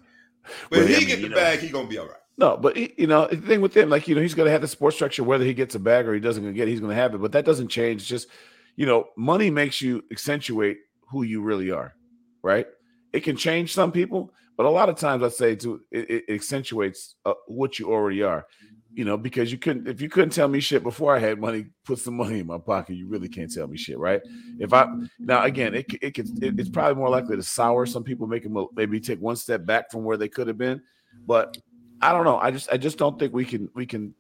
But 0.71 0.79
Well, 0.79 0.81
if 0.83 0.87
I 0.91 0.93
he 0.93 0.99
mean, 0.99 1.07
get 1.09 1.23
the 1.23 1.29
know. 1.31 1.37
bag, 1.37 1.61
he 1.61 1.71
gonna 1.71 1.89
be 1.89 1.97
all 1.97 2.07
right. 2.07 2.17
No, 2.37 2.59
but 2.59 2.77
he- 2.77 2.93
you 2.99 3.07
know 3.07 3.27
the 3.27 3.39
thing 3.39 3.63
with 3.63 3.75
him, 3.75 3.89
like 3.89 4.07
you 4.07 4.15
know, 4.15 4.21
he's 4.21 4.35
to 4.47 4.53
have 4.53 4.61
the 4.61 4.69
sports 4.69 4.97
structure 4.97 5.25
whether 5.25 5.45
he 5.47 5.55
gets 5.55 5.75
a 5.75 5.79
bag 5.79 6.07
or 6.07 6.13
he 6.13 6.21
doesn't 6.21 6.53
get. 6.53 6.69
it, 6.69 6.73
He's 6.73 6.81
to 6.95 7.01
have 7.03 7.15
it, 7.15 7.23
but 7.23 7.33
that 7.33 7.47
doesn't 7.47 7.69
change. 7.69 8.03
It's 8.03 8.09
just 8.11 8.29
you 8.77 8.85
know, 8.85 9.09
money 9.17 9.49
makes 9.49 9.81
you 9.81 10.05
accentuate 10.13 10.77
who 11.11 11.23
you 11.23 11.41
really 11.41 11.71
are, 11.71 11.95
right? 12.43 12.67
It 13.15 13.21
can 13.21 13.37
change 13.39 13.73
some 13.73 13.91
people, 13.93 14.31
but 14.57 14.67
a 14.67 14.71
lot 14.71 14.89
of 14.89 14.97
times 14.97 15.23
I 15.23 15.29
say 15.29 15.55
to 15.57 15.81
it, 15.91 16.11
it 16.11 16.35
accentuates 16.35 17.17
uh, 17.25 17.35
what 17.47 17.79
you 17.79 17.91
already 17.91 18.23
are. 18.23 18.47
You 18.93 19.05
know, 19.05 19.19
because 19.19 19.53
you 19.53 19.59
couldn't 19.59 19.87
if 19.87 20.01
you 20.01 20.09
couldn't 20.09 20.31
tell 20.31 20.49
me 20.49 20.59
shit 20.59 20.83
before 20.83 21.15
I 21.15 21.19
had 21.19 21.39
money, 21.39 21.67
put 21.85 21.99
some 21.99 22.17
money 22.17 22.39
in 22.39 22.47
my 22.47 22.57
pocket. 22.57 22.95
You 22.95 23.07
really 23.07 23.29
can't 23.29 23.53
tell 23.53 23.67
me 23.67 23.77
shit, 23.77 23.99
right? 23.99 24.23
If 24.59 24.73
I 24.73 24.87
now 25.19 25.43
again, 25.43 25.75
it 25.75 25.87
it 26.01 26.15
could 26.15 26.43
it, 26.43 26.59
it's 26.59 26.71
probably 26.71 26.95
more 26.95 27.11
likely 27.11 27.37
to 27.37 27.43
sour 27.43 27.85
some 27.85 28.05
people, 28.05 28.27
make 28.27 28.45
them 28.45 28.67
maybe 28.75 28.99
take 28.99 29.21
one 29.21 29.37
step 29.37 29.67
back 29.67 29.91
from 29.91 30.05
where 30.05 30.17
they 30.17 30.29
could 30.29 30.49
have 30.49 30.57
been, 30.57 30.81
but 31.27 31.59
I 32.01 32.13
don't 32.13 32.25
know. 32.25 32.39
I 32.39 32.51
just 32.51 32.71
I 32.73 32.79
just 32.79 32.97
don't 32.97 33.19
think 33.19 33.35
we 33.35 33.45
can 33.45 33.69
we 33.75 33.85
can 33.85 34.15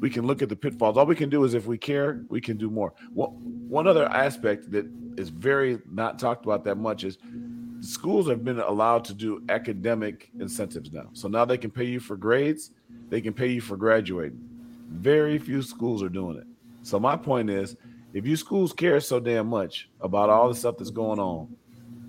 we 0.00 0.10
can 0.10 0.26
look 0.26 0.42
at 0.42 0.50
the 0.50 0.56
pitfalls. 0.56 0.98
All 0.98 1.06
we 1.06 1.16
can 1.16 1.30
do 1.30 1.44
is 1.44 1.54
if 1.54 1.66
we 1.66 1.78
care, 1.78 2.24
we 2.28 2.40
can 2.40 2.58
do 2.58 2.70
more. 2.70 2.92
One 3.12 3.30
one 3.68 3.86
other 3.86 4.06
aspect 4.06 4.70
that 4.72 4.86
is 5.16 5.30
very 5.30 5.78
not 5.90 6.18
talked 6.18 6.44
about 6.44 6.64
that 6.64 6.76
much 6.76 7.04
is 7.04 7.16
schools 7.84 8.28
have 8.28 8.44
been 8.44 8.60
allowed 8.60 9.04
to 9.04 9.14
do 9.14 9.42
academic 9.48 10.30
incentives 10.38 10.92
now. 10.92 11.08
So 11.12 11.28
now 11.28 11.44
they 11.44 11.58
can 11.58 11.70
pay 11.70 11.84
you 11.84 12.00
for 12.00 12.16
grades, 12.16 12.70
they 13.10 13.20
can 13.20 13.32
pay 13.32 13.48
you 13.48 13.60
for 13.60 13.76
graduating. 13.76 14.40
Very 14.88 15.38
few 15.38 15.62
schools 15.62 16.02
are 16.02 16.08
doing 16.08 16.36
it. 16.38 16.46
So 16.82 16.98
my 16.98 17.16
point 17.16 17.50
is, 17.50 17.76
if 18.12 18.26
you 18.26 18.36
schools 18.36 18.72
care 18.72 19.00
so 19.00 19.18
damn 19.18 19.48
much 19.48 19.88
about 20.00 20.30
all 20.30 20.48
the 20.48 20.54
stuff 20.54 20.76
that's 20.78 20.90
going 20.90 21.18
on, 21.18 21.54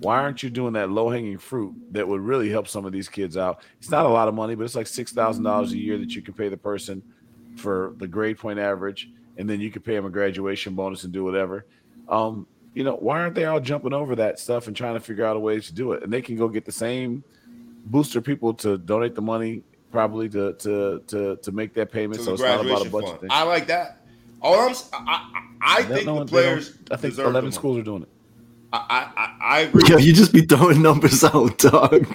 why 0.00 0.18
aren't 0.18 0.42
you 0.42 0.50
doing 0.50 0.74
that 0.74 0.90
low 0.90 1.08
hanging 1.08 1.38
fruit 1.38 1.74
that 1.92 2.06
would 2.06 2.20
really 2.20 2.50
help 2.50 2.68
some 2.68 2.84
of 2.84 2.92
these 2.92 3.08
kids 3.08 3.36
out? 3.36 3.62
It's 3.78 3.90
not 3.90 4.06
a 4.06 4.10
lot 4.10 4.28
of 4.28 4.34
money, 4.34 4.54
but 4.54 4.64
it's 4.64 4.74
like 4.74 4.86
six 4.86 5.12
thousand 5.12 5.44
dollars 5.44 5.72
a 5.72 5.78
year 5.78 5.98
that 5.98 6.14
you 6.14 6.22
can 6.22 6.34
pay 6.34 6.48
the 6.48 6.56
person 6.56 7.02
for 7.56 7.94
the 7.96 8.06
grade 8.06 8.38
point 8.38 8.58
average, 8.58 9.10
and 9.38 9.48
then 9.48 9.60
you 9.60 9.70
can 9.70 9.82
pay 9.82 9.94
them 9.94 10.06
a 10.06 10.10
graduation 10.10 10.74
bonus 10.74 11.04
and 11.04 11.12
do 11.12 11.24
whatever. 11.24 11.66
Um, 12.08 12.46
you 12.76 12.84
know, 12.84 12.94
why 12.96 13.20
aren't 13.20 13.34
they 13.34 13.46
all 13.46 13.58
jumping 13.58 13.94
over 13.94 14.14
that 14.16 14.38
stuff 14.38 14.66
and 14.66 14.76
trying 14.76 14.92
to 14.94 15.00
figure 15.00 15.24
out 15.24 15.34
a 15.34 15.38
way 15.40 15.58
to 15.58 15.72
do 15.74 15.92
it? 15.92 16.02
And 16.02 16.12
they 16.12 16.20
can 16.20 16.36
go 16.36 16.46
get 16.46 16.66
the 16.66 16.72
same 16.72 17.24
booster 17.86 18.20
people 18.20 18.52
to 18.52 18.76
donate 18.76 19.14
the 19.14 19.22
money, 19.22 19.62
probably 19.90 20.28
to 20.28 20.52
to 20.52 21.02
to 21.06 21.36
to 21.36 21.52
make 21.52 21.72
that 21.72 21.90
payment. 21.90 22.20
So 22.20 22.34
it's 22.34 22.42
not 22.42 22.60
about 22.66 22.86
a 22.86 22.90
bunch 22.90 22.92
budget 22.92 23.08
fund. 23.08 23.20
thing. 23.22 23.30
I 23.32 23.44
like 23.44 23.66
that. 23.68 24.02
All 24.42 24.60
I'm 24.60 24.72
s- 24.72 24.90
I, 24.92 24.98
I, 25.62 25.78
I 25.78 25.82
No, 25.88 25.94
think 25.94 26.06
no, 26.06 26.18
the 26.18 26.26
players 26.26 26.76
I 26.90 26.96
think 26.96 27.16
eleven 27.16 27.50
schools 27.50 27.78
are 27.78 27.82
doing 27.82 28.02
it. 28.02 28.08
I, 28.74 28.78
I 28.90 29.22
I 29.22 29.56
I 29.56 29.60
agree. 29.60 29.82
Yo, 29.88 29.96
you 29.96 30.12
just 30.12 30.34
be 30.34 30.42
throwing 30.42 30.82
numbers 30.82 31.24
out, 31.24 31.56
dog. 31.56 32.06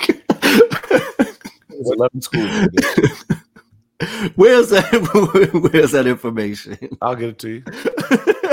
eleven 1.71 2.21
schools. 2.21 2.49
Where's 4.35 4.69
that? 4.69 4.91
Where's 5.73 5.91
that 5.91 6.07
information? 6.07 6.77
I'll 7.01 7.15
get 7.15 7.29
it 7.29 7.39
to 7.39 7.49
you. 7.49 7.63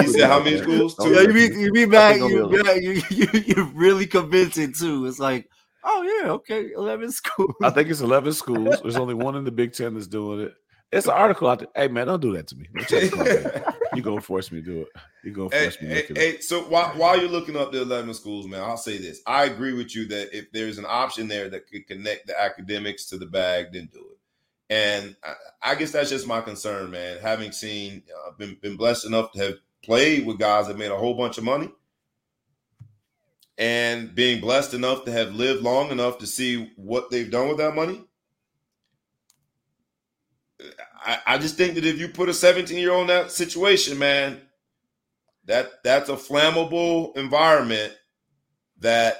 He 0.00 0.06
said 0.08 0.28
how 0.28 0.42
many 0.42 0.58
schools? 0.58 0.94
Two. 0.96 1.12
Yeah, 1.12 1.22
you 1.22 1.32
be 1.32 1.60
you 1.60 1.72
be 1.72 1.84
back. 1.86 2.16
You, 2.16 2.48
be 2.48 2.56
you, 2.84 3.02
you, 3.10 3.26
you're 3.46 3.64
really 3.74 4.06
convincing 4.06 4.72
too. 4.72 5.06
It's 5.06 5.18
like, 5.18 5.48
oh 5.84 6.02
yeah, 6.22 6.30
okay, 6.32 6.70
eleven 6.76 7.10
schools. 7.12 7.54
I 7.62 7.70
think 7.70 7.88
it's 7.88 8.00
eleven 8.00 8.32
schools. 8.32 8.80
There's 8.82 8.96
only 8.96 9.14
one 9.14 9.36
in 9.36 9.44
the 9.44 9.50
Big 9.52 9.72
Ten 9.72 9.94
that's 9.94 10.06
doing 10.06 10.40
it. 10.40 10.54
It's 10.90 11.06
an 11.06 11.12
article 11.12 11.48
out 11.48 11.58
there. 11.58 11.68
Hey 11.74 11.88
man, 11.88 12.06
don't 12.06 12.20
do 12.20 12.32
that 12.32 12.46
to 12.48 12.56
me. 12.56 12.66
Don't 12.74 12.88
try 12.88 13.00
to 13.00 13.08
call 13.10 13.24
me. 13.24 13.62
You 13.94 14.02
gonna 14.02 14.20
force 14.20 14.52
me 14.52 14.60
to 14.60 14.64
do 14.64 14.80
it. 14.82 14.88
You 15.24 15.32
gonna 15.32 15.48
Hey, 15.50 15.64
force 15.64 15.80
me 15.80 15.88
to 15.88 15.94
hey, 15.94 16.00
look 16.02 16.10
it 16.10 16.12
up. 16.12 16.18
hey, 16.18 16.40
so 16.40 16.60
while, 16.64 16.90
while 16.90 17.18
you're 17.18 17.28
looking 17.30 17.56
up 17.56 17.72
the 17.72 17.80
11 17.82 18.12
schools, 18.14 18.46
man, 18.46 18.60
I'll 18.60 18.76
say 18.76 18.98
this. 18.98 19.22
I 19.26 19.44
agree 19.46 19.72
with 19.72 19.96
you 19.96 20.06
that 20.08 20.36
if 20.36 20.52
there's 20.52 20.76
an 20.78 20.84
option 20.86 21.26
there 21.26 21.48
that 21.48 21.66
could 21.68 21.86
connect 21.86 22.26
the 22.26 22.38
academics 22.40 23.06
to 23.06 23.16
the 23.18 23.26
bag, 23.26 23.72
then 23.72 23.88
do 23.92 23.98
it. 23.98 24.17
And 24.70 25.16
I, 25.24 25.34
I 25.62 25.74
guess 25.74 25.92
that's 25.92 26.10
just 26.10 26.26
my 26.26 26.40
concern, 26.40 26.90
man. 26.90 27.18
Having 27.20 27.52
seen, 27.52 28.02
uh, 28.26 28.32
been, 28.38 28.56
been 28.60 28.76
blessed 28.76 29.06
enough 29.06 29.32
to 29.32 29.42
have 29.42 29.54
played 29.82 30.26
with 30.26 30.38
guys 30.38 30.68
that 30.68 30.78
made 30.78 30.90
a 30.90 30.96
whole 30.96 31.14
bunch 31.14 31.38
of 31.38 31.44
money 31.44 31.70
and 33.58 34.14
being 34.14 34.40
blessed 34.40 34.72
enough 34.72 35.04
to 35.04 35.12
have 35.12 35.34
lived 35.34 35.62
long 35.62 35.90
enough 35.90 36.18
to 36.18 36.26
see 36.26 36.70
what 36.76 37.10
they've 37.10 37.30
done 37.30 37.48
with 37.48 37.58
that 37.58 37.74
money. 37.74 38.04
I, 41.04 41.18
I 41.26 41.38
just 41.38 41.56
think 41.56 41.74
that 41.74 41.84
if 41.84 41.98
you 41.98 42.08
put 42.08 42.28
a 42.28 42.34
17 42.34 42.78
year 42.78 42.92
old 42.92 43.02
in 43.02 43.06
that 43.08 43.32
situation, 43.32 43.98
man, 43.98 44.40
that 45.44 45.82
that's 45.82 46.08
a 46.08 46.14
flammable 46.14 47.16
environment 47.16 47.94
that 48.80 49.16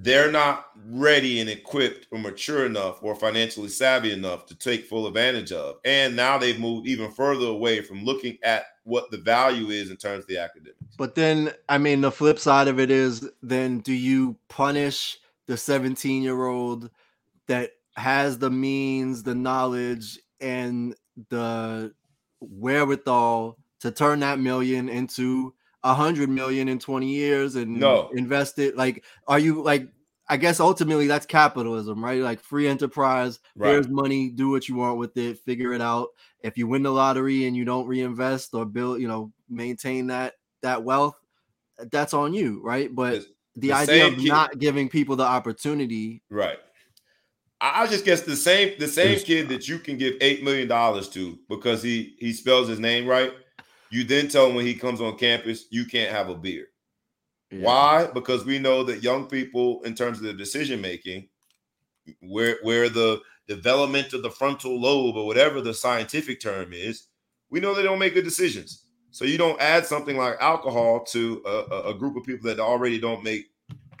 they're 0.00 0.30
not 0.30 0.66
ready 0.86 1.40
and 1.40 1.50
equipped 1.50 2.06
or 2.12 2.18
mature 2.18 2.66
enough 2.66 3.02
or 3.02 3.16
financially 3.16 3.68
savvy 3.68 4.12
enough 4.12 4.46
to 4.46 4.54
take 4.54 4.86
full 4.86 5.08
advantage 5.08 5.50
of. 5.50 5.76
And 5.84 6.14
now 6.14 6.38
they've 6.38 6.58
moved 6.58 6.86
even 6.86 7.10
further 7.10 7.46
away 7.46 7.82
from 7.82 8.04
looking 8.04 8.38
at 8.44 8.66
what 8.84 9.10
the 9.10 9.18
value 9.18 9.70
is 9.70 9.90
in 9.90 9.96
terms 9.96 10.24
of 10.24 10.28
the 10.28 10.38
academics. 10.38 10.78
But 10.96 11.16
then, 11.16 11.52
I 11.68 11.78
mean, 11.78 12.00
the 12.00 12.12
flip 12.12 12.38
side 12.38 12.68
of 12.68 12.78
it 12.78 12.90
is, 12.92 13.28
then 13.42 13.80
do 13.80 13.92
you 13.92 14.36
punish 14.48 15.18
the 15.46 15.56
17 15.56 16.22
year 16.22 16.46
old 16.46 16.90
that 17.48 17.72
has 17.96 18.38
the 18.38 18.50
means, 18.50 19.24
the 19.24 19.34
knowledge, 19.34 20.20
and 20.40 20.94
the 21.28 21.92
wherewithal 22.40 23.58
to 23.80 23.90
turn 23.90 24.20
that 24.20 24.38
million 24.38 24.88
into 24.88 25.54
a 25.84 25.94
hundred 25.94 26.28
million 26.28 26.68
in 26.68 26.78
20 26.78 27.06
years 27.08 27.54
and 27.56 27.78
No. 27.78 28.10
invest 28.14 28.58
it? 28.58 28.76
Like, 28.76 29.04
are 29.26 29.38
you 29.38 29.62
like, 29.62 29.88
I 30.28 30.36
guess 30.36 30.60
ultimately 30.60 31.06
that's 31.06 31.24
capitalism, 31.26 32.04
right? 32.04 32.20
Like 32.20 32.40
free 32.40 32.68
enterprise. 32.68 33.38
Right. 33.56 33.70
Here's 33.70 33.88
money, 33.88 34.28
do 34.30 34.50
what 34.50 34.68
you 34.68 34.74
want 34.74 34.98
with 34.98 35.16
it, 35.16 35.38
figure 35.38 35.72
it 35.72 35.80
out. 35.80 36.08
If 36.42 36.58
you 36.58 36.66
win 36.66 36.82
the 36.82 36.90
lottery 36.92 37.46
and 37.46 37.56
you 37.56 37.64
don't 37.64 37.86
reinvest 37.86 38.52
or 38.54 38.64
build, 38.66 39.00
you 39.00 39.08
know, 39.08 39.32
maintain 39.48 40.08
that 40.08 40.34
that 40.62 40.82
wealth, 40.82 41.14
that's 41.92 42.12
on 42.12 42.34
you, 42.34 42.60
right? 42.62 42.94
But 42.94 43.12
The- 43.20 43.26
the, 43.54 43.68
the 43.68 43.72
idea 43.72 44.06
of 44.06 44.14
kid- 44.16 44.28
not 44.28 44.58
giving 44.58 44.88
people 44.88 45.16
the 45.16 45.24
opportunity, 45.24 46.22
Right. 46.30 46.58
I 47.60 47.82
I 47.82 47.86
just 47.88 48.04
guess 48.04 48.20
the 48.20 48.36
same 48.36 48.78
the 48.78 48.86
same 48.86 49.18
kid 49.20 49.48
that 49.48 49.66
you 49.68 49.78
can 49.80 49.96
give 49.98 50.14
eight 50.20 50.44
million 50.44 50.68
dollars 50.68 51.08
to 51.10 51.38
because 51.48 51.82
he 51.82 52.14
he 52.20 52.32
spells 52.32 52.68
his 52.68 52.78
name 52.78 53.06
right. 53.06 53.32
You 53.90 54.04
then 54.04 54.28
tell 54.28 54.46
him 54.46 54.54
when 54.54 54.66
he 54.66 54.74
comes 54.74 55.00
on 55.00 55.16
campus 55.16 55.66
you 55.70 55.84
can't 55.86 56.10
have 56.10 56.28
a 56.28 56.34
beer. 56.34 56.66
Yeah. 57.50 57.64
Why? 57.64 58.06
Because 58.12 58.44
we 58.44 58.58
know 58.58 58.82
that 58.84 59.02
young 59.02 59.26
people, 59.26 59.82
in 59.84 59.94
terms 59.94 60.18
of 60.18 60.24
their 60.24 60.34
decision 60.34 60.80
making, 60.80 61.28
where 62.20 62.58
where 62.62 62.88
the 62.88 63.20
development 63.46 64.12
of 64.12 64.22
the 64.22 64.30
frontal 64.30 64.78
lobe 64.80 65.16
or 65.16 65.26
whatever 65.26 65.60
the 65.60 65.72
scientific 65.74 66.40
term 66.40 66.72
is, 66.72 67.06
we 67.50 67.60
know 67.60 67.74
they 67.74 67.82
don't 67.82 67.98
make 67.98 68.14
good 68.14 68.24
decisions. 68.24 68.84
So 69.10 69.24
you 69.24 69.38
don't 69.38 69.60
add 69.60 69.86
something 69.86 70.16
like 70.18 70.36
alcohol 70.40 71.02
to 71.06 71.42
a, 71.46 71.50
a- 71.74 71.90
a 71.90 71.94
group 71.94 72.16
of 72.16 72.24
people 72.24 72.46
that 72.48 72.60
already 72.60 73.00
don't 73.00 73.24
make 73.24 73.46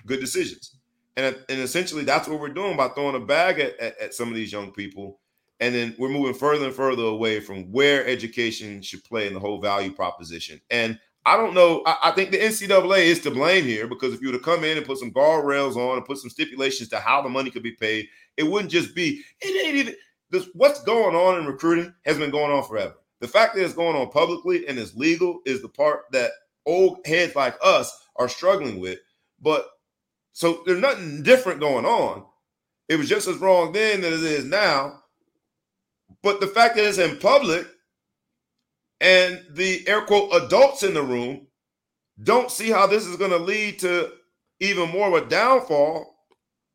good 0.04 0.20
decisions. 0.20 0.76
And, 1.16 1.34
and 1.48 1.60
essentially 1.60 2.04
that's 2.04 2.28
what 2.28 2.38
we're 2.40 2.50
doing 2.50 2.76
by 2.76 2.88
throwing 2.88 3.16
a 3.16 3.24
bag 3.24 3.58
at, 3.58 3.76
at, 3.80 3.98
at 3.98 4.14
some 4.14 4.28
of 4.28 4.34
these 4.34 4.52
young 4.52 4.70
people. 4.70 5.18
And 5.60 5.74
then 5.74 5.94
we're 5.98 6.08
moving 6.08 6.34
further 6.34 6.66
and 6.66 6.74
further 6.74 7.02
away 7.02 7.40
from 7.40 7.72
where 7.72 8.06
education 8.06 8.80
should 8.80 9.02
play 9.04 9.26
in 9.26 9.34
the 9.34 9.40
whole 9.40 9.60
value 9.60 9.92
proposition. 9.92 10.60
And 10.70 10.98
I 11.26 11.36
don't 11.36 11.54
know. 11.54 11.82
I, 11.84 11.96
I 12.04 12.10
think 12.12 12.30
the 12.30 12.38
NCAA 12.38 13.06
is 13.06 13.20
to 13.20 13.30
blame 13.30 13.64
here 13.64 13.86
because 13.86 14.14
if 14.14 14.20
you 14.20 14.28
were 14.28 14.38
to 14.38 14.44
come 14.44 14.64
in 14.64 14.76
and 14.76 14.86
put 14.86 14.98
some 14.98 15.12
guardrails 15.12 15.76
on 15.76 15.96
and 15.96 16.06
put 16.06 16.18
some 16.18 16.30
stipulations 16.30 16.88
to 16.90 17.00
how 17.00 17.20
the 17.20 17.28
money 17.28 17.50
could 17.50 17.62
be 17.62 17.72
paid, 17.72 18.06
it 18.36 18.44
wouldn't 18.44 18.70
just 18.70 18.94
be, 18.94 19.22
it 19.40 19.66
ain't 19.66 19.76
even 19.76 19.94
this 20.30 20.48
what's 20.54 20.82
going 20.82 21.16
on 21.16 21.38
in 21.38 21.46
recruiting 21.46 21.92
has 22.04 22.18
been 22.18 22.30
going 22.30 22.52
on 22.52 22.66
forever. 22.66 22.94
The 23.20 23.28
fact 23.28 23.54
that 23.54 23.64
it's 23.64 23.74
going 23.74 23.96
on 23.96 24.10
publicly 24.10 24.66
and 24.68 24.78
it's 24.78 24.94
legal 24.94 25.40
is 25.44 25.60
the 25.60 25.68
part 25.68 26.02
that 26.12 26.30
old 26.66 26.98
heads 27.04 27.34
like 27.34 27.56
us 27.62 27.92
are 28.16 28.28
struggling 28.28 28.78
with. 28.78 28.98
But 29.40 29.66
so 30.32 30.62
there's 30.66 30.80
nothing 30.80 31.22
different 31.22 31.60
going 31.60 31.84
on. 31.84 32.24
It 32.88 32.96
was 32.96 33.08
just 33.08 33.28
as 33.28 33.38
wrong 33.38 33.72
then 33.72 34.02
that 34.02 34.12
it 34.12 34.22
is 34.22 34.44
now. 34.44 35.02
But 36.22 36.40
the 36.40 36.46
fact 36.48 36.76
that 36.76 36.84
it's 36.84 36.98
in 36.98 37.18
public 37.18 37.66
and 39.00 39.40
the 39.50 39.86
air 39.88 40.02
quote 40.02 40.32
adults 40.34 40.82
in 40.82 40.94
the 40.94 41.02
room 41.02 41.46
don't 42.22 42.50
see 42.50 42.70
how 42.70 42.86
this 42.86 43.06
is 43.06 43.16
going 43.16 43.30
to 43.30 43.38
lead 43.38 43.78
to 43.80 44.12
even 44.60 44.90
more 44.90 45.08
of 45.16 45.24
a 45.24 45.28
downfall 45.28 46.16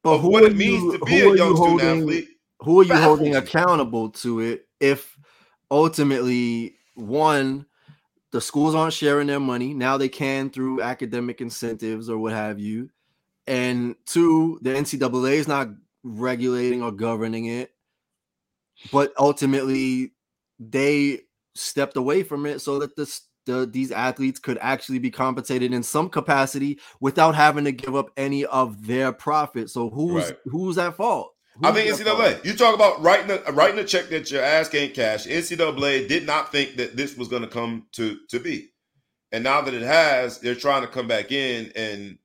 but 0.03 0.15
of 0.15 0.23
what 0.23 0.43
it 0.43 0.55
means 0.55 0.83
you- 0.83 0.97
to 0.97 1.05
be 1.05 1.19
a 1.19 1.35
young 1.35 1.49
you 1.49 1.57
student 1.57 1.81
athlete. 1.81 2.29
Who 2.61 2.79
are 2.79 2.83
you 2.83 2.89
baffles 2.89 3.19
holding 3.19 3.35
accountable 3.35 4.09
to 4.11 4.39
it 4.39 4.67
if 4.79 5.17
ultimately 5.69 6.75
one 6.95 7.65
the 8.31 8.39
schools 8.39 8.73
aren't 8.73 8.93
sharing 8.93 9.27
their 9.27 9.39
money 9.39 9.73
now 9.73 9.97
they 9.97 10.09
can 10.09 10.49
through 10.49 10.81
academic 10.81 11.41
incentives 11.41 12.09
or 12.09 12.17
what 12.17 12.31
have 12.31 12.59
you 12.59 12.89
and 13.47 13.95
two 14.05 14.59
the 14.61 14.69
ncaa 14.69 15.31
is 15.33 15.47
not 15.47 15.67
regulating 16.03 16.81
or 16.81 16.91
governing 16.91 17.45
it 17.45 17.72
but 18.91 19.13
ultimately 19.17 20.11
they 20.59 21.21
stepped 21.55 21.97
away 21.97 22.23
from 22.23 22.45
it 22.45 22.59
so 22.59 22.79
that 22.79 22.95
this 22.95 23.21
the, 23.45 23.65
these 23.65 23.91
athletes 23.91 24.39
could 24.39 24.57
actually 24.61 24.99
be 24.99 25.11
compensated 25.11 25.73
in 25.73 25.83
some 25.83 26.09
capacity 26.09 26.79
without 27.01 27.35
having 27.35 27.65
to 27.65 27.73
give 27.73 27.93
up 27.95 28.09
any 28.15 28.45
of 28.45 28.87
their 28.87 29.11
profit 29.11 29.69
so 29.69 29.89
who's 29.89 30.25
Right. 30.29 30.37
who's 30.45 30.77
at 30.77 30.95
fault 30.95 31.31
I 31.61 31.71
Who's 31.71 31.97
think 31.97 32.07
at 32.07 32.07
fault? 32.07 32.19
NCAA. 32.19 32.45
You 32.45 32.53
talk 32.55 32.73
about 32.73 33.01
writing 33.03 33.37
a 33.45 33.51
writing 33.51 33.79
a 33.79 33.83
check 33.83 34.09
that 34.09 34.31
your 34.31 34.41
ass 34.41 34.69
can't 34.69 34.91
cash. 34.93 35.27
NCAA 35.27 36.07
did 36.07 36.25
not 36.25 36.51
think 36.51 36.77
that 36.77 36.95
this 36.95 37.15
was 37.15 37.27
going 37.27 37.43
to 37.43 37.47
come 37.47 37.85
to 37.91 38.17
to 38.29 38.39
be, 38.39 38.69
and 39.31 39.43
now 39.43 39.61
that 39.61 39.73
it 39.75 39.83
has, 39.83 40.39
they're 40.39 40.55
trying 40.55 40.81
to 40.81 40.87
come 40.87 41.07
back 41.07 41.31
in 41.31 41.71
and 41.75 42.17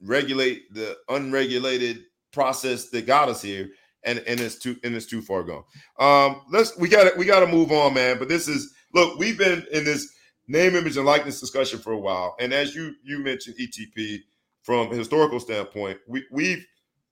regulate 0.00 0.72
the 0.72 0.96
unregulated 1.08 2.04
process 2.32 2.88
that 2.90 3.04
got 3.06 3.28
us 3.28 3.42
here, 3.42 3.68
and 4.04 4.20
and 4.20 4.40
it's 4.40 4.58
too 4.58 4.76
and 4.84 4.94
it's 4.94 5.06
too 5.06 5.22
far 5.22 5.42
gone. 5.42 5.64
Um, 5.98 6.42
let's 6.50 6.76
we 6.78 6.88
got 6.88 7.16
we 7.16 7.24
got 7.24 7.40
to 7.40 7.46
move 7.46 7.72
on, 7.72 7.94
man. 7.94 8.18
But 8.18 8.28
this 8.28 8.48
is 8.48 8.74
look, 8.92 9.18
we've 9.18 9.38
been 9.38 9.64
in 9.72 9.84
this 9.84 10.12
name, 10.46 10.76
image, 10.76 10.96
and 10.96 11.06
likeness 11.06 11.40
discussion 11.40 11.78
for 11.78 11.92
a 11.92 11.98
while, 11.98 12.36
and 12.40 12.52
as 12.52 12.74
you 12.74 12.94
you 13.02 13.18
mentioned, 13.18 13.56
ETP 13.60 14.20
from 14.62 14.90
a 14.90 14.96
historical 14.96 15.40
standpoint, 15.40 15.98
we 16.08 16.24
we've 16.30 16.66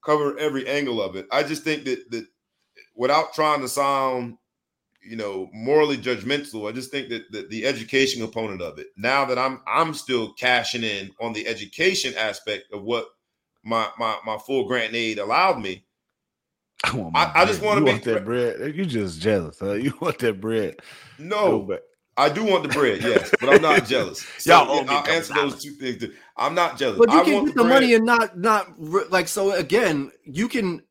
cover 0.04 0.36
every 0.38 0.66
angle 0.66 1.00
of 1.00 1.16
it. 1.16 1.26
I 1.30 1.42
just 1.42 1.62
think 1.62 1.84
that 1.84 2.10
that 2.10 2.26
without 2.94 3.34
trying 3.34 3.60
to 3.60 3.68
sound, 3.68 4.36
you 5.02 5.16
know, 5.16 5.48
morally 5.52 5.96
judgmental, 5.96 6.68
I 6.68 6.72
just 6.72 6.90
think 6.90 7.08
that, 7.08 7.30
that 7.32 7.50
the 7.50 7.66
education 7.66 8.20
component 8.20 8.62
of 8.62 8.78
it. 8.78 8.88
Now 8.96 9.24
that 9.26 9.38
I'm 9.38 9.60
I'm 9.66 9.94
still 9.94 10.32
cashing 10.34 10.82
in 10.82 11.10
on 11.20 11.32
the 11.32 11.46
education 11.46 12.14
aspect 12.16 12.72
of 12.72 12.82
what 12.82 13.06
my 13.62 13.88
my 13.98 14.18
my 14.24 14.38
full 14.38 14.66
grant 14.66 14.94
aid 14.94 15.18
allowed 15.18 15.60
me. 15.60 15.84
I, 16.92 16.96
want 16.96 17.12
my 17.12 17.20
I- 17.20 17.42
I 17.42 17.44
just 17.44 17.62
wanna 17.62 17.80
be- 17.80 17.90
want 17.92 18.04
that 18.04 18.24
bread. 18.24 18.74
You 18.74 18.84
just 18.86 19.20
jealous, 19.20 19.58
huh? 19.60 19.72
You 19.74 19.92
want 20.00 20.18
that 20.20 20.40
bread? 20.40 20.76
Go 21.18 21.24
No, 21.24 21.58
back. 21.60 21.80
I 22.16 22.28
do 22.28 22.44
want 22.44 22.62
the 22.64 22.68
bread, 22.68 23.00
yes, 23.02 23.32
but 23.40 23.48
I'm 23.48 23.62
not 23.62 23.86
jealous. 23.86 24.22
So, 24.38 24.52
Y'all 24.52 24.70
owe 24.70 24.82
me 24.82 24.88
I'll 24.90 24.98
a 24.98 25.00
couple 25.02 25.12
answer 25.14 25.34
those 25.34 25.62
two 25.62 25.70
things. 25.72 25.98
too. 25.98 26.12
I'm 26.36 26.54
not 26.54 26.76
jealous. 26.76 26.98
But 26.98 27.10
you 27.10 27.18
I 27.20 27.24
can 27.24 27.32
want 27.34 27.46
get 27.46 27.56
the 27.56 27.62
bread. 27.62 27.74
money 27.74 27.94
and 27.94 28.04
not 28.04 28.38
not 28.38 28.78
like 29.10 29.28
so 29.28 29.52
again, 29.52 30.10
you 30.24 30.48
can 30.48 30.82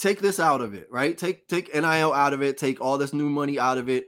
take 0.00 0.20
this 0.20 0.40
out 0.40 0.60
of 0.60 0.74
it, 0.74 0.88
right? 0.90 1.16
Take 1.16 1.46
take 1.46 1.72
NIL 1.72 2.12
out 2.12 2.32
of 2.32 2.42
it, 2.42 2.58
take 2.58 2.80
all 2.80 2.98
this 2.98 3.12
new 3.12 3.28
money 3.28 3.58
out 3.58 3.78
of 3.78 3.88
it. 3.88 4.06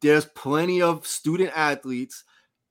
There's 0.00 0.24
plenty 0.26 0.80
of 0.82 1.04
student 1.06 1.50
athletes 1.56 2.22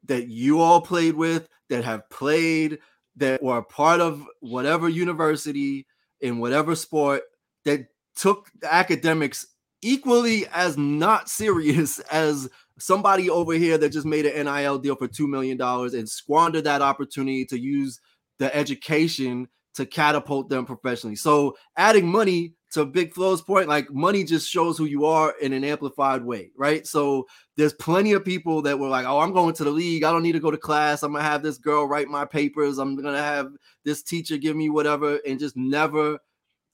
that 0.05 0.27
you 0.29 0.61
all 0.61 0.79
played 0.79 1.15
with 1.15 1.49
that 1.69 1.83
have 1.83 2.09
played 2.09 2.79
that 3.17 3.43
were 3.43 3.57
a 3.57 3.63
part 3.63 3.99
of 3.99 4.23
whatever 4.39 4.87
university 4.87 5.85
in 6.21 6.37
whatever 6.39 6.75
sport 6.75 7.23
that 7.67 7.87
took 8.15 8.49
academics 8.63 9.45
equally 9.81 10.47
as 10.47 10.77
not 10.77 11.29
serious 11.29 11.99
as 12.11 12.49
somebody 12.79 13.29
over 13.29 13.53
here 13.53 13.77
that 13.77 13.91
just 13.91 14.05
made 14.05 14.25
an 14.25 14.45
NIL 14.45 14.79
deal 14.79 14.95
for 14.95 15.07
$2 15.07 15.27
million 15.27 15.59
and 15.61 16.09
squandered 16.09 16.63
that 16.63 16.81
opportunity 16.81 17.45
to 17.45 17.59
use 17.59 17.99
the 18.39 18.55
education 18.55 19.47
to 19.75 19.85
catapult 19.85 20.49
them 20.49 20.65
professionally. 20.65 21.15
So 21.15 21.55
adding 21.75 22.07
money 22.07 22.53
to 22.71 22.85
Big 22.85 23.13
Flow's 23.13 23.41
point, 23.41 23.67
like 23.67 23.91
money 23.91 24.23
just 24.23 24.49
shows 24.49 24.77
who 24.77 24.85
you 24.85 25.05
are 25.05 25.33
in 25.39 25.53
an 25.53 25.63
amplified 25.63 26.23
way, 26.23 26.51
right? 26.55 26.85
So 26.85 27.27
there's 27.55 27.73
plenty 27.73 28.13
of 28.13 28.25
people 28.25 28.61
that 28.63 28.77
were 28.77 28.89
like, 28.89 29.05
"Oh, 29.05 29.19
I'm 29.19 29.33
going 29.33 29.53
to 29.55 29.63
the 29.63 29.71
league. 29.71 30.03
I 30.03 30.11
don't 30.11 30.23
need 30.23 30.33
to 30.33 30.39
go 30.39 30.51
to 30.51 30.57
class. 30.57 31.03
I'm 31.03 31.13
gonna 31.13 31.23
have 31.23 31.43
this 31.43 31.57
girl 31.57 31.87
write 31.87 32.09
my 32.09 32.25
papers. 32.25 32.77
I'm 32.77 32.95
gonna 32.95 33.21
have 33.21 33.51
this 33.85 34.03
teacher 34.03 34.37
give 34.37 34.55
me 34.55 34.69
whatever," 34.69 35.19
and 35.25 35.39
just 35.39 35.55
never 35.55 36.19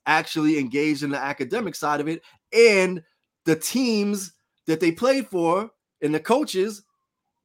actually 0.06 0.60
engaged 0.60 1.04
in 1.04 1.10
the 1.10 1.18
academic 1.20 1.76
side 1.76 2.00
of 2.02 2.08
it. 2.08 2.22
And 2.54 3.02
the 3.46 3.56
teams 3.56 4.34
that 4.68 4.80
they 4.80 4.92
played 4.92 5.28
for 5.28 5.70
and 6.02 6.14
the 6.14 6.20
coaches 6.20 6.84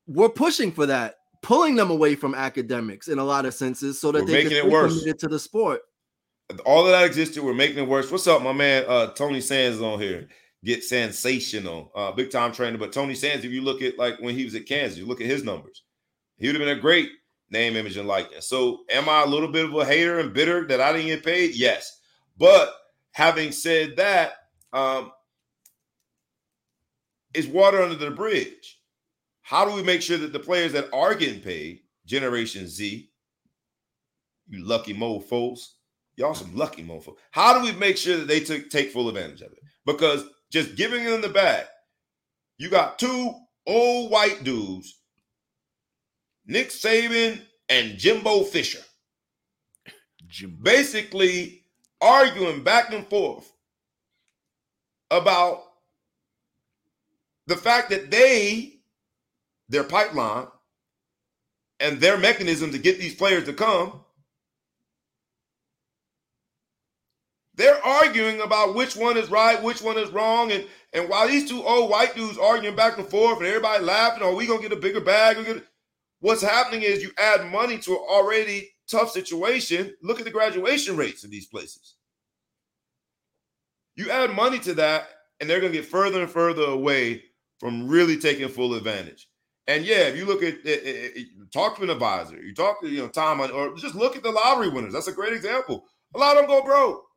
were 0.07 0.29
pushing 0.29 0.73
for 0.73 0.87
that, 0.87 1.17
pulling 1.43 1.77
them 1.77 1.91
away 1.91 2.15
from 2.15 2.35
academics 2.35 3.09
in 3.09 3.19
a 3.19 3.25
lot 3.25 3.47
of 3.47 3.55
senses, 3.55 4.01
so 4.01 4.11
that 4.13 4.21
We're 4.21 4.27
they 4.27 4.33
making 4.45 4.49
could 4.51 4.67
it 4.67 4.71
worse. 4.71 5.05
to 5.05 5.29
the 5.29 5.39
sport. 5.39 5.83
all 6.65 6.85
of 6.87 6.93
that 6.93 7.05
existed. 7.05 7.43
We're 7.43 7.55
making 7.55 7.79
it 7.79 7.87
worse. 7.89 8.11
What's 8.11 8.27
up, 8.27 8.43
my 8.43 8.53
man? 8.53 8.85
Uh, 8.89 9.09
Tony 9.09 9.41
Sands 9.41 9.77
is 9.77 9.83
on 9.83 10.01
here. 10.01 10.29
Get 10.65 10.83
sensational, 10.83 11.93
uh, 11.95 12.11
big 12.13 12.31
time 12.31 12.53
trainer. 12.53 12.79
But 12.79 12.93
Tony 12.93 13.15
Sands, 13.15 13.45
if 13.45 13.53
you 13.53 13.61
look 13.63 13.81
at 13.83 13.99
like 13.99 14.19
when 14.21 14.35
he 14.35 14.45
was 14.45 14.55
at 14.57 14.67
Kansas, 14.67 14.99
you 14.99 15.07
look 15.07 15.21
at 15.21 15.27
his 15.27 15.45
numbers. 15.45 15.83
He 16.39 16.47
would 16.47 16.57
have 16.57 16.65
been 16.67 16.77
a 16.77 16.81
great 16.81 17.11
name, 17.51 17.77
image, 17.77 17.97
and 17.97 18.09
likeness. 18.09 18.49
So, 18.49 18.81
am 18.91 19.09
I 19.09 19.23
a 19.23 19.27
little 19.27 19.49
bit 19.49 19.67
of 19.67 19.75
a 19.75 19.85
hater 19.85 20.19
and 20.21 20.33
bitter 20.33 20.67
that 20.67 20.81
I 20.81 20.93
didn't 20.93 21.07
get 21.09 21.25
paid? 21.25 21.55
Yes. 21.55 21.98
But 22.39 22.73
having 23.13 23.53
said 23.53 23.97
that, 23.97 24.33
um, 24.73 25.13
it's 27.35 27.49
water 27.49 27.83
under 27.83 27.97
the 27.97 28.11
bridge. 28.11 28.81
How 29.43 29.65
do 29.65 29.75
we 29.75 29.83
make 29.83 30.03
sure 30.03 30.19
that 30.19 30.33
the 30.33 30.39
players 30.39 30.73
that 30.73 30.93
are 30.93 31.15
getting 31.15 31.41
paid, 31.41 31.81
Generation 32.07 32.69
Z, 32.69 33.11
you 34.49 34.65
lucky 34.65 34.95
mofos, 34.95 35.61
y'all 36.17 36.35
some 36.35 36.55
lucky 36.55 36.83
mofos. 36.83 37.17
How 37.31 37.59
do 37.59 37.65
we 37.65 37.73
make 37.79 37.97
sure 37.97 38.19
that 38.19 38.29
they 38.29 38.41
took 38.41 38.71
take 38.71 38.93
full 38.93 39.09
advantage 39.09 39.41
of 39.43 39.53
it? 39.53 39.59
Because 39.85 40.25
just 40.51 40.77
giving 40.77 41.05
them 41.05 41.21
the 41.21 41.29
bag, 41.29 41.67
you 42.59 42.69
got 42.69 42.99
two 42.99 43.33
old 43.67 44.11
white 44.11 44.45
dudes, 44.45 45.01
Nick 46.47 46.71
Saban 46.71 47.41
and 47.69 47.99
Jimbo 47.99 48.45
Fisher, 48.45 48.83
Jim. 50.27 50.59
basically 50.63 51.65
arguing 52.01 52.63
back 52.63 52.93
and 52.93 53.07
forth 53.07 53.53
about 55.11 55.65
the 57.47 57.57
fact 57.57 57.91
that 57.91 58.11
they, 58.11 58.75
their 59.69 59.85
pipeline, 59.85 60.47
and 61.81 62.01
their 62.01 62.19
mechanism 62.19 62.73
to 62.73 62.79
get 62.79 62.99
these 62.99 63.15
players 63.15 63.45
to 63.45 63.53
come, 63.53 64.01
they're 67.55 67.85
arguing 67.85 68.41
about 68.41 68.75
which 68.75 68.97
one 68.97 69.17
is 69.17 69.31
right, 69.31 69.63
which 69.63 69.83
one 69.83 69.99
is 69.99 70.11
wrong, 70.11 70.53
and 70.53 70.65
and 70.93 71.09
while 71.09 71.29
these 71.29 71.49
two 71.49 71.63
old 71.63 71.91
white 71.91 72.15
dudes 72.15 72.39
arguing 72.39 72.77
back 72.77 72.97
and 72.97 73.07
forth, 73.07 73.39
and 73.39 73.47
everybody 73.47 73.85
laughing, 73.85 74.23
are 74.23 74.35
we 74.35 74.47
gonna 74.47 74.63
get 74.63 74.73
a 74.73 74.77
bigger 74.77 75.01
bag? 75.01 75.63
What's 76.21 76.43
happening 76.43 76.83
is 76.83 77.03
you 77.03 77.11
add 77.19 77.51
money 77.51 77.79
to 77.79 77.97
already 77.97 78.71
tough 78.91 79.11
situation. 79.11 79.95
Look 80.03 80.19
at 80.19 80.25
the 80.25 80.31
graduation 80.31 80.97
rates 80.97 81.25
in 81.25 81.31
these 81.31 81.47
places. 81.47 81.97
You 83.97 84.11
add 84.11 84.31
money 84.35 84.59
to 84.61 84.75
that, 84.75 85.09
and 85.41 85.49
they're 85.49 85.61
gonna 85.61 85.73
get 85.73 85.87
further 85.87 86.21
and 86.23 86.31
further 86.31 86.63
away 86.63 87.25
from 87.61 87.89
really 87.89 88.17
taking 88.19 88.49
full 88.49 88.75
advantage. 88.75 89.29
And 89.67 89.85
yeah, 89.85 90.03
if 90.09 90.17
you 90.17 90.25
look 90.25 90.43
at 90.43 90.55
it, 90.55 90.67
it- 90.67 91.17
it- 91.17 91.53
talk 91.53 91.77
to 91.77 91.83
an 91.83 91.91
advisor, 91.91 92.41
you 92.41 92.55
talk 92.55 92.81
to 92.81 92.89
you 92.89 93.01
know 93.03 93.09
Tom, 93.09 93.41
or 93.41 93.75
just 93.77 93.95
look 93.95 94.17
at 94.17 94.23
the 94.23 94.31
lottery 94.31 94.69
winners. 94.69 94.93
That's 94.93 95.09
a 95.09 95.13
great 95.13 95.33
example. 95.33 95.87
A 96.15 96.19
lot 96.19 96.37
of 96.37 96.43
them 96.43 96.47
go 96.51 96.63
broke. 96.65 97.08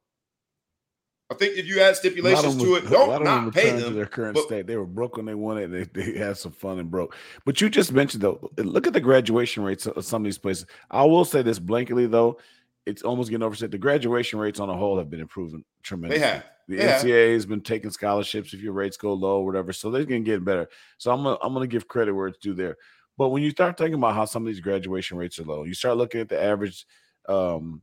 I 1.32 1.34
think 1.36 1.58
if 1.58 1.66
you 1.66 1.80
add 1.80 1.82
A 1.82 1.86
lot 1.86 1.90
of 1.92 1.96
stipulations 1.98 2.58
to 2.58 2.76
it, 2.76 2.90
don't 2.90 3.10
them 3.14 3.24
not 3.24 3.54
pay 3.54 3.64
returned 3.66 3.80
to 3.80 3.86
them. 3.86 3.96
their 3.96 4.06
current 4.06 4.36
but- 4.36 4.44
state. 4.44 4.68
They 4.68 4.76
were 4.76 4.86
broke 4.86 5.16
when 5.18 5.26
they 5.26 5.34
won 5.36 5.58
it. 5.58 5.68
They, 5.68 5.84
they 5.84 6.18
had 6.18 6.38
some 6.38 6.52
fun 6.52 6.78
and 6.80 6.92
broke. 6.92 7.16
But 7.46 7.62
you 7.62 7.70
just 7.70 7.94
mentioned 7.94 8.22
though, 8.22 8.52
look 8.58 8.86
at 8.86 8.94
the 8.94 9.00
graduation 9.00 9.64
rates 9.64 9.88
of 9.88 10.04
some 10.06 10.22
of 10.22 10.26
these 10.26 10.38
places. 10.38 10.66
I 10.92 11.04
will 11.06 11.26
say 11.26 11.42
this 11.42 11.58
blankly 11.60 12.06
though, 12.06 12.38
it's 12.86 13.02
almost 13.04 13.30
getting 13.30 13.44
oversaid. 13.44 13.72
The 13.72 13.78
graduation 13.78 14.40
rates 14.40 14.60
on 14.60 14.70
a 14.70 14.76
whole 14.76 14.98
have 14.98 15.10
been 15.10 15.20
improving 15.22 15.60
They 15.60 15.84
tremendously. 15.84 16.26
have. 16.28 16.44
The 16.68 16.76
They 16.78 16.88
have. 16.88 17.02
NCAA 17.02 17.34
has 17.34 17.46
been 17.46 17.62
taking 17.62 17.92
scholarships 17.92 18.54
if 18.54 18.62
your 18.62 18.74
rates 18.74 18.98
go 18.98 19.14
low 19.14 19.40
or 19.40 19.46
whatever. 19.46 19.72
So 19.74 19.90
they're 19.92 20.04
gonna 20.04 20.20
get 20.22 20.44
better. 20.44 20.68
So 20.98 21.12
I'm 21.12 21.24
gonna 21.24 21.38
I'm 21.42 21.54
gonna 21.54 21.68
give 21.68 21.88
credit 21.88 22.14
where 22.14 22.28
it's 22.28 22.38
due 22.40 22.54
there. 22.54 22.76
But 23.18 23.30
when 23.30 23.44
you 23.44 23.52
start 23.52 23.78
thinking 23.78 23.96
about 23.96 24.16
how 24.16 24.26
some 24.26 24.44
of 24.44 24.48
these 24.48 24.60
graduation 24.62 25.16
rates 25.18 25.38
are 25.40 25.44
low, 25.44 25.64
you 25.64 25.74
start 25.76 25.98
looking 25.98 26.22
at 26.22 26.30
the 26.30 26.42
average 26.42 26.86
um 27.30 27.82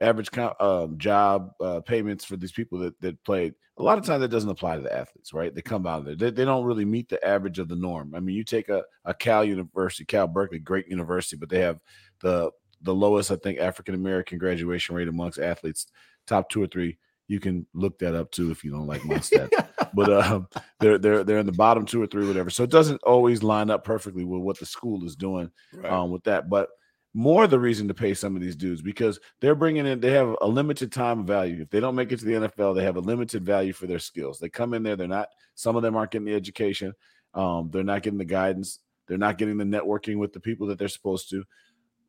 average 0.00 0.30
count, 0.30 0.60
um, 0.60 0.98
job 0.98 1.50
uh, 1.60 1.80
payments 1.80 2.24
for 2.24 2.36
these 2.36 2.52
people 2.52 2.78
that, 2.80 3.00
that 3.00 3.22
played. 3.24 3.54
A 3.78 3.82
lot 3.82 3.98
of 3.98 4.04
times 4.04 4.20
that 4.22 4.28
doesn't 4.28 4.48
apply 4.50 4.76
to 4.76 4.82
the 4.82 4.94
athletes, 4.96 5.32
right? 5.34 5.54
They 5.54 5.60
come 5.62 5.86
out 5.86 6.00
of 6.00 6.04
there. 6.06 6.16
They, 6.16 6.30
they 6.30 6.44
don't 6.44 6.64
really 6.64 6.84
meet 6.84 7.08
the 7.08 7.22
average 7.26 7.58
of 7.58 7.68
the 7.68 7.76
norm. 7.76 8.14
I 8.14 8.20
mean, 8.20 8.34
you 8.36 8.44
take 8.44 8.68
a, 8.68 8.82
a 9.04 9.12
Cal 9.12 9.44
University, 9.44 10.04
Cal 10.06 10.26
Berkeley, 10.26 10.58
great 10.58 10.88
university, 10.88 11.36
but 11.36 11.48
they 11.48 11.60
have 11.60 11.78
the 12.20 12.50
the 12.82 12.94
lowest, 12.94 13.30
I 13.30 13.36
think, 13.36 13.58
African 13.58 13.94
American 13.94 14.38
graduation 14.38 14.94
rate 14.94 15.08
amongst 15.08 15.38
athletes, 15.38 15.86
top 16.26 16.48
two 16.50 16.62
or 16.62 16.66
three. 16.66 16.98
You 17.28 17.40
can 17.40 17.66
look 17.74 17.98
that 17.98 18.14
up 18.14 18.30
too 18.30 18.50
if 18.50 18.62
you 18.64 18.70
don't 18.70 18.86
like 18.86 19.04
my 19.04 19.16
stats. 19.16 19.50
but 19.94 20.12
um, 20.12 20.46
they're 20.80 20.98
they're 20.98 21.24
they're 21.24 21.38
in 21.38 21.46
the 21.46 21.52
bottom 21.52 21.84
two 21.84 22.00
or 22.02 22.06
three, 22.06 22.26
whatever. 22.26 22.50
So 22.50 22.62
it 22.64 22.70
doesn't 22.70 23.02
always 23.02 23.42
line 23.42 23.70
up 23.70 23.82
perfectly 23.84 24.24
with 24.24 24.40
what 24.42 24.58
the 24.58 24.66
school 24.66 25.04
is 25.04 25.16
doing 25.16 25.50
Right. 25.74 25.90
um, 25.92 26.10
with 26.10 26.22
that. 26.24 26.48
But 26.48 26.68
more 27.16 27.46
the 27.46 27.58
reason 27.58 27.88
to 27.88 27.94
pay 27.94 28.12
some 28.12 28.36
of 28.36 28.42
these 28.42 28.54
dudes 28.54 28.82
because 28.82 29.18
they're 29.40 29.54
bringing 29.54 29.86
in, 29.86 30.00
they 30.00 30.10
have 30.10 30.36
a 30.42 30.46
limited 30.46 30.92
time 30.92 31.24
value. 31.24 31.62
If 31.62 31.70
they 31.70 31.80
don't 31.80 31.94
make 31.94 32.12
it 32.12 32.18
to 32.18 32.26
the 32.26 32.32
NFL, 32.32 32.76
they 32.76 32.84
have 32.84 32.96
a 32.96 33.00
limited 33.00 33.42
value 33.42 33.72
for 33.72 33.86
their 33.86 33.98
skills. 33.98 34.38
They 34.38 34.50
come 34.50 34.74
in 34.74 34.82
there, 34.82 34.96
they're 34.96 35.08
not, 35.08 35.30
some 35.54 35.76
of 35.76 35.82
them 35.82 35.96
aren't 35.96 36.10
getting 36.10 36.26
the 36.26 36.34
education, 36.34 36.92
um, 37.32 37.70
they're 37.72 37.82
not 37.82 38.02
getting 38.02 38.18
the 38.18 38.26
guidance, 38.26 38.80
they're 39.08 39.16
not 39.16 39.38
getting 39.38 39.56
the 39.56 39.64
networking 39.64 40.18
with 40.18 40.34
the 40.34 40.40
people 40.40 40.66
that 40.66 40.78
they're 40.78 40.88
supposed 40.88 41.30
to. 41.30 41.42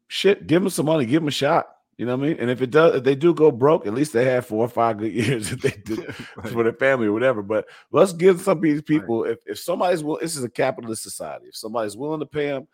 Shit, 0.10 0.46
give 0.46 0.62
them 0.62 0.70
some 0.70 0.88
money, 0.88 1.06
give 1.06 1.22
them 1.22 1.30
a 1.30 1.32
shot. 1.32 1.68
You 1.98 2.06
know 2.06 2.18
what 2.18 2.26
I 2.26 2.28
mean? 2.28 2.38
And 2.42 2.50
if 2.50 2.62
it 2.62 2.70
does, 2.72 2.96
if 2.96 3.06
they 3.06 3.16
do 3.16 3.34
go 3.34 3.50
broke, 3.50 3.88
at 3.88 3.94
least 3.94 4.12
they 4.12 4.26
have 4.26 4.46
four 4.46 4.66
or 4.66 4.70
five 4.70 4.98
good 4.98 5.14
years 5.14 5.54
if 5.54 5.62
they 5.62 5.72
do 5.86 5.96
Right. 6.36 6.52
for 6.52 6.64
their 6.64 6.74
family 6.74 7.08
or 7.08 7.14
whatever. 7.14 7.42
But 7.42 7.66
let's 7.92 8.12
give 8.12 8.42
some 8.42 8.58
of 8.58 8.62
these 8.64 8.82
people, 8.82 9.24
if, 9.24 9.40
if 9.46 9.58
somebody's 9.58 10.04
will, 10.04 10.20
this 10.22 10.36
is 10.36 10.44
a 10.44 10.50
capitalist 10.50 11.02
society. 11.02 11.48
If 11.48 11.56
somebody's 11.56 11.96
willing 11.96 12.20
to 12.20 12.26
pay 12.26 12.48
them, 12.48 12.68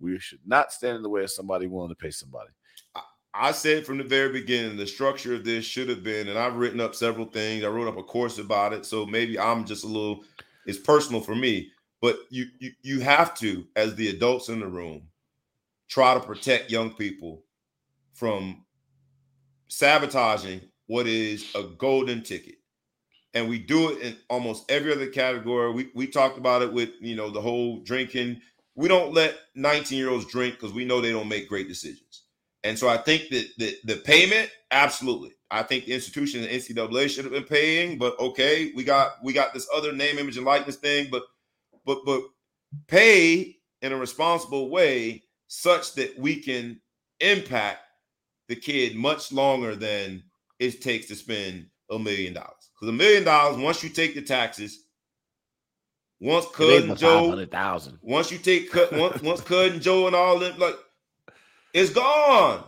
we 0.00 0.18
should 0.18 0.40
not 0.46 0.72
stand 0.72 0.96
in 0.96 1.02
the 1.02 1.08
way 1.08 1.22
of 1.22 1.30
somebody 1.30 1.66
willing 1.66 1.90
to 1.90 1.94
pay 1.94 2.10
somebody. 2.10 2.50
I 3.32 3.52
said 3.52 3.86
from 3.86 3.98
the 3.98 4.04
very 4.04 4.32
beginning, 4.32 4.76
the 4.76 4.86
structure 4.86 5.34
of 5.34 5.44
this 5.44 5.64
should 5.64 5.88
have 5.88 6.02
been, 6.02 6.28
and 6.28 6.38
I've 6.38 6.56
written 6.56 6.80
up 6.80 6.94
several 6.96 7.26
things. 7.26 7.62
I 7.62 7.68
wrote 7.68 7.86
up 7.86 7.96
a 7.96 8.02
course 8.02 8.38
about 8.38 8.72
it, 8.72 8.84
so 8.84 9.06
maybe 9.06 9.38
I'm 9.38 9.64
just 9.64 9.84
a 9.84 9.86
little. 9.86 10.24
It's 10.66 10.78
personal 10.78 11.20
for 11.20 11.34
me, 11.36 11.70
but 12.00 12.18
you 12.30 12.46
you 12.58 12.72
you 12.82 13.00
have 13.00 13.34
to, 13.38 13.66
as 13.76 13.94
the 13.94 14.08
adults 14.08 14.48
in 14.48 14.58
the 14.58 14.66
room, 14.66 15.02
try 15.88 16.14
to 16.14 16.20
protect 16.20 16.70
young 16.70 16.92
people 16.92 17.44
from 18.14 18.64
sabotaging 19.68 20.60
what 20.86 21.06
is 21.06 21.54
a 21.54 21.62
golden 21.78 22.22
ticket. 22.22 22.56
And 23.32 23.48
we 23.48 23.60
do 23.60 23.90
it 23.90 24.02
in 24.02 24.16
almost 24.28 24.68
every 24.68 24.92
other 24.92 25.06
category. 25.06 25.72
We 25.72 25.90
we 25.94 26.08
talked 26.08 26.36
about 26.36 26.62
it 26.62 26.72
with 26.72 26.90
you 27.00 27.14
know 27.14 27.30
the 27.30 27.40
whole 27.40 27.80
drinking. 27.82 28.40
We 28.74 28.88
don't 28.88 29.12
let 29.12 29.36
19 29.54 29.98
year 29.98 30.10
olds 30.10 30.26
drink 30.26 30.54
because 30.54 30.72
we 30.72 30.84
know 30.84 31.00
they 31.00 31.12
don't 31.12 31.28
make 31.28 31.48
great 31.48 31.68
decisions. 31.68 32.24
And 32.62 32.78
so 32.78 32.88
I 32.88 32.98
think 32.98 33.28
that 33.30 33.46
the, 33.58 33.76
the 33.84 33.96
payment, 33.96 34.50
absolutely. 34.70 35.32
I 35.50 35.62
think 35.62 35.86
the 35.86 35.94
institution, 35.94 36.42
the 36.42 36.48
NCAA 36.48 37.08
should 37.08 37.24
have 37.24 37.32
been 37.32 37.44
paying, 37.44 37.98
but 37.98 38.18
okay, 38.20 38.72
we 38.74 38.84
got 38.84 39.12
we 39.24 39.32
got 39.32 39.52
this 39.52 39.68
other 39.74 39.92
name, 39.92 40.18
image, 40.18 40.36
and 40.36 40.46
likeness 40.46 40.76
thing, 40.76 41.08
but 41.10 41.24
but 41.84 42.04
but 42.04 42.22
pay 42.86 43.56
in 43.82 43.92
a 43.92 43.96
responsible 43.96 44.70
way 44.70 45.24
such 45.48 45.94
that 45.94 46.16
we 46.18 46.36
can 46.36 46.80
impact 47.18 47.80
the 48.48 48.54
kid 48.54 48.94
much 48.94 49.32
longer 49.32 49.74
than 49.74 50.22
it 50.58 50.80
takes 50.80 51.06
to 51.06 51.16
spend 51.16 51.66
a 51.90 51.98
million 51.98 52.34
dollars. 52.34 52.70
Because 52.74 52.88
a 52.88 52.96
million 52.96 53.24
dollars, 53.24 53.56
once 53.56 53.82
you 53.82 53.88
take 53.88 54.14
the 54.14 54.22
taxes, 54.22 54.84
once 56.20 56.46
Cud 56.52 56.84
and 56.84 56.96
Joe, 56.98 57.34
once 58.02 58.30
you 58.30 58.38
take 58.38 58.70
cut 58.70 58.92
once 58.94 59.22
once 59.22 59.40
Cud 59.40 59.72
and 59.72 59.82
Joe 59.82 60.06
and 60.06 60.16
all 60.16 60.38
them, 60.38 60.58
like 60.58 60.76
it's 61.72 61.90
gone. 61.90 62.64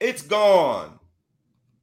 It's 0.00 0.22
gone. 0.22 0.98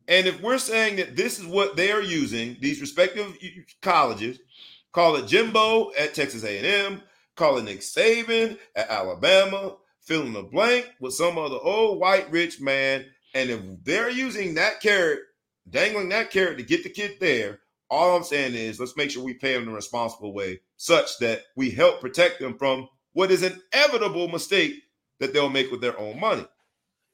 And 0.07 0.27
if 0.27 0.41
we're 0.41 0.57
saying 0.57 0.97
that 0.97 1.15
this 1.15 1.39
is 1.39 1.45
what 1.45 1.75
they're 1.77 2.01
using, 2.01 2.57
these 2.59 2.81
respective 2.81 3.37
colleges, 3.81 4.39
call 4.91 5.15
it 5.15 5.27
Jimbo 5.27 5.93
at 5.97 6.13
Texas 6.13 6.43
A&M, 6.43 7.01
call 7.35 7.57
it 7.57 7.63
Nick 7.63 7.79
Saban 7.79 8.57
at 8.75 8.89
Alabama, 8.89 9.77
fill 10.01 10.23
in 10.23 10.33
the 10.33 10.43
blank 10.43 10.89
with 10.99 11.13
some 11.13 11.37
other 11.37 11.57
old 11.61 11.99
white 11.99 12.29
rich 12.29 12.59
man. 12.59 13.05
And 13.33 13.49
if 13.49 13.61
they're 13.83 14.09
using 14.09 14.55
that 14.55 14.81
carrot, 14.81 15.21
dangling 15.69 16.09
that 16.09 16.29
carrot 16.29 16.57
to 16.57 16.63
get 16.63 16.83
the 16.83 16.89
kid 16.89 17.17
there, 17.21 17.60
all 17.91 18.15
I'm 18.15 18.23
saying 18.23 18.55
is 18.55 18.79
let's 18.79 18.95
make 18.95 19.11
sure 19.11 19.23
we 19.23 19.33
pay 19.33 19.53
them 19.53 19.63
in 19.63 19.69
a 19.69 19.73
responsible 19.73 20.33
way, 20.33 20.61
such 20.77 21.19
that 21.19 21.41
we 21.57 21.69
help 21.69 21.99
protect 21.99 22.39
them 22.39 22.57
from 22.57 22.87
what 23.13 23.29
is 23.29 23.43
an 23.43 23.61
inevitable 23.73 24.29
mistake 24.29 24.73
that 25.19 25.33
they'll 25.33 25.49
make 25.49 25.69
with 25.69 25.81
their 25.81 25.99
own 25.99 26.19
money. 26.19 26.47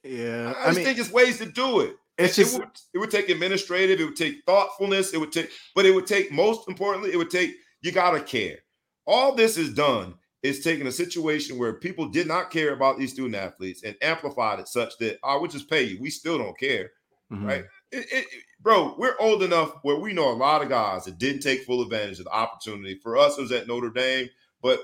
Yeah, 0.04 0.54
I, 0.56 0.68
just 0.68 0.80
think 0.80 0.98
it's 0.98 1.10
ways 1.10 1.38
to 1.38 1.46
do 1.46 1.80
it. 1.80 1.96
it's 2.16 2.38
it, 2.38 2.42
just 2.42 2.58
would, 2.58 2.68
it 2.94 2.98
would 2.98 3.10
take 3.10 3.28
administrative, 3.28 4.00
it 4.00 4.04
would 4.04 4.16
take 4.16 4.36
thoughtfulness, 4.46 5.12
it 5.12 5.18
would 5.18 5.32
take, 5.32 5.50
but 5.74 5.84
it 5.84 5.90
would 5.90 6.06
take 6.06 6.30
most 6.30 6.68
importantly, 6.68 7.12
it 7.12 7.16
would 7.16 7.30
take 7.30 7.54
you 7.82 7.90
gotta 7.90 8.20
care. 8.20 8.58
All 9.04 9.34
this 9.34 9.58
is 9.58 9.74
done 9.74 10.14
is 10.44 10.62
taking 10.62 10.86
a 10.86 10.92
situation 10.92 11.58
where 11.58 11.74
people 11.74 12.08
did 12.08 12.28
not 12.28 12.50
care 12.50 12.72
about 12.72 12.98
these 12.98 13.12
student 13.12 13.34
athletes 13.34 13.82
and 13.82 13.96
amplified 14.00 14.60
it 14.60 14.68
such 14.68 14.96
that 14.98 15.18
I 15.24 15.36
would 15.36 15.50
just 15.50 15.68
pay 15.68 15.82
you. 15.82 15.98
We 16.00 16.10
still 16.10 16.38
don't 16.38 16.58
care, 16.58 16.92
Mhm. 17.32 17.44
right? 17.44 17.64
It, 17.90 18.06
it, 18.12 18.26
bro, 18.60 18.94
we're 18.98 19.16
old 19.18 19.42
enough 19.42 19.72
where 19.82 19.96
we 19.96 20.12
know 20.12 20.30
a 20.30 20.34
lot 20.34 20.62
of 20.62 20.68
guys 20.68 21.04
that 21.04 21.18
didn't 21.18 21.40
take 21.40 21.64
full 21.64 21.82
advantage 21.82 22.18
of 22.18 22.26
the 22.26 22.32
opportunity. 22.34 22.98
For 23.02 23.16
us, 23.16 23.38
it 23.38 23.42
was 23.42 23.52
at 23.52 23.66
Notre 23.66 23.90
Dame, 23.90 24.28
but 24.62 24.80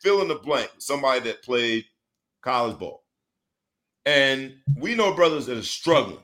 fill 0.00 0.22
in 0.22 0.28
the 0.28 0.34
blank, 0.36 0.70
somebody 0.78 1.20
that 1.20 1.42
played 1.42 1.84
college 2.42 2.78
ball. 2.78 3.04
And 4.06 4.54
we 4.76 4.94
know 4.94 5.14
brothers 5.14 5.46
that 5.46 5.58
are 5.58 5.62
struggling. 5.62 6.22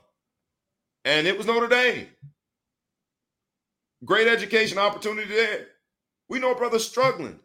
And 1.05 1.27
it 1.27 1.37
was 1.37 1.47
Notre 1.47 1.67
Dame. 1.67 2.07
Great 4.03 4.27
education 4.27 4.77
opportunity 4.77 5.29
there. 5.29 5.67
We 6.29 6.39
know 6.39 6.53
brothers 6.53 6.87
struggling. 6.87 7.39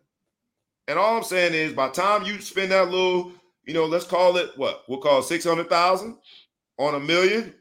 And 0.88 0.98
all 0.98 1.16
I'm 1.16 1.24
saying 1.24 1.54
is 1.54 1.72
by 1.72 1.90
time 1.90 2.24
you 2.24 2.40
spend 2.40 2.72
that 2.72 2.90
little, 2.90 3.32
you 3.64 3.72
know, 3.72 3.86
let's 3.86 4.04
call 4.04 4.36
it 4.36 4.50
what? 4.56 4.82
We'll 4.88 5.00
call 5.00 5.20
it 5.20 5.24
600,000 5.24 6.16
on 6.78 6.94
a 6.94 7.00
million. 7.00 7.54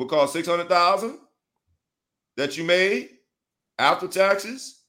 We'll 0.00 0.08
call 0.08 0.26
600,000 0.26 1.18
that 2.38 2.56
you 2.56 2.64
made 2.64 3.10
after 3.78 4.08
taxes. 4.08 4.80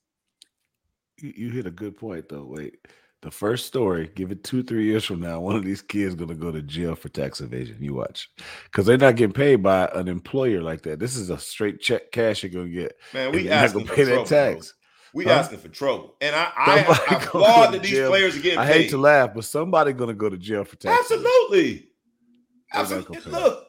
You, 1.22 1.34
you 1.36 1.50
hit 1.50 1.66
a 1.68 1.72
good 1.72 1.98
point 1.98 2.30
though. 2.30 2.46
Wait, 2.46 2.88
the 3.22 3.30
first 3.30 3.66
story, 3.68 4.10
give 4.16 4.32
it 4.32 4.46
two, 4.46 4.64
three 4.64 4.86
years 4.86 5.04
from 5.04 5.20
now, 5.20 5.42
one 5.42 5.58
of 5.58 5.66
these 5.66 5.82
kids 5.82 6.16
gonna 6.16 6.34
go 6.34 6.50
to 6.50 6.62
jail 6.62 6.96
for 6.96 7.10
tax 7.10 7.42
evasion. 7.42 7.76
You 7.82 7.94
watch, 7.94 8.30
because 8.64 8.86
they're 8.86 8.98
not 8.98 9.18
getting 9.18 9.34
paid 9.34 9.58
by 9.58 9.88
an 9.94 10.08
employer 10.08 10.62
like 10.62 10.82
that. 10.84 11.00
This 11.00 11.18
is 11.18 11.30
a 11.30 11.38
straight 11.38 11.82
check 11.82 12.14
cash 12.14 12.44
you're 12.44 12.50
gonna 12.54 12.70
get. 12.70 12.96
Man, 13.14 13.34
we 13.34 13.50
asking 13.50 13.88
for 13.88 13.96
pay 13.96 14.06
trouble, 14.06 14.24
that 14.24 14.30
bro. 14.30 14.54
tax. 14.54 14.74
We 15.14 15.26
Huh? 15.26 15.32
asking 15.32 15.60
for 15.60 15.68
trouble. 15.68 16.16
And 16.22 16.34
I, 16.34 16.54
I, 16.56 17.06
I 17.12 17.16
applaud 17.22 17.74
that 17.74 17.82
these 17.84 17.92
jail. 17.92 18.08
players 18.10 18.38
are 18.38 18.42
getting 18.42 18.60
I 18.60 18.66
paid. 18.66 18.84
hate 18.84 18.90
to 18.92 18.98
laugh, 18.98 19.32
but 19.36 19.44
somebody 19.44 19.92
gonna 19.92 20.14
go 20.14 20.30
to 20.30 20.38
jail 20.38 20.64
for 20.64 20.78
tax. 20.78 20.98
Absolutely. 21.02 21.90
Absolutely. 22.74 23.30
Look, 23.30 23.68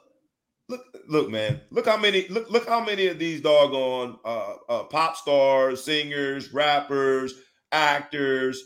look, 0.72 0.84
look, 1.08 1.30
man. 1.30 1.60
Look 1.70 1.86
how 1.86 1.96
many 1.96 2.26
look, 2.28 2.50
look 2.50 2.66
how 2.66 2.84
many 2.84 3.06
of 3.06 3.18
these 3.18 3.40
doggone 3.40 4.18
uh, 4.24 4.54
uh 4.68 4.84
pop 4.84 5.16
stars, 5.16 5.84
singers, 5.84 6.52
rappers, 6.52 7.34
actors. 7.70 8.62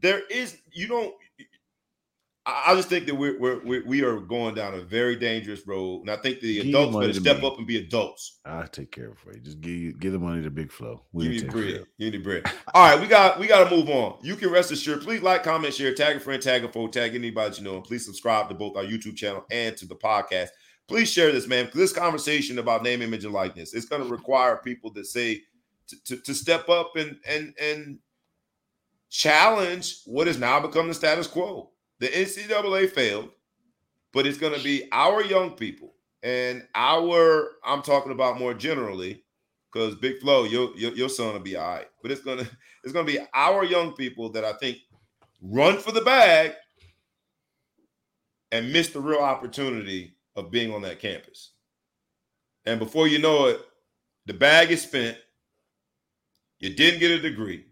There 0.00 0.22
is 0.30 0.56
you 0.72 0.86
don't 0.86 1.14
I 2.46 2.62
I 2.68 2.74
just 2.76 2.88
think 2.88 3.06
that 3.06 3.14
we're, 3.14 3.38
we're, 3.38 3.84
we're 3.84 4.20
going 4.20 4.54
down 4.54 4.74
a 4.74 4.80
very 4.80 5.16
dangerous 5.16 5.66
road, 5.66 6.02
and 6.02 6.10
I 6.10 6.16
think 6.16 6.40
the 6.40 6.62
Give 6.62 6.66
adults 6.66 6.96
better 6.96 7.12
step 7.12 7.40
me. 7.40 7.46
up 7.46 7.58
and 7.58 7.66
be 7.66 7.78
adults. 7.78 8.38
I'll 8.44 8.68
take 8.68 8.92
care 8.92 9.06
of 9.06 9.12
it 9.12 9.18
for 9.18 9.34
you. 9.34 9.40
Just 9.40 9.60
give 9.60 9.72
you 9.72 9.92
give 9.92 10.12
the 10.12 10.18
money 10.18 10.42
to 10.42 10.50
Big 10.50 10.70
Flow. 10.70 11.02
We'll 11.12 11.30
Give 11.30 11.42
me 11.42 11.48
bread. 11.48 11.84
Give 11.98 12.12
me 12.12 12.18
bread. 12.18 12.50
All 12.72 12.88
right, 12.88 13.00
we 13.00 13.08
got 13.08 13.38
we 13.38 13.48
got 13.48 13.68
to 13.68 13.76
move 13.76 13.88
on. 13.88 14.18
You 14.22 14.36
can 14.36 14.50
rest 14.50 14.70
assured. 14.70 15.02
Please 15.02 15.22
like, 15.22 15.42
comment, 15.42 15.74
share, 15.74 15.92
tag 15.92 16.16
a 16.16 16.20
friend, 16.20 16.40
tag 16.40 16.64
a 16.64 16.68
foe, 16.68 16.86
tag 16.86 17.14
anybody 17.14 17.58
you 17.58 17.64
know, 17.64 17.76
and 17.76 17.84
please 17.84 18.06
subscribe 18.06 18.48
to 18.48 18.54
both 18.54 18.76
our 18.76 18.84
YouTube 18.84 19.16
channel 19.16 19.44
and 19.50 19.76
to 19.76 19.86
the 19.86 19.96
podcast. 19.96 20.48
Please 20.88 21.10
share 21.10 21.32
this, 21.32 21.48
man. 21.48 21.68
This 21.74 21.92
conversation 21.92 22.58
about 22.58 22.82
name, 22.82 23.02
image, 23.02 23.24
and 23.24 23.34
likeness 23.34 23.74
it's 23.74 23.86
going 23.86 24.02
to 24.02 24.08
require 24.08 24.56
people 24.58 24.92
to 24.94 25.04
say 25.04 25.42
to, 25.88 26.04
to, 26.04 26.16
to 26.18 26.34
step 26.34 26.68
up 26.68 26.96
and 26.96 27.18
and 27.26 27.54
and 27.60 27.98
challenge 29.10 30.02
what 30.04 30.26
has 30.26 30.38
now 30.38 30.60
become 30.60 30.88
the 30.88 30.94
status 30.94 31.26
quo. 31.26 31.70
The 31.98 32.08
NCAA 32.08 32.90
failed, 32.90 33.30
but 34.12 34.26
it's 34.26 34.38
going 34.38 34.54
to 34.54 34.62
be 34.62 34.88
our 34.92 35.24
young 35.24 35.52
people 35.52 35.94
and 36.22 36.66
our. 36.74 37.52
I'm 37.64 37.82
talking 37.82 38.12
about 38.12 38.38
more 38.38 38.54
generally 38.54 39.24
because 39.72 39.94
Big 39.96 40.20
Flo, 40.20 40.44
your, 40.44 40.76
your 40.76 40.92
your 40.92 41.08
son 41.08 41.32
will 41.32 41.40
be 41.40 41.56
all 41.56 41.68
right. 41.68 41.86
But 42.02 42.10
it's 42.10 42.22
gonna 42.22 42.48
it's 42.84 42.92
gonna 42.92 43.06
be 43.06 43.18
our 43.34 43.64
young 43.64 43.92
people 43.92 44.30
that 44.30 44.44
I 44.44 44.52
think 44.54 44.78
run 45.42 45.78
for 45.78 45.92
the 45.92 46.00
bag 46.00 46.52
and 48.52 48.72
miss 48.72 48.90
the 48.90 49.00
real 49.00 49.20
opportunity 49.20 50.15
of 50.36 50.50
being 50.50 50.72
on 50.72 50.82
that 50.82 51.00
campus. 51.00 51.52
And 52.64 52.78
before 52.78 53.08
you 53.08 53.18
know 53.18 53.46
it, 53.46 53.60
the 54.26 54.34
bag 54.34 54.70
is 54.70 54.82
spent. 54.82 55.16
You 56.58 56.74
didn't 56.74 57.00
get 57.00 57.10
a 57.10 57.20
degree. 57.20 57.66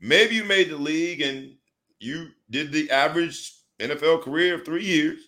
Maybe 0.00 0.34
you 0.34 0.44
made 0.44 0.70
the 0.70 0.76
league 0.76 1.20
and 1.20 1.54
you 2.00 2.28
did 2.50 2.72
the 2.72 2.90
average 2.90 3.52
NFL 3.78 4.22
career 4.22 4.56
of 4.56 4.64
three 4.64 4.84
years. 4.84 5.20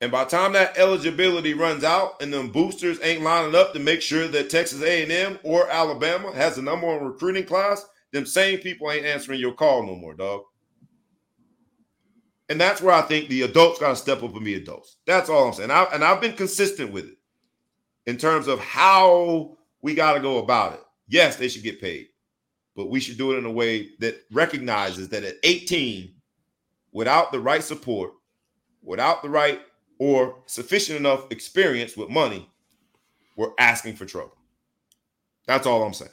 And 0.00 0.10
by 0.10 0.24
the 0.24 0.30
time 0.30 0.52
that 0.54 0.76
eligibility 0.76 1.54
runs 1.54 1.84
out 1.84 2.20
and 2.20 2.32
them 2.32 2.50
boosters 2.50 2.98
ain't 3.02 3.22
lining 3.22 3.54
up 3.54 3.72
to 3.72 3.78
make 3.78 4.02
sure 4.02 4.26
that 4.28 4.50
Texas 4.50 4.82
A&M 4.82 5.38
or 5.44 5.70
Alabama 5.70 6.32
has 6.32 6.56
the 6.56 6.62
number 6.62 6.88
one 6.88 7.04
recruiting 7.04 7.44
class, 7.44 7.86
them 8.12 8.26
same 8.26 8.58
people 8.58 8.90
ain't 8.90 9.06
answering 9.06 9.40
your 9.40 9.54
call 9.54 9.86
no 9.86 9.94
more, 9.94 10.14
dog. 10.14 10.42
And 12.52 12.60
that's 12.60 12.82
where 12.82 12.94
I 12.94 13.00
think 13.00 13.30
the 13.30 13.42
adults 13.42 13.80
got 13.80 13.88
to 13.88 13.96
step 13.96 14.22
up 14.22 14.36
and 14.36 14.44
be 14.44 14.56
adults. 14.56 14.98
That's 15.06 15.30
all 15.30 15.46
I'm 15.46 15.54
saying. 15.54 15.70
I, 15.70 15.84
and 15.84 16.04
I've 16.04 16.20
been 16.20 16.34
consistent 16.34 16.92
with 16.92 17.06
it 17.06 17.16
in 18.04 18.18
terms 18.18 18.46
of 18.46 18.60
how 18.60 19.56
we 19.80 19.94
got 19.94 20.12
to 20.12 20.20
go 20.20 20.36
about 20.36 20.74
it. 20.74 20.80
Yes, 21.08 21.36
they 21.36 21.48
should 21.48 21.62
get 21.62 21.80
paid, 21.80 22.08
but 22.76 22.90
we 22.90 23.00
should 23.00 23.16
do 23.16 23.32
it 23.32 23.38
in 23.38 23.46
a 23.46 23.50
way 23.50 23.92
that 24.00 24.20
recognizes 24.30 25.08
that 25.08 25.24
at 25.24 25.36
18, 25.44 26.12
without 26.92 27.32
the 27.32 27.40
right 27.40 27.62
support, 27.62 28.12
without 28.82 29.22
the 29.22 29.30
right 29.30 29.62
or 29.98 30.42
sufficient 30.44 30.98
enough 30.98 31.32
experience 31.32 31.96
with 31.96 32.10
money, 32.10 32.50
we're 33.38 33.52
asking 33.58 33.96
for 33.96 34.04
trouble. 34.04 34.36
That's 35.46 35.66
all 35.66 35.84
I'm 35.84 35.94
saying. 35.94 36.10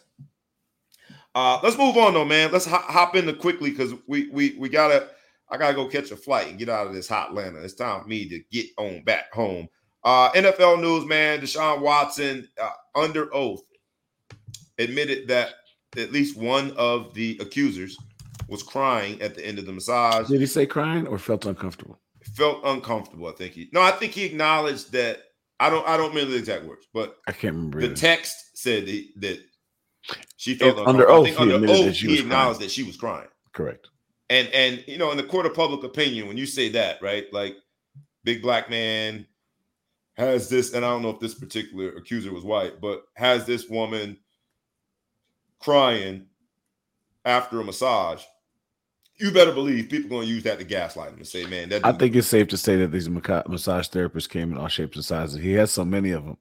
Uh, 1.36 1.60
let's 1.64 1.78
move 1.78 1.98
on 1.98 2.14
though, 2.14 2.24
man. 2.24 2.49
Let's 2.49 2.66
hop, 2.66 2.86
hop 2.86 3.18
into 3.18 3.34
quickly 3.34 3.72
because 3.72 3.94
we 4.07 4.30
we 4.30 4.56
we 4.57 4.70
gotta. 4.70 5.10
I 5.51 5.57
gotta 5.57 5.73
go 5.73 5.88
catch 5.88 6.11
a 6.11 6.17
flight 6.17 6.47
and 6.47 6.59
get 6.59 6.69
out 6.69 6.88
of 6.88 6.93
this 6.93 7.07
hot 7.09 7.30
Atlanta. 7.30 7.59
It's 7.59 7.73
time 7.73 8.01
for 8.01 8.07
me 8.07 8.27
to 8.30 8.39
get 8.51 8.67
on 8.77 9.03
back 9.03 9.31
home. 9.34 9.67
Uh, 10.03 10.31
NFL 10.31 10.81
news, 10.81 11.05
man. 11.05 11.41
Deshaun 11.41 11.81
Watson, 11.81 12.47
uh, 12.61 12.69
under 12.95 13.34
oath, 13.34 13.61
admitted 14.77 15.27
that 15.27 15.49
at 15.97 16.11
least 16.11 16.38
one 16.38 16.71
of 16.77 17.13
the 17.13 17.38
accusers 17.41 17.97
was 18.47 18.63
crying 18.63 19.21
at 19.21 19.35
the 19.35 19.45
end 19.45 19.59
of 19.59 19.65
the 19.65 19.71
massage 19.73 20.27
Did 20.27 20.39
he 20.39 20.47
say 20.47 20.65
crying 20.65 21.07
or 21.07 21.17
felt 21.17 21.45
uncomfortable? 21.45 21.99
felt 22.35 22.61
uncomfortable. 22.63 23.27
I 23.27 23.31
think 23.31 23.53
he 23.53 23.69
no, 23.73 23.81
I 23.81 23.91
think 23.91 24.13
he 24.13 24.26
acknowledged 24.26 24.91
that. 24.93 25.19
I 25.59 25.69
don't 25.69 25.85
I 25.88 25.97
don't 25.97 26.09
remember 26.09 26.31
the 26.31 26.38
exact 26.38 26.63
words, 26.65 26.88
but 26.93 27.17
I 27.27 27.31
can't 27.34 27.55
remember. 27.55 27.80
the 27.81 27.88
either. 27.88 27.95
text 27.95 28.57
said 28.57 28.85
that, 28.85 29.05
that 29.17 29.39
she 30.38 30.55
felt 30.55 30.77
under 30.80 31.03
uncomfortable. 31.03 31.13
I 31.13 31.17
oath, 31.17 31.26
think 31.26 31.38
he 31.38 31.43
under 31.43 31.55
admitted 31.55 31.76
that 31.85 31.89
oath 31.89 31.95
she 31.95 32.07
he 32.07 32.19
acknowledged 32.19 32.57
crying. 32.59 32.67
that 32.67 32.71
she 32.71 32.84
was 32.84 32.97
crying. 32.97 33.27
Correct. 33.53 33.88
And 34.30 34.47
and 34.49 34.84
you 34.88 34.97
know, 34.97 35.11
in 35.11 35.18
the 35.18 35.23
court 35.23 35.45
of 35.45 35.53
public 35.53 35.84
opinion, 35.84 36.27
when 36.27 36.38
you 36.38 36.45
say 36.45 36.69
that, 36.69 37.01
right? 37.01 37.31
Like 37.34 37.56
big 38.23 38.41
black 38.41 38.69
man 38.69 39.26
has 40.18 40.49
this, 40.49 40.73
and 40.73 40.85
I 40.85 40.89
don't 40.89 41.01
know 41.01 41.10
if 41.10 41.19
this 41.19 41.34
particular 41.34 41.89
accuser 41.95 42.31
was 42.31 42.43
white, 42.43 42.81
but 42.81 43.03
has 43.15 43.45
this 43.45 43.69
woman 43.69 44.18
crying 45.60 46.27
after 47.26 47.60
a 47.60 47.64
massage. 47.64 48.23
You 49.18 49.31
better 49.31 49.51
believe 49.51 49.89
people 49.89 50.10
going 50.10 50.27
to 50.27 50.34
use 50.34 50.43
that 50.43 50.60
to 50.60 50.65
gaslight 50.65 51.10
him 51.11 51.18
and 51.18 51.27
say, 51.27 51.45
"Man, 51.45 51.69
that." 51.69 51.85
I 51.85 51.91
think 51.91 52.15
it's 52.15 52.27
safe 52.27 52.47
to 52.49 52.57
say 52.57 52.77
that 52.77 52.91
these 52.91 53.10
massage 53.10 53.89
therapists 53.89 54.30
came 54.30 54.51
in 54.51 54.57
all 54.57 54.68
shapes 54.68 54.95
and 54.95 55.03
sizes. 55.03 55.41
He 55.41 55.53
has 55.53 55.72
so 55.72 55.84
many 55.84 56.11
of 56.11 56.23
them. 56.23 56.38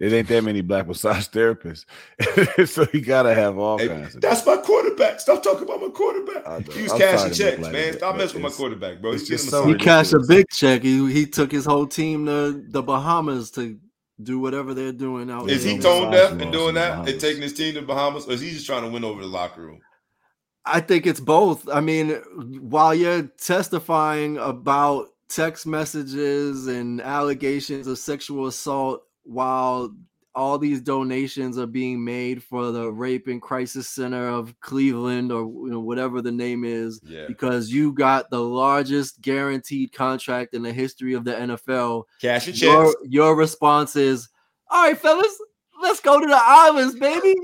There 0.00 0.12
ain't 0.14 0.26
that 0.28 0.42
many 0.42 0.62
black 0.62 0.88
massage 0.88 1.28
therapists, 1.28 1.84
so 2.68 2.84
he 2.86 3.00
gotta 3.00 3.34
have 3.34 3.56
all 3.58 3.78
Hey, 3.78 3.88
kinds. 3.88 4.14
Of 4.16 4.20
that's 4.20 4.44
my 4.44 4.56
quarterback. 4.56 5.20
Stop 5.20 5.42
talking 5.42 5.62
about 5.62 5.80
my 5.80 5.88
quarterback. 5.90 6.46
I 6.46 6.58
know. 6.58 6.72
He 6.72 6.82
was 6.82 6.92
cashing 6.92 7.18
sorry 7.18 7.34
to 7.34 7.44
make 7.44 7.54
checks, 7.56 7.68
man. 7.72 7.88
it, 7.94 7.94
Stop 7.98 8.16
messing 8.16 8.42
with 8.42 8.52
my 8.52 8.56
quarterback, 8.56 9.00
bro. 9.00 9.12
He's 9.12 9.20
it's 9.22 9.30
just 9.30 9.50
so 9.50 9.66
He 9.66 9.74
massage. 9.74 9.84
cashed 9.84 10.12
a 10.14 10.18
big 10.26 10.46
check. 10.50 10.82
He 10.82 11.12
he 11.12 11.26
took 11.26 11.52
his 11.52 11.64
whole 11.64 11.86
team 11.86 12.26
to 12.26 12.64
the 12.68 12.82
Bahamas 12.82 13.50
to 13.52 13.78
do 14.22 14.38
whatever 14.38 14.74
they're 14.74 14.92
doing 14.92 15.30
out 15.30 15.48
Is 15.48 15.62
there. 15.64 15.72
he 15.72 15.76
Yeah, 15.76 15.82
tone 15.82 16.10
deaf 16.10 16.32
and 16.32 16.52
doing 16.52 16.68
in 16.70 16.74
the 16.74 16.80
that 16.80 17.08
and 17.08 17.20
taking 17.20 17.42
his 17.42 17.52
team 17.54 17.74
to 17.74 17.82
Bahamas, 17.82 18.26
or 18.26 18.32
is 18.32 18.40
he 18.40 18.50
just 18.50 18.66
trying 18.66 18.82
to 18.82 18.88
win 18.90 19.04
over 19.04 19.20
the 19.20 19.26
locker 19.26 19.62
room? 19.62 19.80
I 20.64 20.80
think 20.80 21.06
it's 21.06 21.20
both. 21.20 21.68
I 21.68 21.80
mean, 21.80 22.10
while 22.60 22.94
you're 22.94 23.22
testifying 23.22 24.36
about 24.38 25.08
text 25.28 25.66
messages 25.66 26.66
and 26.66 27.00
allegations 27.00 27.86
of 27.86 27.98
sexual 27.98 28.46
assault, 28.46 29.02
while 29.24 29.94
all 30.34 30.56
these 30.58 30.80
donations 30.80 31.58
are 31.58 31.66
being 31.66 32.02
made 32.02 32.42
for 32.42 32.70
the 32.72 32.90
Rape 32.90 33.26
and 33.26 33.40
Crisis 33.42 33.86
Center 33.88 34.28
of 34.28 34.58
Cleveland 34.60 35.30
or 35.30 35.42
you 35.42 35.70
know, 35.70 35.80
whatever 35.80 36.22
the 36.22 36.32
name 36.32 36.64
is, 36.64 37.00
Yeah, 37.04 37.26
because 37.28 37.68
you 37.70 37.92
got 37.92 38.30
the 38.30 38.40
largest 38.40 39.20
guaranteed 39.20 39.92
contract 39.92 40.54
in 40.54 40.62
the 40.62 40.72
history 40.72 41.12
of 41.12 41.24
the 41.24 41.32
NFL. 41.34 42.04
cash 42.20 42.46
your 42.48 42.54
Your, 42.72 42.86
checks. 42.86 42.96
your 43.10 43.36
response 43.36 43.94
is, 43.94 44.28
all 44.70 44.84
right, 44.84 44.96
fellas, 44.96 45.36
let's 45.82 46.00
go 46.00 46.18
to 46.18 46.26
the 46.26 46.40
islands, 46.40 46.94
baby. 46.98 47.34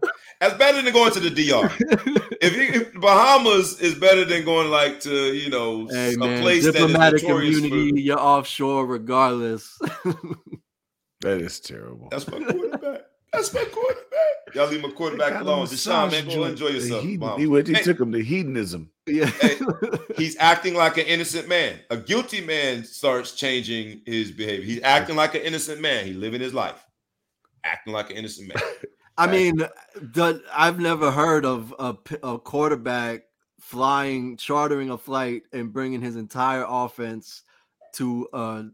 That's 0.40 0.54
better 0.56 0.80
than 0.80 0.92
going 0.94 1.12
to 1.12 1.20
the 1.20 1.30
DR. 1.30 1.68
if, 2.40 2.56
you, 2.56 2.80
if 2.80 2.94
Bahamas 2.94 3.78
is 3.80 3.94
better 3.96 4.24
than 4.24 4.44
going 4.44 4.70
like 4.70 5.00
to 5.00 5.34
you 5.34 5.50
know 5.50 5.86
Hey 5.88 6.14
a 6.14 6.18
man, 6.18 6.40
place 6.40 6.62
diplomatic 6.64 7.22
that 7.22 7.26
is 7.42 7.58
community, 7.58 7.90
for. 7.90 7.98
you're 7.98 8.20
offshore 8.20 8.86
regardless. 8.86 9.76
That 11.20 11.40
is 11.40 11.58
terrible. 11.60 12.08
That's 12.10 12.28
my 12.28 12.38
quarterback. 12.38 13.02
That's 13.32 13.52
my 13.52 13.64
quarterback. 13.64 14.54
Y'all 14.54 14.68
leave 14.68 14.80
my 14.82 14.90
quarterback 14.90 15.40
alone. 15.40 15.66
Deshaun, 15.66 16.10
man, 16.10 16.24
massage 16.24 16.24
go 16.24 16.30
joint. 16.30 16.50
enjoy 16.52 16.68
yourself. 16.68 17.02
He, 17.04 17.16
Bahamas. 17.18 17.40
he, 17.40 17.46
went, 17.46 17.66
he 17.68 17.74
Hey, 17.74 17.82
took 17.82 18.00
him 18.00 18.12
to 18.12 18.22
hedonism. 18.22 18.90
yeah. 19.06 19.26
Hey, 19.26 19.58
he's 20.16 20.36
acting 20.38 20.74
like 20.74 20.96
an 20.96 21.04
innocent 21.06 21.46
man. 21.48 21.78
A 21.90 21.96
guilty 21.98 22.40
man 22.40 22.84
starts 22.84 23.32
changing 23.32 24.00
his 24.06 24.30
behavior. 24.30 24.64
He's 24.64 24.82
acting 24.82 25.16
like 25.16 25.34
an 25.34 25.42
innocent 25.42 25.80
man. 25.82 26.06
He's 26.06 26.16
living 26.16 26.40
his 26.40 26.54
life, 26.54 26.82
acting 27.64 27.92
like 27.92 28.10
an 28.10 28.16
innocent 28.16 28.48
man. 28.48 28.62
I 29.18 29.26
mean, 29.26 29.56
the, 29.96 30.42
I've 30.54 30.78
never 30.78 31.10
heard 31.10 31.44
of 31.44 31.74
a, 31.78 31.96
a 32.22 32.38
quarterback 32.38 33.24
flying, 33.60 34.36
chartering 34.38 34.88
a 34.90 34.96
flight, 34.96 35.42
and 35.52 35.72
bringing 35.72 36.00
his 36.00 36.14
entire 36.16 36.64
offense 36.66 37.42
to 37.96 38.28
a 38.32 38.64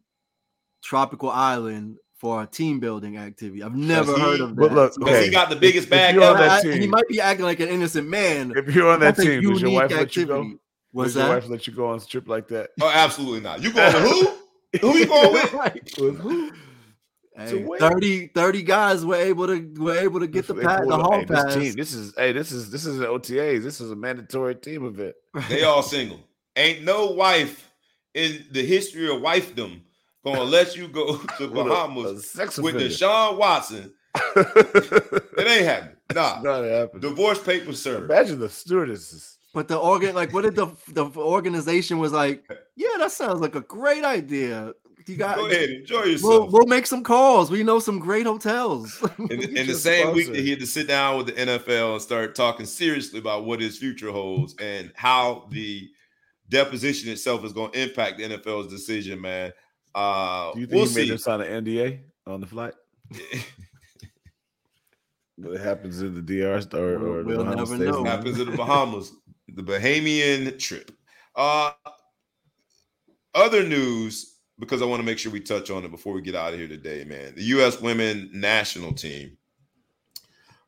tropical 0.83 1.31
island 1.31 1.97
for 2.25 2.43
a 2.43 2.47
team 2.47 2.81
building 2.81 3.19
activity. 3.19 3.63
I've 3.63 3.75
never 3.75 4.15
he- 4.15 4.19
heard 4.23 4.41
of 4.41 4.49
that. 4.49 4.57
But 4.57 4.73
look, 4.73 4.95
Because 4.95 5.15
Okay. 5.17 5.25
he 5.27 5.31
got 5.31 5.51
the 5.51 5.57
biggest 5.57 5.85
If 5.89 5.91
bag 5.91 6.15
you're 6.15 6.25
on 6.25 6.37
ever. 6.37 6.39
that 6.49 6.65
I- 6.65 6.79
he 6.79 6.87
might 6.87 7.07
be 7.07 7.21
acting 7.21 7.45
like 7.45 7.61
an 7.61 7.69
innocent 7.69 8.09
man. 8.09 8.55
If 8.57 8.75
you're 8.75 8.89
on 8.89 9.01
that 9.01 9.17
team, 9.17 9.27
does 9.27 9.43
your 9.43 9.53
unique 9.71 9.75
wife 9.75 9.91
let 9.91 10.17
you 10.17 10.25
go? 10.25 10.35
activity. 10.37 10.59
What's 10.93 11.13
does 11.13 11.23
your 11.23 11.29
wife 11.35 11.49
let 11.51 11.67
you 11.67 11.75
go 11.75 11.89
on 11.89 11.99
a 11.99 12.01
trip 12.01 12.27
like 12.27 12.49
that? 12.49 12.71
Oh, 12.81 12.89
absolutely 12.91 13.41
not. 13.41 13.63
You 13.63 13.73
going 13.75 13.93
with 13.93 14.03
who? 14.03 14.29
Who 14.81 14.97
you 14.97 15.05
going 15.07 15.33
with? 15.35 15.53
With 16.01 16.19
who? 16.19 16.51
Hey, 17.37 17.67
30, 17.79 18.29
30 18.29 18.63
guys 18.63 19.05
were 19.05 19.17
able 19.17 19.47
to 19.49 19.61
were 19.77 19.99
able 19.99 20.21
to 20.21 20.27
get 20.27 20.47
the 20.47 20.55
They 20.55 20.63
pat, 20.63 20.87
the 20.89 20.97
hall 20.97 21.19
hey, 21.19 21.25
this 21.27 21.43
pass. 21.45 21.55
team, 21.55 21.73
this 21.75 21.93
is 21.93 22.15
hey, 22.17 22.33
this 22.33 22.53
is 22.53 22.71
this 22.71 22.87
is 22.87 23.01
an 23.01 23.07
OTAs. 23.07 23.63
This 23.63 23.83
is 23.83 23.91
a 23.91 23.97
mandatory 23.97 24.55
team 24.55 24.87
event. 24.87 25.15
They 25.51 25.63
all 25.65 25.83
single. 25.83 26.21
Ain't 26.57 26.85
no 26.85 27.07
wife 27.11 27.71
in 28.15 28.47
the 28.51 28.65
history 28.65 29.11
of 29.15 29.21
wifedom 29.21 29.81
gonna 30.25 30.43
let 30.45 30.77
you 30.77 30.89
go 30.89 31.17
to 31.39 31.49
What 31.49 31.67
a- 31.67 31.71
Bahamas 31.71 32.11
a 32.13 32.23
sex 32.23 32.59
with 32.59 32.77
offender. 32.77 32.93
Deshaun 32.95 33.37
Watson. 33.39 33.93
It 34.37 35.47
ain't 35.47 35.67
happening. 35.67 35.97
Nah. 36.15 36.41
Not 36.43 36.65
happening. 36.65 37.01
Divorce 37.01 37.43
papers 37.43 37.83
served. 37.83 38.11
Imagine 38.11 38.39
the 38.39 38.49
stewardesses. 38.49 39.39
But 39.53 39.69
the 39.69 39.77
organ, 39.79 40.15
like, 40.15 40.33
what 40.33 40.43
did 40.43 40.55
the 40.57 40.69
the 40.89 41.07
organization 41.17 41.99
was 41.99 42.13
like? 42.13 42.45
Yeah, 42.77 42.89
that 42.99 43.13
sounds 43.13 43.41
like 43.41 43.55
a 43.55 43.61
great 43.61 44.05
idea. 44.05 44.73
You 45.07 45.17
got. 45.17 45.37
Go 45.37 45.47
ahead, 45.47 45.71
enjoy 45.71 46.01
We'll, 46.01 46.11
yourself. 46.13 46.51
we'll 46.53 46.67
make 46.67 46.87
some 46.87 47.03
calls. 47.05 47.51
We 47.51 47.63
know 47.63 47.79
some 47.79 47.99
great 47.99 48.27
hotels. 48.27 49.01
in, 49.19 49.27
You 49.29 49.49
in 49.49 49.55
the 49.55 49.65
just 49.65 49.83
same 49.83 50.13
week 50.15 50.25
sponsor 50.25 50.33
that 50.41 50.45
he 50.45 50.51
had 50.51 50.61
to 50.61 50.67
sit 50.67 50.89
down 50.89 51.19
with 51.19 51.27
the 51.27 51.33
NFL 51.35 51.93
and 51.95 52.03
start 52.03 52.35
talking 52.35 52.67
seriously 52.67 53.19
about 53.21 53.45
what 53.45 53.61
his 53.61 53.79
future 53.79 54.11
holds 54.11 54.55
and 54.61 54.93
how 54.97 55.47
the 55.51 55.89
deposition 56.49 57.11
itself 57.11 57.45
is 57.45 57.53
going 57.53 57.71
to 57.73 57.83
impact 57.83 58.19
the 58.19 58.25
NFL's 58.25 58.69
decision, 58.73 59.21
man. 59.21 59.53
Uh, 59.95 60.53
Do 60.55 60.61
you 60.61 60.67
think 60.67 60.77
we'll 60.77 60.89
he 60.89 60.95
made 60.95 61.03
see. 61.05 61.09
them 61.11 61.19
sign 61.19 61.41
an 61.41 61.65
NDA 61.65 62.01
on 62.27 62.41
the 62.41 62.47
flight? 62.47 62.75
What 65.37 65.61
happens 65.61 66.01
in 66.01 66.15
the 66.15 66.23
DR 66.23 66.61
or, 66.75 66.95
or 66.95 67.25
We'll 67.25 67.39
Bahamas 67.39 67.71
never 67.71 67.83
stays 67.83 67.91
know. 67.95 68.05
happens 68.05 68.39
in 68.39 68.51
the 68.51 68.57
Bahamas, 68.57 69.13
the 69.49 69.63
Bahamian 69.63 70.57
trip. 70.59 70.93
Uh, 71.35 71.73
other 73.35 73.65
news, 73.67 74.37
because 74.61 74.81
I 74.81 74.85
want 74.85 75.01
to 75.01 75.07
make 75.07 75.19
sure 75.19 75.33
we 75.33 75.41
touch 75.41 75.71
on 75.71 75.85
it 75.85 75.91
before 75.91 76.13
we 76.15 76.23
get 76.23 76.37
out 76.37 76.53
of 76.53 76.59
here 76.61 76.69
today, 76.69 77.03
man. 77.05 77.35
The 77.35 77.43
U.S. 77.45 77.81
women 77.81 78.31
national 78.33 78.93
team 78.93 79.37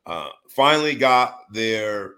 uh, 0.05 0.29
finally 0.49 0.95
got 0.95 1.43
their 1.53 2.15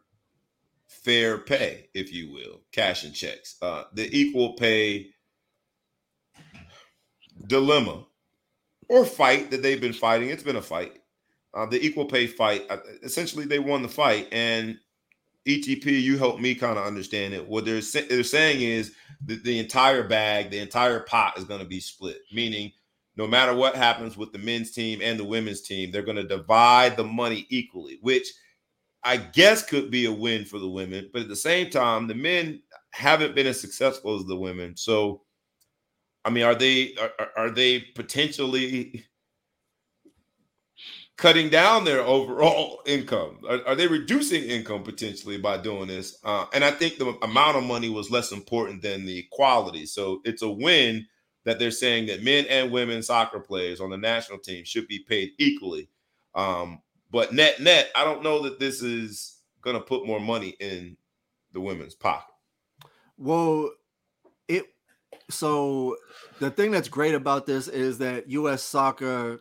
fair 0.87 1.37
pay, 1.37 1.89
if 1.93 2.11
you 2.11 2.31
will, 2.31 2.61
cash 2.71 3.03
and 3.03 3.13
checks. 3.13 3.57
Uh, 3.61 3.83
the 3.93 4.09
equal 4.15 4.53
pay 4.53 5.11
dilemma 7.49 8.05
or 8.87 9.05
fight 9.05 9.51
that 9.51 9.61
they've 9.61 9.81
been 9.81 9.93
fighting. 9.93 10.29
It's 10.29 10.43
been 10.43 10.55
a 10.55 10.61
fight. 10.61 11.01
Uh, 11.53 11.65
the 11.65 11.83
equal 11.83 12.05
pay 12.05 12.27
fight. 12.27 12.65
Uh, 12.69 12.77
essentially, 13.03 13.45
they 13.45 13.59
won 13.59 13.81
the 13.81 13.89
fight, 13.89 14.27
and 14.31 14.77
ETP, 15.47 15.85
you 15.85 16.17
helped 16.17 16.39
me 16.39 16.53
kind 16.53 16.77
of 16.77 16.85
understand 16.85 17.33
it. 17.33 17.47
What 17.47 17.65
they're 17.65 17.81
sa- 17.81 18.01
they're 18.07 18.23
saying 18.23 18.61
is 18.61 18.93
that 19.25 19.43
the 19.43 19.57
entire 19.57 20.07
bag, 20.07 20.51
the 20.51 20.59
entire 20.59 20.99
pot, 21.01 21.37
is 21.37 21.45
going 21.45 21.59
to 21.59 21.65
be 21.65 21.79
split. 21.79 22.19
Meaning, 22.31 22.71
no 23.15 23.25
matter 23.27 23.55
what 23.55 23.75
happens 23.75 24.15
with 24.15 24.31
the 24.31 24.37
men's 24.37 24.71
team 24.71 25.01
and 25.01 25.19
the 25.19 25.25
women's 25.25 25.61
team, 25.61 25.91
they're 25.91 26.03
going 26.03 26.17
to 26.17 26.23
divide 26.23 26.95
the 26.95 27.03
money 27.03 27.47
equally, 27.49 27.97
which 28.01 28.31
I 29.03 29.17
guess 29.17 29.65
could 29.65 29.89
be 29.89 30.05
a 30.05 30.11
win 30.11 30.45
for 30.45 30.59
the 30.59 30.69
women. 30.69 31.09
But 31.11 31.23
at 31.23 31.29
the 31.29 31.35
same 31.35 31.69
time, 31.69 32.07
the 32.07 32.15
men 32.15 32.61
haven't 32.91 33.35
been 33.35 33.47
as 33.47 33.59
successful 33.59 34.15
as 34.19 34.25
the 34.25 34.35
women. 34.35 34.75
So, 34.77 35.23
I 36.25 36.29
mean, 36.29 36.43
are 36.43 36.55
they 36.55 36.95
are, 36.95 37.11
are- 37.19 37.49
they 37.51 37.79
potentially 37.79 39.05
cutting 41.17 41.49
down 41.49 41.83
their 41.85 42.01
overall 42.01 42.81
income? 42.85 43.39
Are, 43.49 43.59
are 43.67 43.75
they 43.75 43.87
reducing 43.87 44.43
income 44.43 44.83
potentially 44.83 45.37
by 45.37 45.57
doing 45.57 45.87
this? 45.87 46.17
Uh, 46.23 46.45
and 46.53 46.63
I 46.63 46.71
think 46.71 46.97
the 46.97 47.17
amount 47.23 47.57
of 47.57 47.63
money 47.63 47.89
was 47.89 48.09
less 48.11 48.31
important 48.31 48.81
than 48.81 49.05
the 49.05 49.27
quality. 49.31 49.85
So 49.85 50.21
it's 50.23 50.41
a 50.41 50.49
win 50.49 51.05
that 51.45 51.59
they're 51.59 51.71
saying 51.71 52.07
that 52.07 52.23
men 52.23 52.45
and 52.49 52.71
women 52.71 53.01
soccer 53.01 53.39
players 53.39 53.79
on 53.81 53.89
the 53.89 53.97
national 53.97 54.39
team 54.39 54.63
should 54.65 54.87
be 54.87 54.99
paid 54.99 55.31
equally. 55.37 55.89
Um, 56.35 56.81
but 57.11 57.33
net 57.33 57.59
net, 57.59 57.89
I 57.95 58.03
don't 58.03 58.23
know 58.23 58.43
that 58.43 58.59
this 58.59 58.81
is 58.81 59.37
going 59.61 59.75
to 59.75 59.81
put 59.81 60.05
more 60.05 60.19
money 60.19 60.55
in 60.59 60.95
the 61.53 61.59
women's 61.59 61.95
pocket. 61.95 62.33
Well, 63.17 63.71
so 65.29 65.95
the 66.39 66.49
thing 66.49 66.71
that's 66.71 66.89
great 66.89 67.15
about 67.15 67.45
this 67.45 67.67
is 67.67 67.97
that 67.99 68.29
US 68.29 68.63
soccer 68.63 69.39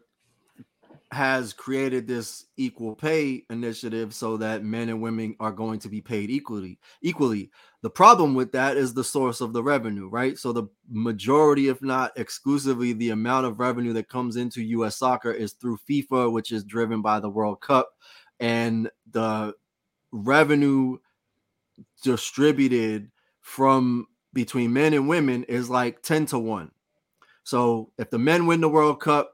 has 1.11 1.55
created 1.55 2.07
this 2.07 2.45
equal 2.59 2.95
pay 2.95 3.43
initiative 3.49 4.13
so 4.13 4.37
that 4.37 4.63
men 4.63 4.91
and 4.91 5.01
women 5.01 5.35
are 5.41 5.53
going 5.53 5.79
to 5.79 5.89
be 5.89 6.03
paid 6.03 6.31
equally 6.31 6.79
equally. 7.01 7.51
The 7.81 7.89
problem 7.89 8.35
with 8.35 8.53
that 8.53 8.77
is 8.77 8.93
the 8.93 9.05
source 9.05 9.41
of 9.41 9.55
the 9.55 9.63
revenue 9.63 10.09
right? 10.09 10.37
So 10.37 10.53
the 10.53 10.65
majority 10.91 11.69
if 11.69 11.81
not 11.81 12.13
exclusively 12.17 12.93
the 12.93 13.11
amount 13.11 13.47
of 13.47 13.59
revenue 13.59 13.95
that 13.95 14.11
comes 14.11 14.37
into 14.37 14.63
US 14.63 14.97
soccer 14.97 15.33
is 15.33 15.53
through 15.55 15.79
FIFA 15.89 16.31
which 16.31 16.53
is 16.53 16.65
driven 16.65 17.01
by 17.01 17.21
the 17.21 17.31
World 17.31 17.63
Cup. 17.63 17.89
And 18.39 18.91
the 19.11 19.55
revenue 20.13 20.99
distributed 22.03 23.11
from 23.41 24.07
between 24.33 24.73
men 24.73 24.93
and 24.93 25.09
women 25.09 25.45
is 25.45 25.71
like 25.71 26.03
10 26.03 26.27
to 26.27 26.39
1. 26.39 26.71
So 27.45 27.93
if 27.99 28.11
the 28.11 28.19
men 28.19 28.47
win 28.47 28.61
the 28.61 28.69
World 28.69 29.01
Cup, 29.01 29.33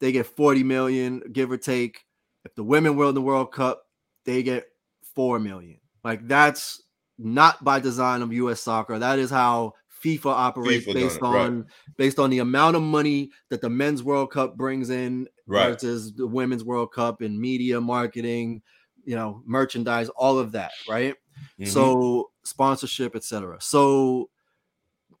they 0.00 0.10
get 0.12 0.26
40 0.26 0.64
million, 0.64 1.22
give 1.32 1.50
or 1.50 1.56
take. 1.56 2.04
If 2.44 2.54
the 2.54 2.64
women 2.64 2.96
win 2.96 3.14
the 3.14 3.22
World 3.22 3.52
Cup, 3.52 3.84
they 4.24 4.42
get 4.42 4.66
4 5.14 5.38
million. 5.38 5.78
Like 6.02 6.26
that's 6.26 6.82
not 7.18 7.62
by 7.62 7.78
design 7.78 8.22
of 8.22 8.32
US 8.32 8.60
soccer. 8.60 8.98
That 8.98 9.18
is 9.18 9.30
how 9.30 9.74
FIFA 10.04 10.26
operates 10.26 10.86
FIFA 10.86 10.94
based 10.94 11.16
it, 11.16 11.22
right. 11.22 11.46
on 11.46 11.66
based 11.96 12.18
on 12.18 12.30
the 12.30 12.40
amount 12.40 12.74
of 12.74 12.82
money 12.82 13.30
that 13.50 13.60
the 13.60 13.70
men's 13.70 14.02
World 14.02 14.32
Cup 14.32 14.56
brings 14.56 14.90
in 14.90 15.28
Right. 15.46 15.70
versus 15.72 16.12
the 16.14 16.26
women's 16.26 16.64
World 16.64 16.92
Cup 16.92 17.20
in 17.20 17.40
media, 17.40 17.80
marketing, 17.80 18.62
you 19.04 19.14
know, 19.14 19.42
merchandise, 19.44 20.08
all 20.10 20.38
of 20.38 20.52
that, 20.52 20.72
right? 20.88 21.14
Mhm. 21.58 21.66
so 21.68 22.30
sponsorship 22.44 23.16
etc 23.16 23.56
so 23.60 24.28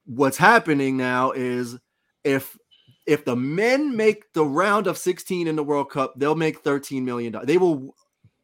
what's 0.04 0.36
happening 0.36 0.96
now 0.96 1.32
is 1.32 1.78
if 2.24 2.56
if 3.06 3.24
the 3.24 3.36
men 3.36 3.96
make 3.96 4.32
the 4.32 4.44
round 4.44 4.86
of 4.86 4.96
16 4.96 5.48
in 5.48 5.56
the 5.56 5.64
world 5.64 5.90
cup 5.90 6.14
they'll 6.16 6.34
make 6.34 6.60
13 6.60 7.04
million 7.04 7.32
dollars. 7.32 7.46
They 7.46 7.58
will 7.58 7.94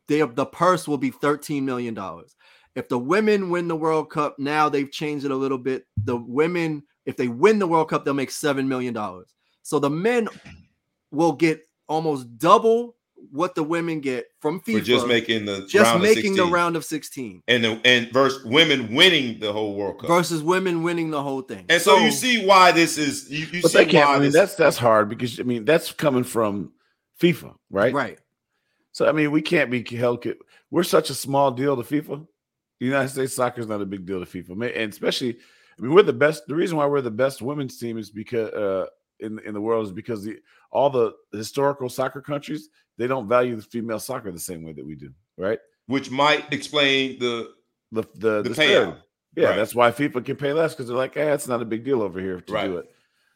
they 0.09 0.21
the 0.21 0.47
purse 0.47 0.89
will 0.89 0.99
be 0.99 1.11
13 1.11 1.65
million 1.65 1.95
dollars. 1.95 2.37
If 2.75 2.89
the 2.89 2.99
women 2.99 3.51
win 3.51 3.69
the 3.69 3.77
world 3.77 4.11
cup 4.11 4.39
now 4.39 4.69
they've 4.69 4.91
changed 4.91 5.25
it 5.25 5.31
a 5.31 5.37
little 5.37 5.59
bit. 5.59 5.85
The 6.05 6.17
women 6.17 6.83
if 7.07 7.17
they 7.17 7.29
win 7.29 7.59
the 7.59 7.69
world 7.69 7.89
cup 7.89 8.05
they'll 8.05 8.15
make 8.15 8.31
7 8.31 8.69
million 8.69 8.95
dollars. 8.95 9.35
So 9.63 9.79
the 9.79 9.91
men 9.91 10.29
will 11.11 11.33
get 11.33 11.63
almost 11.89 12.39
double 12.39 12.97
what 13.31 13.55
the 13.55 13.63
women 13.63 14.01
get 14.01 14.27
from 14.41 14.61
FIFA 14.61 14.79
for 14.79 14.85
just 14.85 15.07
making 15.07 15.45
the 15.45 15.67
just 15.67 15.85
round 15.91 16.03
making 16.03 16.33
of 16.33 16.37
the 16.37 16.43
16. 16.43 16.51
round 16.53 16.77
of 16.77 16.85
16 16.85 17.43
and 17.49 17.65
the, 17.65 17.81
and 17.85 18.11
versus 18.13 18.45
women 18.45 18.95
winning 18.95 19.39
the 19.39 19.53
whole 19.53 19.75
World 19.75 20.01
Cup. 20.01 20.09
versus 20.09 20.43
women 20.43 20.83
winning 20.83 21.11
the 21.11 21.23
whole 21.23 21.43
thing. 21.43 21.65
and 21.69 21.83
so, 21.83 21.99
you 21.99 22.11
see 22.11 22.47
why 22.47 22.73
this 22.73 22.97
is 22.97 23.31
you, 23.31 23.47
you 23.47 23.63
But 23.63 23.71
see 23.71 23.79
they 23.79 23.87
can't. 23.87 24.09
why 24.09 24.15
I 24.17 24.19
mean, 24.19 24.23
this 24.31 24.35
that's 24.35 24.55
that's 24.55 24.79
hard 24.79 25.09
because 25.09 25.39
I 25.41 25.43
mean 25.43 25.65
that's 25.65 25.93
coming 25.93 26.25
from 26.25 26.73
FIFA, 27.21 27.55
right? 27.71 27.93
right. 27.93 28.19
So 28.93 29.09
I 29.09 29.13
mean, 29.13 29.31
we 29.31 29.43
can't 29.43 29.71
be 29.71 29.85
held. 29.97 30.25
We're 30.71 30.83
such 30.83 31.11
a 31.11 31.15
small 31.15 31.51
deal 31.51 31.77
to 31.77 31.83
FIFA. 31.83 32.27
The 32.81 32.87
United 32.87 33.09
States 33.09 33.35
soccer 33.35 33.61
is 33.61 33.67
not 33.67 33.81
a 33.81 33.87
big 33.87 34.07
deal 34.07 34.25
to 34.25 34.27
FIFA, 34.27 34.77
and 34.77 34.93
especially, 34.93 35.37
I 35.79 35.83
mean, 35.83 35.93
we're 35.93 36.03
the 36.03 36.13
best. 36.13 36.45
The 36.47 36.55
reason 36.55 36.77
why 36.77 36.87
we're 36.87 37.01
the 37.01 37.11
best 37.11 37.43
women's 37.43 37.79
team 37.79 37.99
is 37.99 38.11
because 38.11 38.51
uh, 38.53 38.87
in 39.21 39.39
in 39.41 39.55
the 39.55 39.61
world 39.61 39.87
is 39.87 39.93
because 39.93 40.25
the 40.25 40.39
all 40.71 40.91
the 40.91 41.13
historical 41.33 41.89
soccer 41.89 42.21
countries 42.21 42.69
they 42.99 43.07
don't 43.07 43.29
value 43.29 43.57
the 43.57 43.63
female 43.63 43.99
soccer 44.01 44.31
the 44.33 44.39
same 44.39 44.63
way 44.63 44.73
that 44.73 44.85
we 44.85 44.95
do, 44.95 45.13
right? 45.37 45.59
which 45.87 46.11
might 46.11 46.53
explain 46.53 47.19
the 47.19 47.55
the 47.93 48.03
the, 48.17 48.43
the 48.43 48.49
disparity. 48.51 48.91
payout. 48.93 48.97
Yeah, 49.37 49.49
Right. 49.49 49.57
that's 49.57 49.75
why 49.75 49.91
FIFA 49.91 50.25
can 50.25 50.37
pay 50.37 50.53
less 50.53 50.75
because 50.75 50.89
they're 50.89 50.97
like, 50.97 51.17
eh, 51.17 51.33
it's 51.33 51.49
not 51.49 51.63
a 51.63 51.65
big 51.65 51.85
deal 51.85 52.03
over 52.03 52.21
here 52.21 52.41
to 52.41 52.53
Right. 52.53 52.67
do 52.67 52.77
it. 52.79 52.91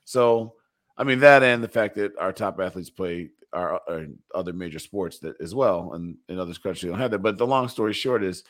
So, 0.04 0.56
I 0.98 1.04
mean, 1.04 1.20
that 1.20 1.42
and 1.42 1.62
the 1.64 1.68
fact 1.68 1.94
that 1.96 2.16
our 2.18 2.32
top 2.32 2.58
athletes 2.60 2.90
play 2.90 3.30
our, 3.54 3.80
our 3.88 4.06
other 4.34 4.52
major 4.52 4.78
sports 4.78 5.18
that 5.20 5.40
as 5.40 5.54
well, 5.54 5.92
and 5.94 6.16
in 6.28 6.38
other 6.38 6.52
countries 6.54 6.82
they 6.82 6.88
don't 6.88 6.98
have 6.98 7.10
that. 7.12 7.20
But 7.20 7.38
the 7.38 7.46
long 7.46 7.68
story 7.68 7.92
short 7.94 8.22
is, 8.24 8.42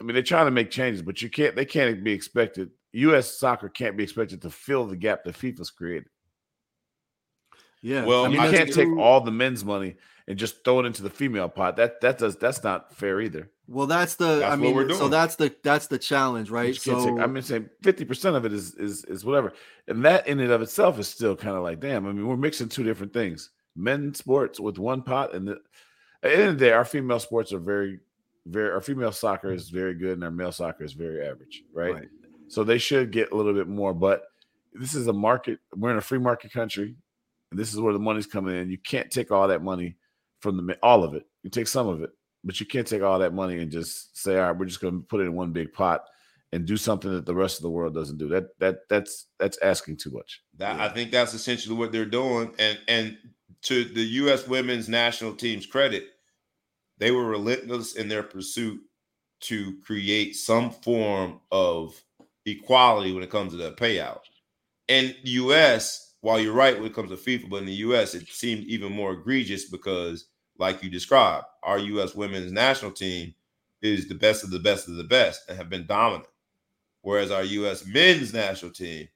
I 0.00 0.04
mean, 0.04 0.14
they're 0.14 0.22
trying 0.22 0.46
to 0.46 0.50
make 0.52 0.70
changes, 0.70 1.02
but 1.02 1.20
you 1.22 1.30
can't. 1.30 1.56
They 1.56 1.64
can't 1.64 2.04
be 2.04 2.12
expected. 2.12 2.70
U.S. 2.92 3.38
soccer 3.38 3.68
can't 3.68 3.96
be 3.96 4.02
expected 4.04 4.42
to 4.42 4.50
fill 4.50 4.86
the 4.86 4.96
gap 4.96 5.24
that 5.24 5.36
FIFA's 5.36 5.70
created. 5.70 6.08
Yeah. 7.82 8.04
Well, 8.04 8.24
I 8.24 8.28
mean, 8.28 8.42
you 8.42 8.50
can't 8.50 8.72
take 8.72 8.86
true. 8.86 9.00
all 9.00 9.20
the 9.20 9.30
men's 9.30 9.64
money 9.64 9.96
and 10.26 10.38
just 10.38 10.64
throw 10.64 10.80
it 10.80 10.86
into 10.86 11.02
the 11.02 11.10
female 11.10 11.48
pot. 11.48 11.76
That 11.76 12.00
that 12.02 12.18
does 12.18 12.36
that's 12.36 12.62
not 12.62 12.94
fair 12.94 13.20
either. 13.20 13.50
Well, 13.66 13.86
that's 13.86 14.16
the. 14.16 14.40
That's 14.40 14.52
I 14.52 14.56
mean, 14.56 14.74
we're 14.74 14.88
so 14.90 15.08
that's 15.08 15.36
the 15.36 15.54
that's 15.62 15.86
the 15.86 15.98
challenge, 15.98 16.50
right? 16.50 16.74
So 16.74 17.04
take- 17.04 17.22
I'm 17.22 17.40
saying 17.40 17.70
fifty 17.82 18.04
percent 18.04 18.36
of 18.36 18.44
it 18.44 18.52
is 18.52 18.74
is 18.74 19.04
is 19.04 19.24
whatever, 19.24 19.52
and 19.86 20.04
that 20.04 20.26
in 20.26 20.40
and 20.40 20.50
of 20.50 20.60
itself 20.60 20.98
is 20.98 21.08
still 21.08 21.36
kind 21.36 21.56
of 21.56 21.62
like, 21.62 21.80
damn. 21.80 22.06
I 22.06 22.12
mean, 22.12 22.26
we're 22.26 22.36
mixing 22.36 22.68
two 22.68 22.82
different 22.82 23.12
things: 23.12 23.50
men's 23.76 24.18
sports 24.18 24.58
with 24.58 24.78
one 24.78 25.02
pot, 25.02 25.34
and 25.34 25.46
the, 25.46 25.52
at 26.22 26.30
the 26.30 26.32
end 26.32 26.48
of 26.48 26.58
the 26.58 26.64
day, 26.64 26.72
our 26.72 26.84
female 26.84 27.20
sports 27.20 27.52
are 27.52 27.60
very, 27.60 28.00
very. 28.44 28.72
Our 28.72 28.80
female 28.80 29.12
soccer 29.12 29.52
is 29.52 29.68
very 29.68 29.94
good, 29.94 30.14
and 30.14 30.24
our 30.24 30.32
male 30.32 30.52
soccer 30.52 30.82
is 30.82 30.92
very 30.92 31.24
average, 31.24 31.62
right? 31.72 31.94
Right. 31.94 32.08
So 32.48 32.64
they 32.64 32.78
should 32.78 33.12
get 33.12 33.30
a 33.30 33.36
little 33.36 33.54
bit 33.54 33.68
more, 33.68 33.94
but 33.94 34.24
this 34.72 34.94
is 34.94 35.06
a 35.06 35.12
market. 35.12 35.60
We're 35.76 35.92
in 35.92 35.96
a 35.96 36.02
free 36.02 36.18
market 36.18 36.52
country, 36.52 36.96
and 37.50 37.58
this 37.58 37.72
is 37.72 37.80
where 37.80 37.92
the 37.92 37.98
money's 37.98 38.26
coming 38.26 38.56
in. 38.56 38.70
You 38.70 38.78
can't 38.78 39.10
take 39.10 39.30
all 39.30 39.48
that 39.48 39.62
money 39.62 39.96
from 40.40 40.56
the 40.56 40.78
all 40.82 41.04
of 41.04 41.14
it. 41.14 41.24
You 41.42 41.50
take 41.50 41.68
some 41.68 41.88
of 41.88 42.02
it, 42.02 42.10
but 42.44 42.60
you 42.60 42.66
can't 42.66 42.86
take 42.86 43.02
all 43.02 43.18
that 43.18 43.34
money 43.34 43.58
and 43.58 43.70
just 43.70 44.16
say, 44.16 44.38
all 44.38 44.46
right, 44.46 44.56
we're 44.56 44.66
just 44.66 44.80
going 44.80 45.00
to 45.00 45.06
put 45.06 45.20
it 45.20 45.24
in 45.24 45.34
one 45.34 45.52
big 45.52 45.72
pot 45.72 46.04
and 46.52 46.66
do 46.66 46.76
something 46.76 47.12
that 47.12 47.26
the 47.26 47.34
rest 47.34 47.58
of 47.58 47.62
the 47.62 47.70
world 47.70 47.94
doesn't 47.94 48.18
do. 48.18 48.28
That 48.28 48.58
that 48.58 48.88
that's 48.88 49.26
that's 49.38 49.58
asking 49.58 49.98
too 49.98 50.10
much. 50.10 50.42
That 50.56 50.76
Yeah. 50.76 50.84
I 50.84 50.88
think 50.88 51.10
that's 51.10 51.34
essentially 51.34 51.76
what 51.76 51.92
they're 51.92 52.04
doing. 52.04 52.54
And 52.58 52.78
and 52.88 53.18
to 53.62 53.84
the 53.84 54.02
U.S. 54.02 54.46
women's 54.46 54.88
national 54.88 55.34
team's 55.34 55.66
credit, 55.66 56.08
they 56.98 57.10
were 57.10 57.26
relentless 57.26 57.94
in 57.96 58.08
their 58.08 58.22
pursuit 58.22 58.80
to 59.40 59.78
create 59.84 60.36
some 60.36 60.70
form 60.70 61.40
of 61.50 62.00
equality 62.46 63.12
when 63.12 63.22
it 63.22 63.30
comes 63.30 63.52
to 63.52 63.58
the 63.58 63.72
payout. 63.72 64.20
And 64.88 65.14
the 65.22 65.30
U.S., 65.30 66.09
while 66.20 66.38
you're 66.38 66.52
right 66.52 66.76
when 66.76 66.86
it 66.86 66.94
comes 66.94 67.10
to 67.10 67.16
FIFA, 67.16 67.48
but 67.48 67.56
in 67.56 67.66
the 67.66 67.72
U.S., 67.74 68.14
it 68.14 68.28
seemed 68.28 68.64
even 68.64 68.92
more 68.92 69.12
egregious 69.12 69.66
because, 69.66 70.26
like 70.58 70.82
you 70.82 70.90
described, 70.90 71.46
our 71.62 71.78
U.S. 71.78 72.14
women's 72.14 72.52
national 72.52 72.92
team 72.92 73.34
is 73.82 74.08
the 74.08 74.14
best 74.14 74.44
of 74.44 74.50
the 74.50 74.58
best 74.58 74.88
of 74.88 74.96
the 74.96 75.04
best 75.04 75.48
and 75.48 75.56
have 75.56 75.70
been 75.70 75.86
dominant. 75.86 76.28
Whereas 77.02 77.30
our 77.30 77.44
U.S. 77.44 77.86
men's 77.86 78.34
national 78.34 78.72
team, 78.72 79.08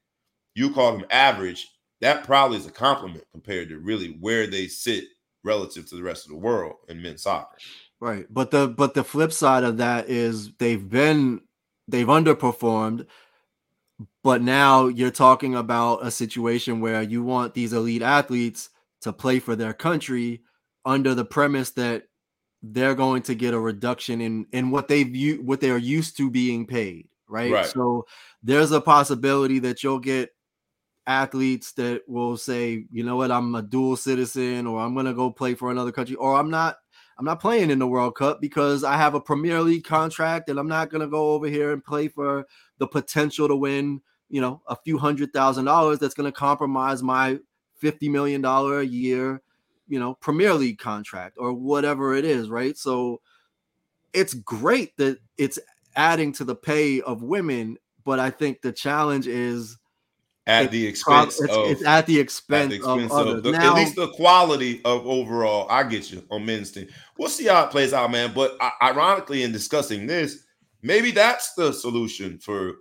you 0.55 0.73
call 0.73 0.93
them 0.93 1.05
average, 1.11 1.67
that 2.01 2.23
probably 2.23 2.57
is 2.57 2.65
a 2.65 2.71
compliment 2.71 3.25
compared 3.31 3.69
to 3.69 3.77
really 3.77 4.17
where 4.19 4.47
they 4.47 4.67
sit 4.67 5.05
relative 5.43 5.87
to 5.89 5.95
the 5.95 6.03
rest 6.03 6.25
of 6.25 6.31
the 6.31 6.37
world 6.37 6.75
in 6.89 7.01
men's 7.01 7.21
soccer. 7.21 7.57
Right. 7.99 8.25
But 8.29 8.51
the 8.51 8.67
but 8.67 8.93
the 8.93 9.03
flip 9.03 9.31
side 9.31 9.63
of 9.63 9.77
that 9.77 10.09
is 10.09 10.51
they've 10.57 10.89
been 10.89 11.41
they've 11.87 12.07
underperformed. 12.07 13.05
But 14.23 14.41
now 14.41 14.87
you're 14.87 15.11
talking 15.11 15.55
about 15.55 16.05
a 16.05 16.11
situation 16.11 16.81
where 16.81 17.01
you 17.01 17.23
want 17.23 17.53
these 17.53 17.73
elite 17.73 18.01
athletes 18.01 18.69
to 19.01 19.13
play 19.13 19.39
for 19.39 19.55
their 19.55 19.73
country 19.73 20.41
under 20.83 21.15
the 21.15 21.25
premise 21.25 21.71
that 21.71 22.03
they're 22.61 22.95
going 22.95 23.21
to 23.23 23.35
get 23.35 23.53
a 23.53 23.59
reduction 23.59 24.21
in 24.21 24.47
in 24.51 24.71
what 24.71 24.87
they've 24.87 25.39
what 25.41 25.61
they're 25.61 25.77
used 25.77 26.17
to 26.17 26.29
being 26.29 26.65
paid, 26.65 27.07
right? 27.27 27.51
Right. 27.51 27.65
So 27.65 28.05
there's 28.43 28.71
a 28.71 28.81
possibility 28.81 29.59
that 29.59 29.83
you'll 29.83 29.99
get 29.99 30.31
athletes 31.07 31.73
that 31.73 32.01
will 32.07 32.35
say, 32.35 32.85
you 32.91 33.03
know 33.03 33.15
what, 33.15 33.31
I'm 33.31 33.53
a 33.55 33.61
dual 33.61 33.95
citizen, 33.95 34.65
or 34.65 34.81
I'm 34.81 34.95
gonna 34.95 35.13
go 35.13 35.29
play 35.29 35.53
for 35.53 35.71
another 35.71 35.91
country, 35.91 36.15
or 36.15 36.35
I'm 36.35 36.49
not 36.49 36.77
I'm 37.17 37.25
not 37.25 37.39
playing 37.39 37.69
in 37.69 37.79
the 37.79 37.87
World 37.87 38.15
Cup 38.15 38.41
because 38.41 38.83
I 38.83 38.97
have 38.97 39.13
a 39.13 39.21
Premier 39.21 39.61
League 39.61 39.85
contract 39.85 40.49
and 40.49 40.59
I'm 40.59 40.67
not 40.67 40.89
going 40.89 41.01
to 41.01 41.07
go 41.07 41.31
over 41.31 41.47
here 41.47 41.71
and 41.71 41.83
play 41.83 42.07
for 42.07 42.45
the 42.77 42.87
potential 42.87 43.47
to 43.47 43.55
win, 43.55 44.01
you 44.29 44.41
know, 44.41 44.61
a 44.67 44.75
few 44.75 44.97
hundred 44.97 45.31
thousand 45.31 45.65
dollars 45.65 45.99
that's 45.99 46.13
going 46.13 46.31
to 46.31 46.37
compromise 46.37 47.01
my 47.01 47.39
50 47.77 48.09
million 48.09 48.41
dollar 48.41 48.79
a 48.79 48.85
year, 48.85 49.41
you 49.87 49.99
know, 49.99 50.15
Premier 50.15 50.53
League 50.53 50.77
contract 50.77 51.37
or 51.39 51.53
whatever 51.53 52.15
it 52.15 52.25
is, 52.25 52.49
right? 52.49 52.77
So 52.77 53.21
it's 54.13 54.33
great 54.33 54.97
that 54.97 55.19
it's 55.37 55.59
adding 55.95 56.33
to 56.33 56.43
the 56.43 56.55
pay 56.55 57.01
of 57.01 57.23
women, 57.23 57.77
but 58.03 58.19
I 58.19 58.29
think 58.29 58.61
the 58.61 58.71
challenge 58.73 59.27
is 59.27 59.77
At 60.47 60.69
the 60.69 60.85
expense 60.85 61.41
it's, 61.41 61.51
of 61.51 61.71
it's 61.71 61.83
at 61.85 62.05
the 62.05 62.19
expense, 62.19 62.65
at 62.65 62.69
the 62.69 62.75
expense 62.75 63.11
of 63.11 63.27
of, 63.27 63.43
the, 63.43 63.51
now, 63.51 63.71
at 63.71 63.75
least 63.75 63.95
the 63.95 64.09
quality 64.09 64.79
of 64.85 65.05
overall. 65.07 65.67
I 65.71 65.81
get 65.83 66.11
you 66.11 66.23
on 66.29 66.45
men's 66.45 66.71
team. 66.71 66.87
We'll 67.17 67.29
see 67.29 67.47
how 67.47 67.63
it 67.63 67.71
plays 67.71 67.93
out, 67.93 68.11
man. 68.11 68.31
But 68.35 68.55
I, 68.61 68.71
ironically, 68.83 69.41
in 69.41 69.51
discussing 69.51 70.05
this, 70.05 70.43
maybe 70.83 71.09
that's 71.09 71.53
the 71.55 71.73
solution 71.73 72.37
for 72.37 72.75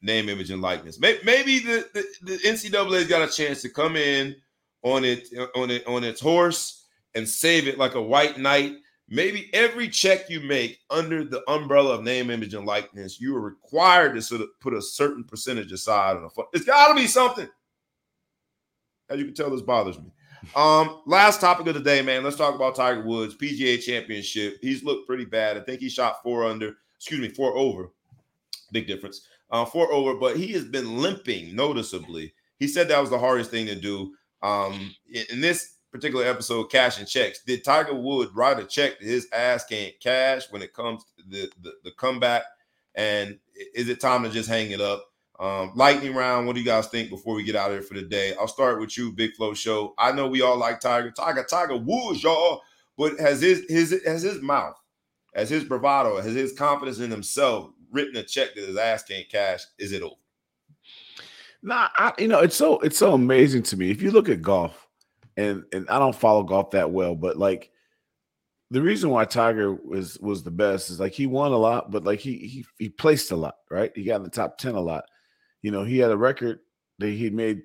name, 0.00 0.28
image, 0.28 0.50
and 0.50 0.62
likeness. 0.62 1.00
Maybe, 1.00 1.18
maybe 1.24 1.58
the, 1.58 1.88
the, 1.92 2.04
the 2.22 2.38
NCAA's 2.38 3.08
got 3.08 3.28
a 3.28 3.32
chance 3.32 3.60
to 3.62 3.68
come 3.68 3.96
in 3.96 4.36
on 4.82 5.04
it 5.04 5.26
on 5.56 5.70
it 5.70 5.84
on 5.88 6.04
its 6.04 6.20
horse 6.20 6.84
and 7.16 7.28
save 7.28 7.66
it 7.66 7.78
like 7.78 7.94
a 7.94 8.02
white 8.02 8.38
knight. 8.38 8.74
Maybe 9.08 9.50
every 9.52 9.88
check 9.88 10.30
you 10.30 10.40
make 10.40 10.78
under 10.88 11.24
the 11.24 11.48
umbrella 11.50 11.94
of 11.94 12.02
name, 12.02 12.30
image, 12.30 12.54
and 12.54 12.64
likeness, 12.64 13.20
you 13.20 13.36
are 13.36 13.40
required 13.40 14.14
to 14.14 14.22
sort 14.22 14.40
of 14.40 14.48
put 14.60 14.72
a 14.72 14.80
certain 14.80 15.24
percentage 15.24 15.72
aside 15.72 16.16
on 16.16 16.24
a 16.24 16.30
fund. 16.30 16.48
It's 16.54 16.64
got 16.64 16.88
to 16.88 16.94
be 16.94 17.06
something. 17.06 17.48
As 19.10 19.18
you 19.18 19.26
can 19.26 19.34
tell, 19.34 19.50
this 19.50 19.60
bothers 19.60 19.98
me. 19.98 20.10
Um, 20.56 21.02
last 21.06 21.40
topic 21.40 21.66
of 21.66 21.74
the 21.74 21.80
day, 21.80 22.00
man. 22.02 22.24
Let's 22.24 22.36
talk 22.36 22.54
about 22.54 22.76
Tiger 22.76 23.02
Woods 23.02 23.36
PGA 23.36 23.80
Championship. 23.82 24.58
He's 24.60 24.82
looked 24.82 25.06
pretty 25.06 25.24
bad. 25.24 25.56
I 25.56 25.60
think 25.60 25.80
he 25.80 25.88
shot 25.88 26.22
four 26.22 26.44
under. 26.44 26.76
Excuse 26.96 27.20
me, 27.20 27.28
four 27.28 27.54
over. 27.56 27.90
Big 28.72 28.86
difference. 28.86 29.26
Uh, 29.50 29.64
four 29.64 29.92
over, 29.92 30.14
but 30.14 30.36
he 30.36 30.48
has 30.52 30.64
been 30.64 30.98
limping 30.98 31.54
noticeably. 31.54 32.32
He 32.58 32.66
said 32.66 32.88
that 32.88 33.00
was 33.00 33.10
the 33.10 33.18
hardest 33.18 33.50
thing 33.50 33.66
to 33.66 33.74
do. 33.74 34.14
Um, 34.42 34.94
in 35.30 35.40
this 35.40 35.73
particular 35.94 36.26
episode, 36.26 36.64
cash 36.64 36.98
and 36.98 37.06
checks. 37.06 37.44
Did 37.44 37.62
Tiger 37.62 37.94
Wood 37.94 38.30
write 38.34 38.58
a 38.58 38.64
check 38.64 38.98
that 38.98 39.06
his 39.06 39.28
ass 39.32 39.64
can't 39.64 39.94
cash 40.00 40.50
when 40.50 40.60
it 40.60 40.74
comes 40.74 41.04
to 41.04 41.22
the, 41.28 41.52
the, 41.62 41.72
the 41.84 41.90
comeback? 41.92 42.42
And 42.96 43.38
is 43.74 43.88
it 43.88 44.00
time 44.00 44.24
to 44.24 44.28
just 44.28 44.48
hang 44.48 44.72
it 44.72 44.80
up? 44.80 45.04
Um, 45.38 45.70
lightning 45.76 46.12
round. 46.12 46.48
What 46.48 46.54
do 46.54 46.60
you 46.60 46.66
guys 46.66 46.88
think 46.88 47.10
before 47.10 47.36
we 47.36 47.44
get 47.44 47.54
out 47.54 47.70
of 47.70 47.76
here 47.76 47.82
for 47.82 47.94
the 47.94 48.02
day? 48.02 48.34
I'll 48.40 48.48
start 48.48 48.80
with 48.80 48.98
you, 48.98 49.12
Big 49.12 49.34
Flow 49.36 49.54
Show. 49.54 49.94
I 49.96 50.10
know 50.10 50.26
we 50.26 50.42
all 50.42 50.56
like 50.56 50.80
Tiger, 50.80 51.12
Tiger, 51.12 51.46
Tiger 51.48 51.76
Woods, 51.76 52.24
y'all. 52.24 52.60
But 52.98 53.18
has 53.20 53.40
his 53.40 53.64
his 53.68 54.02
has 54.04 54.22
his 54.22 54.42
mouth, 54.42 54.76
has 55.34 55.48
his 55.48 55.62
bravado, 55.62 56.20
has 56.20 56.34
his 56.34 56.52
confidence 56.52 56.98
in 56.98 57.10
himself 57.10 57.70
written 57.92 58.16
a 58.16 58.24
check 58.24 58.56
that 58.56 58.66
his 58.66 58.76
ass 58.76 59.04
can't 59.04 59.28
cash? 59.28 59.62
Is 59.78 59.92
it 59.92 60.02
over? 60.02 60.14
Nah, 61.62 61.88
I, 61.96 62.12
you 62.18 62.28
know, 62.28 62.40
it's 62.40 62.56
so 62.56 62.78
it's 62.80 62.98
so 62.98 63.14
amazing 63.14 63.62
to 63.64 63.76
me. 63.76 63.90
If 63.90 64.02
you 64.02 64.10
look 64.10 64.28
at 64.28 64.42
golf, 64.42 64.83
and 65.36 65.64
and 65.72 65.88
I 65.88 65.98
don't 65.98 66.14
follow 66.14 66.42
golf 66.42 66.70
that 66.72 66.90
well, 66.90 67.14
but 67.14 67.36
like 67.36 67.70
the 68.70 68.82
reason 68.82 69.10
why 69.10 69.24
Tiger 69.24 69.72
was 69.72 70.18
was 70.20 70.42
the 70.42 70.50
best 70.50 70.90
is 70.90 70.98
like 71.00 71.12
he 71.12 71.26
won 71.26 71.52
a 71.52 71.56
lot, 71.56 71.90
but 71.90 72.04
like 72.04 72.20
he 72.20 72.38
he 72.38 72.64
he 72.78 72.88
placed 72.88 73.30
a 73.30 73.36
lot, 73.36 73.56
right? 73.70 73.92
He 73.94 74.04
got 74.04 74.16
in 74.16 74.24
the 74.24 74.30
top 74.30 74.58
ten 74.58 74.74
a 74.74 74.80
lot. 74.80 75.04
You 75.62 75.70
know, 75.70 75.84
he 75.84 75.98
had 75.98 76.10
a 76.10 76.16
record 76.16 76.60
that 76.98 77.10
he 77.10 77.30
made 77.30 77.62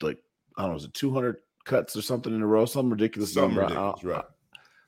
like 0.00 0.18
I 0.56 0.62
don't 0.62 0.70
know, 0.70 0.74
was 0.74 0.84
it 0.84 0.94
two 0.94 1.12
hundred 1.12 1.36
cuts 1.64 1.96
or 1.96 2.02
something 2.02 2.34
in 2.34 2.42
a 2.42 2.46
row, 2.46 2.64
some 2.64 2.90
ridiculous 2.90 3.34
Something 3.34 3.56
number. 3.56 3.78
I- 3.78 3.92
right? 4.02 4.24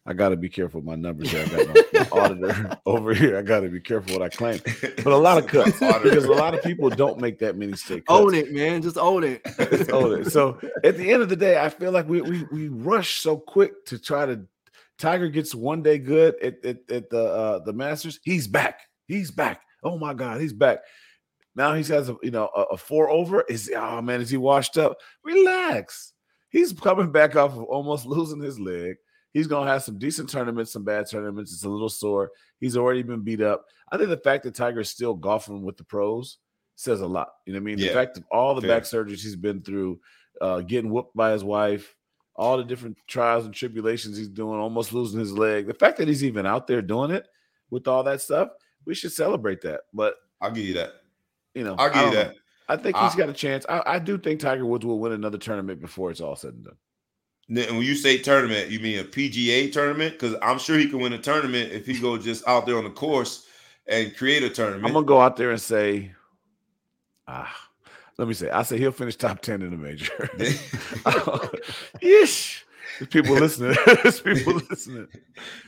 I 0.09 0.15
got 0.15 0.31
to 0.31 0.37
be 0.37 0.49
careful 0.49 0.81
with 0.81 0.87
my 0.87 0.95
numbers 0.95 1.31
here. 1.31 1.45
I 1.45 1.49
got 1.49 1.69
my, 1.69 1.85
my 1.93 2.09
auditor 2.23 2.79
over 2.87 3.13
here. 3.13 3.37
I 3.37 3.43
got 3.43 3.61
to 3.61 3.69
be 3.69 3.79
careful 3.79 4.15
what 4.19 4.23
I 4.23 4.31
claim. 4.31 4.59
But 4.65 5.07
a 5.07 5.17
lot 5.17 5.37
of 5.37 5.47
cuts 5.47 5.79
because 6.03 6.25
a 6.25 6.33
lot 6.33 6.55
of 6.55 6.63
people 6.63 6.89
don't 6.89 7.21
make 7.21 7.39
that 7.41 7.59
many 7.59 7.75
straight 7.75 8.07
cuts. 8.07 8.19
own 8.19 8.35
it, 8.35 8.51
man. 8.51 8.81
Just 8.81 8.97
own 8.97 9.23
it. 9.23 9.45
Just 9.59 9.91
own 9.91 10.23
it. 10.23 10.33
So 10.33 10.59
at 10.83 10.97
the 10.97 11.13
end 11.13 11.23
of 11.23 11.29
the 11.29 11.37
day, 11.37 11.63
I 11.63 11.69
feel 11.69 11.93
like 11.93 12.09
we 12.09 12.23
we 12.23 12.45
we 12.51 12.69
rush 12.69 13.21
so 13.21 13.37
quick 13.37 13.85
to 13.87 13.99
try 13.99 14.25
to. 14.25 14.41
Tiger 14.97 15.29
gets 15.29 15.55
one 15.55 15.83
day 15.83 15.99
good 15.99 16.35
at, 16.43 16.65
at, 16.65 16.91
at 16.91 17.11
the 17.11 17.23
uh, 17.23 17.59
the 17.61 17.75
Masters. 17.75 18.19
He's 18.23 18.49
back. 18.49 18.81
He's 19.07 19.31
back. 19.31 19.61
Oh 19.83 19.99
my 19.99 20.15
God, 20.15 20.41
he's 20.41 20.55
back. 20.55 20.79
Now 21.55 21.75
he 21.75 21.85
has 21.85 22.09
a 22.09 22.17
you 22.23 22.31
know 22.31 22.49
a, 22.57 22.63
a 22.63 22.77
four 22.79 23.11
over. 23.11 23.43
Is 23.43 23.71
oh 23.77 24.01
man, 24.01 24.23
is 24.23 24.31
he 24.31 24.39
washed 24.39 24.79
up? 24.79 24.97
Relax. 25.23 26.15
He's 26.49 26.73
coming 26.73 27.13
back 27.13 27.37
off 27.37 27.53
of 27.53 27.65
almost 27.65 28.07
losing 28.07 28.41
his 28.41 28.59
leg. 28.59 28.97
He's 29.33 29.47
gonna 29.47 29.71
have 29.71 29.83
some 29.83 29.99
decent 29.99 30.31
tournaments, 30.31 30.73
some 30.73 30.85
bad 30.85 31.09
tournaments. 31.09 31.53
It's 31.53 31.65
a 31.65 31.69
little 31.69 31.89
sore. 31.89 32.31
He's 32.61 32.77
already 32.77 33.03
been 33.03 33.21
beat 33.21 33.41
up. 33.43 33.65
I 33.93 33.97
think 33.97 34.09
the 34.09 34.17
fact 34.17 34.45
that 34.45 34.55
Tiger 34.55 34.81
is 34.81 34.91
still 34.91 35.15
golfing 35.15 35.63
with 35.63 35.77
the 35.77 35.85
pros 35.85 36.39
says 36.77 37.01
a 37.01 37.07
lot. 37.07 37.29
You 37.45 37.53
know 37.53 37.59
what 37.59 37.63
I 37.63 37.65
mean? 37.65 37.79
The 37.79 37.89
fact 37.89 38.17
of 38.17 38.25
all 38.31 38.55
the 38.55 38.61
Fair. 38.61 38.71
back 38.71 38.83
surgeries 38.85 39.23
he's 39.23 39.37
been 39.37 39.63
through, 39.63 40.01
uh, 40.41 40.61
getting 40.61 40.91
whooped 40.91 41.15
by 41.17 41.33
his 41.33 41.43
wife, 41.45 41.95
all 42.37 42.57
the 42.57 42.65
different 42.65 42.97
trials 43.09 43.45
and 43.45 43.53
tribulations 43.55 44.17
he's 44.17 44.29
doing, 44.29 44.59
almost 44.61 44.93
losing 44.93 45.19
his 45.19 45.33
leg. 45.33 45.67
The 45.67 45.75
fact 45.75 45.99
that 45.99 46.09
he's 46.09 46.23
even 46.25 46.47
out 46.47 46.67
there 46.67 46.81
doing 46.81 47.11
it 47.11 47.27
with 47.71 47.89
all 47.89 48.05
that 48.05 48.23
stuff, 48.23 48.51
we 48.85 48.95
should 48.95 49.13
celebrate 49.13 49.61
that. 49.63 49.81
But 49.93 50.15
I'll 50.41 50.53
give 50.53 50.65
you 50.65 50.75
that. 50.75 50.93
you 51.55 51.65
know, 51.65 51.75
I'll 51.79 51.91
give 51.91 52.13
you 52.13 52.19
that. 52.19 52.37
I 52.69 52.77
think 52.77 52.97
he's 52.97 53.15
I- 53.15 53.19
got 53.19 53.29
a 53.29 53.33
chance. 53.33 53.67
I, 53.69 53.83
I 53.85 53.99
do 53.99 54.17
think 54.19 54.41
Tiger 54.41 54.65
Woods 54.67 54.87
will 54.87 55.01
win 55.01 55.13
another 55.13 55.39
tournament 55.39 55.81
before 55.81 56.11
it's 56.11 56.21
all 56.21 56.37
said 56.37 56.55
and 56.55 56.65
done. 56.65 56.77
Then 57.49 57.77
when 57.77 57.85
you 57.87 57.95
say 57.95 58.19
tournament, 58.19 58.71
you 58.71 58.79
mean 58.81 58.99
a 58.99 59.05
PGA 59.05 59.73
tournament? 59.73 60.13
Because 60.13 60.37
I'm 60.43 60.59
sure 60.59 60.77
he 60.77 60.89
can 60.89 61.01
win 61.01 61.15
a 61.15 61.19
tournament 61.19 61.73
if 61.73 61.87
he 61.87 61.99
go 61.99 62.19
just 62.19 62.47
out 62.47 62.67
there 62.67 62.77
on 62.77 62.85
the 62.85 62.91
course 62.91 63.47
and 63.87 64.15
create 64.17 64.43
a 64.43 64.51
tournament. 64.51 64.85
I'm 64.87 64.93
gonna 64.93 65.07
go 65.07 65.21
out 65.21 65.37
there 65.37 65.51
and 65.51 65.61
say, 65.61 66.13
ah, 67.27 67.55
let 68.19 68.29
me 68.29 68.35
say, 68.35 68.51
I 68.51 68.63
say 68.65 68.77
he'll 68.79 68.93
finish 68.93 69.17
top 69.17 69.41
ten 69.41 69.63
in 69.63 69.71
the 69.71 69.77
major. 69.79 70.13
Yeesh. 72.03 72.63
There's 72.99 73.09
people 73.11 73.35
listening. 73.37 73.77
There's 74.03 74.21
people 74.21 74.61
listening. 74.69 75.09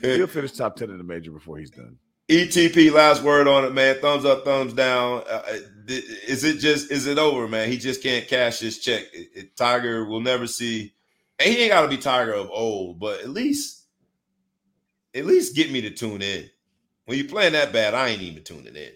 He'll 0.03 0.27
finish 0.27 0.53
top 0.53 0.77
ten 0.77 0.91
in 0.91 0.99
the 0.99 1.05
major 1.05 1.31
before 1.31 1.59
he's 1.59 1.71
done. 1.71 1.97
ETP, 2.29 2.93
last 2.93 3.23
word 3.23 3.49
on 3.49 3.65
it, 3.65 3.73
man. 3.73 3.97
Thumbs 4.01 4.25
up, 4.25 4.45
thumbs 4.45 4.73
down. 4.73 5.23
Uh, 5.29 5.43
uh, 5.49 5.59
is 5.89 6.45
it 6.45 6.59
just 6.59 6.91
is 6.91 7.07
it 7.07 7.19
over, 7.19 7.49
man? 7.49 7.69
He 7.69 7.77
just 7.79 8.03
can't 8.03 8.27
cash 8.29 8.59
his 8.61 8.79
check. 8.79 9.05
It- 9.13 9.29
it- 9.35 9.57
Tiger 9.57 10.05
will 10.05 10.21
never 10.21 10.47
see. 10.47 10.93
And 11.41 11.49
he 11.49 11.63
ain't 11.63 11.73
got 11.73 11.83
to 11.83 11.89
be 11.89 11.97
Tiger 11.97 12.35
of 12.35 12.51
old, 12.51 13.01
but 13.01 13.21
at 13.21 13.31
least, 13.31 13.87
at 15.15 15.25
least 15.25 15.57
get 15.57 15.73
me 15.73 15.81
to 15.81 15.91
tune 15.91 16.21
in. 16.21 16.49
When 17.07 17.17
you're 17.17 17.27
playing 17.27 17.55
that 17.55 17.73
bad, 17.73 17.95
I 17.95 18.09
ain't 18.09 18.23
even 18.23 18.45
tuning 18.45 18.77
in. 18.77 18.93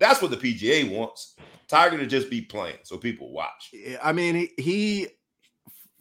That's 0.00 0.20
what 0.20 0.32
the 0.32 0.36
PGA 0.36 0.90
wants. 0.90 1.36
Tiger 1.68 1.96
to 1.98 2.06
just 2.06 2.30
be 2.30 2.40
playing 2.40 2.78
so 2.82 2.98
people 2.98 3.32
watch. 3.32 3.72
I 4.02 4.12
mean, 4.12 4.34
he, 4.34 4.50
he, 4.58 5.06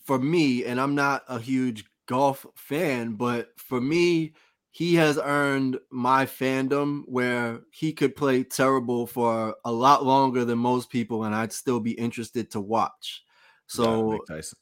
for 0.04 0.18
me, 0.18 0.66
and 0.66 0.82
I'm 0.82 0.96
not 0.96 1.24
a 1.28 1.40
huge 1.40 1.86
golf 2.08 2.46
fan, 2.56 3.14
but 3.14 3.50
for 3.58 3.80
me, 3.80 4.34
he 4.72 4.96
has 4.96 5.20
earned 5.22 5.78
my 5.92 6.26
fandom 6.26 7.04
where 7.06 7.62
he 7.72 7.94
could 7.94 8.16
play 8.16 8.44
terrible 8.44 9.06
for 9.06 9.56
a 9.64 9.72
lot 9.72 10.06
longer 10.06 10.44
than 10.44 10.60
most 10.60 10.90
people, 10.90 11.24
and 11.26 11.36
I'd 11.36 11.54
still 11.54 11.80
be 11.80 11.92
interested 11.92 12.50
to 12.52 12.60
watch. 12.60 13.24
So, 13.68 14.12
Mike 14.12 14.22
Tyson. 14.28 14.58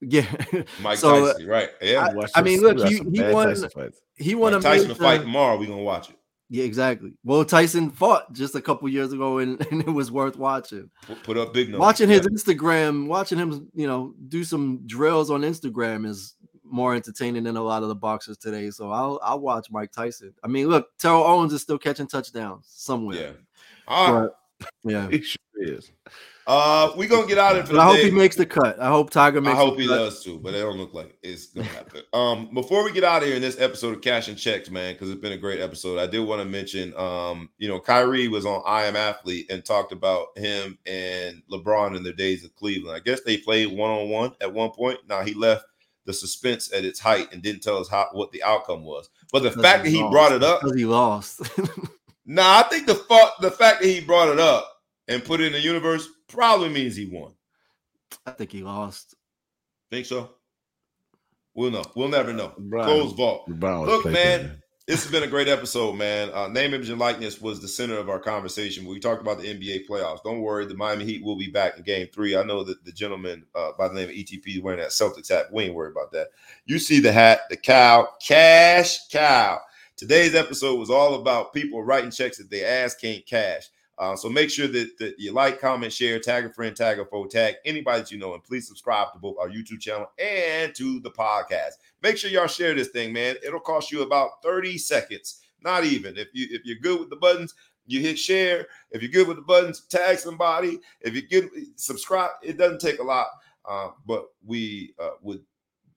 yeah, 0.12 0.26
Mike 0.80 0.98
So, 0.98 1.26
Tyson, 1.26 1.46
right? 1.46 1.70
Yeah, 1.82 2.12
Watch 2.14 2.30
I 2.34 2.38
some- 2.38 2.44
mean, 2.44 2.60
look, 2.60 2.78
he- 2.88 2.94
he 2.96 3.00
won- 3.32 3.54
he 4.16 4.34
won 4.34 4.52
Mike 4.52 4.60
a 4.60 4.62
Tyson 4.62 4.88
major- 4.88 4.94
fight 5.02 5.20
tomorrow. 5.22 5.56
We 5.58 5.66
gonna 5.66 5.82
watch 5.82 6.10
it. 6.10 6.16
Yeah, 6.52 6.64
exactly. 6.64 7.12
Well, 7.22 7.44
Tyson 7.44 7.90
fought 7.90 8.32
just 8.32 8.54
a 8.56 8.60
couple 8.60 8.88
years 8.88 9.12
ago, 9.12 9.38
and, 9.38 9.64
and 9.70 9.82
it 9.82 9.90
was 9.90 10.10
worth 10.10 10.36
watching. 10.36 10.90
Put, 11.06 11.22
put 11.22 11.36
up 11.38 11.52
big 11.54 11.68
numbers. 11.68 11.80
watching 11.80 12.08
his 12.08 12.22
Yeah. 12.22 12.28
Instagram, 12.36 13.06
watching 13.06 13.38
him, 13.38 13.68
you 13.74 13.86
know, 13.86 14.14
do 14.28 14.42
some 14.42 14.80
drills 14.86 15.30
on 15.30 15.42
Instagram 15.42 16.06
is 16.06 16.34
more 16.64 16.94
entertaining 16.94 17.44
than 17.44 17.56
a 17.56 17.62
lot 17.62 17.82
of 17.82 17.88
the 17.88 17.94
boxers 17.94 18.36
today. 18.38 18.70
So 18.70 18.90
I'll 18.90 19.20
I'll 19.22 19.40
watch 19.40 19.68
Mike 19.70 19.92
Tyson. 19.92 20.32
I 20.42 20.48
mean, 20.48 20.68
look, 20.68 20.88
Terrell 20.98 21.22
Owens 21.24 21.52
is 21.52 21.62
still 21.62 21.78
catching 21.78 22.06
touchdowns 22.06 22.64
Yeah. 22.66 22.80
somewhere. 22.80 23.34
All 23.86 24.14
right. 24.22 24.30
But, 24.58 24.68
yeah. 24.84 25.08
He 25.10 25.20
sure 25.22 25.38
is. 25.58 25.90
Uh, 26.52 26.92
we 26.96 27.06
gonna 27.06 27.28
get 27.28 27.38
out 27.38 27.56
of 27.56 27.70
it 27.70 27.76
I 27.76 27.84
hope 27.84 27.98
he 27.98 28.10
makes 28.10 28.34
the 28.34 28.44
cut. 28.44 28.80
I 28.80 28.88
hope 28.88 29.10
Tiger 29.10 29.40
makes 29.40 29.54
I 29.54 29.60
hope 29.60 29.76
the 29.76 29.82
he 29.82 29.88
cut. 29.88 29.98
does 29.98 30.24
too, 30.24 30.36
but 30.40 30.52
it 30.52 30.58
don't 30.58 30.78
look 30.78 30.92
like 30.92 31.16
it's 31.22 31.46
gonna 31.46 31.68
happen. 31.68 32.02
um, 32.12 32.52
before 32.52 32.82
we 32.82 32.90
get 32.90 33.04
out 33.04 33.22
of 33.22 33.28
here 33.28 33.36
in 33.36 33.42
this 33.42 33.60
episode 33.60 33.94
of 33.94 34.00
Cash 34.02 34.26
and 34.26 34.36
Checks, 34.36 34.68
man, 34.68 34.94
because 34.94 35.10
it's 35.10 35.20
been 35.20 35.30
a 35.30 35.38
great 35.38 35.60
episode. 35.60 36.00
I 36.00 36.08
did 36.08 36.26
want 36.26 36.42
to 36.42 36.48
mention, 36.48 36.92
um, 36.96 37.50
you 37.58 37.68
know, 37.68 37.78
Kyrie 37.78 38.26
was 38.26 38.46
on 38.46 38.64
I 38.66 38.86
Am 38.86 38.96
Athlete 38.96 39.48
and 39.48 39.64
talked 39.64 39.92
about 39.92 40.36
him 40.36 40.76
and 40.86 41.40
LeBron 41.52 41.96
in 41.96 42.02
their 42.02 42.14
days 42.14 42.42
of 42.44 42.52
Cleveland. 42.56 42.96
I 42.96 42.98
guess 43.00 43.20
they 43.20 43.36
played 43.36 43.70
one 43.70 43.92
on 43.92 44.08
one 44.08 44.32
at 44.40 44.52
one 44.52 44.70
point. 44.70 44.98
Now 45.08 45.22
he 45.22 45.34
left 45.34 45.66
the 46.04 46.12
suspense 46.12 46.72
at 46.72 46.84
its 46.84 46.98
height 46.98 47.32
and 47.32 47.42
didn't 47.42 47.62
tell 47.62 47.78
us 47.78 47.88
how 47.88 48.08
what 48.10 48.32
the 48.32 48.42
outcome 48.42 48.82
was. 48.82 49.08
But 49.30 49.44
the 49.44 49.52
fact 49.52 49.84
that 49.84 49.90
he 49.90 50.02
lost. 50.02 50.10
brought 50.10 50.32
it 50.32 50.42
up, 50.42 50.62
because 50.62 50.76
he 50.76 50.84
lost. 50.84 51.42
nah, 52.26 52.58
I 52.58 52.62
think 52.64 52.88
the 52.88 52.96
fa- 52.96 53.34
the 53.40 53.52
fact 53.52 53.82
that 53.82 53.88
he 53.88 54.00
brought 54.00 54.30
it 54.30 54.40
up 54.40 54.68
and 55.06 55.24
put 55.24 55.40
it 55.40 55.46
in 55.46 55.52
the 55.52 55.60
universe 55.60 56.08
probably 56.30 56.68
means 56.68 56.96
he 56.96 57.06
won. 57.06 57.32
I 58.26 58.32
think 58.32 58.52
he 58.52 58.62
lost. 58.62 59.14
Think 59.90 60.06
so? 60.06 60.30
We'll 61.54 61.70
know. 61.70 61.84
We'll 61.94 62.08
never 62.08 62.32
know. 62.32 62.52
Brian- 62.58 62.86
Closed 62.86 63.16
vault. 63.16 63.48
LeBron 63.48 63.86
Look, 63.86 64.04
man, 64.06 64.12
there. 64.14 64.56
This 64.86 65.04
has 65.04 65.12
been 65.12 65.22
a 65.22 65.28
great 65.28 65.46
episode, 65.46 65.92
man. 65.92 66.30
Uh, 66.32 66.48
name, 66.48 66.74
image, 66.74 66.88
and 66.88 66.98
likeness 66.98 67.40
was 67.40 67.60
the 67.60 67.68
center 67.68 67.96
of 67.96 68.08
our 68.08 68.18
conversation. 68.18 68.86
We 68.86 68.98
talked 68.98 69.20
about 69.22 69.40
the 69.40 69.46
NBA 69.46 69.86
playoffs. 69.86 70.22
Don't 70.24 70.40
worry, 70.40 70.66
the 70.66 70.74
Miami 70.74 71.04
Heat 71.04 71.24
will 71.24 71.36
be 71.36 71.48
back 71.48 71.76
in 71.76 71.84
Game 71.84 72.08
Three. 72.12 72.36
I 72.36 72.42
know 72.42 72.64
that 72.64 72.84
the 72.84 72.90
gentleman 72.90 73.46
uh, 73.54 73.70
by 73.78 73.88
the 73.88 73.94
name 73.94 74.08
of 74.08 74.14
ETP 74.14 74.56
is 74.56 74.60
wearing 74.60 74.80
that 74.80 74.90
Celtics 74.90 75.28
hat. 75.28 75.52
We 75.52 75.64
ain't 75.64 75.74
worried 75.74 75.92
about 75.92 76.12
that. 76.12 76.28
You 76.66 76.78
see 76.78 76.98
the 76.98 77.12
hat, 77.12 77.42
the 77.50 77.56
cow, 77.56 78.08
cash 78.26 79.06
cow. 79.08 79.60
Today's 79.96 80.34
episode 80.34 80.78
was 80.78 80.90
all 80.90 81.14
about 81.16 81.52
people 81.52 81.84
writing 81.84 82.10
checks 82.10 82.38
that 82.38 82.50
they 82.50 82.64
ass 82.64 82.94
can't 82.94 83.24
cash. 83.26 83.68
Uh, 84.00 84.16
so 84.16 84.30
make 84.30 84.48
sure 84.48 84.66
that, 84.66 84.96
that 84.98 85.14
you 85.18 85.30
like, 85.30 85.60
comment, 85.60 85.92
share, 85.92 86.18
tag 86.18 86.46
a 86.46 86.50
friend, 86.50 86.74
tag 86.74 86.98
a 86.98 87.04
foe, 87.04 87.26
tag 87.26 87.56
anybody 87.66 88.00
that 88.00 88.10
you 88.10 88.18
know, 88.18 88.32
and 88.32 88.42
please 88.42 88.66
subscribe 88.66 89.12
to 89.12 89.18
both 89.18 89.36
our 89.38 89.50
YouTube 89.50 89.78
channel 89.78 90.10
and 90.18 90.74
to 90.74 91.00
the 91.00 91.10
podcast. 91.10 91.72
Make 92.02 92.16
sure 92.16 92.30
y'all 92.30 92.46
share 92.46 92.74
this 92.74 92.88
thing, 92.88 93.12
man. 93.12 93.36
It'll 93.44 93.60
cost 93.60 93.92
you 93.92 94.00
about 94.00 94.42
30 94.42 94.78
seconds. 94.78 95.42
Not 95.62 95.84
even. 95.84 96.16
If 96.16 96.28
you 96.32 96.48
if 96.50 96.64
you're 96.64 96.78
good 96.78 96.98
with 96.98 97.10
the 97.10 97.16
buttons, 97.16 97.54
you 97.86 98.00
hit 98.00 98.18
share. 98.18 98.66
If 98.90 99.02
you're 99.02 99.10
good 99.10 99.28
with 99.28 99.36
the 99.36 99.42
buttons, 99.42 99.82
tag 99.82 100.18
somebody. 100.18 100.78
If 101.02 101.14
you 101.14 101.20
get 101.20 101.50
subscribe, 101.76 102.30
it 102.42 102.56
doesn't 102.56 102.80
take 102.80 103.00
a 103.00 103.04
lot. 103.04 103.26
Uh, 103.68 103.90
but 104.06 104.28
we 104.46 104.94
uh, 104.98 105.10
would 105.20 105.44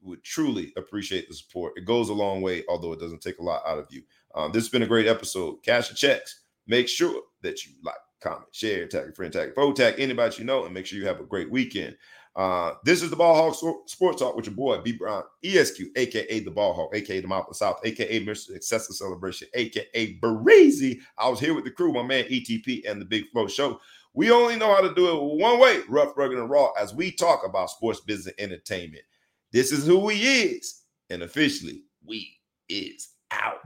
would 0.02 0.22
truly 0.24 0.74
appreciate 0.76 1.30
the 1.30 1.34
support. 1.34 1.78
It 1.78 1.86
goes 1.86 2.10
a 2.10 2.14
long 2.14 2.42
way, 2.42 2.66
although 2.68 2.92
it 2.92 3.00
doesn't 3.00 3.22
take 3.22 3.40
a 3.40 3.44
lot 3.44 3.64
out 3.66 3.80
of 3.80 3.88
you. 3.90 4.04
Um, 4.36 4.52
this 4.52 4.64
has 4.64 4.70
been 4.70 4.84
a 4.84 4.88
great 4.88 5.08
episode. 5.08 5.64
Cash 5.64 5.88
and 5.88 5.98
checks. 5.98 6.42
Make 6.68 6.88
sure 6.88 7.22
that 7.41 7.65
you 7.65 7.73
like, 7.84 7.95
comment, 8.22 8.45
share, 8.52 8.88
tag 8.88 9.10
a 9.10 9.14
friend, 9.14 9.34
tag 9.34 9.49
a 9.49 9.53
foe, 9.53 9.73
tag 9.73 9.95
anybody 9.98 10.35
you 10.38 10.45
know, 10.45 10.65
and 10.65 10.73
make 10.73 10.85
sure 10.85 10.98
you 10.98 11.07
have 11.07 11.19
a 11.19 11.26
great 11.26 11.52
weekend. 11.52 11.95
Uh, 12.35 12.73
this 12.84 13.03
is 13.03 13.11
the 13.11 13.15
Ball 13.15 13.35
Hawk 13.35 13.88
Sports 13.88 14.19
Talk 14.19 14.35
with 14.35 14.48
your 14.48 14.56
boy 14.56 14.81
B 14.81 14.94
Brown, 14.94 15.23
ESQ, 15.44 15.81
aka 15.95 16.40
the 16.40 16.49
Ball 16.49 16.73
Hawk, 16.73 16.95
aka 16.95 17.19
the 17.19 17.27
Mouth 17.27 17.48
of 17.48 17.56
South, 17.56 17.80
aka 17.84 18.26
Mr. 18.26 18.56
Excessive 18.56 18.95
Celebration, 18.95 19.48
aka 19.53 20.14
Breezy. 20.14 20.99
I 21.18 21.30
was 21.30 21.40
here 21.40 21.53
with 21.53 21.65
the 21.65 21.72
crew, 21.72 21.94
my 21.94 22.02
man 22.02 22.23
ETP, 22.26 22.90
and 22.90 22.99
the 22.99 23.06
Big 23.06 23.30
Flow 23.31 23.48
Show. 23.48 23.80
We 24.15 24.31
only 24.31 24.56
know 24.56 24.73
how 24.73 24.81
to 24.81 24.94
do 24.94 25.10
it 25.10 25.38
one 25.38 25.60
way, 25.60 25.81
rough, 25.88 26.18
rugged, 26.18 26.38
and 26.38 26.49
raw, 26.49 26.72
as 26.80 26.94
we 26.94 27.11
talk 27.11 27.45
about 27.45 27.69
sports 27.69 27.99
business 27.99 28.34
and 28.40 28.52
entertainment. 28.52 29.03
This 29.52 29.72
is 29.72 29.85
who 29.85 29.99
we 29.99 30.15
is, 30.15 30.81
and 31.11 31.22
officially, 31.22 31.84
we 32.03 32.40
is 32.68 33.10
out. 33.31 33.60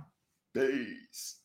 Peace. 0.54 1.38